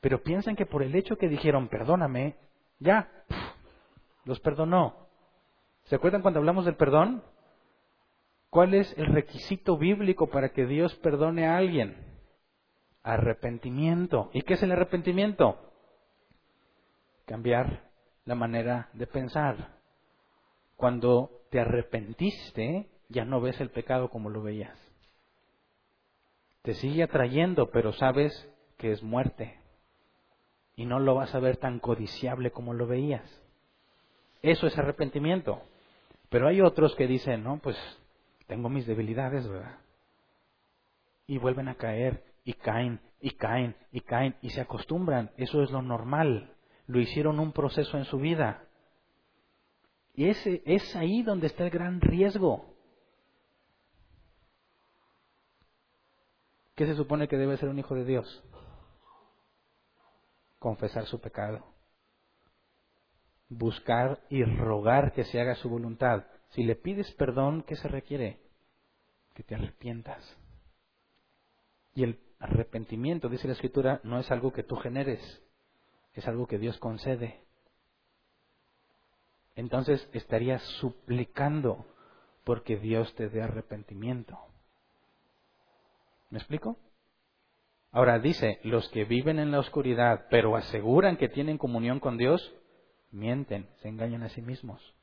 Pero 0.00 0.22
piensan 0.22 0.56
que 0.56 0.66
por 0.66 0.82
el 0.82 0.94
hecho 0.94 1.16
que 1.16 1.28
dijeron, 1.28 1.68
perdóname, 1.68 2.36
ya, 2.78 3.08
los 4.24 4.38
perdonó. 4.40 5.08
¿Se 5.84 5.96
acuerdan 5.96 6.22
cuando 6.22 6.40
hablamos 6.40 6.66
del 6.66 6.76
perdón? 6.76 7.22
¿Cuál 8.50 8.74
es 8.74 8.94
el 8.98 9.06
requisito 9.06 9.78
bíblico 9.78 10.28
para 10.28 10.50
que 10.50 10.66
Dios 10.66 10.94
perdone 10.96 11.46
a 11.46 11.56
alguien? 11.56 11.96
Arrepentimiento. 13.02 14.30
¿Y 14.32 14.42
qué 14.42 14.54
es 14.54 14.62
el 14.62 14.72
arrepentimiento? 14.72 15.73
Cambiar 17.26 17.90
la 18.24 18.34
manera 18.34 18.88
de 18.92 19.06
pensar. 19.06 19.78
Cuando 20.76 21.30
te 21.50 21.60
arrepentiste, 21.60 22.88
ya 23.08 23.24
no 23.24 23.40
ves 23.40 23.60
el 23.60 23.70
pecado 23.70 24.10
como 24.10 24.30
lo 24.30 24.42
veías. 24.42 24.76
Te 26.62 26.74
sigue 26.74 27.02
atrayendo, 27.02 27.70
pero 27.70 27.92
sabes 27.92 28.50
que 28.78 28.92
es 28.92 29.02
muerte. 29.02 29.58
Y 30.76 30.86
no 30.86 30.98
lo 30.98 31.14
vas 31.14 31.34
a 31.34 31.40
ver 31.40 31.58
tan 31.58 31.78
codiciable 31.78 32.50
como 32.50 32.74
lo 32.74 32.86
veías. 32.86 33.40
Eso 34.42 34.66
es 34.66 34.76
arrepentimiento. 34.76 35.62
Pero 36.30 36.48
hay 36.48 36.60
otros 36.60 36.94
que 36.96 37.06
dicen, 37.06 37.44
no, 37.44 37.58
pues 37.58 37.76
tengo 38.46 38.68
mis 38.68 38.86
debilidades, 38.86 39.46
¿verdad? 39.48 39.78
Y 41.26 41.38
vuelven 41.38 41.68
a 41.68 41.76
caer, 41.76 42.24
y 42.44 42.54
caen, 42.54 43.00
y 43.20 43.30
caen, 43.30 43.76
y 43.92 44.00
caen, 44.00 44.34
y 44.42 44.50
se 44.50 44.60
acostumbran. 44.60 45.30
Eso 45.36 45.62
es 45.62 45.70
lo 45.70 45.80
normal. 45.80 46.53
Lo 46.86 47.00
hicieron 47.00 47.40
un 47.40 47.52
proceso 47.52 47.96
en 47.96 48.04
su 48.04 48.18
vida. 48.18 48.64
Y 50.14 50.28
ese, 50.28 50.62
es 50.64 50.94
ahí 50.94 51.22
donde 51.22 51.48
está 51.48 51.64
el 51.64 51.70
gran 51.70 52.00
riesgo. 52.00 52.74
¿Qué 56.74 56.86
se 56.86 56.94
supone 56.94 57.28
que 57.28 57.36
debe 57.36 57.56
ser 57.56 57.68
un 57.68 57.78
hijo 57.78 57.94
de 57.94 58.04
Dios? 58.04 58.42
Confesar 60.58 61.06
su 61.06 61.20
pecado. 61.20 61.64
Buscar 63.48 64.20
y 64.28 64.44
rogar 64.44 65.12
que 65.12 65.24
se 65.24 65.40
haga 65.40 65.54
su 65.54 65.68
voluntad. 65.68 66.24
Si 66.50 66.62
le 66.62 66.74
pides 66.74 67.12
perdón, 67.12 67.62
¿qué 67.62 67.76
se 67.76 67.88
requiere? 67.88 68.40
Que 69.34 69.42
te 69.42 69.54
arrepientas. 69.54 70.36
Y 71.94 72.02
el 72.02 72.20
arrepentimiento, 72.40 73.28
dice 73.28 73.46
la 73.46 73.54
Escritura, 73.54 74.00
no 74.02 74.18
es 74.18 74.30
algo 74.30 74.52
que 74.52 74.64
tú 74.64 74.76
generes, 74.76 75.43
es 76.14 76.26
algo 76.28 76.46
que 76.46 76.58
Dios 76.58 76.78
concede. 76.78 77.40
Entonces 79.56 80.08
estarías 80.12 80.62
suplicando 80.80 81.86
porque 82.44 82.76
Dios 82.76 83.14
te 83.14 83.28
dé 83.28 83.42
arrepentimiento. 83.42 84.38
¿Me 86.30 86.38
explico? 86.38 86.76
Ahora 87.92 88.18
dice, 88.18 88.58
los 88.64 88.88
que 88.88 89.04
viven 89.04 89.38
en 89.38 89.52
la 89.52 89.60
oscuridad 89.60 90.26
pero 90.28 90.56
aseguran 90.56 91.16
que 91.16 91.28
tienen 91.28 91.58
comunión 91.58 92.00
con 92.00 92.16
Dios, 92.18 92.54
mienten, 93.12 93.68
se 93.80 93.88
engañan 93.88 94.24
a 94.24 94.28
sí 94.30 94.42
mismos. 94.42 94.94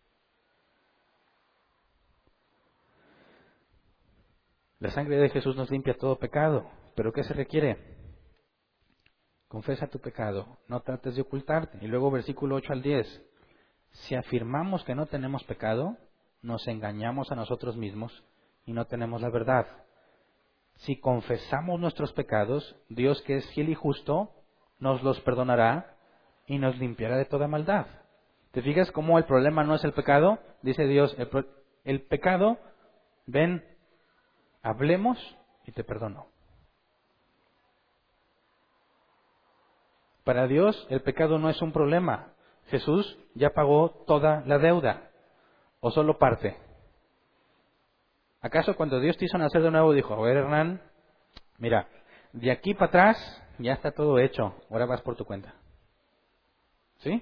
La 4.80 4.90
sangre 4.92 5.18
de 5.18 5.30
Jesús 5.30 5.56
nos 5.56 5.70
limpia 5.70 5.96
todo 5.96 6.18
pecado, 6.20 6.70
pero 6.96 7.14
¿qué 7.14 7.24
se 7.24 7.34
requiere? 7.34 8.01
Confesa 9.52 9.88
tu 9.88 10.00
pecado, 10.00 10.60
no 10.70 10.80
trates 10.80 11.14
de 11.14 11.24
ocultarte. 11.24 11.78
Y 11.82 11.88
luego 11.88 12.10
versículo 12.10 12.56
8 12.56 12.72
al 12.72 12.82
10. 12.82 13.22
Si 13.92 14.16
afirmamos 14.16 14.86
que 14.86 14.96
no 14.96 15.08
tenemos 15.08 15.44
pecado, 15.44 15.98
nos 16.42 16.66
engañamos 16.70 17.34
a 17.34 17.36
nosotros 17.36 17.76
mismos 17.76 18.24
y 18.66 18.72
no 18.72 18.86
tenemos 18.86 19.22
la 19.22 19.30
verdad. 19.30 19.68
Si 20.76 21.02
confesamos 21.02 21.82
nuestros 21.82 22.14
pecados, 22.14 22.78
Dios 22.88 23.22
que 23.24 23.36
es 23.36 23.46
fiel 23.54 23.68
y 23.68 23.76
justo, 23.76 24.32
nos 24.80 25.04
los 25.04 25.20
perdonará 25.20 25.98
y 26.48 26.58
nos 26.58 26.78
limpiará 26.78 27.18
de 27.18 27.26
toda 27.26 27.50
maldad. 27.50 27.88
¿Te 28.52 28.62
fijas 28.62 28.90
cómo 28.94 29.18
el 29.18 29.26
problema 29.26 29.66
no 29.66 29.76
es 29.76 29.84
el 29.84 29.92
pecado? 29.92 30.40
Dice 30.62 30.86
Dios, 30.86 31.14
el, 31.18 31.30
el 31.84 32.02
pecado, 32.04 32.58
ven, 33.26 33.66
hablemos 34.62 35.18
y 35.66 35.74
te 35.74 35.84
perdono. 35.84 36.31
Para 40.32 40.48
Dios 40.48 40.88
el 40.90 41.02
pecado 41.02 41.40
no 41.40 41.50
es 41.50 41.62
un 41.62 41.74
problema. 41.74 42.32
Jesús 42.68 43.20
ya 43.36 43.50
pagó 43.50 43.90
toda 44.08 44.44
la 44.46 44.60
deuda 44.60 45.12
o 45.82 45.92
solo 45.92 46.18
parte. 46.18 46.56
¿Acaso 48.40 48.78
cuando 48.78 49.02
Dios 49.02 49.18
te 49.18 49.26
hizo 49.26 49.38
nacer 49.38 49.62
de 49.62 49.72
nuevo 49.72 49.92
dijo, 49.92 50.14
a 50.14 50.22
ver 50.22 50.38
Hernán, 50.38 50.82
mira, 51.58 51.90
de 52.32 52.50
aquí 52.50 52.74
para 52.74 52.86
atrás 52.86 53.44
ya 53.60 53.74
está 53.74 53.92
todo 53.92 54.20
hecho, 54.20 54.56
ahora 54.70 54.86
vas 54.86 55.02
por 55.02 55.18
tu 55.18 55.26
cuenta? 55.26 55.54
¿Sí? 57.00 57.22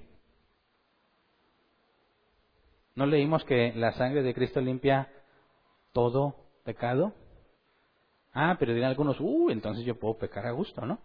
¿No 2.94 3.08
leímos 3.08 3.44
que 3.44 3.74
la 3.74 3.94
sangre 3.94 4.22
de 4.22 4.36
Cristo 4.36 4.62
limpia 4.62 5.12
todo 5.94 6.36
pecado? 6.64 7.14
Ah, 8.34 8.56
pero 8.60 8.76
dirán 8.76 8.92
algunos, 8.92 9.20
uh, 9.20 9.50
entonces 9.50 9.84
yo 9.84 9.98
puedo 9.98 10.20
pecar 10.20 10.46
a 10.46 10.52
gusto, 10.52 10.86
¿no? 10.86 11.00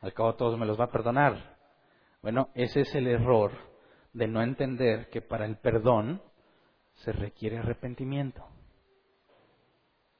Al 0.00 0.14
cabo 0.14 0.34
todos 0.34 0.58
me 0.58 0.66
los 0.66 0.78
va 0.78 0.84
a 0.84 0.90
perdonar. 0.90 1.58
Bueno, 2.22 2.48
ese 2.54 2.80
es 2.82 2.94
el 2.94 3.06
error 3.06 3.52
de 4.12 4.26
no 4.26 4.42
entender 4.42 5.08
que 5.10 5.20
para 5.20 5.46
el 5.46 5.56
perdón 5.56 6.22
se 6.96 7.12
requiere 7.12 7.58
arrepentimiento. 7.58 8.44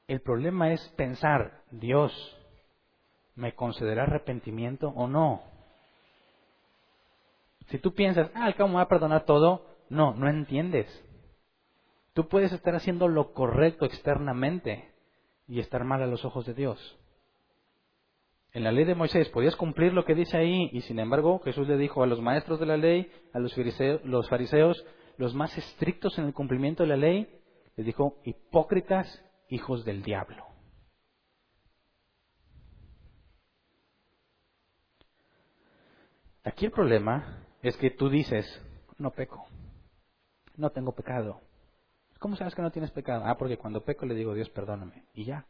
El 0.07 0.21
problema 0.21 0.71
es 0.73 0.81
pensar, 0.97 1.61
Dios, 1.71 2.11
¿me 3.35 3.55
concederá 3.55 4.03
arrepentimiento 4.03 4.89
o 4.89 5.07
no? 5.07 5.41
Si 7.67 7.79
tú 7.79 7.93
piensas, 7.93 8.29
ah, 8.33 8.45
al 8.45 8.55
cabo 8.55 8.69
me 8.69 8.75
va 8.75 8.81
a 8.81 8.89
perdonar 8.89 9.25
todo, 9.25 9.65
no, 9.89 10.13
no 10.13 10.27
entiendes. 10.27 10.87
Tú 12.13 12.27
puedes 12.27 12.51
estar 12.51 12.75
haciendo 12.75 13.07
lo 13.07 13.33
correcto 13.33 13.85
externamente 13.85 14.91
y 15.47 15.59
estar 15.59 15.83
mal 15.85 16.01
a 16.01 16.07
los 16.07 16.25
ojos 16.25 16.45
de 16.45 16.53
Dios. 16.53 16.99
En 18.53 18.65
la 18.65 18.71
ley 18.71 18.83
de 18.83 18.95
Moisés 18.95 19.29
podías 19.29 19.55
cumplir 19.55 19.93
lo 19.93 20.03
que 20.03 20.13
dice 20.13 20.37
ahí 20.37 20.69
y 20.73 20.81
sin 20.81 20.99
embargo 20.99 21.39
Jesús 21.39 21.67
le 21.67 21.77
dijo 21.77 22.03
a 22.03 22.07
los 22.07 22.21
maestros 22.21 22.59
de 22.59 22.65
la 22.65 22.75
ley, 22.75 23.09
a 23.33 23.39
los 23.39 23.55
fariseos, 23.55 24.03
los, 24.03 24.27
fariseos, 24.27 24.85
los 25.17 25.33
más 25.33 25.57
estrictos 25.57 26.17
en 26.19 26.25
el 26.25 26.33
cumplimiento 26.33 26.83
de 26.83 26.89
la 26.89 26.97
ley, 26.97 27.39
les 27.77 27.85
dijo 27.85 28.17
hipócritas, 28.25 29.23
hijos 29.47 29.85
del 29.85 30.03
diablo. 30.03 30.45
Aquí 36.43 36.65
el 36.65 36.71
problema 36.71 37.45
es 37.61 37.77
que 37.77 37.91
tú 37.91 38.09
dices, 38.09 38.45
no 38.97 39.11
peco, 39.11 39.45
no 40.57 40.71
tengo 40.71 40.93
pecado. 40.93 41.39
¿Cómo 42.19 42.35
sabes 42.35 42.53
que 42.53 42.61
no 42.61 42.71
tienes 42.71 42.91
pecado? 42.91 43.23
Ah, 43.25 43.37
porque 43.37 43.57
cuando 43.57 43.85
peco 43.85 44.05
le 44.05 44.15
digo, 44.15 44.33
Dios, 44.33 44.49
perdóname. 44.49 45.05
Y 45.13 45.25
ya. 45.25 45.45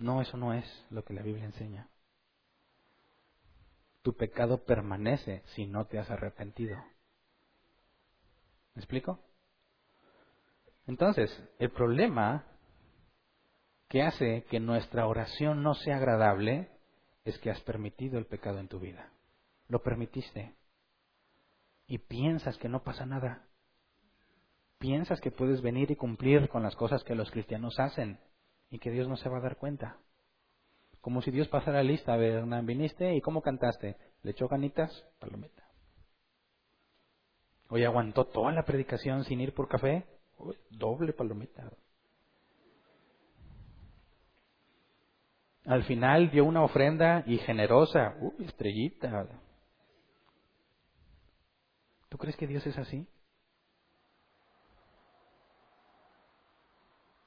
No, 0.00 0.22
eso 0.22 0.38
no 0.38 0.54
es 0.54 0.64
lo 0.88 1.04
que 1.04 1.12
la 1.12 1.22
Biblia 1.22 1.44
enseña. 1.44 1.86
Tu 4.02 4.16
pecado 4.16 4.64
permanece 4.64 5.42
si 5.54 5.66
no 5.66 5.84
te 5.84 5.98
has 5.98 6.10
arrepentido. 6.10 6.76
¿Me 8.74 8.80
explico? 8.80 9.20
Entonces, 10.86 11.30
el 11.58 11.70
problema 11.70 12.46
que 13.88 14.02
hace 14.02 14.44
que 14.48 14.58
nuestra 14.58 15.06
oración 15.06 15.62
no 15.62 15.74
sea 15.74 15.98
agradable 15.98 16.70
es 17.24 17.38
que 17.38 17.50
has 17.50 17.60
permitido 17.60 18.18
el 18.18 18.24
pecado 18.24 18.58
en 18.58 18.68
tu 18.68 18.80
vida. 18.80 19.12
Lo 19.68 19.82
permitiste. 19.82 20.54
Y 21.86 21.98
piensas 21.98 22.56
que 22.56 22.70
no 22.70 22.82
pasa 22.82 23.04
nada. 23.04 23.44
Piensas 24.78 25.20
que 25.20 25.30
puedes 25.30 25.60
venir 25.60 25.90
y 25.90 25.96
cumplir 25.96 26.48
con 26.48 26.62
las 26.62 26.74
cosas 26.74 27.04
que 27.04 27.14
los 27.14 27.30
cristianos 27.30 27.78
hacen 27.78 28.18
y 28.70 28.78
que 28.78 28.90
Dios 28.90 29.08
no 29.08 29.16
se 29.16 29.28
va 29.28 29.38
a 29.38 29.42
dar 29.42 29.56
cuenta. 29.56 29.98
Como 31.00 31.22
si 31.22 31.30
Dios 31.30 31.48
pasara 31.48 31.82
lista, 31.82 32.12
a 32.12 32.16
ver, 32.16 32.34
Hernán, 32.34 32.66
viniste 32.66 33.14
y 33.14 33.20
¿cómo 33.20 33.42
cantaste? 33.42 33.96
¿Le 34.22 34.30
echó 34.32 34.48
ganitas? 34.48 35.04
Palomita. 35.18 35.64
Hoy 37.68 37.84
aguantó 37.84 38.26
toda 38.26 38.52
la 38.52 38.64
predicación 38.64 39.24
sin 39.24 39.40
ir 39.40 39.54
por 39.54 39.68
café. 39.68 40.04
doble 40.70 41.12
palomita. 41.12 41.70
Al 45.64 45.84
final 45.84 46.30
dio 46.30 46.44
una 46.44 46.64
ofrenda 46.64 47.22
y 47.26 47.38
generosa. 47.38 48.16
Uy, 48.20 48.44
estrellita. 48.44 49.28
¿Tú 52.08 52.18
crees 52.18 52.36
que 52.36 52.46
Dios 52.46 52.66
es 52.66 52.76
así? 52.76 53.06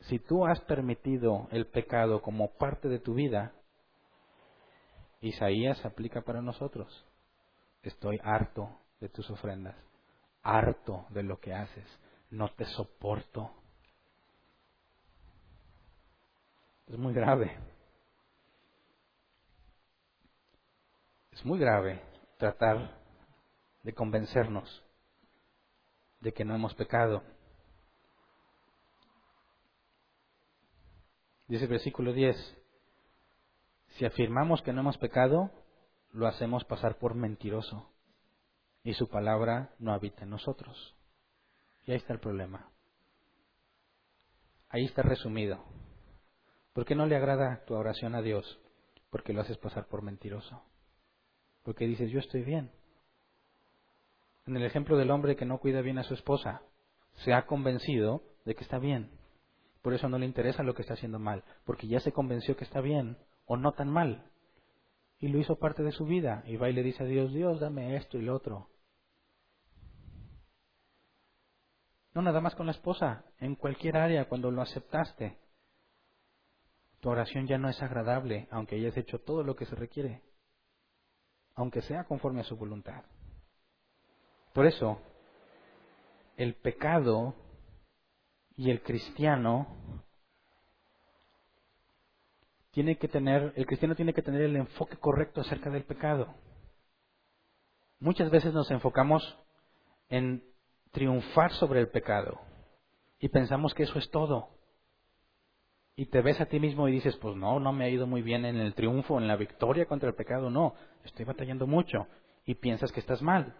Si 0.07 0.19
tú 0.19 0.45
has 0.45 0.59
permitido 0.61 1.47
el 1.51 1.67
pecado 1.67 2.21
como 2.21 2.53
parte 2.57 2.89
de 2.89 2.99
tu 2.99 3.13
vida, 3.13 3.53
Isaías 5.21 5.83
aplica 5.85 6.21
para 6.21 6.41
nosotros. 6.41 7.05
Estoy 7.81 8.19
harto 8.23 8.69
de 8.99 9.09
tus 9.09 9.29
ofrendas, 9.29 9.75
harto 10.41 11.05
de 11.09 11.23
lo 11.23 11.39
que 11.39 11.53
haces, 11.53 11.85
no 12.29 12.49
te 12.49 12.65
soporto. 12.65 13.51
Es 16.87 16.97
muy 16.97 17.13
grave. 17.13 17.57
Es 21.31 21.45
muy 21.45 21.59
grave 21.59 22.01
tratar 22.37 22.99
de 23.83 23.93
convencernos 23.93 24.83
de 26.19 26.33
que 26.33 26.43
no 26.43 26.55
hemos 26.55 26.73
pecado. 26.75 27.23
Dice 31.47 31.65
el 31.65 31.69
versículo 31.69 32.13
10, 32.13 32.35
si 33.97 34.05
afirmamos 34.05 34.61
que 34.61 34.71
no 34.73 34.81
hemos 34.81 34.97
pecado, 34.97 35.51
lo 36.11 36.27
hacemos 36.27 36.63
pasar 36.63 36.97
por 36.97 37.15
mentiroso 37.15 37.89
y 38.83 38.93
su 38.93 39.09
palabra 39.09 39.73
no 39.79 39.93
habita 39.93 40.23
en 40.23 40.29
nosotros. 40.29 40.95
Y 41.85 41.91
ahí 41.91 41.97
está 41.97 42.13
el 42.13 42.19
problema. 42.19 42.69
Ahí 44.69 44.85
está 44.85 45.01
resumido. 45.01 45.63
¿Por 46.73 46.85
qué 46.85 46.95
no 46.95 47.05
le 47.05 47.15
agrada 47.15 47.63
tu 47.65 47.75
oración 47.75 48.15
a 48.15 48.21
Dios? 48.21 48.59
Porque 49.09 49.33
lo 49.33 49.41
haces 49.41 49.57
pasar 49.57 49.87
por 49.87 50.01
mentiroso. 50.01 50.63
Porque 51.63 51.85
dices, 51.85 52.09
yo 52.09 52.19
estoy 52.19 52.43
bien. 52.43 52.71
En 54.47 54.57
el 54.57 54.63
ejemplo 54.63 54.97
del 54.97 55.11
hombre 55.11 55.35
que 55.35 55.45
no 55.45 55.59
cuida 55.59 55.81
bien 55.81 55.99
a 55.99 56.03
su 56.03 56.13
esposa, 56.13 56.61
se 57.17 57.33
ha 57.33 57.45
convencido 57.45 58.23
de 58.45 58.55
que 58.55 58.63
está 58.63 58.79
bien 58.79 59.11
por 59.83 59.93
eso 59.93 60.07
no 60.07 60.17
le 60.17 60.25
interesa 60.25 60.63
lo 60.63 60.73
que 60.73 60.81
está 60.81 60.93
haciendo 60.93 61.19
mal, 61.19 61.43
porque 61.65 61.87
ya 61.87 61.99
se 61.99 62.13
convenció 62.13 62.55
que 62.55 62.63
está 62.63 62.79
bien 62.79 63.17
o 63.45 63.57
no 63.57 63.73
tan 63.73 63.89
mal. 63.89 64.31
Y 65.19 65.27
lo 65.27 65.39
hizo 65.39 65.57
parte 65.57 65.83
de 65.83 65.91
su 65.91 66.05
vida. 66.05 66.41
Y 66.47 66.55
va 66.55 66.69
y 66.69 66.73
le 66.73 66.83
dice 66.83 67.03
a 67.03 67.05
Dios, 67.05 67.33
Dios, 67.33 67.59
dame 67.59 67.97
esto 67.97 68.17
y 68.17 68.21
lo 68.21 68.33
otro. 68.33 68.69
No 72.13 72.21
nada 72.21 72.39
más 72.39 72.55
con 72.55 72.65
la 72.65 72.71
esposa, 72.71 73.25
en 73.39 73.55
cualquier 73.55 73.97
área, 73.97 74.29
cuando 74.29 74.51
lo 74.51 74.61
aceptaste. 74.61 75.37
Tu 77.01 77.09
oración 77.09 77.45
ya 77.45 77.57
no 77.57 77.67
es 77.67 77.81
agradable, 77.83 78.47
aunque 78.51 78.75
hayas 78.75 78.95
hecho 78.95 79.19
todo 79.19 79.43
lo 79.43 79.57
que 79.57 79.65
se 79.65 79.75
requiere, 79.75 80.21
aunque 81.55 81.81
sea 81.81 82.05
conforme 82.05 82.39
a 82.39 82.45
su 82.45 82.55
voluntad. 82.55 83.03
Por 84.53 84.65
eso, 84.65 85.01
el 86.37 86.55
pecado 86.55 87.35
y 88.57 88.69
el 88.69 88.81
cristiano 88.81 89.67
tiene 92.71 92.97
que 92.97 93.07
tener, 93.07 93.53
el 93.55 93.65
cristiano 93.65 93.95
tiene 93.95 94.13
que 94.13 94.21
tener 94.21 94.41
el 94.41 94.55
enfoque 94.55 94.97
correcto 94.97 95.41
acerca 95.41 95.69
del 95.69 95.83
pecado. 95.83 96.33
Muchas 97.99 98.29
veces 98.31 98.53
nos 98.53 98.69
enfocamos 98.71 99.37
en 100.09 100.43
triunfar 100.91 101.51
sobre 101.53 101.79
el 101.79 101.89
pecado 101.89 102.39
y 103.19 103.29
pensamos 103.29 103.73
que 103.73 103.83
eso 103.83 103.97
es 103.99 104.09
todo. 104.09 104.49
Y 105.95 106.07
te 106.07 106.21
ves 106.21 106.41
a 106.41 106.47
ti 106.47 106.59
mismo 106.59 106.87
y 106.87 106.91
dices, 106.91 107.15
pues 107.17 107.35
no, 107.35 107.59
no 107.59 107.71
me 107.71 107.85
ha 107.85 107.89
ido 107.89 108.07
muy 108.07 108.23
bien 108.23 108.45
en 108.45 108.57
el 108.57 108.73
triunfo, 108.73 109.19
en 109.19 109.27
la 109.27 109.35
victoria 109.35 109.85
contra 109.85 110.09
el 110.09 110.15
pecado, 110.15 110.49
no, 110.49 110.73
estoy 111.03 111.25
batallando 111.25 111.67
mucho. 111.67 112.07
Y 112.45 112.55
piensas 112.55 112.91
que 112.91 112.99
estás 112.99 113.21
mal. 113.21 113.55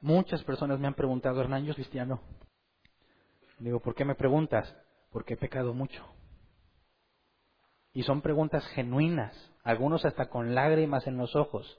Muchas 0.00 0.44
personas 0.44 0.78
me 0.78 0.86
han 0.86 0.94
preguntado, 0.94 1.40
Hernán, 1.40 1.64
yo 1.64 1.74
cristiano. 1.74 2.20
Digo, 3.58 3.80
¿por 3.80 3.94
qué 3.94 4.04
me 4.04 4.14
preguntas? 4.14 4.74
Porque 5.10 5.34
he 5.34 5.36
pecado 5.36 5.74
mucho. 5.74 6.04
Y 7.92 8.02
son 8.02 8.20
preguntas 8.20 8.66
genuinas, 8.68 9.34
algunos 9.64 10.04
hasta 10.04 10.28
con 10.28 10.54
lágrimas 10.54 11.06
en 11.06 11.16
los 11.16 11.34
ojos. 11.34 11.78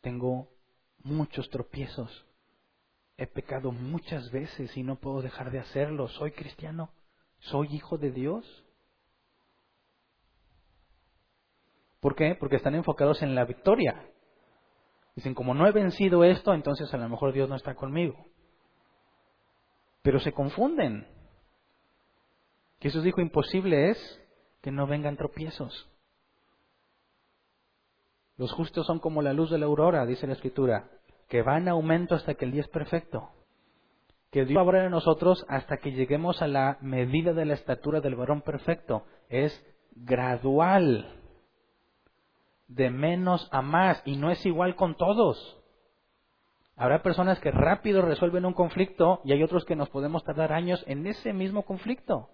Tengo 0.00 0.48
muchos 1.04 1.48
tropiezos. 1.50 2.26
He 3.16 3.26
pecado 3.26 3.70
muchas 3.70 4.30
veces 4.32 4.76
y 4.76 4.82
no 4.82 4.96
puedo 4.96 5.22
dejar 5.22 5.50
de 5.50 5.60
hacerlo. 5.60 6.08
Soy 6.08 6.32
cristiano. 6.32 6.90
Soy 7.38 7.68
hijo 7.72 7.98
de 7.98 8.10
Dios. 8.10 8.64
¿Por 12.00 12.16
qué? 12.16 12.34
Porque 12.34 12.56
están 12.56 12.74
enfocados 12.74 13.22
en 13.22 13.36
la 13.36 13.44
victoria. 13.44 14.08
Dicen, 15.14 15.34
como 15.34 15.54
no 15.54 15.68
he 15.68 15.72
vencido 15.72 16.24
esto, 16.24 16.52
entonces 16.54 16.92
a 16.92 16.96
lo 16.96 17.08
mejor 17.08 17.32
Dios 17.32 17.48
no 17.48 17.54
está 17.54 17.74
conmigo. 17.74 18.31
Pero 20.02 20.20
se 20.20 20.32
confunden. 20.32 21.06
Jesús 22.80 23.04
dijo, 23.04 23.20
imposible 23.20 23.90
es 23.90 24.20
que 24.60 24.72
no 24.72 24.86
vengan 24.86 25.16
tropiezos. 25.16 25.88
Los 28.36 28.52
justos 28.52 28.86
son 28.86 28.98
como 28.98 29.22
la 29.22 29.32
luz 29.32 29.50
de 29.50 29.58
la 29.58 29.66
aurora, 29.66 30.04
dice 30.04 30.26
la 30.26 30.32
Escritura, 30.32 30.88
que 31.28 31.42
va 31.42 31.58
en 31.58 31.68
aumento 31.68 32.14
hasta 32.14 32.34
que 32.34 32.44
el 32.44 32.52
día 32.52 32.62
es 32.62 32.68
perfecto. 32.68 33.30
Que 34.30 34.44
Dios 34.44 34.56
va 34.56 34.62
a 34.62 34.64
obrar 34.64 34.84
en 34.86 34.90
nosotros 34.90 35.44
hasta 35.48 35.76
que 35.76 35.92
lleguemos 35.92 36.42
a 36.42 36.48
la 36.48 36.78
medida 36.80 37.34
de 37.34 37.44
la 37.44 37.54
estatura 37.54 38.00
del 38.00 38.16
varón 38.16 38.42
perfecto. 38.42 39.04
Es 39.28 39.64
gradual 39.94 41.22
de 42.66 42.90
menos 42.90 43.48
a 43.52 43.62
más 43.62 44.02
y 44.06 44.16
no 44.16 44.30
es 44.30 44.44
igual 44.46 44.74
con 44.74 44.96
todos. 44.96 45.61
Habrá 46.76 47.02
personas 47.02 47.38
que 47.40 47.50
rápido 47.50 48.02
resuelven 48.02 48.46
un 48.46 48.54
conflicto 48.54 49.20
y 49.24 49.32
hay 49.32 49.42
otros 49.42 49.64
que 49.64 49.76
nos 49.76 49.90
podemos 49.90 50.24
tardar 50.24 50.52
años 50.52 50.82
en 50.86 51.06
ese 51.06 51.32
mismo 51.32 51.64
conflicto. 51.64 52.30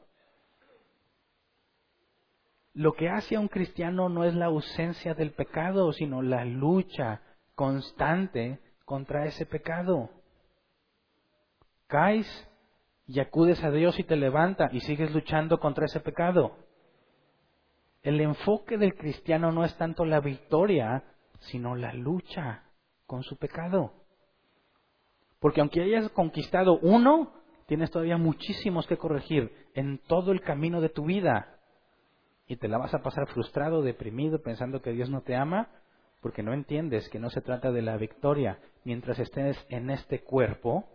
Lo 2.72 2.93
que 2.93 3.09
hace 3.09 3.34
a 3.34 3.41
un 3.41 3.49
cristiano 3.49 4.09
no 4.09 4.24
es 4.24 4.34
la 4.34 4.47
ausencia 4.47 5.14
del 5.14 5.32
pecado, 5.32 5.93
sino 5.93 6.22
la 6.22 6.45
lucha 6.45 7.22
constante 7.57 8.61
contra 8.84 9.26
ese 9.26 9.47
pecado. 9.47 10.11
Caes 11.89 12.49
y 13.09 13.18
acudes 13.18 13.64
a 13.64 13.70
Dios 13.72 13.99
y 13.99 14.05
te 14.05 14.14
levanta 14.14 14.68
y 14.70 14.80
sigues 14.80 15.12
luchando 15.12 15.59
contra 15.59 15.86
ese 15.86 15.99
pecado. 15.99 16.57
El 18.03 18.20
enfoque 18.20 18.78
del 18.78 18.95
cristiano 18.95 19.51
no 19.51 19.64
es 19.64 19.76
tanto 19.76 20.05
la 20.05 20.20
victoria, 20.20 21.03
sino 21.41 21.74
la 21.74 21.93
lucha 21.95 22.62
con 23.07 23.24
su 23.24 23.36
pecado. 23.39 23.97
Porque 25.41 25.61
aunque 25.61 25.82
hayas 25.82 26.11
conquistado 26.11 26.78
uno, 26.80 27.32
tienes 27.66 27.91
todavía 27.91 28.16
muchísimos 28.16 28.86
que 28.86 28.97
corregir 28.97 29.53
en 29.74 29.99
todo 29.99 30.32
el 30.32 30.41
camino 30.41 30.80
de 30.80 30.89
tu 30.89 31.05
vida. 31.05 31.59
Y 32.47 32.57
te 32.57 32.68
la 32.68 32.78
vas 32.78 32.95
a 32.95 33.03
pasar 33.03 33.28
frustrado, 33.28 33.82
deprimido, 33.82 34.43
pensando 34.43 34.80
que 34.80 34.93
Dios 34.93 35.11
no 35.11 35.20
te 35.20 35.36
ama, 35.36 35.68
porque 36.20 36.43
no 36.43 36.53
entiendes 36.53 37.09
que 37.11 37.20
no 37.20 37.30
se 37.30 37.43
trata 37.43 37.70
de 37.70 37.82
la 37.82 37.97
victoria. 37.97 38.59
Mientras 38.84 39.18
estés 39.18 39.57
en 39.68 39.91
este 39.91 40.22
cuerpo, 40.22 40.89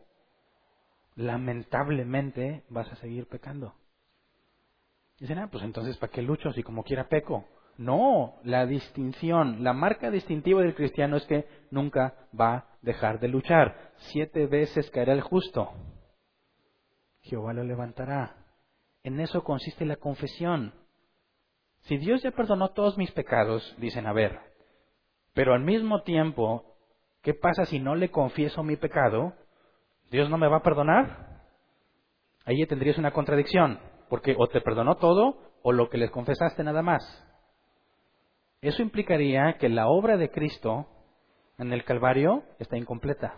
lamentablemente 1.15 2.63
vas 2.69 2.91
a 2.91 2.95
seguir 2.95 3.27
pecando. 3.27 3.75
Dicen, 5.19 5.37
ah, 5.37 5.47
pues 5.49 5.63
entonces, 5.63 5.95
¿para 5.97 6.11
qué 6.11 6.21
lucho 6.21 6.51
si 6.51 6.63
como 6.63 6.83
quiera 6.83 7.07
peco? 7.07 7.45
No, 7.77 8.35
la 8.43 8.65
distinción, 8.65 9.63
la 9.63 9.73
marca 9.73 10.11
distintiva 10.11 10.61
del 10.61 10.75
cristiano 10.75 11.17
es 11.17 11.25
que 11.25 11.47
nunca 11.71 12.27
va 12.39 12.72
dejar 12.83 13.19
de 13.19 13.29
luchar. 13.29 13.91
Siete 14.11 14.45
veces 14.45 14.91
caerá 14.91 15.13
el 15.13 15.21
justo. 15.21 15.71
Jehová 17.21 17.53
lo 17.53 17.63
levantará. 17.63 18.35
En 19.03 19.19
eso 19.19 19.43
consiste 19.43 19.85
la 19.85 19.95
confesión. 19.95 20.73
Si 21.81 21.97
Dios 21.97 22.21
ya 22.21 22.31
perdonó 22.31 22.69
todos 22.69 22.97
mis 22.97 23.11
pecados, 23.11 23.75
dicen, 23.77 24.05
a 24.05 24.13
ver, 24.13 24.39
pero 25.33 25.53
al 25.53 25.61
mismo 25.61 26.03
tiempo, 26.03 26.63
¿qué 27.21 27.33
pasa 27.33 27.65
si 27.65 27.79
no 27.79 27.95
le 27.95 28.11
confieso 28.11 28.63
mi 28.63 28.77
pecado? 28.77 29.33
¿Dios 30.11 30.29
no 30.29 30.37
me 30.37 30.47
va 30.47 30.57
a 30.57 30.63
perdonar? 30.63 31.41
Ahí 32.45 32.65
tendrías 32.67 32.97
una 32.97 33.11
contradicción. 33.11 33.79
Porque 34.09 34.35
o 34.37 34.47
te 34.47 34.61
perdonó 34.61 34.95
todo 34.97 35.39
o 35.63 35.71
lo 35.71 35.89
que 35.89 35.97
les 35.97 36.11
confesaste 36.11 36.63
nada 36.63 36.81
más. 36.81 37.01
Eso 38.61 38.81
implicaría 38.81 39.57
que 39.59 39.69
la 39.69 39.87
obra 39.87 40.17
de 40.17 40.29
Cristo 40.29 40.87
en 41.57 41.73
el 41.73 41.83
Calvario 41.83 42.43
está 42.59 42.77
incompleta. 42.77 43.37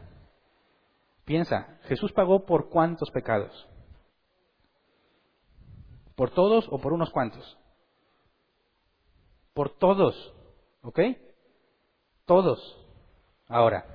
Piensa, 1.25 1.79
Jesús 1.83 2.11
pagó 2.13 2.45
por 2.45 2.69
cuántos 2.69 3.09
pecados? 3.11 3.67
¿Por 6.15 6.31
todos 6.31 6.67
o 6.69 6.79
por 6.79 6.93
unos 6.93 7.09
cuantos? 7.09 7.57
Por 9.53 9.77
todos, 9.77 10.33
¿ok? 10.81 10.99
Todos. 12.25 12.59
Ahora, 13.47 13.85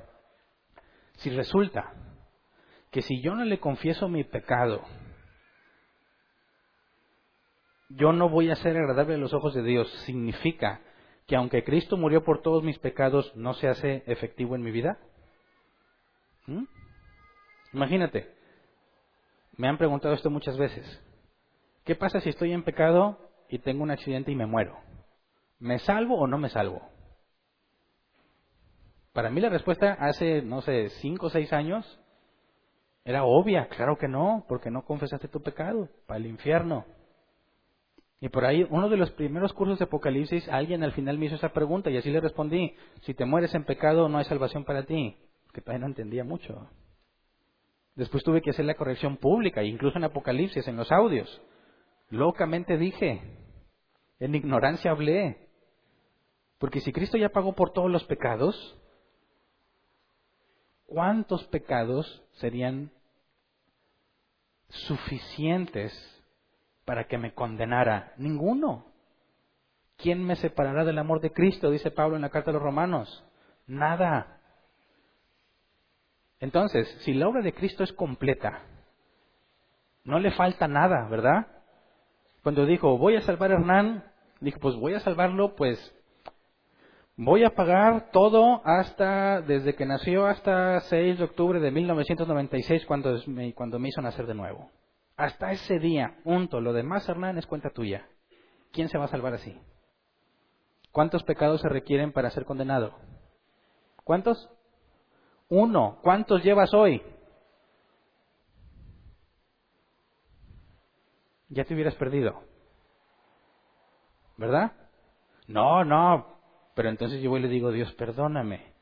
si 1.17 1.31
resulta 1.31 1.93
que 2.91 3.03
si 3.03 3.23
yo 3.23 3.35
no 3.35 3.45
le 3.45 3.61
confieso 3.61 4.09
mi 4.09 4.25
pecado, 4.25 4.83
yo 7.91 8.13
no 8.13 8.29
voy 8.29 8.51
a 8.51 8.57
ser 8.57 8.77
agradable 8.77 9.15
a 9.15 9.19
los 9.19 9.35
ojos 9.35 9.55
de 9.55 9.63
Dios, 9.63 9.91
significa 10.05 10.81
que 11.31 11.37
aunque 11.37 11.63
Cristo 11.63 11.97
murió 11.97 12.25
por 12.25 12.43
todos 12.43 12.65
mis 12.65 12.77
pecados, 12.81 13.31
no 13.37 13.55
se 13.55 13.69
hace 13.69 14.03
efectivo 14.07 14.57
en 14.57 14.63
mi 14.63 14.73
vida? 14.73 14.99
¿Mm? 16.49 16.65
Imagínate, 17.73 18.35
me 19.57 19.69
han 19.69 19.79
preguntado 19.79 20.13
esto 20.13 20.29
muchas 20.29 20.59
veces. 20.59 20.85
¿Qué 21.85 21.95
pasa 21.95 22.21
si 22.21 22.31
estoy 22.31 22.53
en 22.53 22.65
pecado 22.65 23.31
y 23.49 23.61
tengo 23.61 23.85
un 23.85 23.93
accidente 23.93 24.33
y 24.33 24.35
me 24.35 24.47
muero? 24.47 24.77
¿Me 25.61 25.79
salvo 25.79 26.19
o 26.19 26.27
no 26.27 26.37
me 26.37 26.49
salvo? 26.49 26.83
Para 29.13 29.31
mí 29.31 29.41
la 29.41 29.51
respuesta 29.51 29.93
hace, 30.01 30.43
no 30.43 30.63
sé, 30.63 30.89
cinco 31.01 31.27
o 31.27 31.31
seis 31.31 31.53
años 31.53 32.01
era 33.05 33.23
obvia. 33.23 33.69
Claro 33.69 33.97
que 33.99 34.09
no, 34.09 34.45
porque 34.49 34.73
no 34.73 34.85
confesaste 34.85 35.29
tu 35.29 35.41
pecado, 35.41 35.89
para 36.09 36.19
el 36.19 36.27
infierno. 36.27 36.87
Y 38.21 38.29
por 38.29 38.45
ahí, 38.45 38.67
uno 38.69 38.91
de 38.91 38.99
los 38.99 39.11
primeros 39.13 39.55
cursos 39.55 39.79
de 39.79 39.87
Apocalipsis, 39.87 40.47
alguien 40.51 40.83
al 40.83 40.93
final 40.93 41.17
me 41.17 41.27
hizo 41.27 41.37
esa 41.37 41.55
pregunta 41.55 41.91
y 41.91 41.97
así 41.97 42.11
le 42.11 42.21
respondí, 42.21 42.75
si 43.01 43.15
te 43.15 43.25
mueres 43.25 43.55
en 43.55 43.65
pecado 43.65 44.09
no 44.09 44.19
hay 44.19 44.25
salvación 44.27 44.65
para 44.65 44.85
ti, 44.85 45.17
que 45.55 45.63
todavía 45.63 45.81
no 45.81 45.87
entendía 45.87 46.23
mucho. 46.23 46.69
Después 47.95 48.23
tuve 48.23 48.43
que 48.43 48.51
hacer 48.51 48.67
la 48.67 48.75
corrección 48.75 49.17
pública, 49.17 49.63
incluso 49.63 49.97
en 49.97 50.05
Apocalipsis, 50.05 50.69
en 50.69 50.77
los 50.77 50.93
audios. 50.93 51.41
Locamente 52.11 52.77
dije, 52.77 53.23
en 54.19 54.35
ignorancia 54.35 54.91
hablé, 54.91 55.49
porque 56.59 56.81
si 56.81 56.93
Cristo 56.93 57.17
ya 57.17 57.31
pagó 57.31 57.55
por 57.55 57.73
todos 57.73 57.91
los 57.91 58.05
pecados, 58.05 58.79
¿cuántos 60.85 61.47
pecados 61.49 62.23
serían 62.33 62.91
suficientes 64.69 66.20
para 66.91 67.05
que 67.05 67.19
me 67.19 67.33
condenara? 67.35 68.15
Ninguno. 68.17 68.85
¿Quién 69.97 70.25
me 70.27 70.35
separará 70.35 70.85
del 70.85 70.99
amor 70.99 71.21
de 71.21 71.31
Cristo? 71.31 71.71
Dice 71.71 71.93
Pablo 71.93 72.17
en 72.17 72.23
la 72.23 72.31
carta 72.31 72.51
a 72.51 72.55
los 72.55 72.61
romanos. 72.61 73.25
Nada. 73.69 74.41
Entonces, 76.41 76.89
si 77.05 77.15
la 77.15 77.29
obra 77.29 77.43
de 77.43 77.53
Cristo 77.53 77.85
es 77.85 77.93
completa, 77.93 78.63
no 80.03 80.19
le 80.19 80.33
falta 80.33 80.67
nada, 80.67 81.07
¿verdad? 81.09 81.47
Cuando 82.43 82.67
dijo, 82.67 82.99
voy 82.99 83.15
a 83.15 83.21
salvar 83.21 83.53
a 83.53 83.55
Hernán, 83.55 84.03
dijo, 84.41 84.59
pues 84.59 84.75
voy 84.75 84.95
a 84.95 84.99
salvarlo, 84.99 85.55
pues 85.55 85.79
voy 87.15 87.45
a 87.45 87.51
pagar 87.51 88.11
todo 88.11 88.63
hasta, 88.65 89.43
desde 89.43 89.77
que 89.77 89.87
nació 89.87 90.27
hasta 90.27 90.81
6 90.81 91.19
de 91.19 91.25
octubre 91.25 91.61
de 91.61 91.71
1996, 91.71 92.85
cuando 92.87 93.17
cuando 93.55 93.79
me 93.79 93.91
hizo 93.91 94.03
nacer 94.03 94.27
de 94.27 94.35
nuevo. 94.35 94.69
Hasta 95.21 95.53
ese 95.53 95.79
día, 95.79 96.17
punto. 96.25 96.63
Lo 96.63 96.73
demás, 96.73 97.07
Hernán, 97.07 97.37
es 97.37 97.47
cuenta 97.47 97.69
tuya. 97.69 98.09
¿Quién 98.73 98.89
se 98.89 98.97
va 98.97 99.05
a 99.05 99.09
salvar 99.09 99.35
así? 99.35 99.55
¿Cuántos 100.93 101.25
pecados 101.25 101.61
se 101.61 101.69
requieren 101.69 102.11
para 102.11 102.31
ser 102.31 102.47
condenado? 102.47 102.99
¿Cuántos? 104.03 104.49
Uno. 105.51 105.99
¿Cuántos 106.03 106.43
llevas 106.43 106.73
hoy? 106.73 107.03
Ya 111.51 111.65
te 111.65 111.75
hubieras 111.75 111.97
perdido. 111.97 112.43
¿Verdad? 114.39 114.73
No, 115.49 115.85
no. 115.85 116.41
Pero 116.75 116.89
entonces 116.89 117.21
yo 117.21 117.29
voy 117.29 117.41
y 117.41 117.43
le 117.43 117.49
digo, 117.51 117.73
Dios, 117.73 117.93
perdóname. 117.93 118.73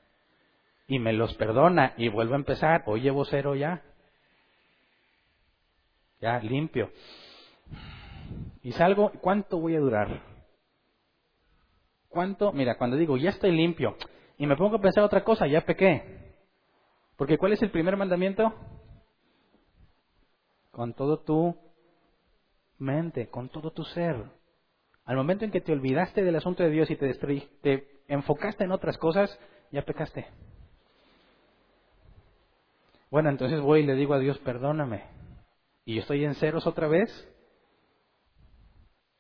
Y 0.87 1.01
me 1.01 1.13
los 1.13 1.35
perdona 1.35 1.95
y 1.97 2.09
vuelvo 2.11 2.35
a 2.35 2.39
empezar. 2.39 2.85
Hoy 2.87 3.01
llevo 3.01 3.25
cero 3.25 3.57
ya. 3.57 3.83
Ya, 6.21 6.39
limpio. 6.41 6.91
Y 8.63 8.73
salgo, 8.73 9.13
¿cuánto 9.21 9.59
voy 9.59 9.77
a 9.77 9.81
durar? 9.81 10.21
¿Cuánto? 12.09 12.53
Mira, 12.53 12.77
cuando 12.77 12.97
digo, 12.97 13.17
ya 13.17 13.31
estoy 13.31 13.53
limpio, 13.53 13.97
y 14.37 14.47
me 14.47 14.57
pongo 14.57 14.77
a 14.77 14.81
pensar 14.81 15.05
otra 15.05 15.25
cosa, 15.25 15.47
ya 15.47 15.61
pequé. 15.63 16.35
Porque 17.17 17.39
¿cuál 17.39 17.53
es 17.53 17.63
el 17.63 17.71
primer 17.71 17.97
mandamiento? 17.97 18.55
Con 20.71 20.95
todo 20.95 21.19
tu 21.19 21.57
mente, 22.79 23.29
con 23.29 23.49
todo 23.49 23.73
tu 23.73 23.85
ser. 23.85 24.17
Al 25.05 25.17
momento 25.17 25.45
en 25.45 25.51
que 25.51 25.61
te 25.61 25.73
olvidaste 25.73 26.23
del 26.23 26.37
asunto 26.37 26.63
de 26.63 26.71
Dios 26.71 26.91
y 26.91 26.97
te, 26.97 27.13
te 27.63 27.89
enfocaste 28.09 28.65
en 28.65 28.73
otras 28.73 28.99
cosas, 28.99 29.39
ya 29.73 29.83
pecaste. 29.83 30.27
Bueno, 33.11 33.31
entonces 33.31 33.61
voy 33.61 33.81
y 33.81 33.87
le 33.87 33.95
digo 33.95 34.15
a 34.15 34.19
Dios, 34.19 34.39
perdóname. 34.39 35.18
¿Y 35.89 35.95
yo 35.95 36.01
estoy 36.03 36.23
en 36.23 36.35
ceros 36.35 36.67
otra 36.67 36.87
vez? 36.87 37.09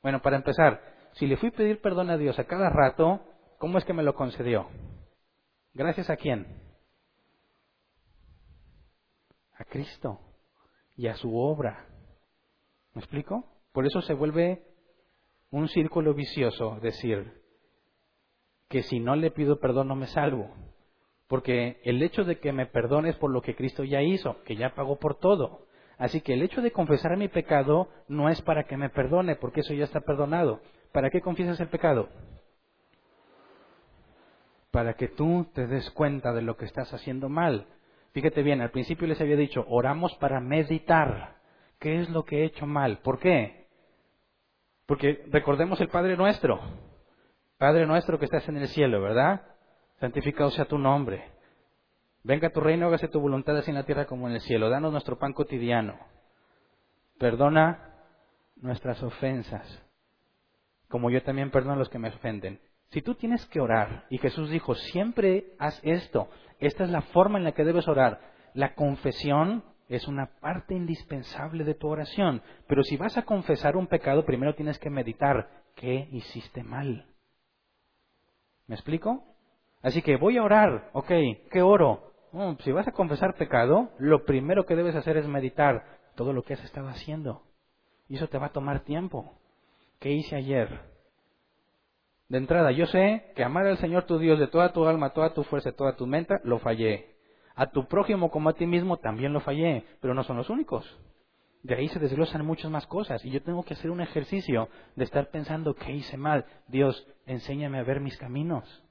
Bueno, 0.02 0.20
para 0.20 0.36
empezar, 0.36 0.82
si 1.12 1.26
le 1.26 1.38
fui 1.38 1.48
a 1.48 1.52
pedir 1.52 1.80
perdón 1.80 2.10
a 2.10 2.18
Dios 2.18 2.38
a 2.38 2.44
cada 2.44 2.68
rato, 2.68 3.22
¿cómo 3.56 3.78
es 3.78 3.86
que 3.86 3.94
me 3.94 4.02
lo 4.02 4.14
concedió? 4.14 4.68
¿Gracias 5.72 6.10
a 6.10 6.16
quién? 6.16 6.46
A 9.54 9.64
Cristo 9.64 10.20
y 10.94 11.06
a 11.06 11.14
su 11.14 11.34
obra. 11.38 11.86
¿Me 12.92 13.00
explico? 13.00 13.46
Por 13.72 13.86
eso 13.86 14.02
se 14.02 14.12
vuelve 14.12 14.62
un 15.50 15.68
círculo 15.68 16.12
vicioso 16.12 16.78
decir 16.82 17.40
que 18.68 18.82
si 18.82 19.00
no 19.00 19.16
le 19.16 19.30
pido 19.30 19.58
perdón 19.58 19.88
no 19.88 19.96
me 19.96 20.06
salvo. 20.06 20.54
Porque 21.28 21.80
el 21.84 22.02
hecho 22.02 22.24
de 22.24 22.40
que 22.40 22.52
me 22.52 22.66
perdones 22.66 23.16
por 23.16 23.30
lo 23.30 23.40
que 23.40 23.56
Cristo 23.56 23.84
ya 23.84 24.02
hizo, 24.02 24.42
que 24.42 24.54
ya 24.54 24.74
pagó 24.74 24.98
por 24.98 25.18
todo. 25.18 25.67
Así 25.98 26.20
que 26.20 26.34
el 26.34 26.42
hecho 26.42 26.62
de 26.62 26.70
confesar 26.70 27.16
mi 27.16 27.28
pecado 27.28 27.88
no 28.06 28.28
es 28.28 28.40
para 28.42 28.64
que 28.64 28.76
me 28.76 28.88
perdone, 28.88 29.34
porque 29.34 29.60
eso 29.60 29.74
ya 29.74 29.84
está 29.84 30.00
perdonado. 30.00 30.60
¿Para 30.92 31.10
qué 31.10 31.20
confiesas 31.20 31.58
el 31.60 31.68
pecado? 31.68 32.08
Para 34.70 34.94
que 34.94 35.08
tú 35.08 35.46
te 35.52 35.66
des 35.66 35.90
cuenta 35.90 36.32
de 36.32 36.42
lo 36.42 36.56
que 36.56 36.66
estás 36.66 36.94
haciendo 36.94 37.28
mal. 37.28 37.66
Fíjate 38.12 38.42
bien, 38.42 38.60
al 38.60 38.70
principio 38.70 39.08
les 39.08 39.20
había 39.20 39.36
dicho, 39.36 39.64
oramos 39.68 40.14
para 40.16 40.40
meditar. 40.40 41.36
¿Qué 41.80 42.00
es 42.00 42.08
lo 42.10 42.24
que 42.24 42.42
he 42.42 42.44
hecho 42.44 42.66
mal? 42.66 42.98
¿Por 42.98 43.18
qué? 43.18 43.66
Porque 44.86 45.24
recordemos 45.30 45.80
el 45.80 45.88
Padre 45.88 46.16
nuestro. 46.16 46.60
Padre 47.58 47.86
nuestro 47.86 48.18
que 48.18 48.24
estás 48.24 48.48
en 48.48 48.56
el 48.56 48.68
cielo, 48.68 49.02
¿verdad? 49.02 49.42
Santificado 49.98 50.50
sea 50.50 50.64
tu 50.64 50.78
nombre. 50.78 51.37
Venga 52.22 52.50
tu 52.50 52.60
reino, 52.60 52.86
hágase 52.86 53.08
tu 53.08 53.20
voluntad 53.20 53.56
así 53.56 53.70
en 53.70 53.76
la 53.76 53.84
tierra 53.84 54.06
como 54.06 54.28
en 54.28 54.34
el 54.34 54.40
cielo. 54.40 54.68
Danos 54.68 54.92
nuestro 54.92 55.18
pan 55.18 55.32
cotidiano. 55.32 55.98
Perdona 57.18 57.94
nuestras 58.56 59.02
ofensas, 59.02 59.82
como 60.88 61.10
yo 61.10 61.22
también 61.22 61.50
perdono 61.50 61.74
a 61.74 61.78
los 61.78 61.88
que 61.88 61.98
me 61.98 62.08
ofenden. 62.08 62.60
Si 62.90 63.02
tú 63.02 63.14
tienes 63.14 63.44
que 63.46 63.60
orar, 63.60 64.06
y 64.08 64.18
Jesús 64.18 64.50
dijo, 64.50 64.74
siempre 64.74 65.52
haz 65.58 65.78
esto, 65.82 66.28
esta 66.58 66.84
es 66.84 66.90
la 66.90 67.02
forma 67.02 67.38
en 67.38 67.44
la 67.44 67.52
que 67.52 67.64
debes 67.64 67.86
orar. 67.86 68.20
La 68.54 68.74
confesión 68.74 69.62
es 69.88 70.08
una 70.08 70.26
parte 70.40 70.74
indispensable 70.74 71.64
de 71.64 71.74
tu 71.74 71.88
oración, 71.88 72.42
pero 72.66 72.82
si 72.82 72.96
vas 72.96 73.16
a 73.16 73.24
confesar 73.24 73.76
un 73.76 73.86
pecado, 73.86 74.24
primero 74.24 74.54
tienes 74.54 74.78
que 74.78 74.90
meditar 74.90 75.50
qué 75.74 76.08
hiciste 76.12 76.62
mal. 76.62 77.06
¿Me 78.66 78.74
explico? 78.74 79.24
Así 79.82 80.02
que 80.02 80.16
voy 80.16 80.36
a 80.36 80.42
orar, 80.42 80.90
ok, 80.92 81.10
¿qué 81.50 81.62
oro? 81.62 82.08
si 82.60 82.72
vas 82.72 82.86
a 82.86 82.92
confesar 82.92 83.36
pecado, 83.36 83.90
lo 83.98 84.24
primero 84.24 84.66
que 84.66 84.76
debes 84.76 84.94
hacer 84.94 85.16
es 85.16 85.26
meditar 85.26 85.84
todo 86.14 86.32
lo 86.32 86.42
que 86.42 86.54
has 86.54 86.62
estado 86.64 86.88
haciendo. 86.88 87.42
Y 88.08 88.16
eso 88.16 88.28
te 88.28 88.38
va 88.38 88.46
a 88.46 88.52
tomar 88.52 88.80
tiempo. 88.80 89.38
¿Qué 89.98 90.10
hice 90.10 90.36
ayer? 90.36 90.80
De 92.28 92.38
entrada, 92.38 92.70
yo 92.72 92.86
sé 92.86 93.32
que 93.34 93.44
amar 93.44 93.66
al 93.66 93.78
Señor 93.78 94.04
tu 94.04 94.18
Dios 94.18 94.38
de 94.38 94.48
toda 94.48 94.72
tu 94.72 94.86
alma, 94.86 95.14
toda 95.14 95.32
tu 95.32 95.42
fuerza, 95.44 95.72
toda 95.72 95.96
tu 95.96 96.06
mente, 96.06 96.34
lo 96.44 96.58
fallé. 96.58 97.16
A 97.54 97.70
tu 97.70 97.86
prójimo 97.88 98.30
como 98.30 98.50
a 98.50 98.52
ti 98.54 98.66
mismo 98.66 98.98
también 98.98 99.32
lo 99.32 99.40
fallé, 99.40 99.84
pero 100.00 100.14
no 100.14 100.22
son 100.22 100.36
los 100.36 100.50
únicos. 100.50 100.84
De 101.62 101.74
ahí 101.74 101.88
se 101.88 101.98
desglosan 101.98 102.44
muchas 102.44 102.70
más 102.70 102.86
cosas 102.86 103.24
y 103.24 103.30
yo 103.30 103.42
tengo 103.42 103.64
que 103.64 103.74
hacer 103.74 103.90
un 103.90 104.00
ejercicio 104.00 104.68
de 104.94 105.04
estar 105.04 105.30
pensando 105.30 105.74
qué 105.74 105.92
hice 105.92 106.16
mal. 106.16 106.44
Dios, 106.68 107.06
enséñame 107.26 107.78
a 107.78 107.82
ver 107.82 108.00
mis 108.00 108.16
caminos. 108.16 108.84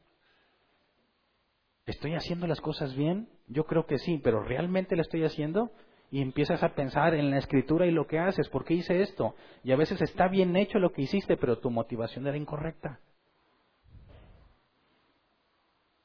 ¿Estoy 1.87 2.15
haciendo 2.15 2.47
las 2.47 2.59
cosas 2.59 2.93
bien? 2.95 3.29
Yo 3.47 3.65
creo 3.65 3.85
que 3.85 3.97
sí, 3.97 4.19
pero 4.21 4.43
¿realmente 4.43 4.97
lo 4.97 5.01
estoy 5.01 5.23
haciendo? 5.23 5.71
Y 6.11 6.21
empiezas 6.21 6.61
a 6.61 6.75
pensar 6.75 7.13
en 7.13 7.31
la 7.31 7.37
escritura 7.37 7.85
y 7.85 7.91
lo 7.91 8.07
que 8.07 8.19
haces, 8.19 8.49
¿por 8.49 8.65
qué 8.65 8.73
hice 8.73 9.01
esto? 9.01 9.35
Y 9.63 9.71
a 9.71 9.77
veces 9.77 10.01
está 10.01 10.27
bien 10.27 10.57
hecho 10.57 10.79
lo 10.79 10.91
que 10.91 11.03
hiciste, 11.03 11.37
pero 11.37 11.59
tu 11.59 11.71
motivación 11.71 12.27
era 12.27 12.35
incorrecta. 12.35 12.99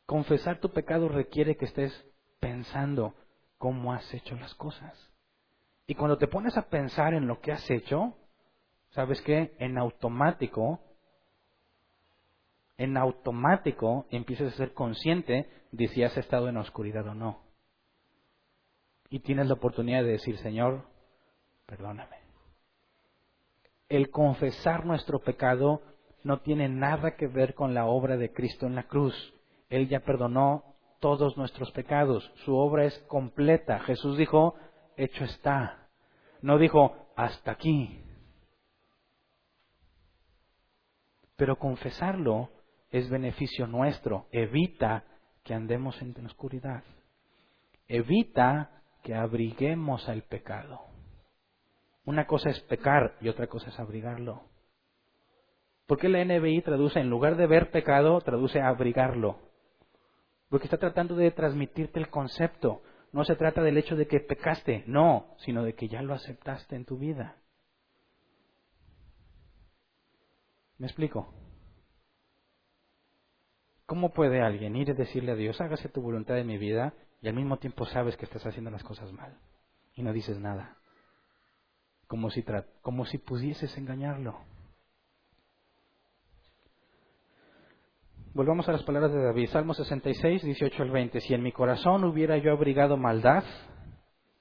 Confesar 0.07 0.61
tu 0.61 0.71
pecado 0.71 1.09
requiere 1.09 1.57
que 1.57 1.65
estés 1.65 2.07
pensando 2.39 3.15
cómo 3.59 3.93
has 3.93 4.15
hecho 4.15 4.37
las 4.37 4.55
cosas. 4.55 5.11
Y 5.89 5.97
cuando 5.97 6.17
te 6.17 6.29
pones 6.29 6.57
a 6.57 6.69
pensar 6.69 7.13
en 7.13 7.27
lo 7.27 7.41
que 7.41 7.51
has 7.51 7.69
hecho, 7.71 8.17
¿sabes 8.91 9.21
qué? 9.23 9.57
En 9.59 9.79
automático 9.79 10.81
en 12.83 12.97
automático 12.97 14.07
empiezas 14.11 14.53
a 14.53 14.57
ser 14.57 14.75
consciente 14.75 15.49
de 15.71 15.87
si 15.89 16.03
has 16.03 16.17
estado 16.17 16.49
en 16.49 16.57
oscuridad 16.57 17.07
o 17.07 17.15
no. 17.15 17.41
Y 19.09 19.21
tienes 19.21 19.47
la 19.47 19.55
oportunidad 19.55 20.03
de 20.03 20.13
decir, 20.13 20.37
Señor, 20.39 20.85
perdóname. 21.67 22.17
El 23.89 24.11
confesar 24.11 24.85
nuestro 24.85 25.21
pecado 25.21 25.81
no 26.25 26.41
tiene 26.41 26.69
nada 26.69 27.15
que 27.15 27.29
ver 27.29 27.55
con 27.55 27.73
la 27.73 27.87
obra 27.87 28.17
de 28.17 28.33
Cristo 28.33 28.67
en 28.67 28.75
la 28.75 28.89
cruz. 28.89 29.15
Él 29.69 29.89
ya 29.89 30.01
perdonó 30.01 30.65
todos 30.99 31.37
nuestros 31.37 31.71
pecados. 31.71 32.33
Su 32.45 32.57
obra 32.57 32.87
es 32.87 32.99
completa. 33.07 33.79
Jesús 33.81 34.19
dijo, 34.19 34.57
hecho 34.97 35.23
está. 35.25 35.89
No 36.41 36.59
dijo, 36.59 36.97
hasta 37.15 37.53
aquí. 37.53 38.03
Pero 41.37 41.59
confesarlo 41.59 42.51
es 42.93 43.11
beneficio 43.11 43.67
nuestro. 43.67 44.27
Evita 44.31 45.05
que 45.43 45.55
andemos 45.55 46.01
en 46.01 46.15
oscuridad. 46.25 46.85
Evita 47.89 48.83
que 49.03 49.15
abriguemos 49.15 50.09
al 50.09 50.23
pecado. 50.23 50.83
Una 52.05 52.27
cosa 52.27 52.51
es 52.51 52.61
pecar 52.61 53.17
y 53.21 53.29
otra 53.29 53.47
cosa 53.49 53.71
es 53.71 53.81
abrigarlo. 53.81 54.43
¿Por 55.87 55.99
qué 55.99 56.09
la 56.09 56.25
NBI 56.25 56.63
traduce, 56.63 57.01
en 57.01 57.11
lugar 57.11 57.37
de 57.37 57.47
ver 57.47 57.71
pecado, 57.71 58.21
traduce 58.21 58.61
abrigarlo? 58.61 59.39
Porque 60.49 60.67
está 60.67 60.79
tratando 60.79 61.17
de 61.17 61.31
transmitirte 61.31 61.99
el 61.99 62.09
concepto. 62.09 62.83
No 63.13 63.25
se 63.25 63.37
trata 63.37 63.63
del 63.63 63.79
hecho 63.79 63.97
de 63.97 64.07
que 64.07 64.21
pecaste, 64.21 64.85
no, 64.87 65.35
sino 65.39 65.65
de 65.65 65.75
que 65.75 65.89
ya 65.89 66.03
lo 66.03 66.15
aceptaste 66.15 66.77
en 66.77 66.85
tu 66.85 66.99
vida. 66.99 67.37
¿Me 70.79 70.87
explico? 70.87 71.33
¿Cómo 73.93 74.15
puede 74.15 74.41
alguien 74.41 74.75
ir 74.75 74.89
y 74.89 74.95
decirle 74.95 75.33
a 75.33 75.35
Dios, 75.35 75.61
hágase 75.61 75.91
tu 75.91 76.01
voluntad 76.01 76.39
en 76.39 76.47
mi 76.47 76.57
vida, 76.57 76.95
y 77.21 77.29
al 77.29 77.35
mismo 77.35 77.59
tiempo 77.59 77.85
sabes 77.85 78.17
que 78.17 78.25
estás 78.25 78.47
haciendo 78.47 78.71
las 78.71 78.83
cosas 78.83 79.13
mal 79.13 79.37
y 79.95 80.03
no 80.03 80.15
dices 80.15 80.39
nada? 80.39 80.79
Como 82.07 82.31
si, 82.31 82.43
como 82.81 83.05
si 83.05 83.19
pudieses 83.19 83.77
engañarlo. 83.77 84.41
Volvamos 88.33 88.67
a 88.67 88.73
las 88.73 88.83
palabras 88.83 89.13
de 89.13 89.23
David, 89.23 89.51
Salmo 89.51 89.75
66, 89.75 90.43
18 90.43 90.83
al 90.85 90.91
20. 90.91 91.21
Si 91.21 91.35
en 91.35 91.43
mi 91.43 91.53
corazón 91.53 92.05
hubiera 92.05 92.39
yo 92.39 92.53
abrigado 92.53 92.97
maldad, 92.97 93.45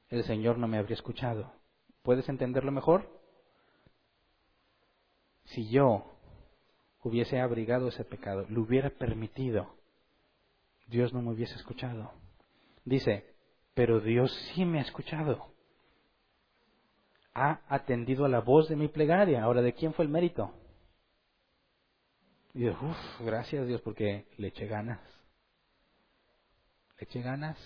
el 0.08 0.24
Señor 0.24 0.60
no 0.60 0.70
me 0.70 0.78
habría 0.78 0.96
escuchado. 0.96 1.52
¿Puedes 2.04 2.30
entenderlo 2.30 2.72
mejor? 2.72 3.06
Si 5.44 5.70
yo 5.70 6.06
hubiese 7.04 7.40
abrigado 7.40 7.88
ese 7.88 8.04
pecado, 8.04 8.46
lo 8.50 8.62
hubiera 8.62 8.90
permitido, 8.90 9.76
Dios 10.88 11.14
no 11.14 11.22
me 11.22 11.32
hubiese 11.32 11.56
escuchado. 11.56 12.12
Dice, 12.84 13.26
pero 13.74 14.00
Dios 14.00 14.32
sí 14.54 14.66
me 14.66 14.80
ha 14.80 14.82
escuchado. 14.82 15.48
Ha 17.34 17.62
atendido 17.70 18.26
a 18.26 18.30
la 18.30 18.42
voz 18.42 18.68
de 18.68 18.76
mi 18.76 18.90
plegaria. 18.90 19.42
Ahora, 19.42 19.62
¿de 19.62 19.74
quién 19.74 19.94
fue 19.94 20.04
el 20.04 20.12
mérito? 20.12 20.54
Y 22.54 22.66
yo, 22.66 22.72
uff, 22.72 23.22
gracias 23.22 23.66
Dios 23.68 23.80
porque 23.82 24.26
le 24.38 24.50
eché 24.50 24.68
ganas. 24.68 25.00
Le 26.98 27.06
eché 27.06 27.22
ganas 27.22 27.58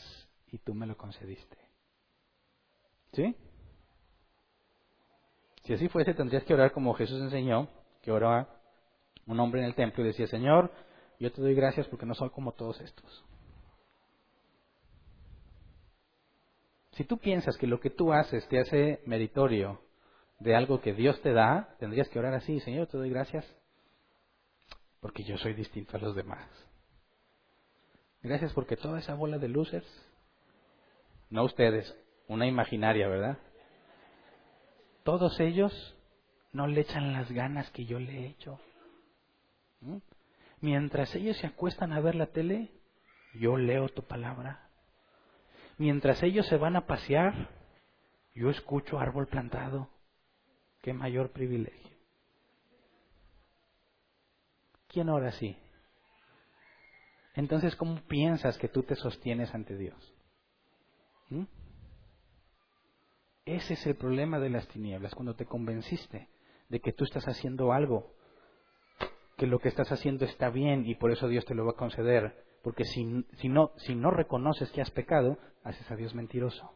y 0.52 0.60
tú 0.60 0.76
me 0.76 0.86
lo 0.86 0.96
concediste. 0.96 1.58
¿Sí? 3.14 3.36
Si 5.64 5.74
así 5.74 5.88
fuese, 5.90 6.14
tendrías 6.14 6.44
que 6.44 6.54
orar 6.54 6.72
como 6.72 6.94
Jesús 6.94 7.20
enseñó, 7.22 7.68
que 8.04 8.12
oraba 8.12 8.55
un 9.26 9.39
hombre 9.39 9.61
en 9.61 9.67
el 9.67 9.76
templo 9.76 10.03
decía, 10.03 10.28
Señor, 10.28 10.71
yo 11.19 11.32
te 11.32 11.41
doy 11.41 11.55
gracias 11.55 11.88
porque 11.88 12.05
no 12.05 12.13
soy 12.13 12.30
como 12.30 12.53
todos 12.53 12.80
estos. 12.82 13.26
Si 16.91 17.03
tú 17.03 17.17
piensas 17.17 17.57
que 17.57 17.67
lo 17.67 17.80
que 17.80 17.89
tú 17.89 18.13
haces 18.13 18.47
te 18.47 18.59
hace 18.59 19.01
meritorio 19.05 19.82
de 20.39 20.55
algo 20.55 20.82
que 20.82 20.93
Dios 20.93 21.21
te 21.21 21.34
da, 21.34 21.76
tendrías 21.80 22.07
que 22.09 22.19
orar 22.19 22.34
así, 22.34 22.59
Señor, 22.61 22.88
te 22.88 22.97
doy 22.97 23.09
gracias 23.09 23.45
porque 25.01 25.23
yo 25.23 25.38
soy 25.38 25.53
distinto 25.53 25.97
a 25.97 25.99
los 25.99 26.15
demás. 26.15 26.49
Gracias 28.21 28.53
porque 28.53 28.76
toda 28.78 28.99
esa 28.99 29.13
bola 29.13 29.38
de 29.38 29.49
losers, 29.49 29.86
no 31.30 31.43
ustedes, 31.43 31.95
una 32.28 32.47
imaginaria, 32.47 33.07
¿verdad? 33.07 33.38
Todos 35.03 35.39
ellos 35.39 35.95
no 36.51 36.65
le 36.65 36.82
echan 36.82 37.13
las 37.13 37.32
ganas 37.32 37.69
que 37.71 37.86
yo 37.86 37.99
le 37.99 38.19
he 38.19 38.28
hecho. 38.28 38.59
Mientras 40.62 41.14
ellos 41.16 41.38
se 41.38 41.48
acuestan 41.48 41.94
a 41.94 42.00
ver 42.00 42.16
la 42.16 42.28
tele, 42.28 42.72
yo 43.34 43.58
leo 43.58 43.90
tu 43.90 44.04
palabra. 44.04 44.70
Mientras 45.78 46.24
ellos 46.24 46.48
se 46.48 46.58
van 46.58 46.76
a 46.76 46.86
pasear, 46.86 47.50
yo 48.34 48.50
escucho 48.50 49.00
árbol 49.00 49.28
plantado. 49.28 49.90
Qué 50.82 50.94
mayor 50.94 51.32
privilegio. 51.32 51.96
¿Quién 54.88 55.10
ora 55.10 55.30
así? 55.30 55.58
Entonces, 57.34 57.76
¿cómo 57.76 58.00
piensas 58.08 58.58
que 58.58 58.70
tú 58.70 58.84
te 58.84 58.96
sostienes 58.96 59.54
ante 59.54 59.76
Dios? 59.76 60.14
¿Mm? 61.30 61.44
Ese 63.46 63.74
es 63.74 63.86
el 63.86 63.96
problema 63.96 64.40
de 64.40 64.50
las 64.50 64.68
tinieblas, 64.70 65.14
cuando 65.14 65.36
te 65.36 65.46
convenciste 65.46 66.30
de 66.70 66.80
que 66.80 66.94
tú 66.94 67.04
estás 67.04 67.28
haciendo 67.28 67.74
algo, 67.74 68.16
que 69.38 69.48
lo 69.48 69.60
que 69.60 69.70
estás 69.70 69.92
haciendo 69.92 70.26
está 70.26 70.50
bien 70.50 70.86
y 70.86 70.96
por 70.96 71.12
eso 71.12 71.28
Dios 71.28 71.46
te 71.46 71.56
lo 71.56 71.66
va 71.66 71.72
a 71.72 71.76
conceder, 71.76 72.46
porque 72.64 72.86
si, 72.86 73.26
si, 73.34 73.50
no, 73.50 73.72
si 73.78 73.96
no 73.96 74.12
reconoces 74.12 74.72
que 74.72 74.82
has 74.82 74.92
pecado, 74.92 75.38
haces 75.64 75.90
a 75.92 75.96
Dios 75.96 76.16
mentiroso. 76.16 76.72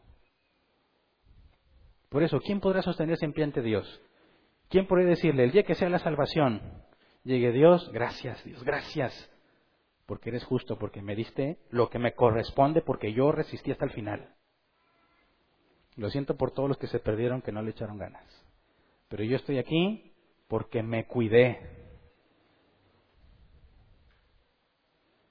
Por 2.08 2.22
eso, 2.22 2.40
¿quién 2.40 2.60
podrá 2.60 2.82
sostenerse 2.82 3.24
en 3.24 3.32
pie 3.32 3.44
ante 3.44 3.62
Dios? 3.62 4.02
¿Quién 4.68 4.86
podrá 4.86 5.04
decirle, 5.04 5.44
el 5.44 5.52
día 5.52 5.62
que 5.62 5.74
sea 5.74 5.88
la 5.88 5.98
salvación, 5.98 6.60
llegue 7.24 7.52
Dios, 7.52 7.90
gracias 7.92 8.42
Dios, 8.44 8.62
gracias, 8.62 9.30
porque 10.06 10.30
eres 10.30 10.44
justo, 10.44 10.78
porque 10.78 11.02
me 11.02 11.14
diste 11.14 11.58
lo 11.70 11.88
que 11.88 11.98
me 11.98 12.14
corresponde, 12.14 12.82
porque 12.82 13.12
yo 13.12 13.32
resistí 13.32 13.70
hasta 13.70 13.84
el 13.84 13.92
final. 13.92 14.34
Lo 15.96 16.08
siento 16.10 16.36
por 16.36 16.52
todos 16.52 16.68
los 16.68 16.78
que 16.78 16.86
se 16.86 16.98
perdieron, 16.98 17.42
que 17.42 17.52
no 17.52 17.62
le 17.62 17.70
echaron 17.70 17.98
ganas. 17.98 18.24
Pero 19.08 19.24
yo 19.24 19.36
estoy 19.36 19.58
aquí 19.58 20.12
porque 20.48 20.82
me 20.82 21.06
cuidé. 21.06 21.79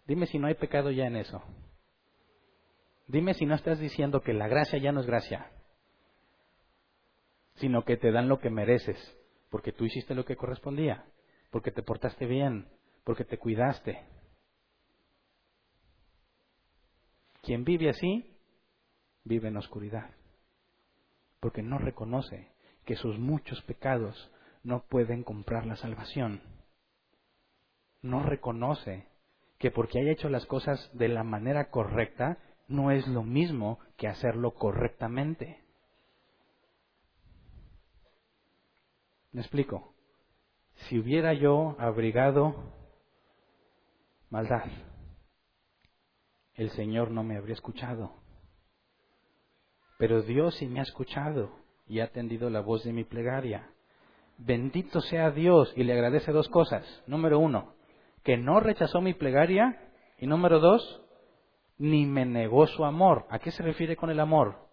Dime 0.10 0.26
si 0.26 0.40
no 0.40 0.48
hay 0.48 0.56
pecado 0.56 0.90
ya 0.90 1.06
en 1.06 1.16
eso. 1.16 1.40
Dime 3.08 3.36
si 3.36 3.46
no 3.46 3.54
estás 3.54 3.78
diciendo 3.78 4.22
que 4.22 4.34
la 4.34 4.48
gracia 4.48 4.80
ya 4.80 4.92
no 4.92 5.02
es 5.02 5.06
gracia, 5.06 5.52
sino 7.58 7.86
que 7.86 7.96
te 7.96 8.12
dan 8.12 8.28
lo 8.28 8.40
que 8.40 8.50
mereces, 8.50 8.98
porque 9.52 9.72
tú 9.72 9.86
hiciste 9.86 10.16
lo 10.16 10.26
que 10.26 10.36
correspondía, 10.36 11.06
porque 11.52 11.72
te 11.72 11.84
portaste 11.84 12.26
bien, 12.26 12.68
porque 13.04 13.24
te 13.24 13.38
cuidaste. 13.38 14.04
Quien 17.44 17.64
vive 17.64 17.90
así, 17.90 18.36
vive 19.24 19.50
en 19.50 19.58
oscuridad 19.58 20.10
porque 21.40 21.62
no 21.62 21.78
reconoce 21.78 22.52
que 22.84 22.96
sus 22.96 23.18
muchos 23.18 23.62
pecados 23.62 24.32
no 24.64 24.84
pueden 24.90 25.24
comprar 25.24 25.66
la 25.66 25.76
salvación. 25.76 26.42
No 28.02 28.24
reconoce 28.24 29.08
que 29.60 29.72
porque 29.72 30.00
haya 30.00 30.12
hecho 30.12 30.30
las 30.30 30.46
cosas 30.46 30.90
de 30.94 31.10
la 31.10 31.24
manera 31.24 31.70
correcta, 31.70 32.38
no 32.68 32.92
es 32.92 33.06
lo 33.08 33.24
mismo 33.24 33.80
que 33.98 34.08
hacerlo 34.08 34.54
correctamente. 34.54 35.64
¿Me 39.34 39.42
explico? 39.42 39.94
Si 40.88 40.98
hubiera 40.98 41.34
yo 41.34 41.76
abrigado 41.78 42.56
maldad, 44.30 44.66
el 46.54 46.70
Señor 46.72 47.12
no 47.12 47.24
me 47.24 47.38
habría 47.38 47.54
escuchado. 47.54 48.14
Pero 49.98 50.22
Dios 50.22 50.56
sí 50.56 50.68
me 50.68 50.80
ha 50.80 50.84
escuchado 50.84 51.52
y 51.86 52.00
ha 52.00 52.06
atendido 52.06 52.50
la 52.50 52.62
voz 52.62 52.86
de 52.86 52.94
mi 52.94 53.04
plegaria. 53.04 53.70
Bendito 54.38 55.02
sea 55.02 55.32
Dios 55.32 55.74
y 55.76 55.84
le 55.84 55.94
agradece 55.94 56.32
dos 56.32 56.48
cosas. 56.48 56.86
Número 57.08 57.40
uno, 57.40 57.74
que 58.24 58.38
no 58.38 58.60
rechazó 58.60 59.02
mi 59.02 59.14
plegaria. 59.14 59.92
Y 60.18 60.28
número 60.28 60.60
dos, 60.60 61.02
ni 61.78 62.06
me 62.06 62.26
negó 62.26 62.68
su 62.68 62.84
amor. 62.86 63.26
¿A 63.30 63.40
qué 63.40 63.52
se 63.52 63.64
refiere 63.64 63.96
con 63.96 64.10
el 64.10 64.20
amor? 64.20 64.68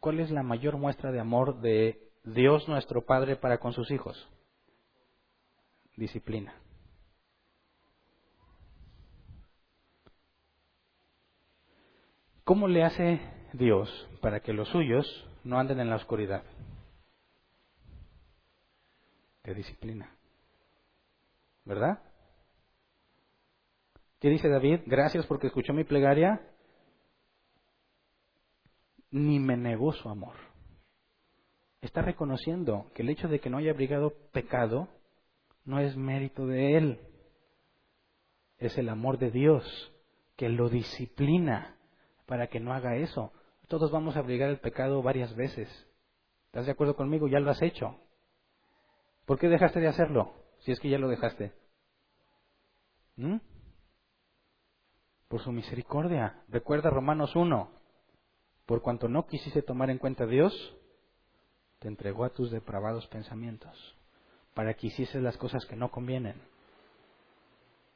¿Cuál 0.00 0.20
es 0.20 0.30
la 0.30 0.42
mayor 0.42 0.76
muestra 0.76 1.12
de 1.12 1.20
amor 1.20 1.60
de 1.60 2.10
Dios 2.24 2.68
nuestro 2.68 3.04
Padre 3.04 3.36
para 3.36 3.58
con 3.58 3.72
sus 3.72 3.90
hijos? 3.90 4.28
Disciplina. 5.96 6.54
¿Cómo 12.44 12.68
le 12.68 12.84
hace 12.84 13.20
Dios 13.54 13.88
para 14.20 14.40
que 14.40 14.52
los 14.52 14.68
suyos 14.68 15.06
no 15.44 15.58
anden 15.58 15.80
en 15.80 15.88
la 15.88 15.96
oscuridad? 15.96 16.42
De 19.44 19.54
disciplina. 19.54 20.13
¿Verdad? 21.64 21.98
¿Qué 24.20 24.28
dice 24.28 24.48
David? 24.48 24.80
Gracias 24.86 25.26
porque 25.26 25.48
escuchó 25.48 25.72
mi 25.72 25.84
plegaria. 25.84 26.40
Ni 29.10 29.38
me 29.38 29.56
negó 29.56 29.92
su 29.92 30.08
amor. 30.08 30.34
Está 31.80 32.02
reconociendo 32.02 32.90
que 32.94 33.02
el 33.02 33.10
hecho 33.10 33.28
de 33.28 33.40
que 33.40 33.50
no 33.50 33.58
haya 33.58 33.70
abrigado 33.70 34.14
pecado 34.32 34.88
no 35.64 35.78
es 35.78 35.96
mérito 35.96 36.46
de 36.46 36.76
él. 36.76 37.00
Es 38.58 38.78
el 38.78 38.88
amor 38.88 39.18
de 39.18 39.30
Dios 39.30 39.92
que 40.36 40.48
lo 40.48 40.68
disciplina 40.68 41.76
para 42.26 42.48
que 42.48 42.60
no 42.60 42.72
haga 42.72 42.96
eso. 42.96 43.32
Todos 43.68 43.90
vamos 43.90 44.16
a 44.16 44.20
abrigar 44.20 44.50
el 44.50 44.60
pecado 44.60 45.02
varias 45.02 45.34
veces. 45.36 45.68
¿Estás 46.46 46.66
de 46.66 46.72
acuerdo 46.72 46.96
conmigo? 46.96 47.28
Ya 47.28 47.40
lo 47.40 47.50
has 47.50 47.62
hecho. 47.62 47.98
¿Por 49.26 49.38
qué 49.38 49.48
dejaste 49.48 49.80
de 49.80 49.88
hacerlo? 49.88 50.43
Si 50.64 50.72
es 50.72 50.80
que 50.80 50.88
ya 50.88 50.98
lo 50.98 51.08
dejaste. 51.08 51.52
¿Mm? 53.16 53.36
Por 55.28 55.40
su 55.40 55.52
misericordia. 55.52 56.42
Recuerda 56.48 56.90
Romanos 56.90 57.36
1. 57.36 57.70
Por 58.64 58.80
cuanto 58.80 59.08
no 59.08 59.26
quisiste 59.26 59.60
tomar 59.60 59.90
en 59.90 59.98
cuenta 59.98 60.24
a 60.24 60.26
Dios, 60.26 60.54
te 61.80 61.88
entregó 61.88 62.24
a 62.24 62.30
tus 62.30 62.50
depravados 62.50 63.06
pensamientos, 63.08 63.94
para 64.54 64.72
que 64.72 64.86
hicieses 64.86 65.22
las 65.22 65.36
cosas 65.36 65.66
que 65.66 65.76
no 65.76 65.90
convienen. 65.90 66.40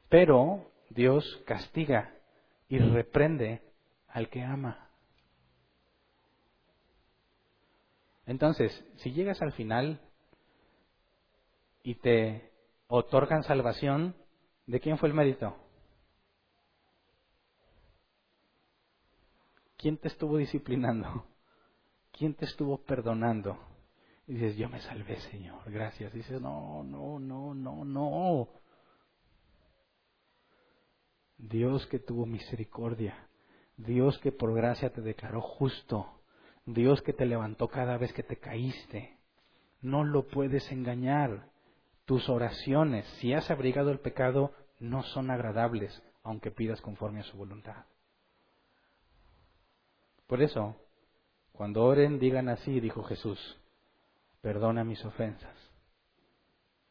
Pero 0.09 0.69
Dios 0.91 1.41
castiga 1.47 2.13
y 2.67 2.77
reprende 2.77 3.63
al 4.09 4.29
que 4.29 4.43
ama. 4.43 4.89
Entonces, 8.27 8.85
si 8.97 9.11
llegas 9.11 9.41
al 9.41 9.53
final 9.53 9.99
y 11.81 11.95
te 11.95 12.48
otorgan 12.89 13.43
salvación, 13.43 14.13
¿de 14.67 14.81
quién 14.81 14.97
fue 14.97 15.07
el 15.07 15.15
mérito? 15.15 15.55
¿Quién 19.77 19.97
te 19.97 20.09
estuvo 20.09 20.35
disciplinando? 20.35 21.25
¿Quién 22.11 22.33
te 22.33 22.43
estuvo 22.43 22.77
perdonando? 22.83 23.57
Y 24.27 24.33
dices, 24.33 24.57
yo 24.57 24.67
me 24.67 24.81
salvé, 24.81 25.21
Señor, 25.31 25.71
gracias. 25.71 26.13
Y 26.13 26.17
dices, 26.17 26.41
no, 26.41 26.83
no, 26.83 27.17
no, 27.17 27.53
no, 27.53 27.85
no. 27.85 28.49
Dios 31.37 31.87
que 31.87 31.99
tuvo 31.99 32.25
misericordia 32.25 33.29
Dios 33.85 34.19
que 34.19 34.33
por 34.33 34.53
gracia 34.53 34.91
te 34.91 35.01
declaró 35.01 35.41
justo, 35.41 36.05
Dios 36.65 37.01
que 37.01 37.13
te 37.13 37.25
levantó 37.25 37.69
cada 37.69 37.97
vez 37.97 38.11
que 38.11 38.23
te 38.23 38.37
caíste. 38.37 39.17
No 39.81 40.03
lo 40.03 40.27
puedes 40.27 40.69
engañar. 40.71 41.49
Tus 42.09 42.27
oraciones, 42.27 43.05
si 43.19 43.35
has 43.35 43.51
abrigado 43.51 43.91
el 43.91 43.99
pecado, 43.99 44.51
no 44.79 45.03
son 45.03 45.29
agradables, 45.29 46.01
aunque 46.23 46.49
pidas 46.49 46.81
conforme 46.81 47.19
a 47.19 47.23
su 47.23 47.37
voluntad. 47.37 47.85
Por 50.25 50.41
eso, 50.41 50.75
cuando 51.51 51.83
oren, 51.83 52.17
digan 52.17 52.49
así, 52.49 52.79
dijo 52.79 53.03
Jesús, 53.03 53.59
perdona 54.41 54.83
mis 54.83 55.05
ofensas, 55.05 55.55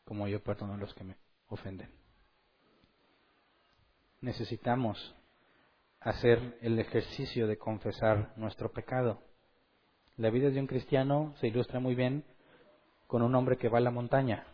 como 0.04 0.28
yo 0.28 0.40
perdono 0.40 0.74
a 0.74 0.76
los 0.76 0.94
que 0.94 1.02
me 1.02 1.16
ofenden. 1.48 1.90
Necesitamos 4.20 5.16
hacer 5.98 6.58
el 6.60 6.78
ejercicio 6.78 7.48
de 7.48 7.58
confesar 7.58 8.34
nuestro 8.36 8.70
pecado. 8.70 9.20
La 10.16 10.30
vida 10.30 10.50
de 10.50 10.60
un 10.60 10.68
cristiano 10.68 11.34
se 11.40 11.48
ilustra 11.48 11.80
muy 11.80 11.96
bien 11.96 12.22
con 13.08 13.22
un 13.22 13.34
hombre 13.34 13.56
que 13.56 13.68
va 13.68 13.78
a 13.78 13.80
la 13.80 13.90
montaña 13.90 14.46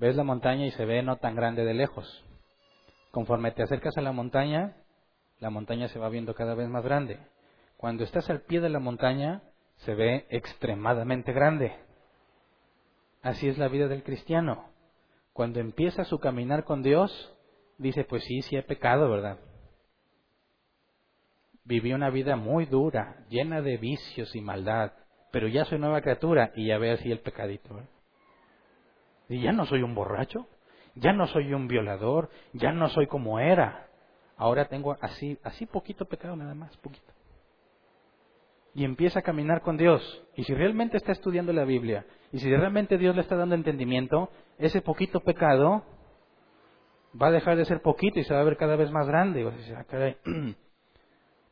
ves 0.00 0.16
la 0.16 0.24
montaña 0.24 0.64
y 0.64 0.70
se 0.72 0.86
ve 0.86 1.02
no 1.02 1.18
tan 1.18 1.36
grande 1.36 1.62
de 1.64 1.74
lejos. 1.74 2.24
Conforme 3.10 3.52
te 3.52 3.62
acercas 3.62 3.98
a 3.98 4.00
la 4.00 4.12
montaña, 4.12 4.76
la 5.40 5.50
montaña 5.50 5.88
se 5.88 5.98
va 5.98 6.08
viendo 6.08 6.34
cada 6.34 6.54
vez 6.54 6.68
más 6.68 6.82
grande. 6.82 7.18
Cuando 7.76 8.04
estás 8.04 8.30
al 8.30 8.40
pie 8.40 8.60
de 8.60 8.70
la 8.70 8.78
montaña, 8.78 9.42
se 9.76 9.94
ve 9.94 10.26
extremadamente 10.30 11.32
grande. 11.32 11.74
Así 13.22 13.46
es 13.46 13.58
la 13.58 13.68
vida 13.68 13.88
del 13.88 14.02
cristiano. 14.02 14.70
Cuando 15.34 15.60
empieza 15.60 16.04
su 16.04 16.18
caminar 16.18 16.64
con 16.64 16.82
Dios, 16.82 17.36
dice, 17.76 18.04
pues 18.04 18.24
sí, 18.24 18.40
sí 18.42 18.56
he 18.56 18.62
pecado, 18.62 19.10
¿verdad? 19.10 19.38
Viví 21.64 21.92
una 21.92 22.08
vida 22.08 22.36
muy 22.36 22.64
dura, 22.64 23.26
llena 23.28 23.60
de 23.60 23.76
vicios 23.76 24.34
y 24.34 24.40
maldad, 24.40 24.92
pero 25.30 25.46
ya 25.46 25.66
soy 25.66 25.78
nueva 25.78 26.00
criatura 26.00 26.52
y 26.56 26.68
ya 26.68 26.78
ve 26.78 26.92
así 26.92 27.12
el 27.12 27.20
pecadito. 27.20 27.74
¿verdad? 27.74 27.99
Y 29.30 29.40
ya 29.40 29.52
no 29.52 29.64
soy 29.64 29.84
un 29.84 29.94
borracho, 29.94 30.48
ya 30.96 31.12
no 31.12 31.28
soy 31.28 31.54
un 31.54 31.68
violador, 31.68 32.30
ya 32.52 32.72
no 32.72 32.88
soy 32.88 33.06
como 33.06 33.38
era. 33.38 33.86
Ahora 34.36 34.66
tengo 34.66 34.96
así, 35.00 35.38
así 35.44 35.66
poquito 35.66 36.04
pecado 36.06 36.34
nada 36.34 36.52
más, 36.52 36.76
poquito. 36.78 37.12
Y 38.74 38.84
empieza 38.84 39.20
a 39.20 39.22
caminar 39.22 39.62
con 39.62 39.76
Dios. 39.76 40.02
Y 40.34 40.42
si 40.42 40.52
realmente 40.52 40.96
está 40.96 41.12
estudiando 41.12 41.52
la 41.52 41.64
Biblia, 41.64 42.04
y 42.32 42.40
si 42.40 42.50
realmente 42.50 42.98
Dios 42.98 43.14
le 43.14 43.22
está 43.22 43.36
dando 43.36 43.54
entendimiento, 43.54 44.30
ese 44.58 44.82
poquito 44.82 45.20
pecado 45.20 45.84
va 47.20 47.28
a 47.28 47.32
dejar 47.32 47.56
de 47.56 47.66
ser 47.66 47.82
poquito 47.82 48.18
y 48.18 48.24
se 48.24 48.34
va 48.34 48.40
a 48.40 48.44
ver 48.44 48.56
cada 48.56 48.74
vez 48.74 48.90
más 48.90 49.06
grande. 49.06 49.48
Ah, 49.76 50.14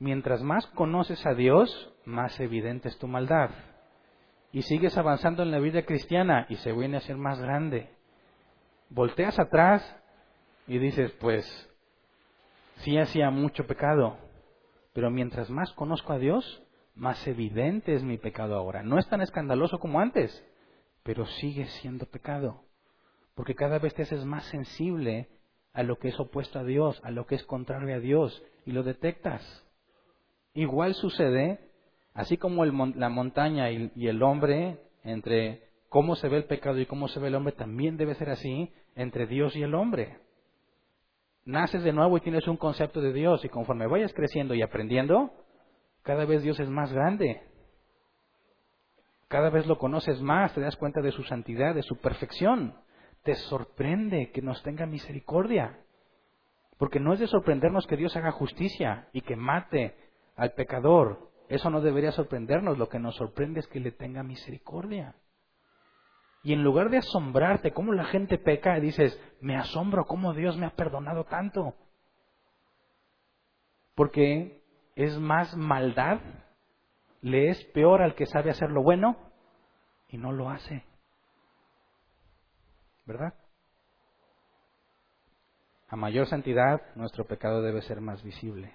Mientras 0.00 0.42
más 0.42 0.66
conoces 0.66 1.24
a 1.26 1.34
Dios, 1.34 1.94
más 2.04 2.40
evidente 2.40 2.88
es 2.88 2.98
tu 2.98 3.06
maldad 3.06 3.50
y 4.52 4.62
sigues 4.62 4.96
avanzando 4.96 5.42
en 5.42 5.50
la 5.50 5.58
vida 5.58 5.82
cristiana 5.82 6.46
y 6.48 6.56
se 6.56 6.72
viene 6.72 6.96
a 6.96 7.02
ser 7.02 7.16
más 7.16 7.40
grande. 7.40 7.90
Volteas 8.90 9.38
atrás 9.38 9.96
y 10.66 10.78
dices, 10.78 11.12
pues, 11.20 11.44
sí 12.76 12.98
hacía 12.98 13.30
mucho 13.30 13.66
pecado, 13.66 14.16
pero 14.92 15.10
mientras 15.10 15.50
más 15.50 15.72
conozco 15.72 16.12
a 16.12 16.18
Dios, 16.18 16.62
más 16.94 17.26
evidente 17.26 17.94
es 17.94 18.02
mi 18.02 18.18
pecado 18.18 18.56
ahora. 18.56 18.82
No 18.82 18.98
es 18.98 19.08
tan 19.08 19.20
escandaloso 19.20 19.78
como 19.78 20.00
antes, 20.00 20.44
pero 21.02 21.26
sigue 21.26 21.66
siendo 21.66 22.06
pecado, 22.06 22.64
porque 23.34 23.54
cada 23.54 23.78
vez 23.78 23.94
te 23.94 24.02
haces 24.02 24.24
más 24.24 24.44
sensible 24.46 25.28
a 25.72 25.82
lo 25.82 25.98
que 25.98 26.08
es 26.08 26.18
opuesto 26.18 26.58
a 26.58 26.64
Dios, 26.64 27.00
a 27.04 27.10
lo 27.10 27.26
que 27.26 27.34
es 27.34 27.44
contrario 27.44 27.94
a 27.94 28.00
Dios, 28.00 28.42
y 28.64 28.72
lo 28.72 28.82
detectas. 28.82 29.64
Igual 30.54 30.94
sucede 30.94 31.67
Así 32.18 32.36
como 32.36 32.64
la 32.64 33.08
montaña 33.10 33.70
y, 33.70 34.08
el 34.08 34.24
hombre, 34.24 34.80
entre 35.04 35.62
cómo 35.88 36.16
se 36.16 36.28
ve 36.28 36.38
el 36.38 36.46
pecado 36.46 36.80
y 36.80 36.84
cómo 36.84 37.06
se 37.06 37.20
ve 37.20 37.28
el 37.28 37.36
hombre, 37.36 37.52
también 37.52 37.96
debe 37.96 38.16
ser 38.16 38.30
así 38.30 38.74
entre 38.96 39.28
Dios 39.28 39.54
y 39.54 39.62
el 39.62 39.72
hombre. 39.72 40.18
Naces 41.44 41.84
de 41.84 41.92
nuevo 41.92 42.16
y 42.16 42.20
tienes 42.20 42.48
un 42.48 42.56
concepto 42.56 43.00
de 43.00 43.12
Dios 43.12 43.44
y 43.44 43.48
conforme 43.48 43.86
vayas 43.86 44.12
creciendo 44.12 44.56
y 44.56 44.62
aprendiendo, 44.62 45.30
cada 46.02 46.24
vez 46.24 46.42
Dios 46.42 46.58
es 46.58 46.68
más 46.68 46.92
grande. 46.92 47.40
Cada 49.28 49.50
vez 49.50 49.68
lo 49.68 49.78
conoces 49.78 50.20
más, 50.20 50.52
te 50.54 50.60
das 50.60 50.74
cuenta 50.74 51.00
de 51.00 51.12
su 51.12 51.22
santidad, 51.22 51.72
de 51.72 51.84
su 51.84 51.98
perfección. 51.98 52.74
Te 53.22 53.36
sorprende 53.36 54.32
que 54.32 54.42
nos 54.42 54.60
tenga 54.64 54.86
misericordia. 54.86 55.78
Porque 56.78 56.98
no 56.98 57.12
es 57.12 57.20
de 57.20 57.28
sorprendernos 57.28 57.86
que 57.86 57.96
Dios 57.96 58.16
haga 58.16 58.32
justicia 58.32 59.06
y 59.12 59.20
que 59.20 59.36
mate 59.36 59.94
al 60.34 60.54
pecador, 60.54 61.28
eso 61.48 61.70
no 61.70 61.80
debería 61.80 62.12
sorprendernos, 62.12 62.76
lo 62.76 62.88
que 62.88 62.98
nos 62.98 63.16
sorprende 63.16 63.60
es 63.60 63.66
que 63.68 63.80
le 63.80 63.90
tenga 63.90 64.22
misericordia. 64.22 65.14
Y 66.42 66.52
en 66.52 66.62
lugar 66.62 66.90
de 66.90 66.98
asombrarte 66.98 67.72
cómo 67.72 67.92
la 67.92 68.04
gente 68.04 68.38
peca, 68.38 68.78
dices, 68.78 69.18
me 69.40 69.56
asombro 69.56 70.04
cómo 70.04 70.34
Dios 70.34 70.56
me 70.56 70.66
ha 70.66 70.76
perdonado 70.76 71.24
tanto. 71.24 71.74
Porque 73.94 74.62
es 74.94 75.18
más 75.18 75.56
maldad, 75.56 76.20
le 77.22 77.48
es 77.48 77.64
peor 77.66 78.02
al 78.02 78.14
que 78.14 78.26
sabe 78.26 78.50
hacer 78.50 78.70
lo 78.70 78.82
bueno 78.82 79.16
y 80.08 80.18
no 80.18 80.32
lo 80.32 80.50
hace. 80.50 80.84
¿Verdad? 83.06 83.34
A 85.88 85.96
mayor 85.96 86.26
santidad, 86.26 86.94
nuestro 86.94 87.26
pecado 87.26 87.62
debe 87.62 87.80
ser 87.80 88.02
más 88.02 88.22
visible 88.22 88.72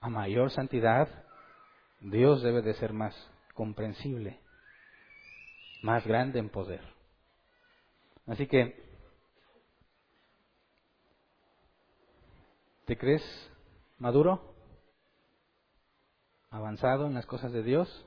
a 0.00 0.08
mayor 0.08 0.50
santidad, 0.50 1.08
Dios 2.00 2.42
debe 2.42 2.62
de 2.62 2.74
ser 2.74 2.92
más 2.92 3.14
comprensible, 3.54 4.40
más 5.82 6.06
grande 6.06 6.38
en 6.38 6.48
poder. 6.48 6.80
Así 8.26 8.46
que, 8.46 8.74
¿te 12.86 12.96
crees 12.96 13.22
maduro? 13.98 14.54
¿Avanzado 16.48 17.06
en 17.06 17.14
las 17.14 17.26
cosas 17.26 17.52
de 17.52 17.62
Dios? 17.62 18.06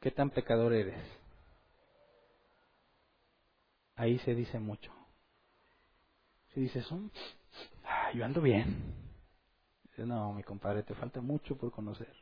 ¿Qué 0.00 0.10
tan 0.10 0.30
pecador 0.30 0.72
eres? 0.72 1.00
Ahí 3.94 4.18
se 4.20 4.34
dice 4.34 4.58
mucho. 4.58 4.92
Si 6.54 6.60
dices, 6.60 6.90
oh, 6.90 7.10
yo 8.14 8.24
ando 8.24 8.40
bien. 8.40 9.01
No, 9.98 10.32
mi 10.32 10.42
compadre, 10.42 10.82
te 10.82 10.94
falta 10.94 11.20
mucho 11.20 11.56
por 11.56 11.70
conocer. 11.70 12.12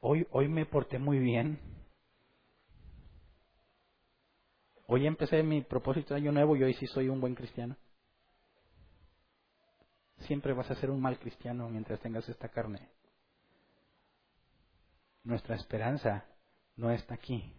Hoy, 0.00 0.26
hoy 0.30 0.48
me 0.48 0.66
porté 0.66 0.98
muy 0.98 1.18
bien. 1.18 1.58
Hoy 4.86 5.06
empecé 5.06 5.42
mi 5.42 5.62
propósito 5.62 6.14
de 6.14 6.20
año 6.20 6.32
nuevo 6.32 6.56
y 6.56 6.62
hoy 6.62 6.74
sí 6.74 6.86
soy 6.86 7.08
un 7.08 7.20
buen 7.20 7.34
cristiano. 7.34 7.76
Siempre 10.26 10.52
vas 10.52 10.70
a 10.70 10.76
ser 10.76 10.90
un 10.90 11.00
mal 11.00 11.18
cristiano 11.18 11.68
mientras 11.68 12.00
tengas 12.00 12.28
esta 12.28 12.48
carne. 12.48 12.88
Nuestra 15.24 15.56
esperanza 15.56 16.24
no 16.76 16.90
está 16.90 17.14
aquí. 17.14 17.52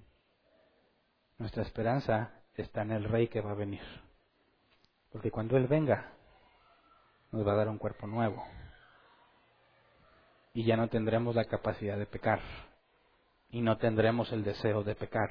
Nuestra 1.37 1.63
esperanza 1.63 2.43
está 2.55 2.81
en 2.83 2.91
el 2.91 3.05
rey 3.05 3.27
que 3.27 3.41
va 3.41 3.51
a 3.51 3.55
venir. 3.55 3.83
Porque 5.11 5.31
cuando 5.31 5.57
Él 5.57 5.67
venga, 5.67 6.13
nos 7.33 7.45
va 7.45 7.53
a 7.53 7.55
dar 7.55 7.67
un 7.67 7.79
cuerpo 7.79 8.05
nuevo. 8.05 8.45
Y 10.53 10.65
ya 10.65 10.77
no 10.77 10.87
tendremos 10.87 11.35
la 11.35 11.45
capacidad 11.45 11.97
de 11.97 12.05
pecar. 12.05 12.39
Y 13.49 13.61
no 13.61 13.77
tendremos 13.77 14.31
el 14.31 14.43
deseo 14.43 14.83
de 14.83 14.95
pecar. 14.95 15.29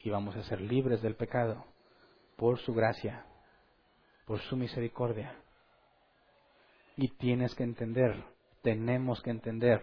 Y 0.00 0.10
vamos 0.10 0.36
a 0.36 0.42
ser 0.44 0.60
libres 0.60 1.00
del 1.00 1.16
pecado 1.16 1.64
por 2.36 2.58
su 2.58 2.74
gracia, 2.74 3.24
por 4.26 4.38
su 4.42 4.56
misericordia. 4.56 5.34
Y 6.96 7.08
tienes 7.16 7.54
que 7.54 7.64
entender, 7.64 8.22
tenemos 8.62 9.22
que 9.22 9.30
entender, 9.30 9.82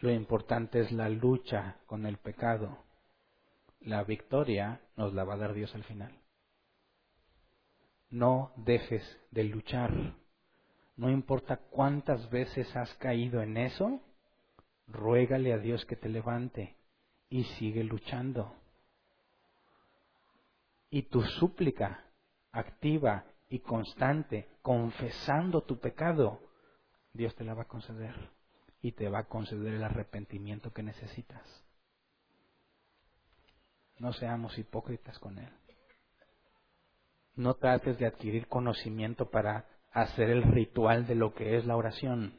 lo 0.00 0.10
importante 0.10 0.80
es 0.80 0.90
la 0.90 1.10
lucha 1.10 1.76
con 1.86 2.06
el 2.06 2.16
pecado. 2.16 2.78
La 3.82 4.04
victoria 4.04 4.80
nos 4.96 5.12
la 5.12 5.24
va 5.24 5.34
a 5.34 5.38
dar 5.38 5.52
Dios 5.52 5.74
al 5.74 5.84
final 5.84 6.21
no 8.12 8.52
dejes 8.56 9.02
de 9.30 9.44
luchar. 9.44 10.14
No 10.96 11.10
importa 11.10 11.56
cuántas 11.56 12.30
veces 12.30 12.76
has 12.76 12.92
caído 12.94 13.42
en 13.42 13.56
eso, 13.56 14.00
ruégale 14.86 15.52
a 15.52 15.58
Dios 15.58 15.84
que 15.86 15.96
te 15.96 16.10
levante 16.10 16.76
y 17.30 17.44
sigue 17.44 17.82
luchando. 17.82 18.54
Y 20.90 21.04
tu 21.04 21.22
súplica 21.22 22.04
activa 22.52 23.24
y 23.48 23.60
constante, 23.60 24.46
confesando 24.60 25.62
tu 25.62 25.80
pecado, 25.80 26.38
Dios 27.14 27.34
te 27.34 27.44
la 27.44 27.54
va 27.54 27.62
a 27.62 27.68
conceder 27.68 28.14
y 28.82 28.92
te 28.92 29.08
va 29.08 29.20
a 29.20 29.28
conceder 29.28 29.72
el 29.72 29.84
arrepentimiento 29.84 30.70
que 30.70 30.82
necesitas. 30.82 31.64
No 33.98 34.12
seamos 34.12 34.58
hipócritas 34.58 35.18
con 35.18 35.38
Él. 35.38 35.61
No 37.34 37.54
trates 37.54 37.98
de 37.98 38.06
adquirir 38.06 38.46
conocimiento 38.46 39.30
para 39.30 39.66
hacer 39.92 40.30
el 40.30 40.42
ritual 40.42 41.06
de 41.06 41.14
lo 41.14 41.34
que 41.34 41.56
es 41.56 41.66
la 41.66 41.76
oración. 41.76 42.38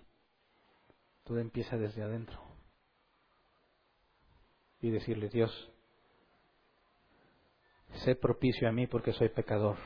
Todo 1.24 1.40
empieza 1.40 1.78
desde 1.78 2.04
adentro. 2.04 2.40
Y 4.82 4.90
decirle, 4.90 5.30
Dios, 5.30 5.72
sé 8.04 8.16
propicio 8.16 8.68
a 8.68 8.72
mí 8.72 8.88
porque 8.88 9.14
soy 9.14 9.30
pecador. 9.30 9.78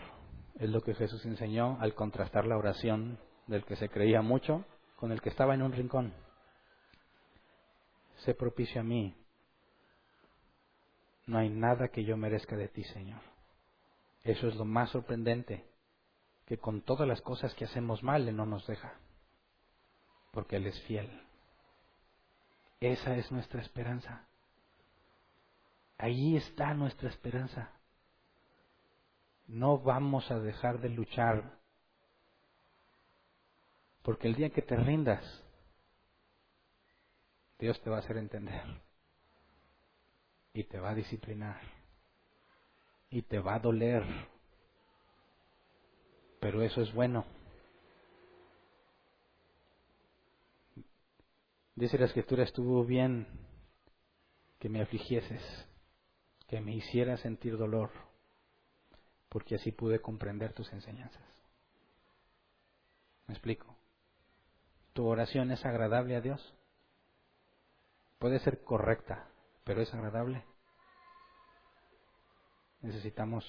Es 0.55 0.69
lo 0.69 0.81
que 0.81 0.95
Jesús 0.95 1.23
enseñó 1.25 1.79
al 1.79 1.93
contrastar 1.93 2.45
la 2.45 2.57
oración 2.57 3.19
del 3.45 3.63
que 3.63 3.75
se 3.75 3.89
creía 3.89 4.21
mucho 4.21 4.65
con 4.95 5.11
el 5.11 5.21
que 5.21 5.29
estaba 5.29 5.53
en 5.53 5.61
un 5.61 5.71
rincón. 5.71 6.13
Sé 8.17 8.33
propicio 8.33 8.81
a 8.81 8.83
mí. 8.83 9.15
No 11.27 11.37
hay 11.37 11.49
nada 11.49 11.89
que 11.89 12.03
yo 12.03 12.17
merezca 12.17 12.55
de 12.55 12.67
ti, 12.67 12.83
Señor. 12.83 13.21
Eso 14.27 14.49
es 14.49 14.55
lo 14.55 14.65
más 14.65 14.89
sorprendente, 14.89 15.65
que 16.45 16.57
con 16.57 16.81
todas 16.81 17.07
las 17.07 17.21
cosas 17.21 17.53
que 17.55 17.63
hacemos 17.63 18.03
mal 18.03 18.27
Él 18.27 18.35
no 18.35 18.45
nos 18.45 18.67
deja, 18.67 18.99
porque 20.33 20.57
Él 20.57 20.67
es 20.67 20.77
fiel. 20.81 21.09
Esa 22.81 23.15
es 23.15 23.31
nuestra 23.31 23.61
esperanza. 23.61 24.27
Ahí 25.97 26.35
está 26.35 26.73
nuestra 26.73 27.07
esperanza. 27.07 27.71
No 29.47 29.79
vamos 29.79 30.29
a 30.29 30.39
dejar 30.39 30.81
de 30.81 30.89
luchar, 30.89 31.59
porque 34.01 34.27
el 34.27 34.35
día 34.35 34.49
que 34.49 34.61
te 34.61 34.75
rindas, 34.75 35.23
Dios 37.59 37.81
te 37.81 37.89
va 37.89 37.95
a 37.95 37.99
hacer 37.99 38.17
entender 38.17 38.81
y 40.51 40.65
te 40.65 40.81
va 40.81 40.89
a 40.89 40.95
disciplinar 40.95 41.76
y 43.09 43.21
te 43.21 43.39
va 43.39 43.55
a 43.55 43.59
doler, 43.59 44.03
pero 46.39 46.61
eso 46.61 46.81
es 46.81 46.93
bueno. 46.93 47.25
Dice 51.75 51.97
la 51.97 52.05
escritura, 52.05 52.43
estuvo 52.43 52.83
bien 52.83 53.27
que 54.59 54.67
me 54.67 54.81
afligieses, 54.81 55.41
que 56.47 56.59
me 56.59 56.73
hiciera 56.73 57.17
sentir 57.17 57.57
dolor, 57.57 57.91
porque 59.29 59.55
así 59.55 59.71
pude 59.71 60.01
comprender 60.01 60.53
tus 60.53 60.71
enseñanzas. 60.73 61.21
¿Me 63.27 63.33
explico? 63.33 63.75
¿Tu 64.93 65.05
oración 65.05 65.51
es 65.51 65.63
agradable 65.65 66.15
a 66.15 66.21
Dios? 66.21 66.55
Puede 68.17 68.39
ser 68.39 68.61
correcta, 68.63 69.27
pero 69.63 69.81
es 69.81 69.93
agradable. 69.93 70.43
Necesitamos 72.81 73.43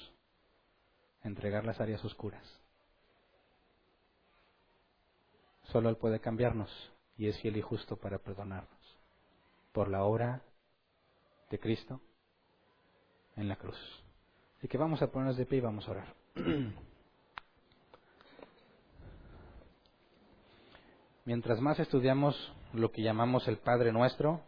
entregar 1.23 1.65
las 1.65 1.81
áreas 1.81 2.05
oscuras. 2.05 2.43
Solo 5.65 5.89
Él 5.91 5.97
puede 5.97 6.21
cambiarnos 6.21 6.71
y 7.17 7.29
es 7.29 7.39
fiel 7.41 7.57
y 7.57 7.63
justo 7.63 7.97
para 7.97 8.19
perdonarnos 8.19 8.79
por 9.73 9.89
la 9.89 10.05
obra 10.05 10.43
de 11.51 11.59
Cristo 11.59 12.01
en 13.37 13.49
la 13.49 13.57
cruz. 13.57 13.79
Así 14.59 14.69
que 14.69 14.79
vamos 14.79 15.03
a 15.03 15.11
ponernos 15.11 15.37
de 15.37 15.47
pie 15.47 15.59
y 15.59 15.61
vamos 15.61 15.87
a 15.87 15.91
orar. 15.91 16.15
Mientras 21.25 21.61
más 21.61 21.79
estudiamos 21.79 22.35
lo 22.73 22.91
que 22.91 23.03
llamamos 23.03 23.47
el 23.49 23.59
Padre 23.59 23.93
Nuestro, 23.93 24.41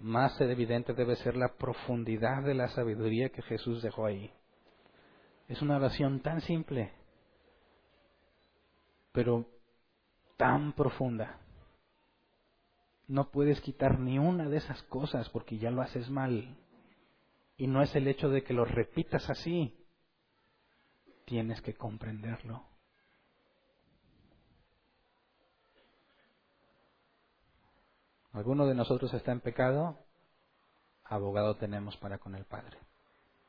más 0.00 0.40
evidente 0.40 0.92
debe 0.92 1.16
ser 1.16 1.36
la 1.36 1.56
profundidad 1.56 2.42
de 2.42 2.54
la 2.54 2.68
sabiduría 2.68 3.30
que 3.30 3.42
Jesús 3.42 3.82
dejó 3.82 4.06
ahí. 4.06 4.32
Es 5.48 5.62
una 5.62 5.76
oración 5.76 6.20
tan 6.20 6.40
simple, 6.40 6.92
pero 9.12 9.46
tan 10.36 10.72
profunda. 10.72 11.38
No 13.06 13.30
puedes 13.30 13.60
quitar 13.60 13.98
ni 13.98 14.18
una 14.18 14.48
de 14.48 14.56
esas 14.56 14.82
cosas 14.84 15.28
porque 15.28 15.58
ya 15.58 15.70
lo 15.70 15.82
haces 15.82 16.08
mal. 16.10 16.56
Y 17.56 17.66
no 17.66 17.82
es 17.82 17.94
el 17.94 18.08
hecho 18.08 18.30
de 18.30 18.42
que 18.42 18.54
lo 18.54 18.64
repitas 18.64 19.28
así. 19.28 19.76
Tienes 21.26 21.60
que 21.60 21.74
comprenderlo. 21.74 22.64
¿Alguno 28.34 28.66
de 28.66 28.74
nosotros 28.74 29.14
está 29.14 29.30
en 29.30 29.40
pecado? 29.40 29.96
Abogado 31.04 31.54
tenemos 31.54 31.96
para 31.98 32.18
con 32.18 32.34
el 32.34 32.44
Padre, 32.44 32.76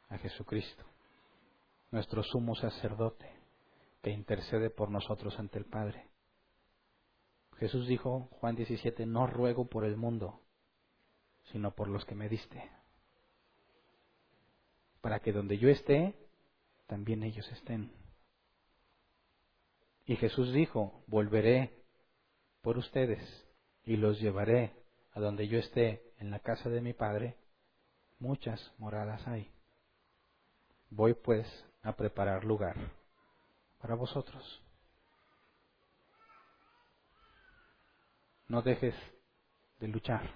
a 0.10 0.20
Jesucristo, 0.20 0.84
nuestro 1.90 2.22
sumo 2.22 2.54
sacerdote, 2.54 3.28
que 4.04 4.12
intercede 4.12 4.70
por 4.70 4.92
nosotros 4.92 5.40
ante 5.40 5.58
el 5.58 5.66
Padre. 5.66 6.08
Jesús 7.58 7.88
dijo, 7.88 8.30
Juan 8.40 8.56
17, 8.56 9.08
no 9.08 9.26
ruego 9.26 9.66
por 9.66 9.86
el 9.86 9.98
mundo, 9.98 10.40
sino 11.52 11.72
por 11.72 11.88
los 11.88 12.06
que 12.06 12.14
me 12.14 12.30
diste, 12.30 12.70
para 15.02 15.20
que 15.20 15.32
donde 15.32 15.58
yo 15.58 15.68
esté, 15.68 16.16
también 16.86 17.24
ellos 17.24 17.52
estén. 17.52 17.92
Y 20.06 20.16
Jesús 20.18 20.54
dijo, 20.54 21.04
volveré 21.08 21.74
por 22.62 22.78
ustedes 22.78 23.45
y 23.86 23.98
los 23.98 24.20
llevaré 24.20 24.74
a 25.14 25.20
donde 25.20 25.48
yo 25.48 25.60
esté, 25.60 26.04
en 26.18 26.32
la 26.32 26.40
casa 26.40 26.70
de 26.70 26.82
mi 26.82 26.94
Padre, 26.94 27.38
muchas 28.20 28.74
moradas 28.78 29.28
hay. 29.28 29.52
Voy 30.90 31.14
pues 31.14 31.48
a 31.84 31.96
preparar 31.96 32.44
lugar 32.44 32.76
para 33.80 33.96
vosotros. 33.96 34.62
No 38.48 38.62
dejes 38.62 38.96
de 39.80 39.88
luchar. 39.88 40.32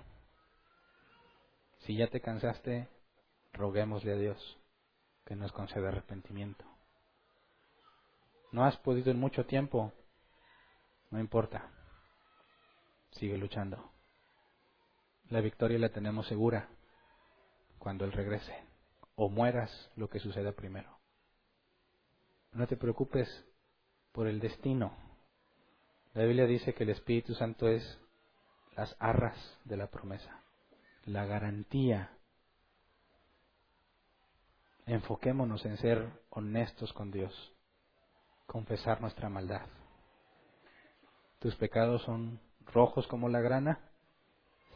Si 1.80 1.96
ya 1.96 2.08
te 2.08 2.22
cansaste, 2.22 2.88
roguémosle 3.54 4.14
a 4.14 4.18
Dios 4.18 4.58
que 5.26 5.36
nos 5.36 5.52
conceda 5.52 5.90
arrepentimiento. 5.90 6.66
No 8.52 8.66
has 8.66 8.78
podido 8.78 9.12
en 9.12 9.20
mucho 9.20 9.46
tiempo, 9.46 9.94
no 11.12 11.20
importa, 11.20 11.72
sigue 13.12 13.38
luchando. 13.38 13.92
La 15.30 15.42
victoria 15.42 15.80
la 15.80 15.90
tenemos 15.90 16.28
segura 16.28 16.70
cuando 17.78 18.06
Él 18.06 18.12
regrese, 18.12 18.56
o 19.16 19.30
mueras 19.30 19.92
lo 19.96 20.10
que 20.10 20.20
suceda 20.20 20.52
primero. 20.52 20.98
No 22.52 22.68
te 22.68 22.78
preocupes 22.78 23.28
por 24.12 24.28
el 24.28 24.40
destino, 24.40 24.92
la 26.14 26.24
Biblia 26.24 26.48
dice 26.48 26.74
que 26.74 26.84
el 26.84 26.90
Espíritu 26.90 27.36
Santo 27.36 27.68
es 27.68 28.00
las 28.76 28.96
arras 29.00 29.38
de 29.66 29.78
la 29.78 29.88
promesa, 29.88 30.42
la 31.06 31.26
garantía. 31.26 32.12
Enfoquémonos 34.88 35.66
en 35.66 35.78
ser 35.78 36.10
honestos 36.32 36.92
con 36.94 37.12
Dios, 37.12 37.54
confesar 38.48 39.02
nuestra 39.02 39.30
maldad. 39.30 39.68
Tus 41.38 41.56
pecados 41.56 42.02
son 42.02 42.40
rojos 42.74 43.08
como 43.08 43.30
la 43.30 43.42
grana, 43.42 43.80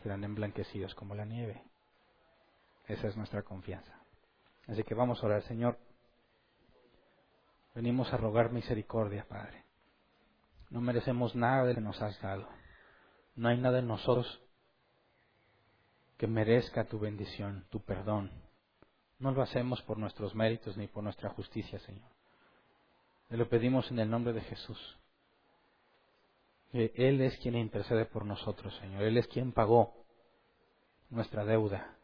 serán 0.01 0.23
emblanquecidos 0.23 0.95
como 0.95 1.15
la 1.15 1.25
nieve. 1.25 1.63
Esa 2.87 3.07
es 3.07 3.17
nuestra 3.17 3.43
confianza. 3.43 3.93
Así 4.67 4.83
que 4.83 4.93
vamos 4.93 5.21
a 5.21 5.25
orar, 5.25 5.43
Señor. 5.43 5.77
Venimos 7.73 8.13
a 8.13 8.17
rogar 8.17 8.51
misericordia, 8.51 9.25
Padre. 9.27 9.63
No 10.69 10.81
merecemos 10.81 11.35
nada 11.35 11.63
de 11.63 11.69
lo 11.69 11.75
que 11.75 11.81
nos 11.81 12.01
has 12.01 12.19
dado. 12.21 12.47
No 13.35 13.49
hay 13.49 13.57
nada 13.57 13.79
en 13.79 13.87
nosotros 13.87 14.41
que 16.17 16.27
merezca 16.27 16.85
tu 16.85 16.99
bendición, 16.99 17.65
tu 17.69 17.81
perdón. 17.81 18.31
No 19.19 19.31
lo 19.31 19.41
hacemos 19.41 19.81
por 19.81 19.97
nuestros 19.97 20.35
méritos 20.35 20.77
ni 20.77 20.87
por 20.87 21.03
nuestra 21.03 21.29
justicia, 21.29 21.79
Señor. 21.79 22.09
Te 23.29 23.37
lo 23.37 23.49
pedimos 23.49 23.89
en 23.89 23.99
el 23.99 24.09
nombre 24.09 24.33
de 24.33 24.41
Jesús. 24.41 24.97
Que 26.73 26.91
Él 26.95 27.21
es 27.21 27.37
quien 27.37 27.55
intercede 27.55 28.05
por 28.05 28.25
nosotros, 28.25 28.75
Señor. 28.77 29.03
Él 29.03 29.17
es 29.17 29.27
quien 29.27 29.53
pagó 29.53 29.93
nuestra 31.09 31.45
deuda. 31.45 31.95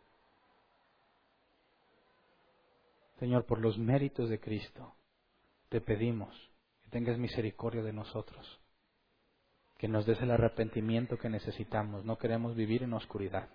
Señor, 3.19 3.45
por 3.45 3.59
los 3.59 3.77
méritos 3.77 4.29
de 4.29 4.39
Cristo, 4.39 4.93
te 5.67 5.81
pedimos 5.81 6.33
que 6.83 6.91
tengas 6.91 7.17
misericordia 7.17 7.81
de 7.81 7.91
nosotros 7.91 8.59
que 9.79 9.87
nos 9.87 10.05
des 10.05 10.21
el 10.21 10.29
arrepentimiento 10.29 11.17
que 11.17 11.29
necesitamos. 11.29 12.03
No 12.03 12.17
queremos 12.17 12.53
vivir 12.53 12.83
en 12.83 12.93
oscuridad. 12.93 13.47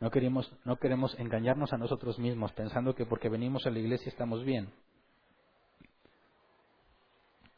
No 0.00 0.10
queremos, 0.10 0.50
no 0.64 0.78
queremos 0.78 1.14
engañarnos 1.18 1.74
a 1.74 1.76
nosotros 1.76 2.18
mismos 2.18 2.52
pensando 2.52 2.94
que 2.94 3.04
porque 3.04 3.28
venimos 3.28 3.66
a 3.66 3.70
la 3.70 3.78
iglesia 3.78 4.08
estamos 4.08 4.42
bien. 4.42 4.72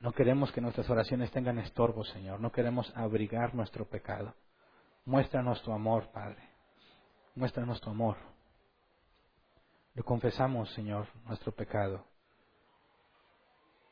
No 0.02 0.12
queremos 0.12 0.50
que 0.50 0.60
nuestras 0.60 0.90
oraciones 0.90 1.30
tengan 1.30 1.60
estorbo, 1.60 2.02
Señor. 2.02 2.40
No 2.40 2.50
queremos 2.50 2.92
abrigar 2.96 3.54
nuestro 3.54 3.88
pecado. 3.88 4.34
Muéstranos 5.04 5.62
tu 5.62 5.72
amor, 5.72 6.10
Padre. 6.10 6.42
Muéstranos 7.36 7.80
tu 7.80 7.88
amor. 7.88 8.16
Lo 9.94 10.02
confesamos, 10.02 10.72
Señor, 10.72 11.06
nuestro 11.24 11.52
pecado. 11.52 12.04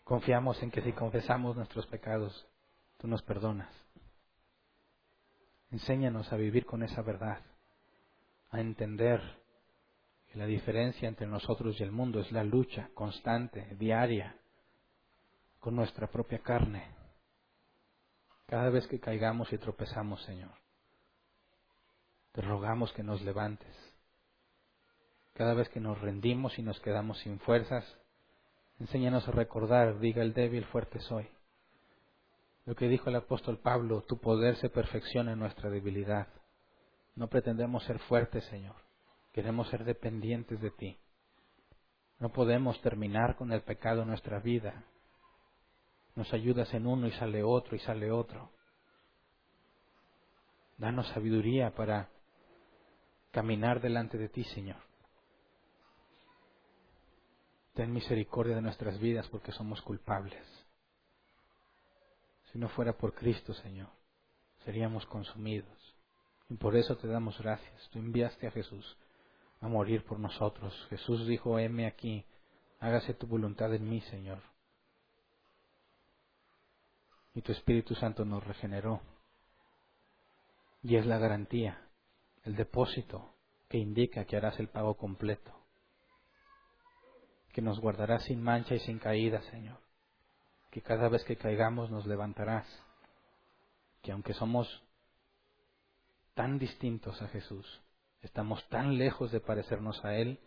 Confiamos 0.02 0.60
en 0.64 0.72
que 0.72 0.82
si 0.82 0.92
confesamos 0.92 1.54
nuestros 1.54 1.86
pecados, 1.86 2.44
tú 2.98 3.06
nos 3.06 3.22
perdonas. 3.22 3.72
Enséñanos 5.70 6.32
a 6.32 6.36
vivir 6.36 6.66
con 6.66 6.82
esa 6.82 7.02
verdad, 7.02 7.38
a 8.50 8.60
entender 8.60 9.20
que 10.26 10.38
la 10.40 10.46
diferencia 10.46 11.08
entre 11.08 11.28
nosotros 11.28 11.78
y 11.78 11.84
el 11.84 11.92
mundo 11.92 12.18
es 12.18 12.32
la 12.32 12.42
lucha 12.42 12.90
constante, 12.94 13.76
diaria, 13.76 14.39
con 15.60 15.76
nuestra 15.76 16.08
propia 16.08 16.38
carne. 16.38 16.82
Cada 18.46 18.70
vez 18.70 18.86
que 18.88 18.98
caigamos 18.98 19.52
y 19.52 19.58
tropezamos, 19.58 20.22
Señor, 20.24 20.50
te 22.32 22.40
rogamos 22.40 22.92
que 22.92 23.02
nos 23.02 23.22
levantes. 23.22 23.76
Cada 25.34 25.54
vez 25.54 25.68
que 25.68 25.80
nos 25.80 26.00
rendimos 26.00 26.58
y 26.58 26.62
nos 26.62 26.80
quedamos 26.80 27.18
sin 27.20 27.38
fuerzas, 27.40 27.84
enséñanos 28.78 29.28
a 29.28 29.32
recordar, 29.32 30.00
diga 30.00 30.22
el 30.22 30.34
débil, 30.34 30.64
fuerte 30.66 30.98
soy. 31.00 31.28
Lo 32.66 32.74
que 32.74 32.88
dijo 32.88 33.08
el 33.08 33.16
apóstol 33.16 33.58
Pablo, 33.58 34.02
tu 34.02 34.18
poder 34.18 34.56
se 34.56 34.68
perfecciona 34.68 35.32
en 35.32 35.38
nuestra 35.38 35.70
debilidad. 35.70 36.28
No 37.14 37.28
pretendemos 37.28 37.84
ser 37.84 37.98
fuertes, 38.00 38.44
Señor. 38.44 38.76
Queremos 39.32 39.68
ser 39.68 39.84
dependientes 39.84 40.60
de 40.60 40.70
ti. 40.70 40.98
No 42.18 42.30
podemos 42.32 42.80
terminar 42.82 43.36
con 43.36 43.52
el 43.52 43.62
pecado 43.62 44.02
en 44.02 44.08
nuestra 44.08 44.40
vida. 44.40 44.84
Nos 46.20 46.34
ayudas 46.34 46.74
en 46.74 46.86
uno 46.86 47.06
y 47.06 47.12
sale 47.12 47.42
otro 47.42 47.74
y 47.74 47.78
sale 47.78 48.12
otro. 48.12 48.50
Danos 50.76 51.08
sabiduría 51.14 51.74
para 51.74 52.10
caminar 53.30 53.80
delante 53.80 54.18
de 54.18 54.28
ti, 54.28 54.44
Señor. 54.44 54.76
Ten 57.72 57.90
misericordia 57.90 58.54
de 58.54 58.60
nuestras 58.60 59.00
vidas 59.00 59.28
porque 59.28 59.50
somos 59.50 59.80
culpables. 59.80 60.46
Si 62.52 62.58
no 62.58 62.68
fuera 62.68 62.98
por 62.98 63.14
Cristo, 63.14 63.54
Señor, 63.54 63.88
seríamos 64.66 65.06
consumidos. 65.06 65.96
Y 66.50 66.56
por 66.56 66.76
eso 66.76 66.98
te 66.98 67.08
damos 67.08 67.38
gracias. 67.38 67.88
Tú 67.88 67.98
enviaste 67.98 68.46
a 68.46 68.50
Jesús 68.50 68.98
a 69.62 69.68
morir 69.68 70.04
por 70.04 70.18
nosotros. 70.18 70.74
Jesús 70.90 71.26
dijo, 71.26 71.58
heme 71.58 71.86
aquí, 71.86 72.26
hágase 72.78 73.14
tu 73.14 73.26
voluntad 73.26 73.72
en 73.72 73.88
mí, 73.88 74.02
Señor. 74.02 74.49
Y 77.40 77.42
tu 77.42 77.52
Espíritu 77.52 77.94
Santo 77.94 78.26
nos 78.26 78.46
regeneró. 78.46 79.00
Y 80.82 80.96
es 80.96 81.06
la 81.06 81.16
garantía, 81.16 81.88
el 82.42 82.54
depósito 82.54 83.34
que 83.70 83.78
indica 83.78 84.26
que 84.26 84.36
harás 84.36 84.60
el 84.60 84.68
pago 84.68 84.98
completo. 84.98 85.50
Que 87.54 87.62
nos 87.62 87.80
guardarás 87.80 88.24
sin 88.24 88.42
mancha 88.42 88.74
y 88.74 88.80
sin 88.80 88.98
caída, 88.98 89.40
Señor. 89.44 89.78
Que 90.70 90.82
cada 90.82 91.08
vez 91.08 91.24
que 91.24 91.36
caigamos 91.36 91.90
nos 91.90 92.04
levantarás. 92.04 92.66
Que 94.02 94.12
aunque 94.12 94.34
somos 94.34 94.84
tan 96.34 96.58
distintos 96.58 97.22
a 97.22 97.28
Jesús, 97.28 97.80
estamos 98.20 98.68
tan 98.68 98.98
lejos 98.98 99.32
de 99.32 99.40
parecernos 99.40 100.04
a 100.04 100.14
Él, 100.14 100.40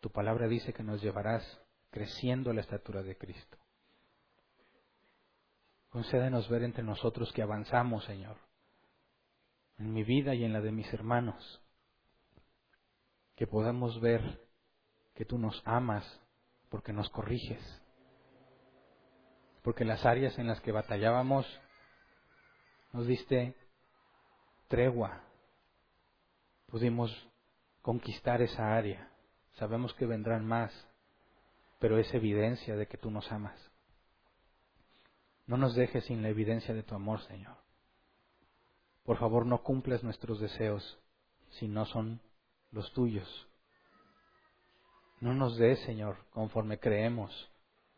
tu 0.00 0.08
palabra 0.10 0.48
dice 0.48 0.72
que 0.72 0.82
nos 0.82 1.02
llevarás 1.02 1.60
creciendo 1.90 2.52
a 2.52 2.54
la 2.54 2.62
estatura 2.62 3.02
de 3.02 3.18
Cristo. 3.18 3.61
Concédenos 5.92 6.48
ver 6.48 6.62
entre 6.62 6.82
nosotros 6.82 7.30
que 7.34 7.42
avanzamos, 7.42 8.06
Señor, 8.06 8.38
en 9.76 9.92
mi 9.92 10.04
vida 10.04 10.34
y 10.34 10.42
en 10.42 10.54
la 10.54 10.62
de 10.62 10.72
mis 10.72 10.90
hermanos, 10.90 11.62
que 13.36 13.46
podamos 13.46 14.00
ver 14.00 14.40
que 15.14 15.26
tú 15.26 15.38
nos 15.38 15.60
amas 15.66 16.02
porque 16.70 16.94
nos 16.94 17.10
corriges, 17.10 17.60
porque 19.62 19.84
las 19.84 20.06
áreas 20.06 20.38
en 20.38 20.46
las 20.46 20.62
que 20.62 20.72
batallábamos 20.72 21.46
nos 22.94 23.06
diste 23.06 23.54
tregua, 24.68 25.22
pudimos 26.68 27.28
conquistar 27.82 28.40
esa 28.40 28.74
área. 28.74 29.10
Sabemos 29.56 29.92
que 29.92 30.06
vendrán 30.06 30.46
más, 30.46 30.72
pero 31.78 31.98
es 31.98 32.14
evidencia 32.14 32.76
de 32.76 32.86
que 32.86 32.96
tú 32.96 33.10
nos 33.10 33.30
amas. 33.30 33.71
No 35.52 35.58
nos 35.58 35.74
dejes 35.74 36.06
sin 36.06 36.22
la 36.22 36.30
evidencia 36.30 36.72
de 36.72 36.82
tu 36.82 36.94
amor, 36.94 37.20
Señor. 37.24 37.54
Por 39.04 39.18
favor, 39.18 39.44
no 39.44 39.62
cumples 39.62 40.02
nuestros 40.02 40.40
deseos 40.40 40.98
si 41.50 41.68
no 41.68 41.84
son 41.84 42.22
los 42.70 42.90
tuyos. 42.94 43.28
No 45.20 45.34
nos 45.34 45.58
des, 45.58 45.78
Señor, 45.80 46.16
conforme 46.30 46.78
creemos. 46.78 47.50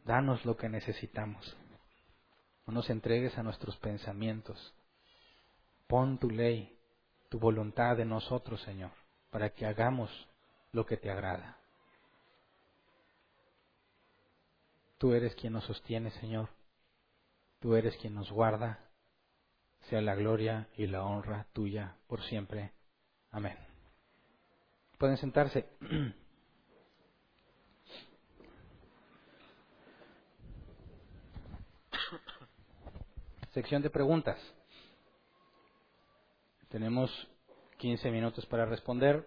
Danos 0.05 0.45
lo 0.45 0.57
que 0.57 0.69
necesitamos. 0.69 1.57
No 2.67 2.73
nos 2.75 2.91
entregues 2.91 3.39
a 3.39 3.45
nuestros 3.45 3.77
pensamientos. 3.77 4.75
Pon 5.87 6.19
tu 6.19 6.31
ley 6.31 6.77
tu 7.29 7.39
voluntad 7.39 8.01
en 8.01 8.09
nosotros, 8.09 8.61
Señor, 8.63 8.91
para 9.31 9.51
que 9.51 9.65
hagamos 9.65 10.11
lo 10.73 10.85
que 10.87 10.97
te 10.97 11.09
agrada. 11.09 11.57
Tú 14.99 15.13
eres 15.13 15.37
quien 15.37 15.53
nos 15.53 15.63
sostiene, 15.63 16.11
Señor. 16.11 16.49
Tú 17.65 17.75
eres 17.77 17.97
quien 17.97 18.13
nos 18.13 18.31
guarda. 18.31 18.79
Sea 19.89 20.03
la 20.03 20.15
gloria 20.15 20.69
y 20.77 20.87
la 20.87 21.03
honra 21.03 21.47
tuya 21.55 21.97
por 22.07 22.23
siempre. 22.25 22.75
Amén. 23.31 23.57
Pueden 24.99 25.17
sentarse. 25.17 25.67
Sección 33.55 33.81
de 33.81 33.89
preguntas. 33.89 34.39
Tenemos 36.69 37.11
15 37.79 38.11
minutos 38.11 38.45
para 38.45 38.67
responder. 38.67 39.25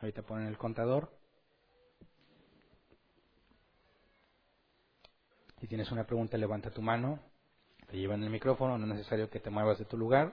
Ahorita 0.00 0.22
ponen 0.22 0.48
el 0.48 0.58
contador. 0.58 1.08
Si 5.60 5.68
tienes 5.68 5.92
una 5.92 6.04
pregunta, 6.04 6.36
levanta 6.36 6.72
tu 6.72 6.82
mano. 6.82 7.35
Te 7.90 7.96
llevan 7.96 8.22
el 8.22 8.30
micrófono. 8.30 8.78
No 8.78 8.86
es 8.86 8.94
necesario 8.94 9.30
que 9.30 9.40
te 9.40 9.50
muevas 9.50 9.78
de 9.78 9.84
tu 9.84 9.96
lugar. 9.96 10.32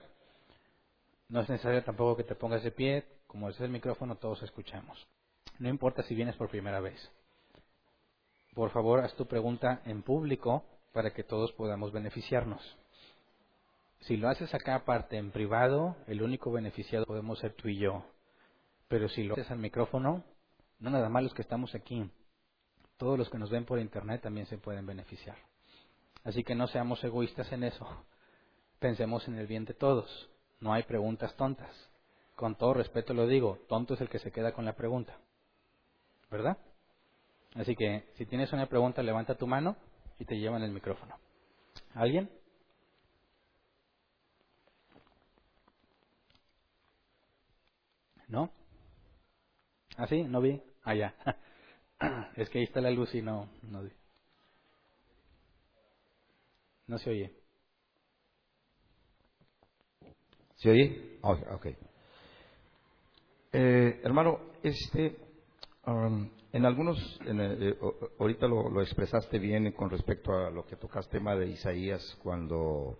No 1.30 1.42
es 1.42 1.50
necesario 1.50 1.84
tampoco 1.84 2.18
que 2.18 2.24
te 2.24 2.36
pongas 2.36 2.64
de 2.64 2.72
pie. 2.72 3.06
Como 3.28 3.50
es 3.50 3.60
el 3.60 3.70
micrófono, 3.70 4.16
todos 4.16 4.42
escuchamos. 4.44 5.08
No 5.60 5.70
importa 5.70 6.04
si 6.04 6.16
vienes 6.16 6.36
por 6.36 6.50
primera 6.50 6.80
vez. 6.80 7.12
Por 8.54 8.70
favor, 8.70 9.00
haz 9.00 9.14
tu 9.16 9.26
pregunta 9.26 9.82
en 9.86 10.04
público 10.04 10.64
para 10.94 11.12
que 11.12 11.24
todos 11.24 11.52
podamos 11.54 11.92
beneficiarnos. 11.92 12.62
Si 14.02 14.18
lo 14.18 14.30
haces 14.30 14.54
acá 14.54 14.76
aparte, 14.76 15.18
en 15.18 15.32
privado, 15.32 15.96
el 16.08 16.22
único 16.22 16.52
beneficiado 16.52 17.06
podemos 17.06 17.40
ser 17.40 17.54
tú 17.54 17.70
y 17.70 17.78
yo. 17.78 18.04
Pero 18.88 19.10
si 19.10 19.24
lo 19.24 19.34
haces 19.34 19.50
al 19.50 19.60
micrófono, 19.60 20.24
no 20.80 20.90
nada 20.90 21.10
más 21.10 21.24
los 21.24 21.34
que 21.34 21.42
estamos 21.42 21.74
aquí, 21.74 22.10
todos 22.98 23.18
los 23.18 23.30
que 23.30 23.38
nos 23.38 23.50
ven 23.50 23.66
por 23.66 23.80
internet 23.80 24.22
también 24.22 24.46
se 24.46 24.58
pueden 24.58 24.86
beneficiar. 24.86 25.38
Así 26.24 26.44
que 26.44 26.56
no 26.56 26.68
seamos 26.68 27.04
egoístas 27.04 27.52
en 27.52 27.64
eso. 27.64 27.88
Pensemos 28.80 29.28
en 29.28 29.38
el 29.38 29.48
bien 29.48 29.66
de 29.66 29.74
todos. 29.74 30.30
No 30.60 30.74
hay 30.74 30.84
preguntas 30.84 31.36
tontas. 31.36 31.72
Con 32.36 32.56
todo 32.56 32.74
respeto 32.74 33.14
lo 33.14 33.28
digo, 33.28 33.60
tonto 33.68 33.94
es 33.94 34.02
el 34.02 34.10
que 34.10 34.20
se 34.20 34.32
queda 34.32 34.54
con 34.54 34.66
la 34.66 34.74
pregunta. 34.74 35.18
¿Verdad? 36.32 36.58
Así 37.56 37.76
que 37.76 38.10
si 38.16 38.26
tienes 38.26 38.52
una 38.54 38.66
pregunta, 38.66 39.04
levanta 39.04 39.36
tu 39.36 39.46
mano 39.46 39.76
y 40.18 40.26
te 40.26 40.40
llevan 40.40 40.64
el 40.64 40.72
micrófono. 40.72 41.16
¿Alguien? 41.94 42.30
¿No? 48.28 48.50
¿Ah, 49.96 50.08
sí? 50.08 50.24
¿No 50.24 50.42
vi? 50.42 50.60
Ah, 50.84 50.96
ya. 50.96 51.14
es 52.36 52.50
que 52.50 52.60
ahí 52.60 52.64
está 52.64 52.82
la 52.82 52.90
luz 52.90 53.14
y 53.14 53.22
no, 53.22 53.48
no 53.62 53.84
vi. 53.84 53.92
No 56.88 56.98
se 56.98 57.10
oye. 57.10 57.34
¿Se 60.56 60.70
oye? 60.70 61.20
ok. 61.22 61.68
Eh, 63.52 64.02
hermano, 64.04 64.40
este, 64.62 65.16
um, 65.86 66.30
en 66.52 66.66
algunos, 66.66 67.20
eh, 67.26 67.78
ahorita 68.20 68.48
lo, 68.48 68.70
lo, 68.70 68.82
expresaste 68.82 69.40
bien 69.40 69.72
con 69.74 69.90
respecto 69.90 70.34
a 70.34 70.50
lo 70.50 70.66
que 70.66 70.76
tocaste 70.76 71.18
tema 71.18 71.36
de 71.36 71.48
Isaías 71.48 72.18
cuando 72.22 73.00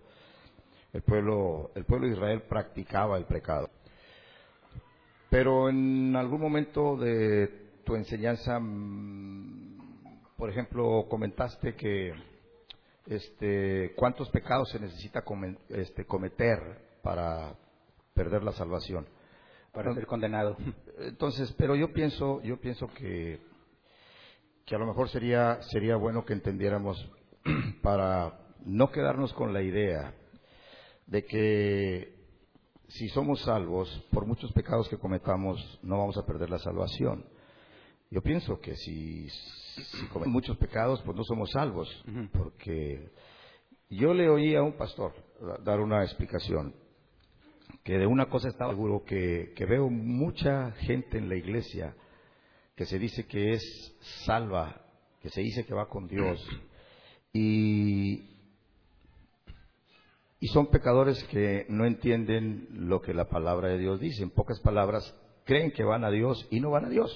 el 0.92 1.02
pueblo, 1.02 1.72
el 1.74 1.84
pueblo 1.84 2.06
de 2.06 2.14
Israel 2.14 2.42
practicaba 2.42 3.18
el 3.18 3.24
pecado. 3.24 3.68
Pero 5.28 5.68
en 5.68 6.14
algún 6.14 6.40
momento 6.40 6.96
de 6.96 7.80
tu 7.84 7.96
enseñanza, 7.96 8.58
mm, 8.60 9.78
por 10.36 10.50
ejemplo, 10.50 11.06
comentaste 11.08 11.74
que 11.74 12.12
este, 13.06 13.92
cuántos 13.96 14.30
pecados 14.30 14.70
se 14.70 14.80
necesita 14.80 15.24
este, 15.68 16.06
cometer 16.06 16.58
para 17.02 17.54
perder 18.14 18.42
la 18.42 18.52
salvación. 18.52 19.06
Para 19.72 19.92
ser 19.92 20.06
condenado. 20.06 20.56
Entonces, 20.98 21.52
pero 21.58 21.74
yo 21.74 21.92
pienso, 21.92 22.40
yo 22.42 22.60
pienso 22.60 22.86
que, 22.94 23.40
que 24.64 24.74
a 24.74 24.78
lo 24.78 24.86
mejor 24.86 25.08
sería, 25.08 25.60
sería 25.62 25.96
bueno 25.96 26.24
que 26.24 26.32
entendiéramos 26.32 27.10
para 27.82 28.40
no 28.64 28.90
quedarnos 28.90 29.32
con 29.34 29.52
la 29.52 29.62
idea 29.62 30.14
de 31.06 31.24
que 31.24 32.14
si 32.88 33.08
somos 33.08 33.40
salvos, 33.42 33.88
por 34.12 34.26
muchos 34.26 34.52
pecados 34.52 34.88
que 34.88 34.98
cometamos, 34.98 35.80
no 35.82 35.98
vamos 35.98 36.16
a 36.16 36.24
perder 36.24 36.50
la 36.50 36.58
salvación. 36.58 37.26
Yo 38.14 38.22
pienso 38.22 38.60
que 38.60 38.76
si, 38.76 39.26
cometemos 40.12 40.28
muchos 40.28 40.56
pecados, 40.56 41.02
pues 41.04 41.16
no 41.16 41.24
somos 41.24 41.50
salvos, 41.50 41.88
porque 42.32 43.10
yo 43.90 44.14
le 44.14 44.28
oí 44.28 44.54
a 44.54 44.62
un 44.62 44.74
pastor 44.74 45.12
dar 45.64 45.80
una 45.80 46.04
explicación, 46.04 46.76
que 47.82 47.98
de 47.98 48.06
una 48.06 48.26
cosa 48.26 48.46
estaba 48.46 48.70
seguro, 48.70 49.02
que, 49.04 49.52
que 49.56 49.66
veo 49.66 49.90
mucha 49.90 50.70
gente 50.86 51.18
en 51.18 51.28
la 51.28 51.34
iglesia 51.34 51.96
que 52.76 52.86
se 52.86 53.00
dice 53.00 53.26
que 53.26 53.54
es 53.54 53.96
salva, 54.24 54.80
que 55.20 55.30
se 55.30 55.40
dice 55.40 55.66
que 55.66 55.74
va 55.74 55.88
con 55.88 56.06
Dios, 56.06 56.40
y 57.32 58.30
Y 60.38 60.46
son 60.48 60.68
pecadores 60.68 61.24
que 61.24 61.66
no 61.68 61.84
entienden 61.84 62.68
lo 62.70 63.00
que 63.00 63.12
la 63.12 63.28
palabra 63.28 63.70
de 63.70 63.78
Dios 63.78 63.98
dice. 63.98 64.22
En 64.22 64.30
pocas 64.30 64.60
palabras, 64.60 65.02
creen 65.46 65.72
que 65.72 65.82
van 65.82 66.04
a 66.04 66.10
Dios 66.10 66.46
y 66.52 66.60
no 66.60 66.70
van 66.70 66.84
a 66.84 66.90
Dios. 66.90 67.10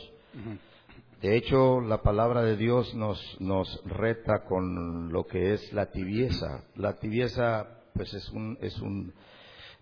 De 1.21 1.37
hecho, 1.37 1.81
la 1.81 2.01
palabra 2.03 2.43
de 2.43 2.57
Dios 2.57 2.95
nos, 2.95 3.41
nos 3.41 3.83
reta 3.85 4.45
con 4.45 5.13
lo 5.13 5.27
que 5.27 5.55
es 5.55 5.73
la 5.73 5.91
tibieza. 5.91 6.63
La 6.77 6.97
tibieza, 6.99 7.83
pues 7.93 8.15
es 8.15 8.29
un, 8.31 8.57
es 8.61 8.79
un, 8.79 9.13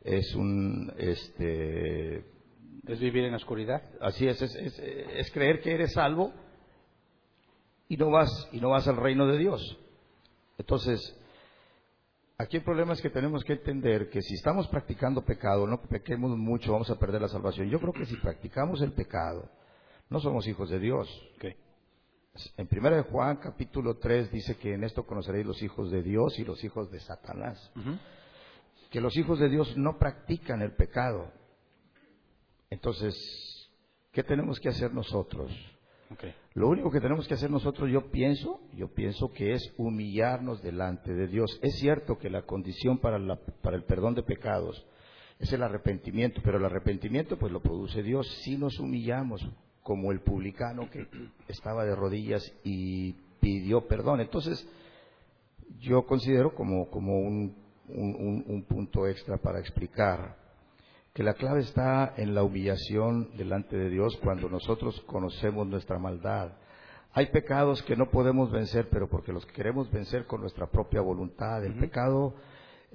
es 0.03 0.35
un, 0.35 0.95
este, 0.97 2.25
es 2.87 3.01
vivir 3.01 3.25
en 3.25 3.33
la 3.33 3.37
oscuridad. 3.37 3.83
Así 4.01 4.27
es, 4.27 4.41
es, 4.41 4.55
es, 4.55 4.79
es 4.79 5.31
creer 5.31 5.61
que 5.61 5.75
eres 5.75 5.93
salvo 5.93 6.33
y 7.87 7.99
no 7.99 8.11
vas 8.11 8.49
y 8.53 8.61
no 8.61 8.71
vas 8.71 8.89
al 8.89 8.97
reino 8.97 9.27
de 9.27 9.37
Dios. 9.37 9.79
Entonces, 10.57 11.19
aquí 12.39 12.57
el 12.57 12.65
problema 12.65 12.95
es 12.95 13.03
que 13.03 13.11
tenemos 13.11 13.45
que 13.45 13.53
entender 13.53 14.09
que 14.09 14.23
si 14.23 14.35
estamos 14.35 14.69
practicando 14.69 15.23
pecado, 15.23 15.67
no 15.67 15.83
pequemos 15.83 16.35
mucho, 16.39 16.73
vamos 16.73 16.89
a 16.89 16.99
perder 16.99 17.21
la 17.21 17.29
salvación. 17.29 17.69
Yo 17.69 17.79
creo 17.79 17.93
que 17.93 18.07
si 18.07 18.17
practicamos 18.17 18.81
el 18.81 18.93
pecado, 18.93 19.51
no 20.09 20.20
somos 20.20 20.47
hijos 20.47 20.70
de 20.70 20.78
Dios. 20.78 21.09
En 22.57 22.69
1 22.70 22.97
de 22.97 23.03
Juan 23.03 23.37
capítulo 23.37 23.97
3 23.97 24.31
dice 24.31 24.57
que 24.57 24.74
en 24.74 24.85
esto 24.85 25.07
conoceréis 25.07 25.47
los 25.47 25.62
hijos 25.62 25.91
de 25.91 26.03
Dios 26.03 26.39
y 26.39 26.45
los 26.45 26.62
hijos 26.65 26.91
de 26.91 27.01
Satanás. 27.01 27.73
Que 28.91 29.01
los 29.01 29.16
hijos 29.16 29.39
de 29.39 29.49
Dios 29.49 29.77
no 29.77 29.99
practican 29.99 30.62
el 30.62 30.73
pecado. 30.73 31.33
Entonces, 32.70 33.15
¿qué 34.12 34.23
tenemos 34.23 34.61
que 34.61 34.69
hacer 34.69 34.93
nosotros? 34.93 35.51
Lo 36.55 36.69
único 36.69 36.91
que 36.91 37.01
tenemos 37.01 37.27
que 37.27 37.35
hacer 37.35 37.51
nosotros, 37.51 37.91
yo 37.91 38.11
pienso, 38.11 38.61
yo 38.74 38.89
pienso 38.89 39.33
que 39.33 39.53
es 39.53 39.74
humillarnos 39.77 40.62
delante 40.62 41.12
de 41.15 41.27
Dios. 41.27 41.59
Es 41.62 41.78
cierto 41.78 42.19
que 42.19 42.31
la 42.31 42.43
condición 42.43 42.99
para, 42.99 43.19
para 43.62 43.77
el 43.77 43.85
perdón 43.85 44.15
de 44.15 44.23
pecados 44.23 44.87
es 45.39 45.53
el 45.53 45.62
arrepentimiento, 45.62 46.41
pero 46.45 46.59
el 46.59 46.65
arrepentimiento 46.65 47.39
pues 47.39 47.53
lo 47.53 47.61
produce 47.61 48.03
Dios 48.03 48.27
si 48.43 48.57
nos 48.57 48.78
humillamos, 48.78 49.47
como 49.87 50.11
el 50.11 50.19
publicano 50.19 50.91
que 50.91 51.07
estaba 51.47 51.85
de 51.85 51.95
rodillas 51.95 52.43
y 52.65 53.13
pidió 53.39 53.87
perdón. 53.87 54.21
Entonces, 54.21 54.67
yo 55.79 56.05
considero 56.07 56.57
como, 56.57 56.91
como 56.91 57.21
un, 57.21 57.55
un 57.89 58.65
punto 58.69 59.07
extra 59.07 59.37
para 59.37 59.61
explicar 59.61 60.35
que 61.15 61.23
la 61.23 61.35
clave 61.35 61.61
está 61.61 62.15
en 62.17 62.35
la 62.35 62.43
humillación 62.43 63.31
delante 63.37 63.77
de 63.77 63.89
Dios 63.89 64.19
cuando 64.25 64.49
nosotros 64.49 65.01
conocemos 65.07 65.69
nuestra 65.69 66.01
maldad. 66.01 66.51
Hay 67.13 67.27
pecados 67.27 67.81
que 67.85 67.95
no 67.95 68.11
podemos 68.11 68.51
vencer, 68.51 68.89
pero 68.91 69.09
porque 69.09 69.33
los 69.33 69.47
queremos 69.47 69.89
vencer 69.93 70.27
con 70.27 70.41
nuestra 70.41 70.67
propia 70.67 71.01
voluntad. 71.01 71.65
El 71.65 71.75
pecado, 71.75 72.35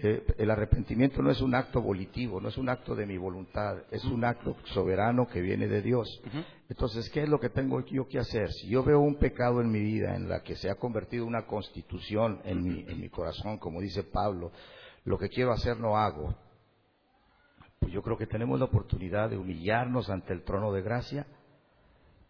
eh, 0.03 0.25
el 0.39 0.49
arrepentimiento 0.49 1.21
no 1.21 1.29
es 1.29 1.41
un 1.41 1.53
acto 1.53 1.79
volitivo, 1.79 2.41
no 2.41 2.49
es 2.49 2.57
un 2.57 2.69
acto 2.69 2.95
de 2.95 3.05
mi 3.05 3.17
voluntad, 3.17 3.83
es 3.91 4.03
un 4.05 4.25
acto 4.25 4.57
soberano 4.65 5.27
que 5.27 5.41
viene 5.41 5.67
de 5.67 5.83
Dios. 5.83 6.21
Entonces, 6.69 7.07
¿qué 7.11 7.21
es 7.21 7.29
lo 7.29 7.39
que 7.39 7.49
tengo 7.49 7.85
yo 7.85 8.07
que 8.07 8.17
hacer? 8.17 8.51
Si 8.51 8.67
yo 8.67 8.83
veo 8.83 8.99
un 8.99 9.15
pecado 9.15 9.61
en 9.61 9.71
mi 9.71 9.79
vida 9.79 10.15
en 10.15 10.27
la 10.27 10.41
que 10.41 10.55
se 10.55 10.71
ha 10.71 10.75
convertido 10.75 11.25
una 11.27 11.45
constitución 11.45 12.41
en 12.45 12.63
mi, 12.63 12.81
en 12.87 12.99
mi 12.99 13.09
corazón, 13.09 13.59
como 13.59 13.79
dice 13.79 14.01
Pablo, 14.01 14.51
lo 15.03 15.19
que 15.19 15.29
quiero 15.29 15.51
hacer 15.51 15.77
no 15.77 15.95
hago, 15.95 16.35
pues 17.77 17.93
yo 17.93 18.01
creo 18.01 18.17
que 18.17 18.25
tenemos 18.25 18.57
la 18.57 18.65
oportunidad 18.65 19.29
de 19.29 19.37
humillarnos 19.37 20.09
ante 20.09 20.33
el 20.33 20.43
trono 20.43 20.71
de 20.71 20.81
gracia 20.81 21.27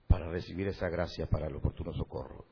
para 0.07 0.30
recibir 0.30 0.68
esa 0.68 0.89
gracia 0.89 1.27
para 1.27 1.48
el 1.48 1.56
oportuno 1.56 1.93
socorro. 1.93 2.43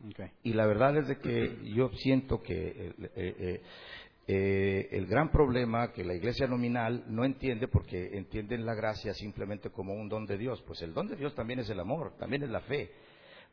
Y 0.44 0.54
la 0.54 0.66
verdad 0.66 0.96
es 0.96 1.10
de 1.10 1.18
que 1.18 1.60
yo 1.76 1.90
siento 1.90 2.42
que 2.42 2.94
eh, 2.98 3.12
eh, 3.16 3.62
eh, 4.32 4.90
el 4.92 5.08
gran 5.08 5.32
problema 5.32 5.92
que 5.92 6.04
la 6.04 6.14
iglesia 6.14 6.46
nominal 6.46 7.04
no 7.08 7.26
entiende 7.26 7.68
porque 7.68 8.16
entienden 8.16 8.64
la 8.64 8.76
gracia 8.76 9.12
simplemente 9.16 9.72
como 9.72 9.96
un 9.96 10.08
don 10.08 10.28
de 10.28 10.38
Dios. 10.38 10.62
Pues 10.68 10.84
el 10.84 10.94
don 10.94 11.08
de 11.08 11.16
Dios 11.16 11.34
también 11.34 11.62
es 11.62 11.70
el 11.72 11.80
amor, 11.80 12.16
también 12.20 12.44
es 12.44 12.50
la 12.52 12.62
fe. 12.62 12.92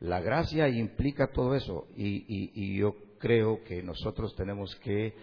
La 0.01 0.21
gracia 0.21 0.69
implica 0.69 1.31
todo 1.31 1.55
eso 1.55 1.87
y 1.95 2.77
yo 2.77 2.95
creo 3.17 3.63
que 3.63 3.81
nosotros 3.81 4.35
tenemos 4.35 4.75
que 4.75 5.15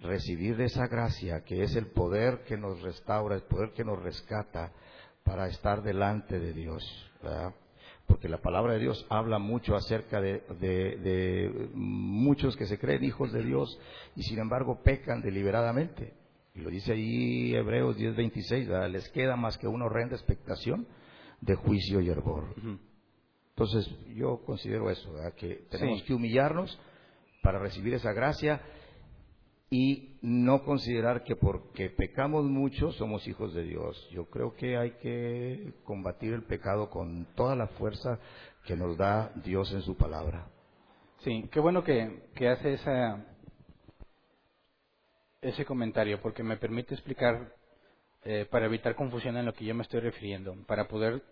recibir 0.00 0.60
esa 0.60 0.86
gracia 0.88 1.42
que 1.42 1.62
es 1.62 1.74
el 1.74 1.86
poder 1.86 2.42
que 2.46 2.58
nos 2.58 2.82
restaura, 2.82 3.34
el 3.34 3.44
poder 3.44 3.70
que 3.70 3.84
nos 3.84 4.02
rescata 4.02 4.72
para 5.24 5.48
estar 5.48 5.82
delante 5.82 6.38
de 6.38 6.52
Dios. 6.52 6.84
Porque 8.08 8.28
la 8.28 8.38
palabra 8.38 8.72
de 8.72 8.80
Dios 8.80 9.06
habla 9.10 9.38
mucho 9.38 9.76
acerca 9.76 10.20
de, 10.20 11.70
muchos 11.74 12.56
que 12.56 12.66
se 12.66 12.78
creen 12.78 13.04
hijos 13.04 13.30
de 13.32 13.44
Dios 13.44 13.78
y 14.16 14.22
sin 14.22 14.38
embargo 14.38 14.82
pecan 14.82 15.20
deliberadamente. 15.20 16.14
Y 16.54 16.60
lo 16.60 16.70
dice 16.70 16.92
ahí 16.92 17.54
Hebreos 17.54 17.96
10:26, 17.98 18.88
les 18.88 19.08
queda 19.10 19.36
más 19.36 19.58
que 19.58 19.68
una 19.68 19.84
horrenda 19.84 20.16
expectación 20.16 20.88
de 21.42 21.54
juicio 21.54 22.00
y 22.00 22.08
hervor. 22.08 22.54
Entonces 23.50 23.88
yo 24.14 24.40
considero 24.44 24.90
eso, 24.90 25.12
que 25.36 25.66
tenemos 25.70 26.02
que 26.02 26.14
humillarnos 26.14 26.78
para 27.42 27.58
recibir 27.58 27.92
esa 27.94 28.12
gracia 28.12 28.60
y 29.70 30.18
no 30.22 30.62
considerar 30.62 31.24
que 31.24 31.36
porque 31.36 31.90
pecamos 31.90 32.44
mucho 32.44 32.92
somos 32.92 33.26
hijos 33.28 33.52
de 33.52 33.64
Dios. 33.64 34.08
Yo 34.10 34.26
creo 34.26 34.54
que 34.54 34.76
hay 34.76 34.92
que 34.92 35.74
combatir 35.84 36.32
el 36.32 36.42
pecado 36.42 36.88
con 36.88 37.26
toda 37.34 37.54
la 37.54 37.66
fuerza 37.68 38.18
que 38.64 38.76
nos 38.76 38.96
da 38.96 39.30
Dios 39.44 39.72
en 39.72 39.82
su 39.82 39.96
palabra. 39.96 40.46
Sí, 41.18 41.48
qué 41.52 41.60
bueno 41.60 41.84
que, 41.84 42.22
hace 42.48 42.74
esa, 42.74 43.26
ese 45.42 45.64
comentario, 45.64 46.20
porque 46.22 46.42
me 46.42 46.56
permite 46.56 46.94
explicar, 46.94 47.54
eh, 48.24 48.46
para 48.50 48.66
evitar 48.66 48.94
confusión 48.94 49.36
en 49.36 49.46
lo 49.46 49.52
que 49.52 49.64
yo 49.64 49.74
me 49.74 49.82
estoy 49.82 50.00
refiriendo, 50.00 50.54
para 50.66 50.88
poder 50.88 51.22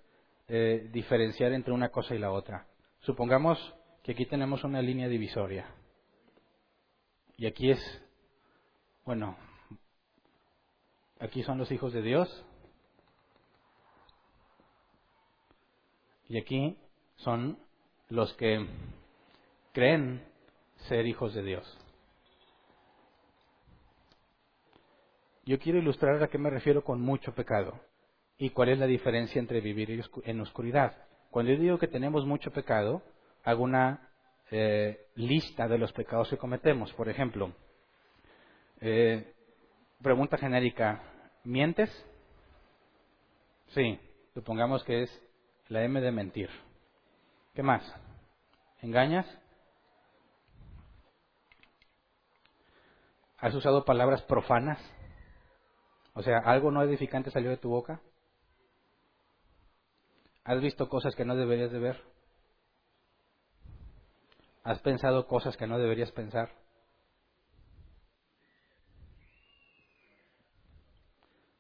eh, 0.49 0.89
diferenciar 0.93 1.53
entre 1.53 1.73
una 1.73 1.89
cosa 1.89 2.15
y 2.15 2.19
la 2.19 2.33
otra. 2.33 2.67
Supongamos 3.01 3.59
que 4.03 4.13
aquí 4.13 4.27
tenemos 4.27 4.63
una 4.65 4.83
línea 4.83 5.09
divisoria. 5.09 5.67
Y 7.37 7.47
aquí 7.47 7.71
es 7.71 8.06
bueno, 9.07 9.37
aquí 11.21 11.45
son 11.45 11.59
los 11.59 11.71
hijos 11.71 11.93
de 11.93 12.03
Dios. 12.03 12.45
Y 16.29 16.39
aquí 16.39 16.77
son 17.15 17.57
los 18.09 18.35
que 18.35 18.67
creen 19.73 20.27
ser 20.89 21.07
hijos 21.07 21.33
de 21.35 21.45
Dios. 21.45 21.79
Yo 25.45 25.61
quiero 25.61 25.79
ilustrar 25.79 26.21
a 26.21 26.27
qué 26.27 26.39
me 26.39 26.51
refiero 26.51 26.83
con 26.83 27.01
mucho 27.01 27.33
pecado 27.33 27.79
y 28.37 28.51
cuál 28.51 28.71
es 28.71 28.79
la 28.81 28.87
diferencia 28.87 29.39
entre 29.39 29.61
vivir 29.61 30.03
en 30.25 30.41
oscuridad. 30.41 30.97
Cuando 31.31 31.53
yo 31.53 31.61
digo 31.61 31.79
que 31.79 31.87
tenemos 31.87 32.27
mucho 32.27 32.51
pecado, 32.51 33.03
hago 33.45 33.63
una 33.63 34.11
eh, 34.51 35.07
lista 35.15 35.69
de 35.69 35.79
los 35.79 35.93
pecados 35.93 36.29
que 36.29 36.39
cometemos. 36.39 36.93
Por 36.95 37.09
ejemplo, 37.09 37.53
eh, 38.81 39.35
pregunta 40.03 40.37
genérica, 40.37 41.03
¿mientes? 41.45 41.91
Sí, 43.69 43.99
supongamos 44.35 44.85
que 44.85 45.03
es 45.03 45.23
la 45.69 45.83
M 45.85 46.01
de 46.01 46.13
mentir. 46.13 46.51
¿Qué 47.55 47.63
más? 47.63 47.83
¿Engañas? 48.83 49.27
¿Has 53.39 53.55
usado 53.55 53.85
palabras 53.85 54.23
profanas? 54.23 54.81
O 56.15 56.23
sea, 56.23 56.39
¿algo 56.39 56.71
no 56.71 56.83
edificante 56.83 57.31
salió 57.31 57.51
de 57.51 57.59
tu 57.59 57.69
boca? 57.69 58.01
¿Has 60.45 60.61
visto 60.61 60.89
cosas 60.89 61.15
que 61.15 61.25
no 61.25 61.37
deberías 61.37 61.73
de 61.73 61.79
ver? 61.79 62.03
¿Has 64.63 64.81
pensado 64.81 65.27
cosas 65.27 65.57
que 65.57 65.67
no 65.67 65.79
deberías 65.79 66.13
pensar? 66.13 66.66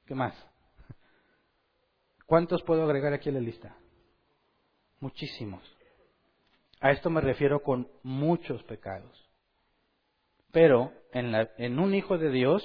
¿Qué 0.06 0.14
más? 0.14 0.34
¿Cuántos 2.26 2.62
puedo 2.62 2.84
agregar 2.84 3.12
aquí 3.12 3.28
a 3.28 3.32
la 3.32 3.40
lista? 3.40 3.76
Muchísimos. 5.00 5.62
A 6.80 6.90
esto 6.92 7.10
me 7.10 7.20
refiero 7.20 7.62
con 7.62 7.88
muchos 8.02 8.62
pecados. 8.64 9.28
Pero 10.52 10.92
en, 11.12 11.34
en, 11.58 11.78
un 11.78 11.94
hijo 11.94 12.18
de 12.18 12.30
Dios 12.30 12.62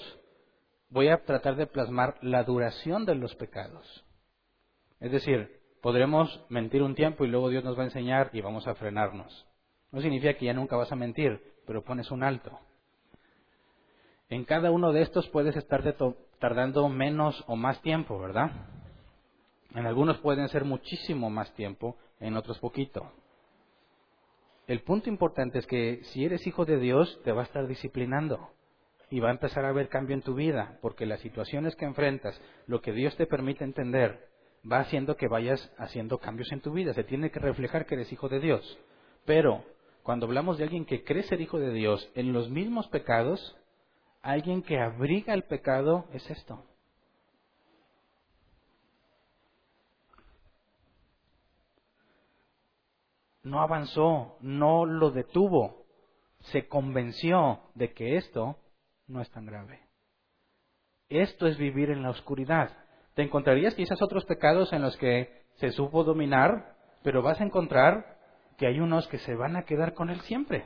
voy 0.90 1.08
a 1.08 1.24
tratar 1.24 1.56
de 1.56 1.68
plasmar 1.68 2.18
la 2.22 2.44
duración 2.44 3.06
de 3.06 3.16
los 3.16 3.36
pecados. 3.36 4.06
Es 5.00 5.12
decir, 5.12 5.60
podremos 5.82 6.46
mentir 6.50 6.84
un 6.84 6.96
tiempo 6.96 7.26
y 7.26 7.28
luego 7.28 7.50
Dios 7.50 7.64
nos 7.64 7.78
va 7.78 7.82
a 7.82 7.86
enseñar 7.86 8.30
y 8.34 8.42
vamos 8.42 8.68
a 8.68 8.76
frenarnos. 8.76 9.48
No 9.92 10.02
significa 10.02 10.36
que 10.36 10.46
ya 10.46 10.54
nunca 10.54 10.76
vas 10.76 10.92
a 10.92 10.96
mentir, 10.96 11.42
pero 11.66 11.84
pones 11.84 12.12
un 12.12 12.24
alto. 12.24 12.60
En 14.32 14.46
cada 14.46 14.72
uno 14.72 14.94
de 14.94 15.02
estos 15.02 15.28
puedes 15.28 15.58
estar 15.58 15.84
tardando 16.40 16.88
menos 16.88 17.44
o 17.48 17.58
más 17.58 17.82
tiempo, 17.82 18.18
¿verdad? 18.18 18.50
En 19.76 19.86
algunos 19.86 20.20
pueden 20.20 20.48
ser 20.48 20.64
muchísimo 20.64 21.30
más 21.30 21.54
tiempo, 21.54 21.98
en 22.22 22.38
otros 22.38 22.58
poquito. 22.60 23.12
El 24.68 24.84
punto 24.84 25.10
importante 25.10 25.60
es 25.60 25.68
que 25.68 26.00
si 26.06 26.24
eres 26.24 26.48
hijo 26.48 26.64
de 26.64 26.80
Dios, 26.80 27.20
te 27.26 27.34
va 27.34 27.42
a 27.42 27.46
estar 27.46 27.68
disciplinando. 27.68 28.50
y 29.14 29.20
va 29.20 29.28
a 29.28 29.32
empezar 29.34 29.66
a 29.66 29.70
haber 29.70 29.90
cambio 29.90 30.16
en 30.16 30.22
tu 30.22 30.36
vida, 30.36 30.80
porque 30.82 31.06
las 31.06 31.20
situaciones 31.20 31.76
que 31.76 31.84
enfrentas, 31.84 32.42
lo 32.66 32.80
que 32.80 32.94
Dios 32.94 33.14
te 33.18 33.28
permite 33.28 33.66
entender, 33.66 34.30
va 34.72 34.80
haciendo 34.80 35.18
que 35.18 35.28
vayas 35.28 35.70
haciendo 35.78 36.20
cambios 36.20 36.50
en 36.54 36.62
tu 36.62 36.72
vida. 36.72 36.94
Se 36.94 37.04
tiene 37.04 37.30
que 37.30 37.42
reflejar 37.42 37.86
que 37.86 37.96
eres 37.96 38.14
hijo 38.14 38.30
de 38.30 38.40
Dios. 38.40 38.80
Pero 39.26 39.66
cuando 40.04 40.28
hablamos 40.28 40.58
de 40.58 40.64
alguien 40.64 40.86
que 40.86 41.04
cree 41.04 41.24
ser 41.24 41.42
hijo 41.42 41.60
de 41.60 41.74
Dios 41.74 42.10
en 42.16 42.32
los 42.32 42.50
mismos 42.50 42.88
pecados, 42.88 43.58
alguien 44.22 44.62
que 44.62 44.80
abriga 44.80 45.34
el 45.34 45.44
pecado 45.44 46.06
es 46.14 46.30
esto. 46.30 46.64
No 53.44 53.62
avanzó, 53.62 54.38
no 54.42 54.86
lo 54.86 55.10
detuvo, 55.10 55.86
se 56.52 56.68
convenció 56.68 57.62
de 57.74 57.92
que 57.94 58.18
esto 58.18 58.58
no 59.08 59.22
es 59.22 59.30
tan 59.32 59.46
grave. 59.46 59.80
Esto 61.10 61.48
es 61.48 61.58
vivir 61.58 61.90
en 61.90 62.04
la 62.04 62.12
oscuridad. 62.12 62.78
Te 63.16 63.24
encontrarías 63.24 63.76
quizás 63.76 64.02
otros 64.02 64.26
pecados 64.26 64.72
en 64.74 64.82
los 64.82 64.96
que 64.98 65.44
se 65.56 65.72
supo 65.72 66.04
dominar, 66.04 66.76
pero 67.04 67.22
vas 67.22 67.42
a 67.42 67.44
encontrar 67.44 68.18
que 68.58 68.68
hay 68.68 68.80
unos 68.80 69.08
que 69.08 69.18
se 69.18 69.36
van 69.36 69.56
a 69.58 69.64
quedar 69.64 69.94
con 69.96 70.10
él 70.10 70.22
siempre. 70.22 70.66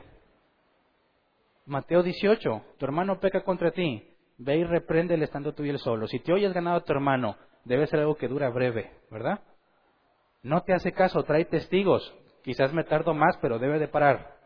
Mateo 1.66 2.04
18, 2.04 2.62
tu 2.78 2.84
hermano 2.84 3.18
peca 3.18 3.42
contra 3.42 3.72
ti, 3.72 4.08
ve 4.38 4.58
y 4.58 4.64
repréndele 4.64 5.24
estando 5.24 5.52
tú 5.52 5.64
y 5.64 5.70
él 5.70 5.78
solo. 5.78 6.06
Si 6.06 6.20
te 6.20 6.32
oyes 6.32 6.52
ganado 6.52 6.76
a 6.76 6.84
tu 6.84 6.92
hermano, 6.92 7.36
debe 7.64 7.88
ser 7.88 8.00
algo 8.00 8.14
que 8.16 8.28
dura 8.28 8.50
breve, 8.50 8.92
¿verdad? 9.10 9.40
No 10.44 10.62
te 10.62 10.72
hace 10.72 10.92
caso, 10.92 11.24
trae 11.24 11.44
testigos. 11.44 12.14
Quizás 12.44 12.72
me 12.72 12.84
tardo 12.84 13.14
más, 13.14 13.36
pero 13.42 13.58
debe 13.58 13.80
de 13.80 13.88
parar. 13.88 14.36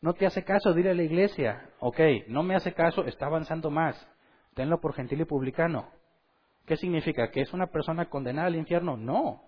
No 0.00 0.14
te 0.14 0.26
hace 0.26 0.42
caso, 0.42 0.72
dile 0.72 0.90
a 0.90 0.94
la 0.94 1.04
iglesia, 1.04 1.70
ok, 1.78 2.00
no 2.26 2.42
me 2.42 2.56
hace 2.56 2.74
caso, 2.74 3.04
está 3.04 3.26
avanzando 3.26 3.70
más. 3.70 3.96
Tenlo 4.54 4.80
por 4.80 4.92
gentil 4.94 5.20
y 5.20 5.24
publicano. 5.24 5.88
¿Qué 6.66 6.76
significa? 6.76 7.30
¿Que 7.30 7.42
es 7.42 7.52
una 7.52 7.68
persona 7.68 8.06
condenada 8.06 8.48
al 8.48 8.56
infierno? 8.56 8.96
No. 8.96 9.42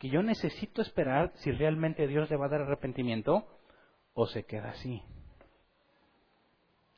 Que 0.00 0.08
yo 0.08 0.24
necesito 0.24 0.82
esperar 0.82 1.30
si 1.36 1.52
realmente 1.52 2.08
Dios 2.08 2.28
le 2.30 2.36
va 2.36 2.46
a 2.46 2.48
dar 2.48 2.62
arrepentimiento 2.62 3.46
o 4.14 4.26
se 4.26 4.44
queda 4.44 4.70
así. 4.70 5.02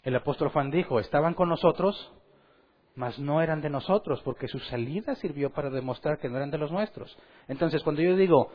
El 0.05 0.15
apóstol 0.17 0.51
Juan 0.51 0.71
dijo, 0.71 1.01
estaban 1.01 1.33
con 1.33 1.49
nosotros, 1.49 2.13
mas 2.95 3.19
no 3.19 3.41
eran 3.41 3.63
de 3.63 3.71
nosotros, 3.71 4.21
porque 4.23 4.49
su 4.49 4.59
salida 4.61 5.15
sirvió 5.15 5.51
para 5.51 5.71
demostrar 5.71 6.19
que 6.19 6.29
no 6.29 6.37
eran 6.37 6.51
de 6.51 6.59
los 6.59 6.71
nuestros. 6.71 7.17
Entonces, 7.49 7.83
cuando 7.83 8.03
yo 8.03 8.15
digo, 8.15 8.53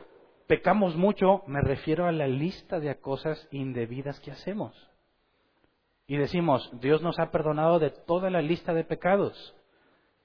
pecamos 0.48 0.96
mucho, 0.96 1.42
me 1.48 1.62
refiero 1.62 2.06
a 2.06 2.12
la 2.12 2.28
lista 2.28 2.80
de 2.80 2.96
cosas 3.00 3.48
indebidas 3.52 4.20
que 4.20 4.32
hacemos. 4.32 4.74
Y 6.06 6.18
decimos, 6.18 6.70
Dios 6.80 7.02
nos 7.02 7.20
ha 7.20 7.32
perdonado 7.32 7.80
de 7.80 7.90
toda 7.90 8.30
la 8.30 8.42
lista 8.42 8.74
de 8.74 8.84
pecados. 8.84 9.56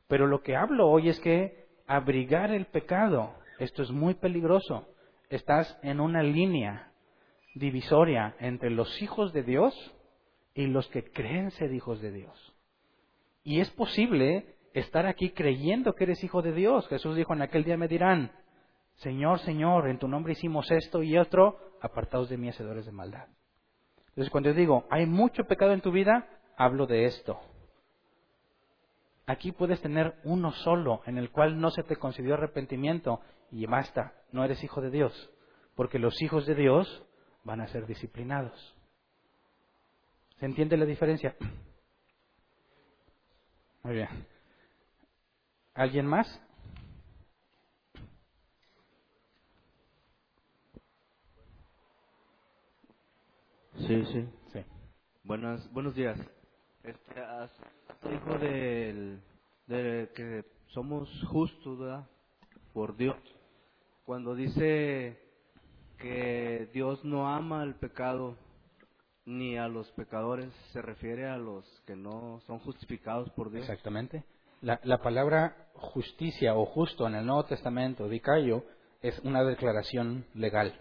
Pero 0.08 0.26
lo 0.26 0.42
que 0.42 0.56
hablo 0.56 0.88
hoy 0.88 1.08
es 1.08 1.18
que 1.20 1.66
abrigar 1.86 2.50
el 2.50 2.66
pecado, 2.66 3.34
esto 3.58 3.82
es 3.82 3.90
muy 3.90 4.14
peligroso. 4.14 4.88
Estás 5.30 5.78
en 5.82 6.00
una 6.00 6.22
línea 6.22 6.92
divisoria 7.54 8.36
entre 8.40 8.70
los 8.70 9.00
hijos 9.00 9.32
de 9.32 9.42
Dios 9.42 9.93
y 10.54 10.66
los 10.66 10.88
que 10.88 11.04
creen 11.10 11.50
ser 11.50 11.72
hijos 11.72 12.00
de 12.00 12.12
Dios. 12.12 12.54
Y 13.42 13.60
es 13.60 13.70
posible 13.70 14.56
estar 14.72 15.06
aquí 15.06 15.30
creyendo 15.30 15.94
que 15.94 16.04
eres 16.04 16.22
hijo 16.24 16.42
de 16.42 16.52
Dios. 16.52 16.88
Jesús 16.88 17.16
dijo, 17.16 17.34
en 17.34 17.42
aquel 17.42 17.64
día 17.64 17.76
me 17.76 17.88
dirán, 17.88 18.32
Señor, 18.96 19.40
Señor, 19.40 19.88
en 19.88 19.98
tu 19.98 20.08
nombre 20.08 20.32
hicimos 20.32 20.70
esto 20.70 21.02
y 21.02 21.18
otro, 21.18 21.58
apartados 21.80 22.28
de 22.28 22.38
mí, 22.38 22.48
hacedores 22.48 22.86
de 22.86 22.92
maldad. 22.92 23.26
Entonces, 24.08 24.30
cuando 24.30 24.50
yo 24.50 24.54
digo, 24.54 24.86
hay 24.90 25.06
mucho 25.06 25.44
pecado 25.44 25.72
en 25.72 25.80
tu 25.80 25.90
vida, 25.90 26.28
hablo 26.56 26.86
de 26.86 27.06
esto. 27.06 27.40
Aquí 29.26 29.52
puedes 29.52 29.80
tener 29.80 30.14
uno 30.24 30.52
solo, 30.52 31.02
en 31.06 31.18
el 31.18 31.30
cual 31.30 31.60
no 31.60 31.70
se 31.70 31.82
te 31.82 31.96
concedió 31.96 32.34
arrepentimiento 32.34 33.20
y 33.50 33.66
basta, 33.66 34.14
no 34.32 34.44
eres 34.44 34.62
hijo 34.62 34.80
de 34.80 34.90
Dios, 34.90 35.30
porque 35.74 35.98
los 35.98 36.20
hijos 36.22 36.46
de 36.46 36.54
Dios 36.54 37.04
van 37.42 37.60
a 37.60 37.66
ser 37.68 37.86
disciplinados. 37.86 38.76
¿Se 40.44 40.48
entiende 40.48 40.76
la 40.76 40.84
diferencia? 40.84 41.34
Muy 43.82 43.94
bien. 43.94 44.08
¿Alguien 45.72 46.04
más? 46.04 46.28
Sí, 53.86 54.04
sí. 54.12 54.28
sí. 54.52 54.60
Buenas, 55.22 55.72
buenos 55.72 55.94
días. 55.94 56.20
Este, 56.82 58.14
hijo 58.14 58.38
del, 58.38 59.22
de 59.66 60.10
que 60.14 60.44
somos 60.66 61.08
justos, 61.28 61.78
¿verdad? 61.78 62.06
Por 62.74 62.98
Dios. 62.98 63.16
Cuando 64.04 64.34
dice 64.34 65.18
que 65.96 66.68
Dios 66.74 67.02
no 67.02 67.34
ama 67.34 67.62
el 67.64 67.76
pecado, 67.76 68.36
ni 69.26 69.56
a 69.56 69.68
los 69.68 69.90
pecadores, 69.92 70.52
se 70.72 70.82
refiere 70.82 71.28
a 71.28 71.36
los 71.36 71.64
que 71.86 71.96
no 71.96 72.40
son 72.46 72.58
justificados 72.58 73.30
por 73.30 73.50
Dios. 73.50 73.62
Exactamente. 73.62 74.24
La, 74.60 74.80
la 74.84 74.98
palabra 74.98 75.68
justicia 75.74 76.54
o 76.54 76.66
justo 76.66 77.06
en 77.06 77.14
el 77.14 77.26
Nuevo 77.26 77.44
Testamento, 77.44 78.08
dicayo, 78.08 78.64
es 79.02 79.18
una 79.20 79.44
declaración 79.44 80.26
legal, 80.34 80.80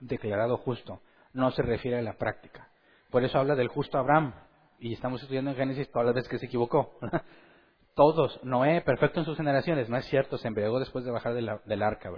declarado 0.00 0.56
justo, 0.56 1.00
no 1.32 1.50
se 1.52 1.62
refiere 1.62 1.98
a 1.98 2.02
la 2.02 2.18
práctica. 2.18 2.68
Por 3.10 3.24
eso 3.24 3.38
habla 3.38 3.54
del 3.54 3.68
justo 3.68 3.98
Abraham, 3.98 4.34
y 4.78 4.92
estamos 4.92 5.22
estudiando 5.22 5.50
en 5.50 5.56
Génesis 5.56 5.90
todas 5.90 6.06
las 6.06 6.14
veces 6.14 6.28
que 6.28 6.38
se 6.38 6.46
equivocó. 6.46 6.98
Todos, 7.94 8.40
Noé, 8.42 8.80
perfecto 8.80 9.20
en 9.20 9.26
sus 9.26 9.36
generaciones, 9.36 9.88
no 9.88 9.96
es 9.96 10.04
cierto, 10.06 10.36
se 10.36 10.48
embriagó 10.48 10.80
después 10.80 11.04
de 11.04 11.12
bajar 11.12 11.32
del 11.32 11.82
arca. 11.82 12.10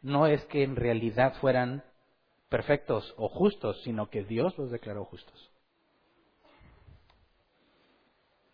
No 0.00 0.26
es 0.28 0.44
que 0.46 0.62
en 0.62 0.76
realidad 0.76 1.34
fueran 1.40 1.82
perfectos 2.48 3.14
o 3.16 3.28
justos, 3.28 3.82
sino 3.82 4.10
que 4.10 4.24
Dios 4.24 4.56
los 4.58 4.70
declaró 4.70 5.04
justos. 5.04 5.50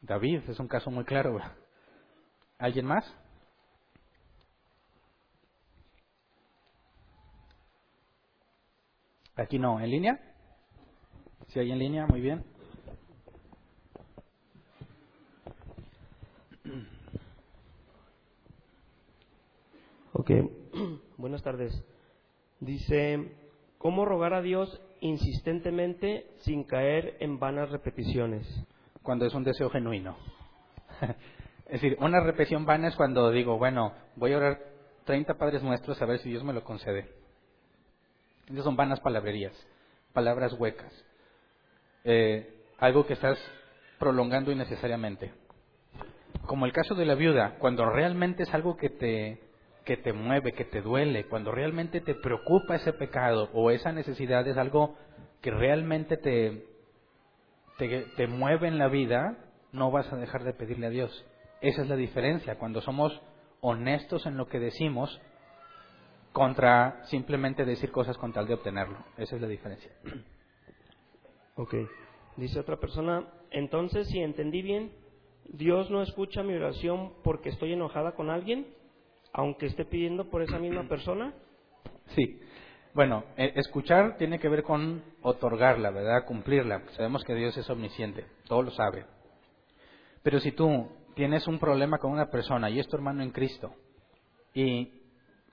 David 0.01 0.49
es 0.49 0.59
un 0.59 0.69
caso 0.69 0.91
muy 0.91 1.05
claro. 1.05 1.39
¿Alguien 2.59 2.87
más? 2.87 3.05
Aquí 9.37 9.59
no, 9.59 9.81
¿en 9.81 9.91
línea? 9.91 10.21
Si 11.49 11.59
hay 11.59 11.71
en 11.73 11.79
línea, 11.79 12.07
muy 12.07 12.21
bien. 12.21 12.45
Ok, 20.13 20.31
buenas 21.17 21.43
tardes. 21.43 21.73
Dice, 22.61 23.35
¿Cómo 23.81 24.05
rogar 24.05 24.35
a 24.35 24.43
Dios 24.43 24.79
insistentemente 25.01 26.27
sin 26.41 26.65
caer 26.65 27.17
en 27.21 27.39
vanas 27.39 27.71
repeticiones? 27.71 28.47
Cuando 29.03 29.25
es 29.25 29.33
un 29.33 29.43
deseo 29.43 29.71
genuino. 29.71 30.19
es 31.65 31.81
decir, 31.81 31.97
una 31.99 32.21
repetición 32.21 32.67
vana 32.67 32.89
es 32.89 32.95
cuando 32.95 33.31
digo, 33.31 33.57
bueno, 33.57 33.95
voy 34.17 34.35
a 34.35 34.37
orar 34.37 34.61
30 35.07 35.33
Padres 35.39 35.63
Nuestros 35.63 36.03
a 36.03 36.05
ver 36.05 36.19
si 36.19 36.29
Dios 36.29 36.45
me 36.45 36.53
lo 36.53 36.63
concede. 36.63 37.09
Esas 38.51 38.65
son 38.65 38.77
vanas 38.77 39.01
palabrerías, 39.01 39.55
palabras 40.13 40.53
huecas. 40.53 40.93
Eh, 42.05 42.53
algo 42.81 43.07
que 43.07 43.15
estás 43.15 43.39
prolongando 43.99 44.53
innecesariamente. 44.53 45.33
Como 46.45 46.67
el 46.67 46.75
caso 46.75 46.95
de 46.95 47.07
la 47.07 47.15
viuda, 47.15 47.57
cuando 47.59 47.89
realmente 47.89 48.43
es 48.43 48.53
algo 48.53 48.77
que 48.77 48.91
te 48.91 49.50
que 49.85 49.97
te 49.97 50.13
mueve, 50.13 50.53
que 50.53 50.65
te 50.65 50.83
duele, 50.83 51.27
cuando 51.27 51.53
realmente 51.53 52.01
te 52.01 52.15
preocupa 52.15 52.77
ese 52.77 52.93
pecado 52.93 53.51
o 53.53 53.71
esa 53.71 53.93
necesidad 53.93 54.47
es 54.47 54.57
algo 54.57 54.97
que 55.41 55.51
realmente 55.51 56.17
te, 56.17 56.67
te, 58.17 58.27
mueve 58.27 58.69
en 58.69 58.79
la 58.79 58.89
vida, 58.89 59.39
no 59.73 59.91
vas 59.91 60.13
a 60.13 60.17
dejar 60.17 60.45
de 60.45 60.53
pedirle 60.53 60.87
a 60.87 60.91
Dios. 60.91 61.25
Esa 61.61 61.83
es 61.83 61.89
la 61.89 61.97
diferencia, 61.97 62.59
cuando 62.59 62.81
somos 62.81 63.21
honestos 63.61 64.27
en 64.27 64.37
lo 64.37 64.49
que 64.49 64.59
decimos 64.59 65.21
contra 66.33 67.05
simplemente 67.07 67.65
decir 67.65 67.91
cosas 67.91 68.17
con 68.17 68.33
tal 68.33 68.47
de 68.47 68.55
obtenerlo. 68.55 68.99
Esa 69.17 69.37
es 69.37 69.43
la 69.43 69.49
diferencia. 69.49 69.91
Ok. 71.57 71.75
Dice 72.37 72.59
otra 72.59 72.79
persona, 72.79 73.29
entonces 73.51 74.09
si 74.09 74.21
entendí 74.21 74.63
bien, 74.63 74.93
Dios 75.45 75.91
no 75.91 76.01
escucha 76.01 76.43
mi 76.43 76.55
oración 76.55 77.13
porque 77.23 77.51
estoy 77.51 77.75
enojada 77.75 78.13
con 78.13 78.31
alguien 78.31 78.67
aunque 79.33 79.67
esté 79.67 79.85
pidiendo 79.85 80.29
por 80.29 80.43
esa 80.43 80.59
misma 80.59 80.89
persona? 80.89 81.33
Sí. 82.15 82.41
Bueno, 82.93 83.25
e, 83.37 83.53
escuchar 83.57 84.17
tiene 84.17 84.39
que 84.39 84.49
ver 84.49 84.63
con 84.63 85.03
otorgarla, 85.23 85.91
¿verdad? 85.91 86.25
Cumplirla. 86.27 86.83
Sabemos 86.97 87.23
que 87.25 87.35
Dios 87.35 87.57
es 87.57 87.71
omnisciente, 87.71 88.27
todo 88.47 88.63
lo 88.63 88.71
sabe. 88.73 89.07
Pero 90.23 90.41
si 90.41 90.53
tú 90.53 90.89
tienes 91.15 91.47
un 91.47 91.59
problema 91.59 91.99
con 91.99 92.11
una 92.11 92.31
persona 92.31 92.71
y 92.71 92.81
es 92.81 92.89
tu 92.89 92.97
hermano 92.97 93.23
en 93.23 93.31
Cristo 93.31 93.75
y 94.55 94.93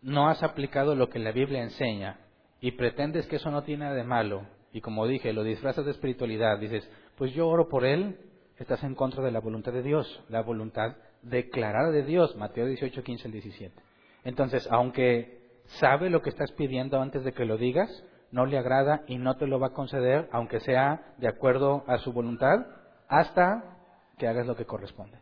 no 0.02 0.30
has 0.30 0.42
aplicado 0.44 0.96
lo 0.96 1.10
que 1.10 1.20
la 1.20 1.32
Biblia 1.32 1.62
enseña 1.62 2.20
y 2.60 2.72
pretendes 2.72 3.28
que 3.28 3.38
eso 3.38 3.52
no 3.52 3.64
tiene 3.64 3.86
nada 3.86 3.96
de 3.96 4.04
malo 4.04 4.46
y 4.74 4.82
como 4.82 5.08
dije, 5.08 5.34
lo 5.34 5.44
disfrazas 5.44 5.86
de 5.86 5.92
espiritualidad, 5.92 6.60
dices, 6.60 6.90
pues 7.18 7.34
yo 7.34 7.48
oro 7.48 7.70
por 7.70 7.86
él, 7.86 8.20
estás 8.58 8.84
en 8.84 8.96
contra 8.96 9.24
de 9.24 9.32
la 9.32 9.40
voluntad 9.40 9.74
de 9.74 9.84
Dios, 9.84 10.24
la 10.30 10.42
voluntad 10.42 10.96
declarada 11.22 11.92
de 11.92 12.04
Dios, 12.04 12.36
Mateo 12.36 12.66
18, 12.66 13.04
15 13.04 13.28
al 13.28 13.32
17. 13.32 13.76
Entonces, 14.24 14.68
aunque 14.72 15.38
sabe 15.66 16.10
lo 16.10 16.22
que 16.22 16.30
estás 16.30 16.52
pidiendo 16.52 17.02
antes 17.02 17.24
de 17.24 17.34
que 17.34 17.46
lo 17.46 17.58
digas, 17.58 18.04
no 18.32 18.46
le 18.46 18.58
agrada 18.58 19.04
y 19.08 19.18
no 19.18 19.38
te 19.38 19.48
lo 19.48 19.60
va 19.60 19.68
a 19.68 19.74
conceder, 19.74 20.28
aunque 20.32 20.60
sea 20.60 21.14
de 21.18 21.28
acuerdo 21.28 21.84
a 21.88 21.98
su 21.98 22.12
voluntad, 22.12 22.66
hasta 23.08 23.78
que 24.18 24.28
hagas 24.28 24.48
lo 24.48 24.56
que 24.56 24.66
corresponde. 24.66 25.18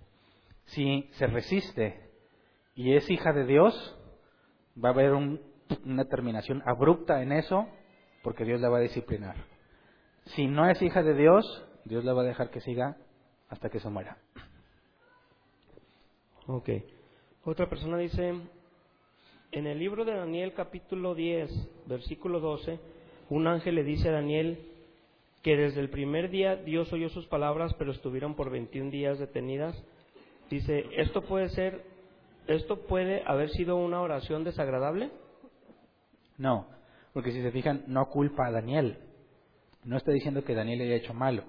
Si 0.65 1.09
se 1.13 1.27
resiste 1.27 2.09
y 2.73 2.95
es 2.95 3.09
hija 3.09 3.31
de 3.33 3.45
Dios, 3.45 3.97
va 4.83 4.89
a 4.89 4.93
haber 4.93 5.13
una 5.13 6.05
terminación 6.05 6.63
abrupta 6.65 7.21
en 7.21 7.31
eso, 7.31 7.67
porque 8.23 8.45
Dios 8.45 8.59
la 8.61 8.69
va 8.69 8.77
a 8.77 8.81
disciplinar. 8.81 9.35
Si 10.25 10.47
no 10.47 10.67
es 10.67 10.81
hija 10.81 11.03
de 11.03 11.13
Dios, 11.13 11.67
Dios 11.85 12.03
la 12.03 12.13
va 12.13 12.23
a 12.23 12.25
dejar 12.25 12.49
que 12.49 12.61
siga 12.61 12.97
hasta 13.49 13.69
que 13.69 13.79
se 13.79 13.89
muera. 13.89 14.17
Ok. 16.47 16.69
Otra 17.43 17.67
persona 17.67 17.97
dice, 17.97 18.33
en 19.51 19.67
el 19.67 19.79
libro 19.79 20.05
de 20.05 20.13
Daniel 20.13 20.53
capítulo 20.53 21.15
10, 21.15 21.49
versículo 21.87 22.39
12, 22.39 22.79
un 23.29 23.47
ángel 23.47 23.75
le 23.75 23.83
dice 23.83 24.09
a 24.09 24.13
Daniel 24.13 24.59
que 25.41 25.57
desde 25.57 25.79
el 25.79 25.89
primer 25.89 26.29
día 26.29 26.55
Dios 26.55 26.91
oyó 26.93 27.09
sus 27.09 27.25
palabras, 27.27 27.73
pero 27.79 27.91
estuvieron 27.91 28.35
por 28.35 28.51
21 28.51 28.91
días 28.91 29.17
detenidas. 29.17 29.75
Dice, 30.49 30.85
¿esto 30.97 31.23
puede 31.23 31.49
ser, 31.49 31.83
esto 32.47 32.81
puede 32.81 33.23
haber 33.25 33.49
sido 33.49 33.77
una 33.77 34.01
oración 34.01 34.43
desagradable? 34.43 35.09
No, 36.37 36.67
porque 37.13 37.31
si 37.31 37.41
se 37.41 37.51
fijan, 37.51 37.85
no 37.87 38.09
culpa 38.09 38.47
a 38.47 38.51
Daniel. 38.51 38.99
No 39.83 39.97
está 39.97 40.11
diciendo 40.11 40.43
que 40.43 40.53
Daniel 40.53 40.81
haya 40.81 40.95
hecho 40.95 41.13
malo. 41.15 41.43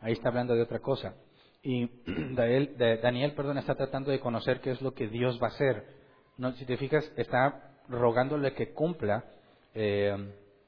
Ahí 0.00 0.14
está 0.14 0.30
hablando 0.30 0.54
de 0.54 0.62
otra 0.62 0.80
cosa. 0.80 1.14
Y 1.62 1.88
Daniel, 2.34 3.32
perdón, 3.34 3.58
está 3.58 3.74
tratando 3.74 4.10
de 4.10 4.20
conocer 4.20 4.60
qué 4.60 4.70
es 4.70 4.82
lo 4.82 4.94
que 4.94 5.08
Dios 5.08 5.38
va 5.42 5.48
a 5.48 5.50
hacer. 5.50 5.84
No, 6.36 6.52
si 6.52 6.64
te 6.64 6.76
fijas, 6.76 7.10
está 7.16 7.74
rogándole 7.88 8.54
que 8.54 8.72
cumpla 8.72 9.24
eh, 9.74 10.16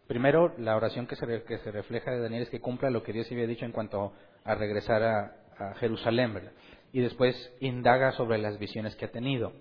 Primero, 0.06 0.52
la 0.58 0.76
oración 0.76 1.06
que 1.06 1.16
se, 1.16 1.26
que 1.44 1.58
se 1.58 1.70
refleja 1.70 2.10
de 2.10 2.20
Daniel 2.20 2.42
es 2.42 2.50
que 2.50 2.60
cumpla 2.60 2.90
lo 2.90 3.02
que 3.02 3.12
Dios 3.12 3.30
había 3.32 3.46
dicho 3.46 3.64
en 3.64 3.72
cuanto 3.72 4.12
a 4.44 4.54
regresar 4.54 5.02
a, 5.02 5.40
Jerusalén, 5.76 6.50
Y 6.92 7.00
después 7.00 7.36
indaga 7.60 8.10
sobre 8.10 8.38
las 8.38 8.58
visiones 8.58 8.96
que 8.96 9.04
ha 9.04 9.12
tenido. 9.12 9.52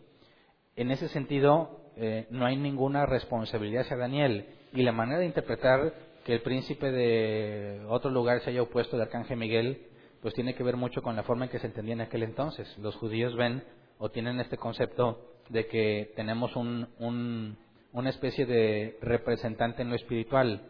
En 0.75 0.89
ese 0.89 1.07
sentido, 1.07 1.91
eh, 1.95 2.25
no 2.31 2.47
hay 2.47 2.57
ninguna 2.57 3.05
responsabilidad 3.05 3.83
hacia 3.83 3.97
Daniel. 3.97 4.47
Y 4.73 4.81
la 4.81 4.91
manera 4.91 5.19
de 5.19 5.27
interpretar 5.27 5.93
que 6.25 6.33
el 6.33 6.41
príncipe 6.41 6.91
de 6.91 7.85
otro 7.89 8.09
lugar 8.09 8.41
se 8.41 8.49
haya 8.49 8.63
opuesto 8.63 8.95
al 8.95 9.03
arcángel 9.03 9.37
Miguel, 9.37 9.85
pues 10.23 10.33
tiene 10.33 10.55
que 10.55 10.63
ver 10.63 10.77
mucho 10.77 11.03
con 11.03 11.15
la 11.15 11.21
forma 11.21 11.45
en 11.45 11.51
que 11.51 11.59
se 11.59 11.67
entendía 11.67 11.93
en 11.93 12.01
aquel 12.01 12.23
entonces. 12.23 12.75
Los 12.79 12.95
judíos 12.95 13.35
ven 13.35 13.63
o 13.99 14.09
tienen 14.09 14.39
este 14.39 14.57
concepto 14.57 15.19
de 15.49 15.67
que 15.67 16.13
tenemos 16.15 16.55
un 16.55 17.57
una 17.93 18.09
especie 18.09 18.45
de 18.45 18.97
representante 19.01 19.83
en 19.83 19.89
lo 19.89 19.95
espiritual 19.95 20.63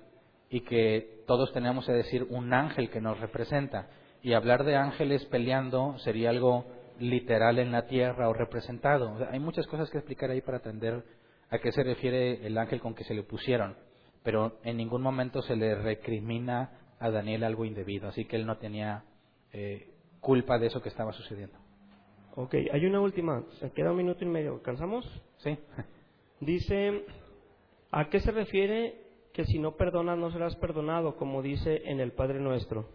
y 0.49 0.61
que 0.61 1.23
todos 1.25 1.51
tenemos 1.53 1.85
que 1.85 1.93
decir 1.93 2.27
un 2.29 2.53
ángel 2.53 2.89
que 2.89 3.01
nos 3.01 3.19
representa. 3.19 3.87
Y 4.21 4.33
hablar 4.33 4.63
de 4.63 4.75
ángeles 4.75 5.25
peleando 5.25 5.97
sería 5.99 6.29
algo 6.29 6.65
literal 6.99 7.59
en 7.59 7.71
la 7.71 7.87
tierra 7.87 8.29
o 8.29 8.33
representado. 8.33 9.17
hay 9.31 9.39
muchas 9.39 9.65
cosas 9.67 9.89
que 9.89 9.97
explicar 9.97 10.29
ahí 10.29 10.41
para 10.41 10.57
entender 10.57 11.03
a 11.49 11.57
qué 11.59 11.71
se 11.71 11.83
refiere 11.83 12.45
el 12.45 12.57
ángel 12.57 12.79
con 12.81 12.93
que 12.93 13.03
se 13.03 13.13
le 13.13 13.23
pusieron. 13.23 13.75
Pero 14.21 14.59
en 14.63 14.77
ningún 14.77 15.01
momento 15.01 15.41
se 15.41 15.55
le 15.55 15.75
recrimina 15.75 16.71
a 16.99 17.09
Daniel 17.09 17.45
algo 17.45 17.65
indebido. 17.65 18.09
Así 18.09 18.25
que 18.25 18.35
él 18.35 18.45
no 18.45 18.57
tenía 18.57 19.03
eh, 19.53 19.93
culpa 20.19 20.57
de 20.57 20.67
eso 20.67 20.81
que 20.81 20.89
estaba 20.89 21.13
sucediendo. 21.13 21.57
Ok, 22.35 22.55
hay 22.71 22.85
una 22.85 22.99
última. 22.99 23.43
Se 23.59 23.71
queda 23.71 23.91
un 23.91 23.97
minuto 23.97 24.23
y 24.23 24.27
medio. 24.27 24.61
¿Cansamos? 24.63 25.05
Sí. 25.37 25.57
Dice, 26.39 27.05
¿a 27.91 28.09
qué 28.09 28.19
se 28.19 28.31
refiere 28.31 29.03
que 29.33 29.45
si 29.45 29.59
no 29.59 29.75
perdonas 29.75 30.17
no 30.17 30.31
serás 30.31 30.55
perdonado, 30.55 31.15
como 31.15 31.41
dice 31.41 31.83
en 31.85 31.99
el 31.99 32.11
Padre 32.11 32.39
Nuestro? 32.39 32.89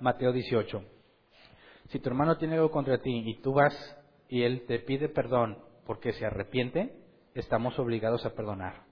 Mateo 0.00 0.32
18. 0.32 0.82
Si 1.88 1.98
tu 1.98 2.08
hermano 2.08 2.38
tiene 2.38 2.54
algo 2.54 2.70
contra 2.70 2.98
ti 2.98 3.22
y 3.26 3.40
tú 3.40 3.52
vas 3.52 3.74
y 4.28 4.42
él 4.42 4.64
te 4.66 4.78
pide 4.78 5.08
perdón 5.08 5.58
porque 5.86 6.12
se 6.12 6.24
arrepiente, 6.24 6.96
estamos 7.34 7.78
obligados 7.78 8.24
a 8.24 8.34
perdonar. 8.34 8.84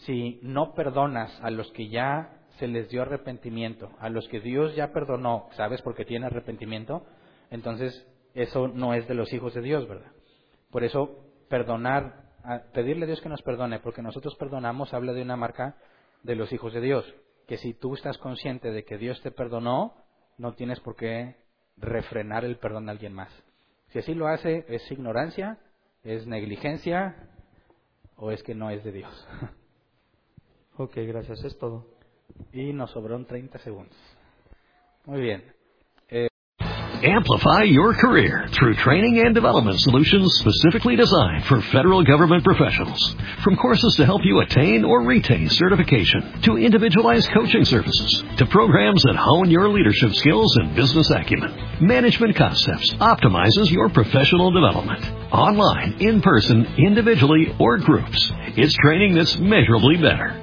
Si 0.00 0.38
no 0.42 0.74
perdonas 0.74 1.40
a 1.42 1.50
los 1.50 1.70
que 1.72 1.88
ya 1.88 2.35
se 2.58 2.66
les 2.66 2.88
dio 2.88 3.02
arrepentimiento, 3.02 3.90
a 4.00 4.08
los 4.08 4.28
que 4.28 4.40
Dios 4.40 4.74
ya 4.74 4.92
perdonó, 4.92 5.48
¿sabes? 5.56 5.82
Porque 5.82 6.04
tiene 6.04 6.26
arrepentimiento, 6.26 7.06
entonces 7.50 8.06
eso 8.34 8.68
no 8.68 8.94
es 8.94 9.06
de 9.08 9.14
los 9.14 9.32
hijos 9.32 9.54
de 9.54 9.62
Dios, 9.62 9.86
¿verdad? 9.88 10.12
Por 10.70 10.84
eso 10.84 11.18
perdonar, 11.48 12.24
pedirle 12.72 13.04
a 13.04 13.06
Dios 13.06 13.20
que 13.20 13.28
nos 13.28 13.42
perdone, 13.42 13.80
porque 13.80 14.02
nosotros 14.02 14.34
perdonamos, 14.36 14.94
habla 14.94 15.12
de 15.12 15.22
una 15.22 15.36
marca 15.36 15.76
de 16.22 16.34
los 16.34 16.52
hijos 16.52 16.72
de 16.72 16.80
Dios, 16.80 17.14
que 17.46 17.56
si 17.58 17.74
tú 17.74 17.94
estás 17.94 18.18
consciente 18.18 18.72
de 18.72 18.84
que 18.84 18.98
Dios 18.98 19.20
te 19.22 19.30
perdonó, 19.30 19.94
no 20.38 20.54
tienes 20.54 20.80
por 20.80 20.96
qué 20.96 21.36
refrenar 21.76 22.44
el 22.44 22.58
perdón 22.58 22.88
a 22.88 22.92
alguien 22.92 23.12
más. 23.12 23.30
Si 23.88 23.98
así 23.98 24.14
lo 24.14 24.26
hace, 24.28 24.64
es 24.68 24.90
ignorancia, 24.90 25.58
es 26.02 26.26
negligencia 26.26 27.30
o 28.16 28.30
es 28.30 28.42
que 28.42 28.54
no 28.54 28.70
es 28.70 28.82
de 28.84 28.92
Dios. 28.92 29.28
Ok, 30.78 30.92
gracias, 30.96 31.42
es 31.42 31.56
todo. 31.56 31.95
Y 32.52 32.72
nos 32.72 32.90
sobró 32.90 33.22
30 33.24 33.58
segundos. 33.58 33.96
Muy 35.06 35.20
bien. 35.20 35.44
Eh, 36.08 36.28
Amplify 37.04 37.64
your 37.64 37.92
career 37.94 38.48
through 38.52 38.74
training 38.76 39.20
and 39.20 39.34
development 39.34 39.78
solutions 39.80 40.32
specifically 40.38 40.96
designed 40.96 41.44
for 41.44 41.60
federal 41.60 42.02
government 42.02 42.42
professionals. 42.42 43.14
From 43.44 43.54
courses 43.56 43.94
to 43.96 44.06
help 44.06 44.24
you 44.24 44.40
attain 44.40 44.82
or 44.82 45.02
retain 45.02 45.50
certification, 45.50 46.40
to 46.42 46.56
individualized 46.56 47.30
coaching 47.32 47.66
services, 47.66 48.24
to 48.38 48.46
programs 48.46 49.02
that 49.02 49.14
hone 49.14 49.50
your 49.50 49.68
leadership 49.68 50.14
skills 50.14 50.56
and 50.56 50.74
business 50.74 51.10
acumen, 51.10 51.54
Management 51.86 52.34
Concepts 52.34 52.94
optimizes 52.94 53.70
your 53.70 53.90
professional 53.90 54.50
development. 54.50 55.04
Online, 55.32 55.98
in 56.00 56.22
person, 56.22 56.64
individually, 56.78 57.54
or 57.60 57.76
groups. 57.76 58.32
It's 58.56 58.74
training 58.74 59.14
that's 59.14 59.36
measurably 59.38 59.98
better. 59.98 60.42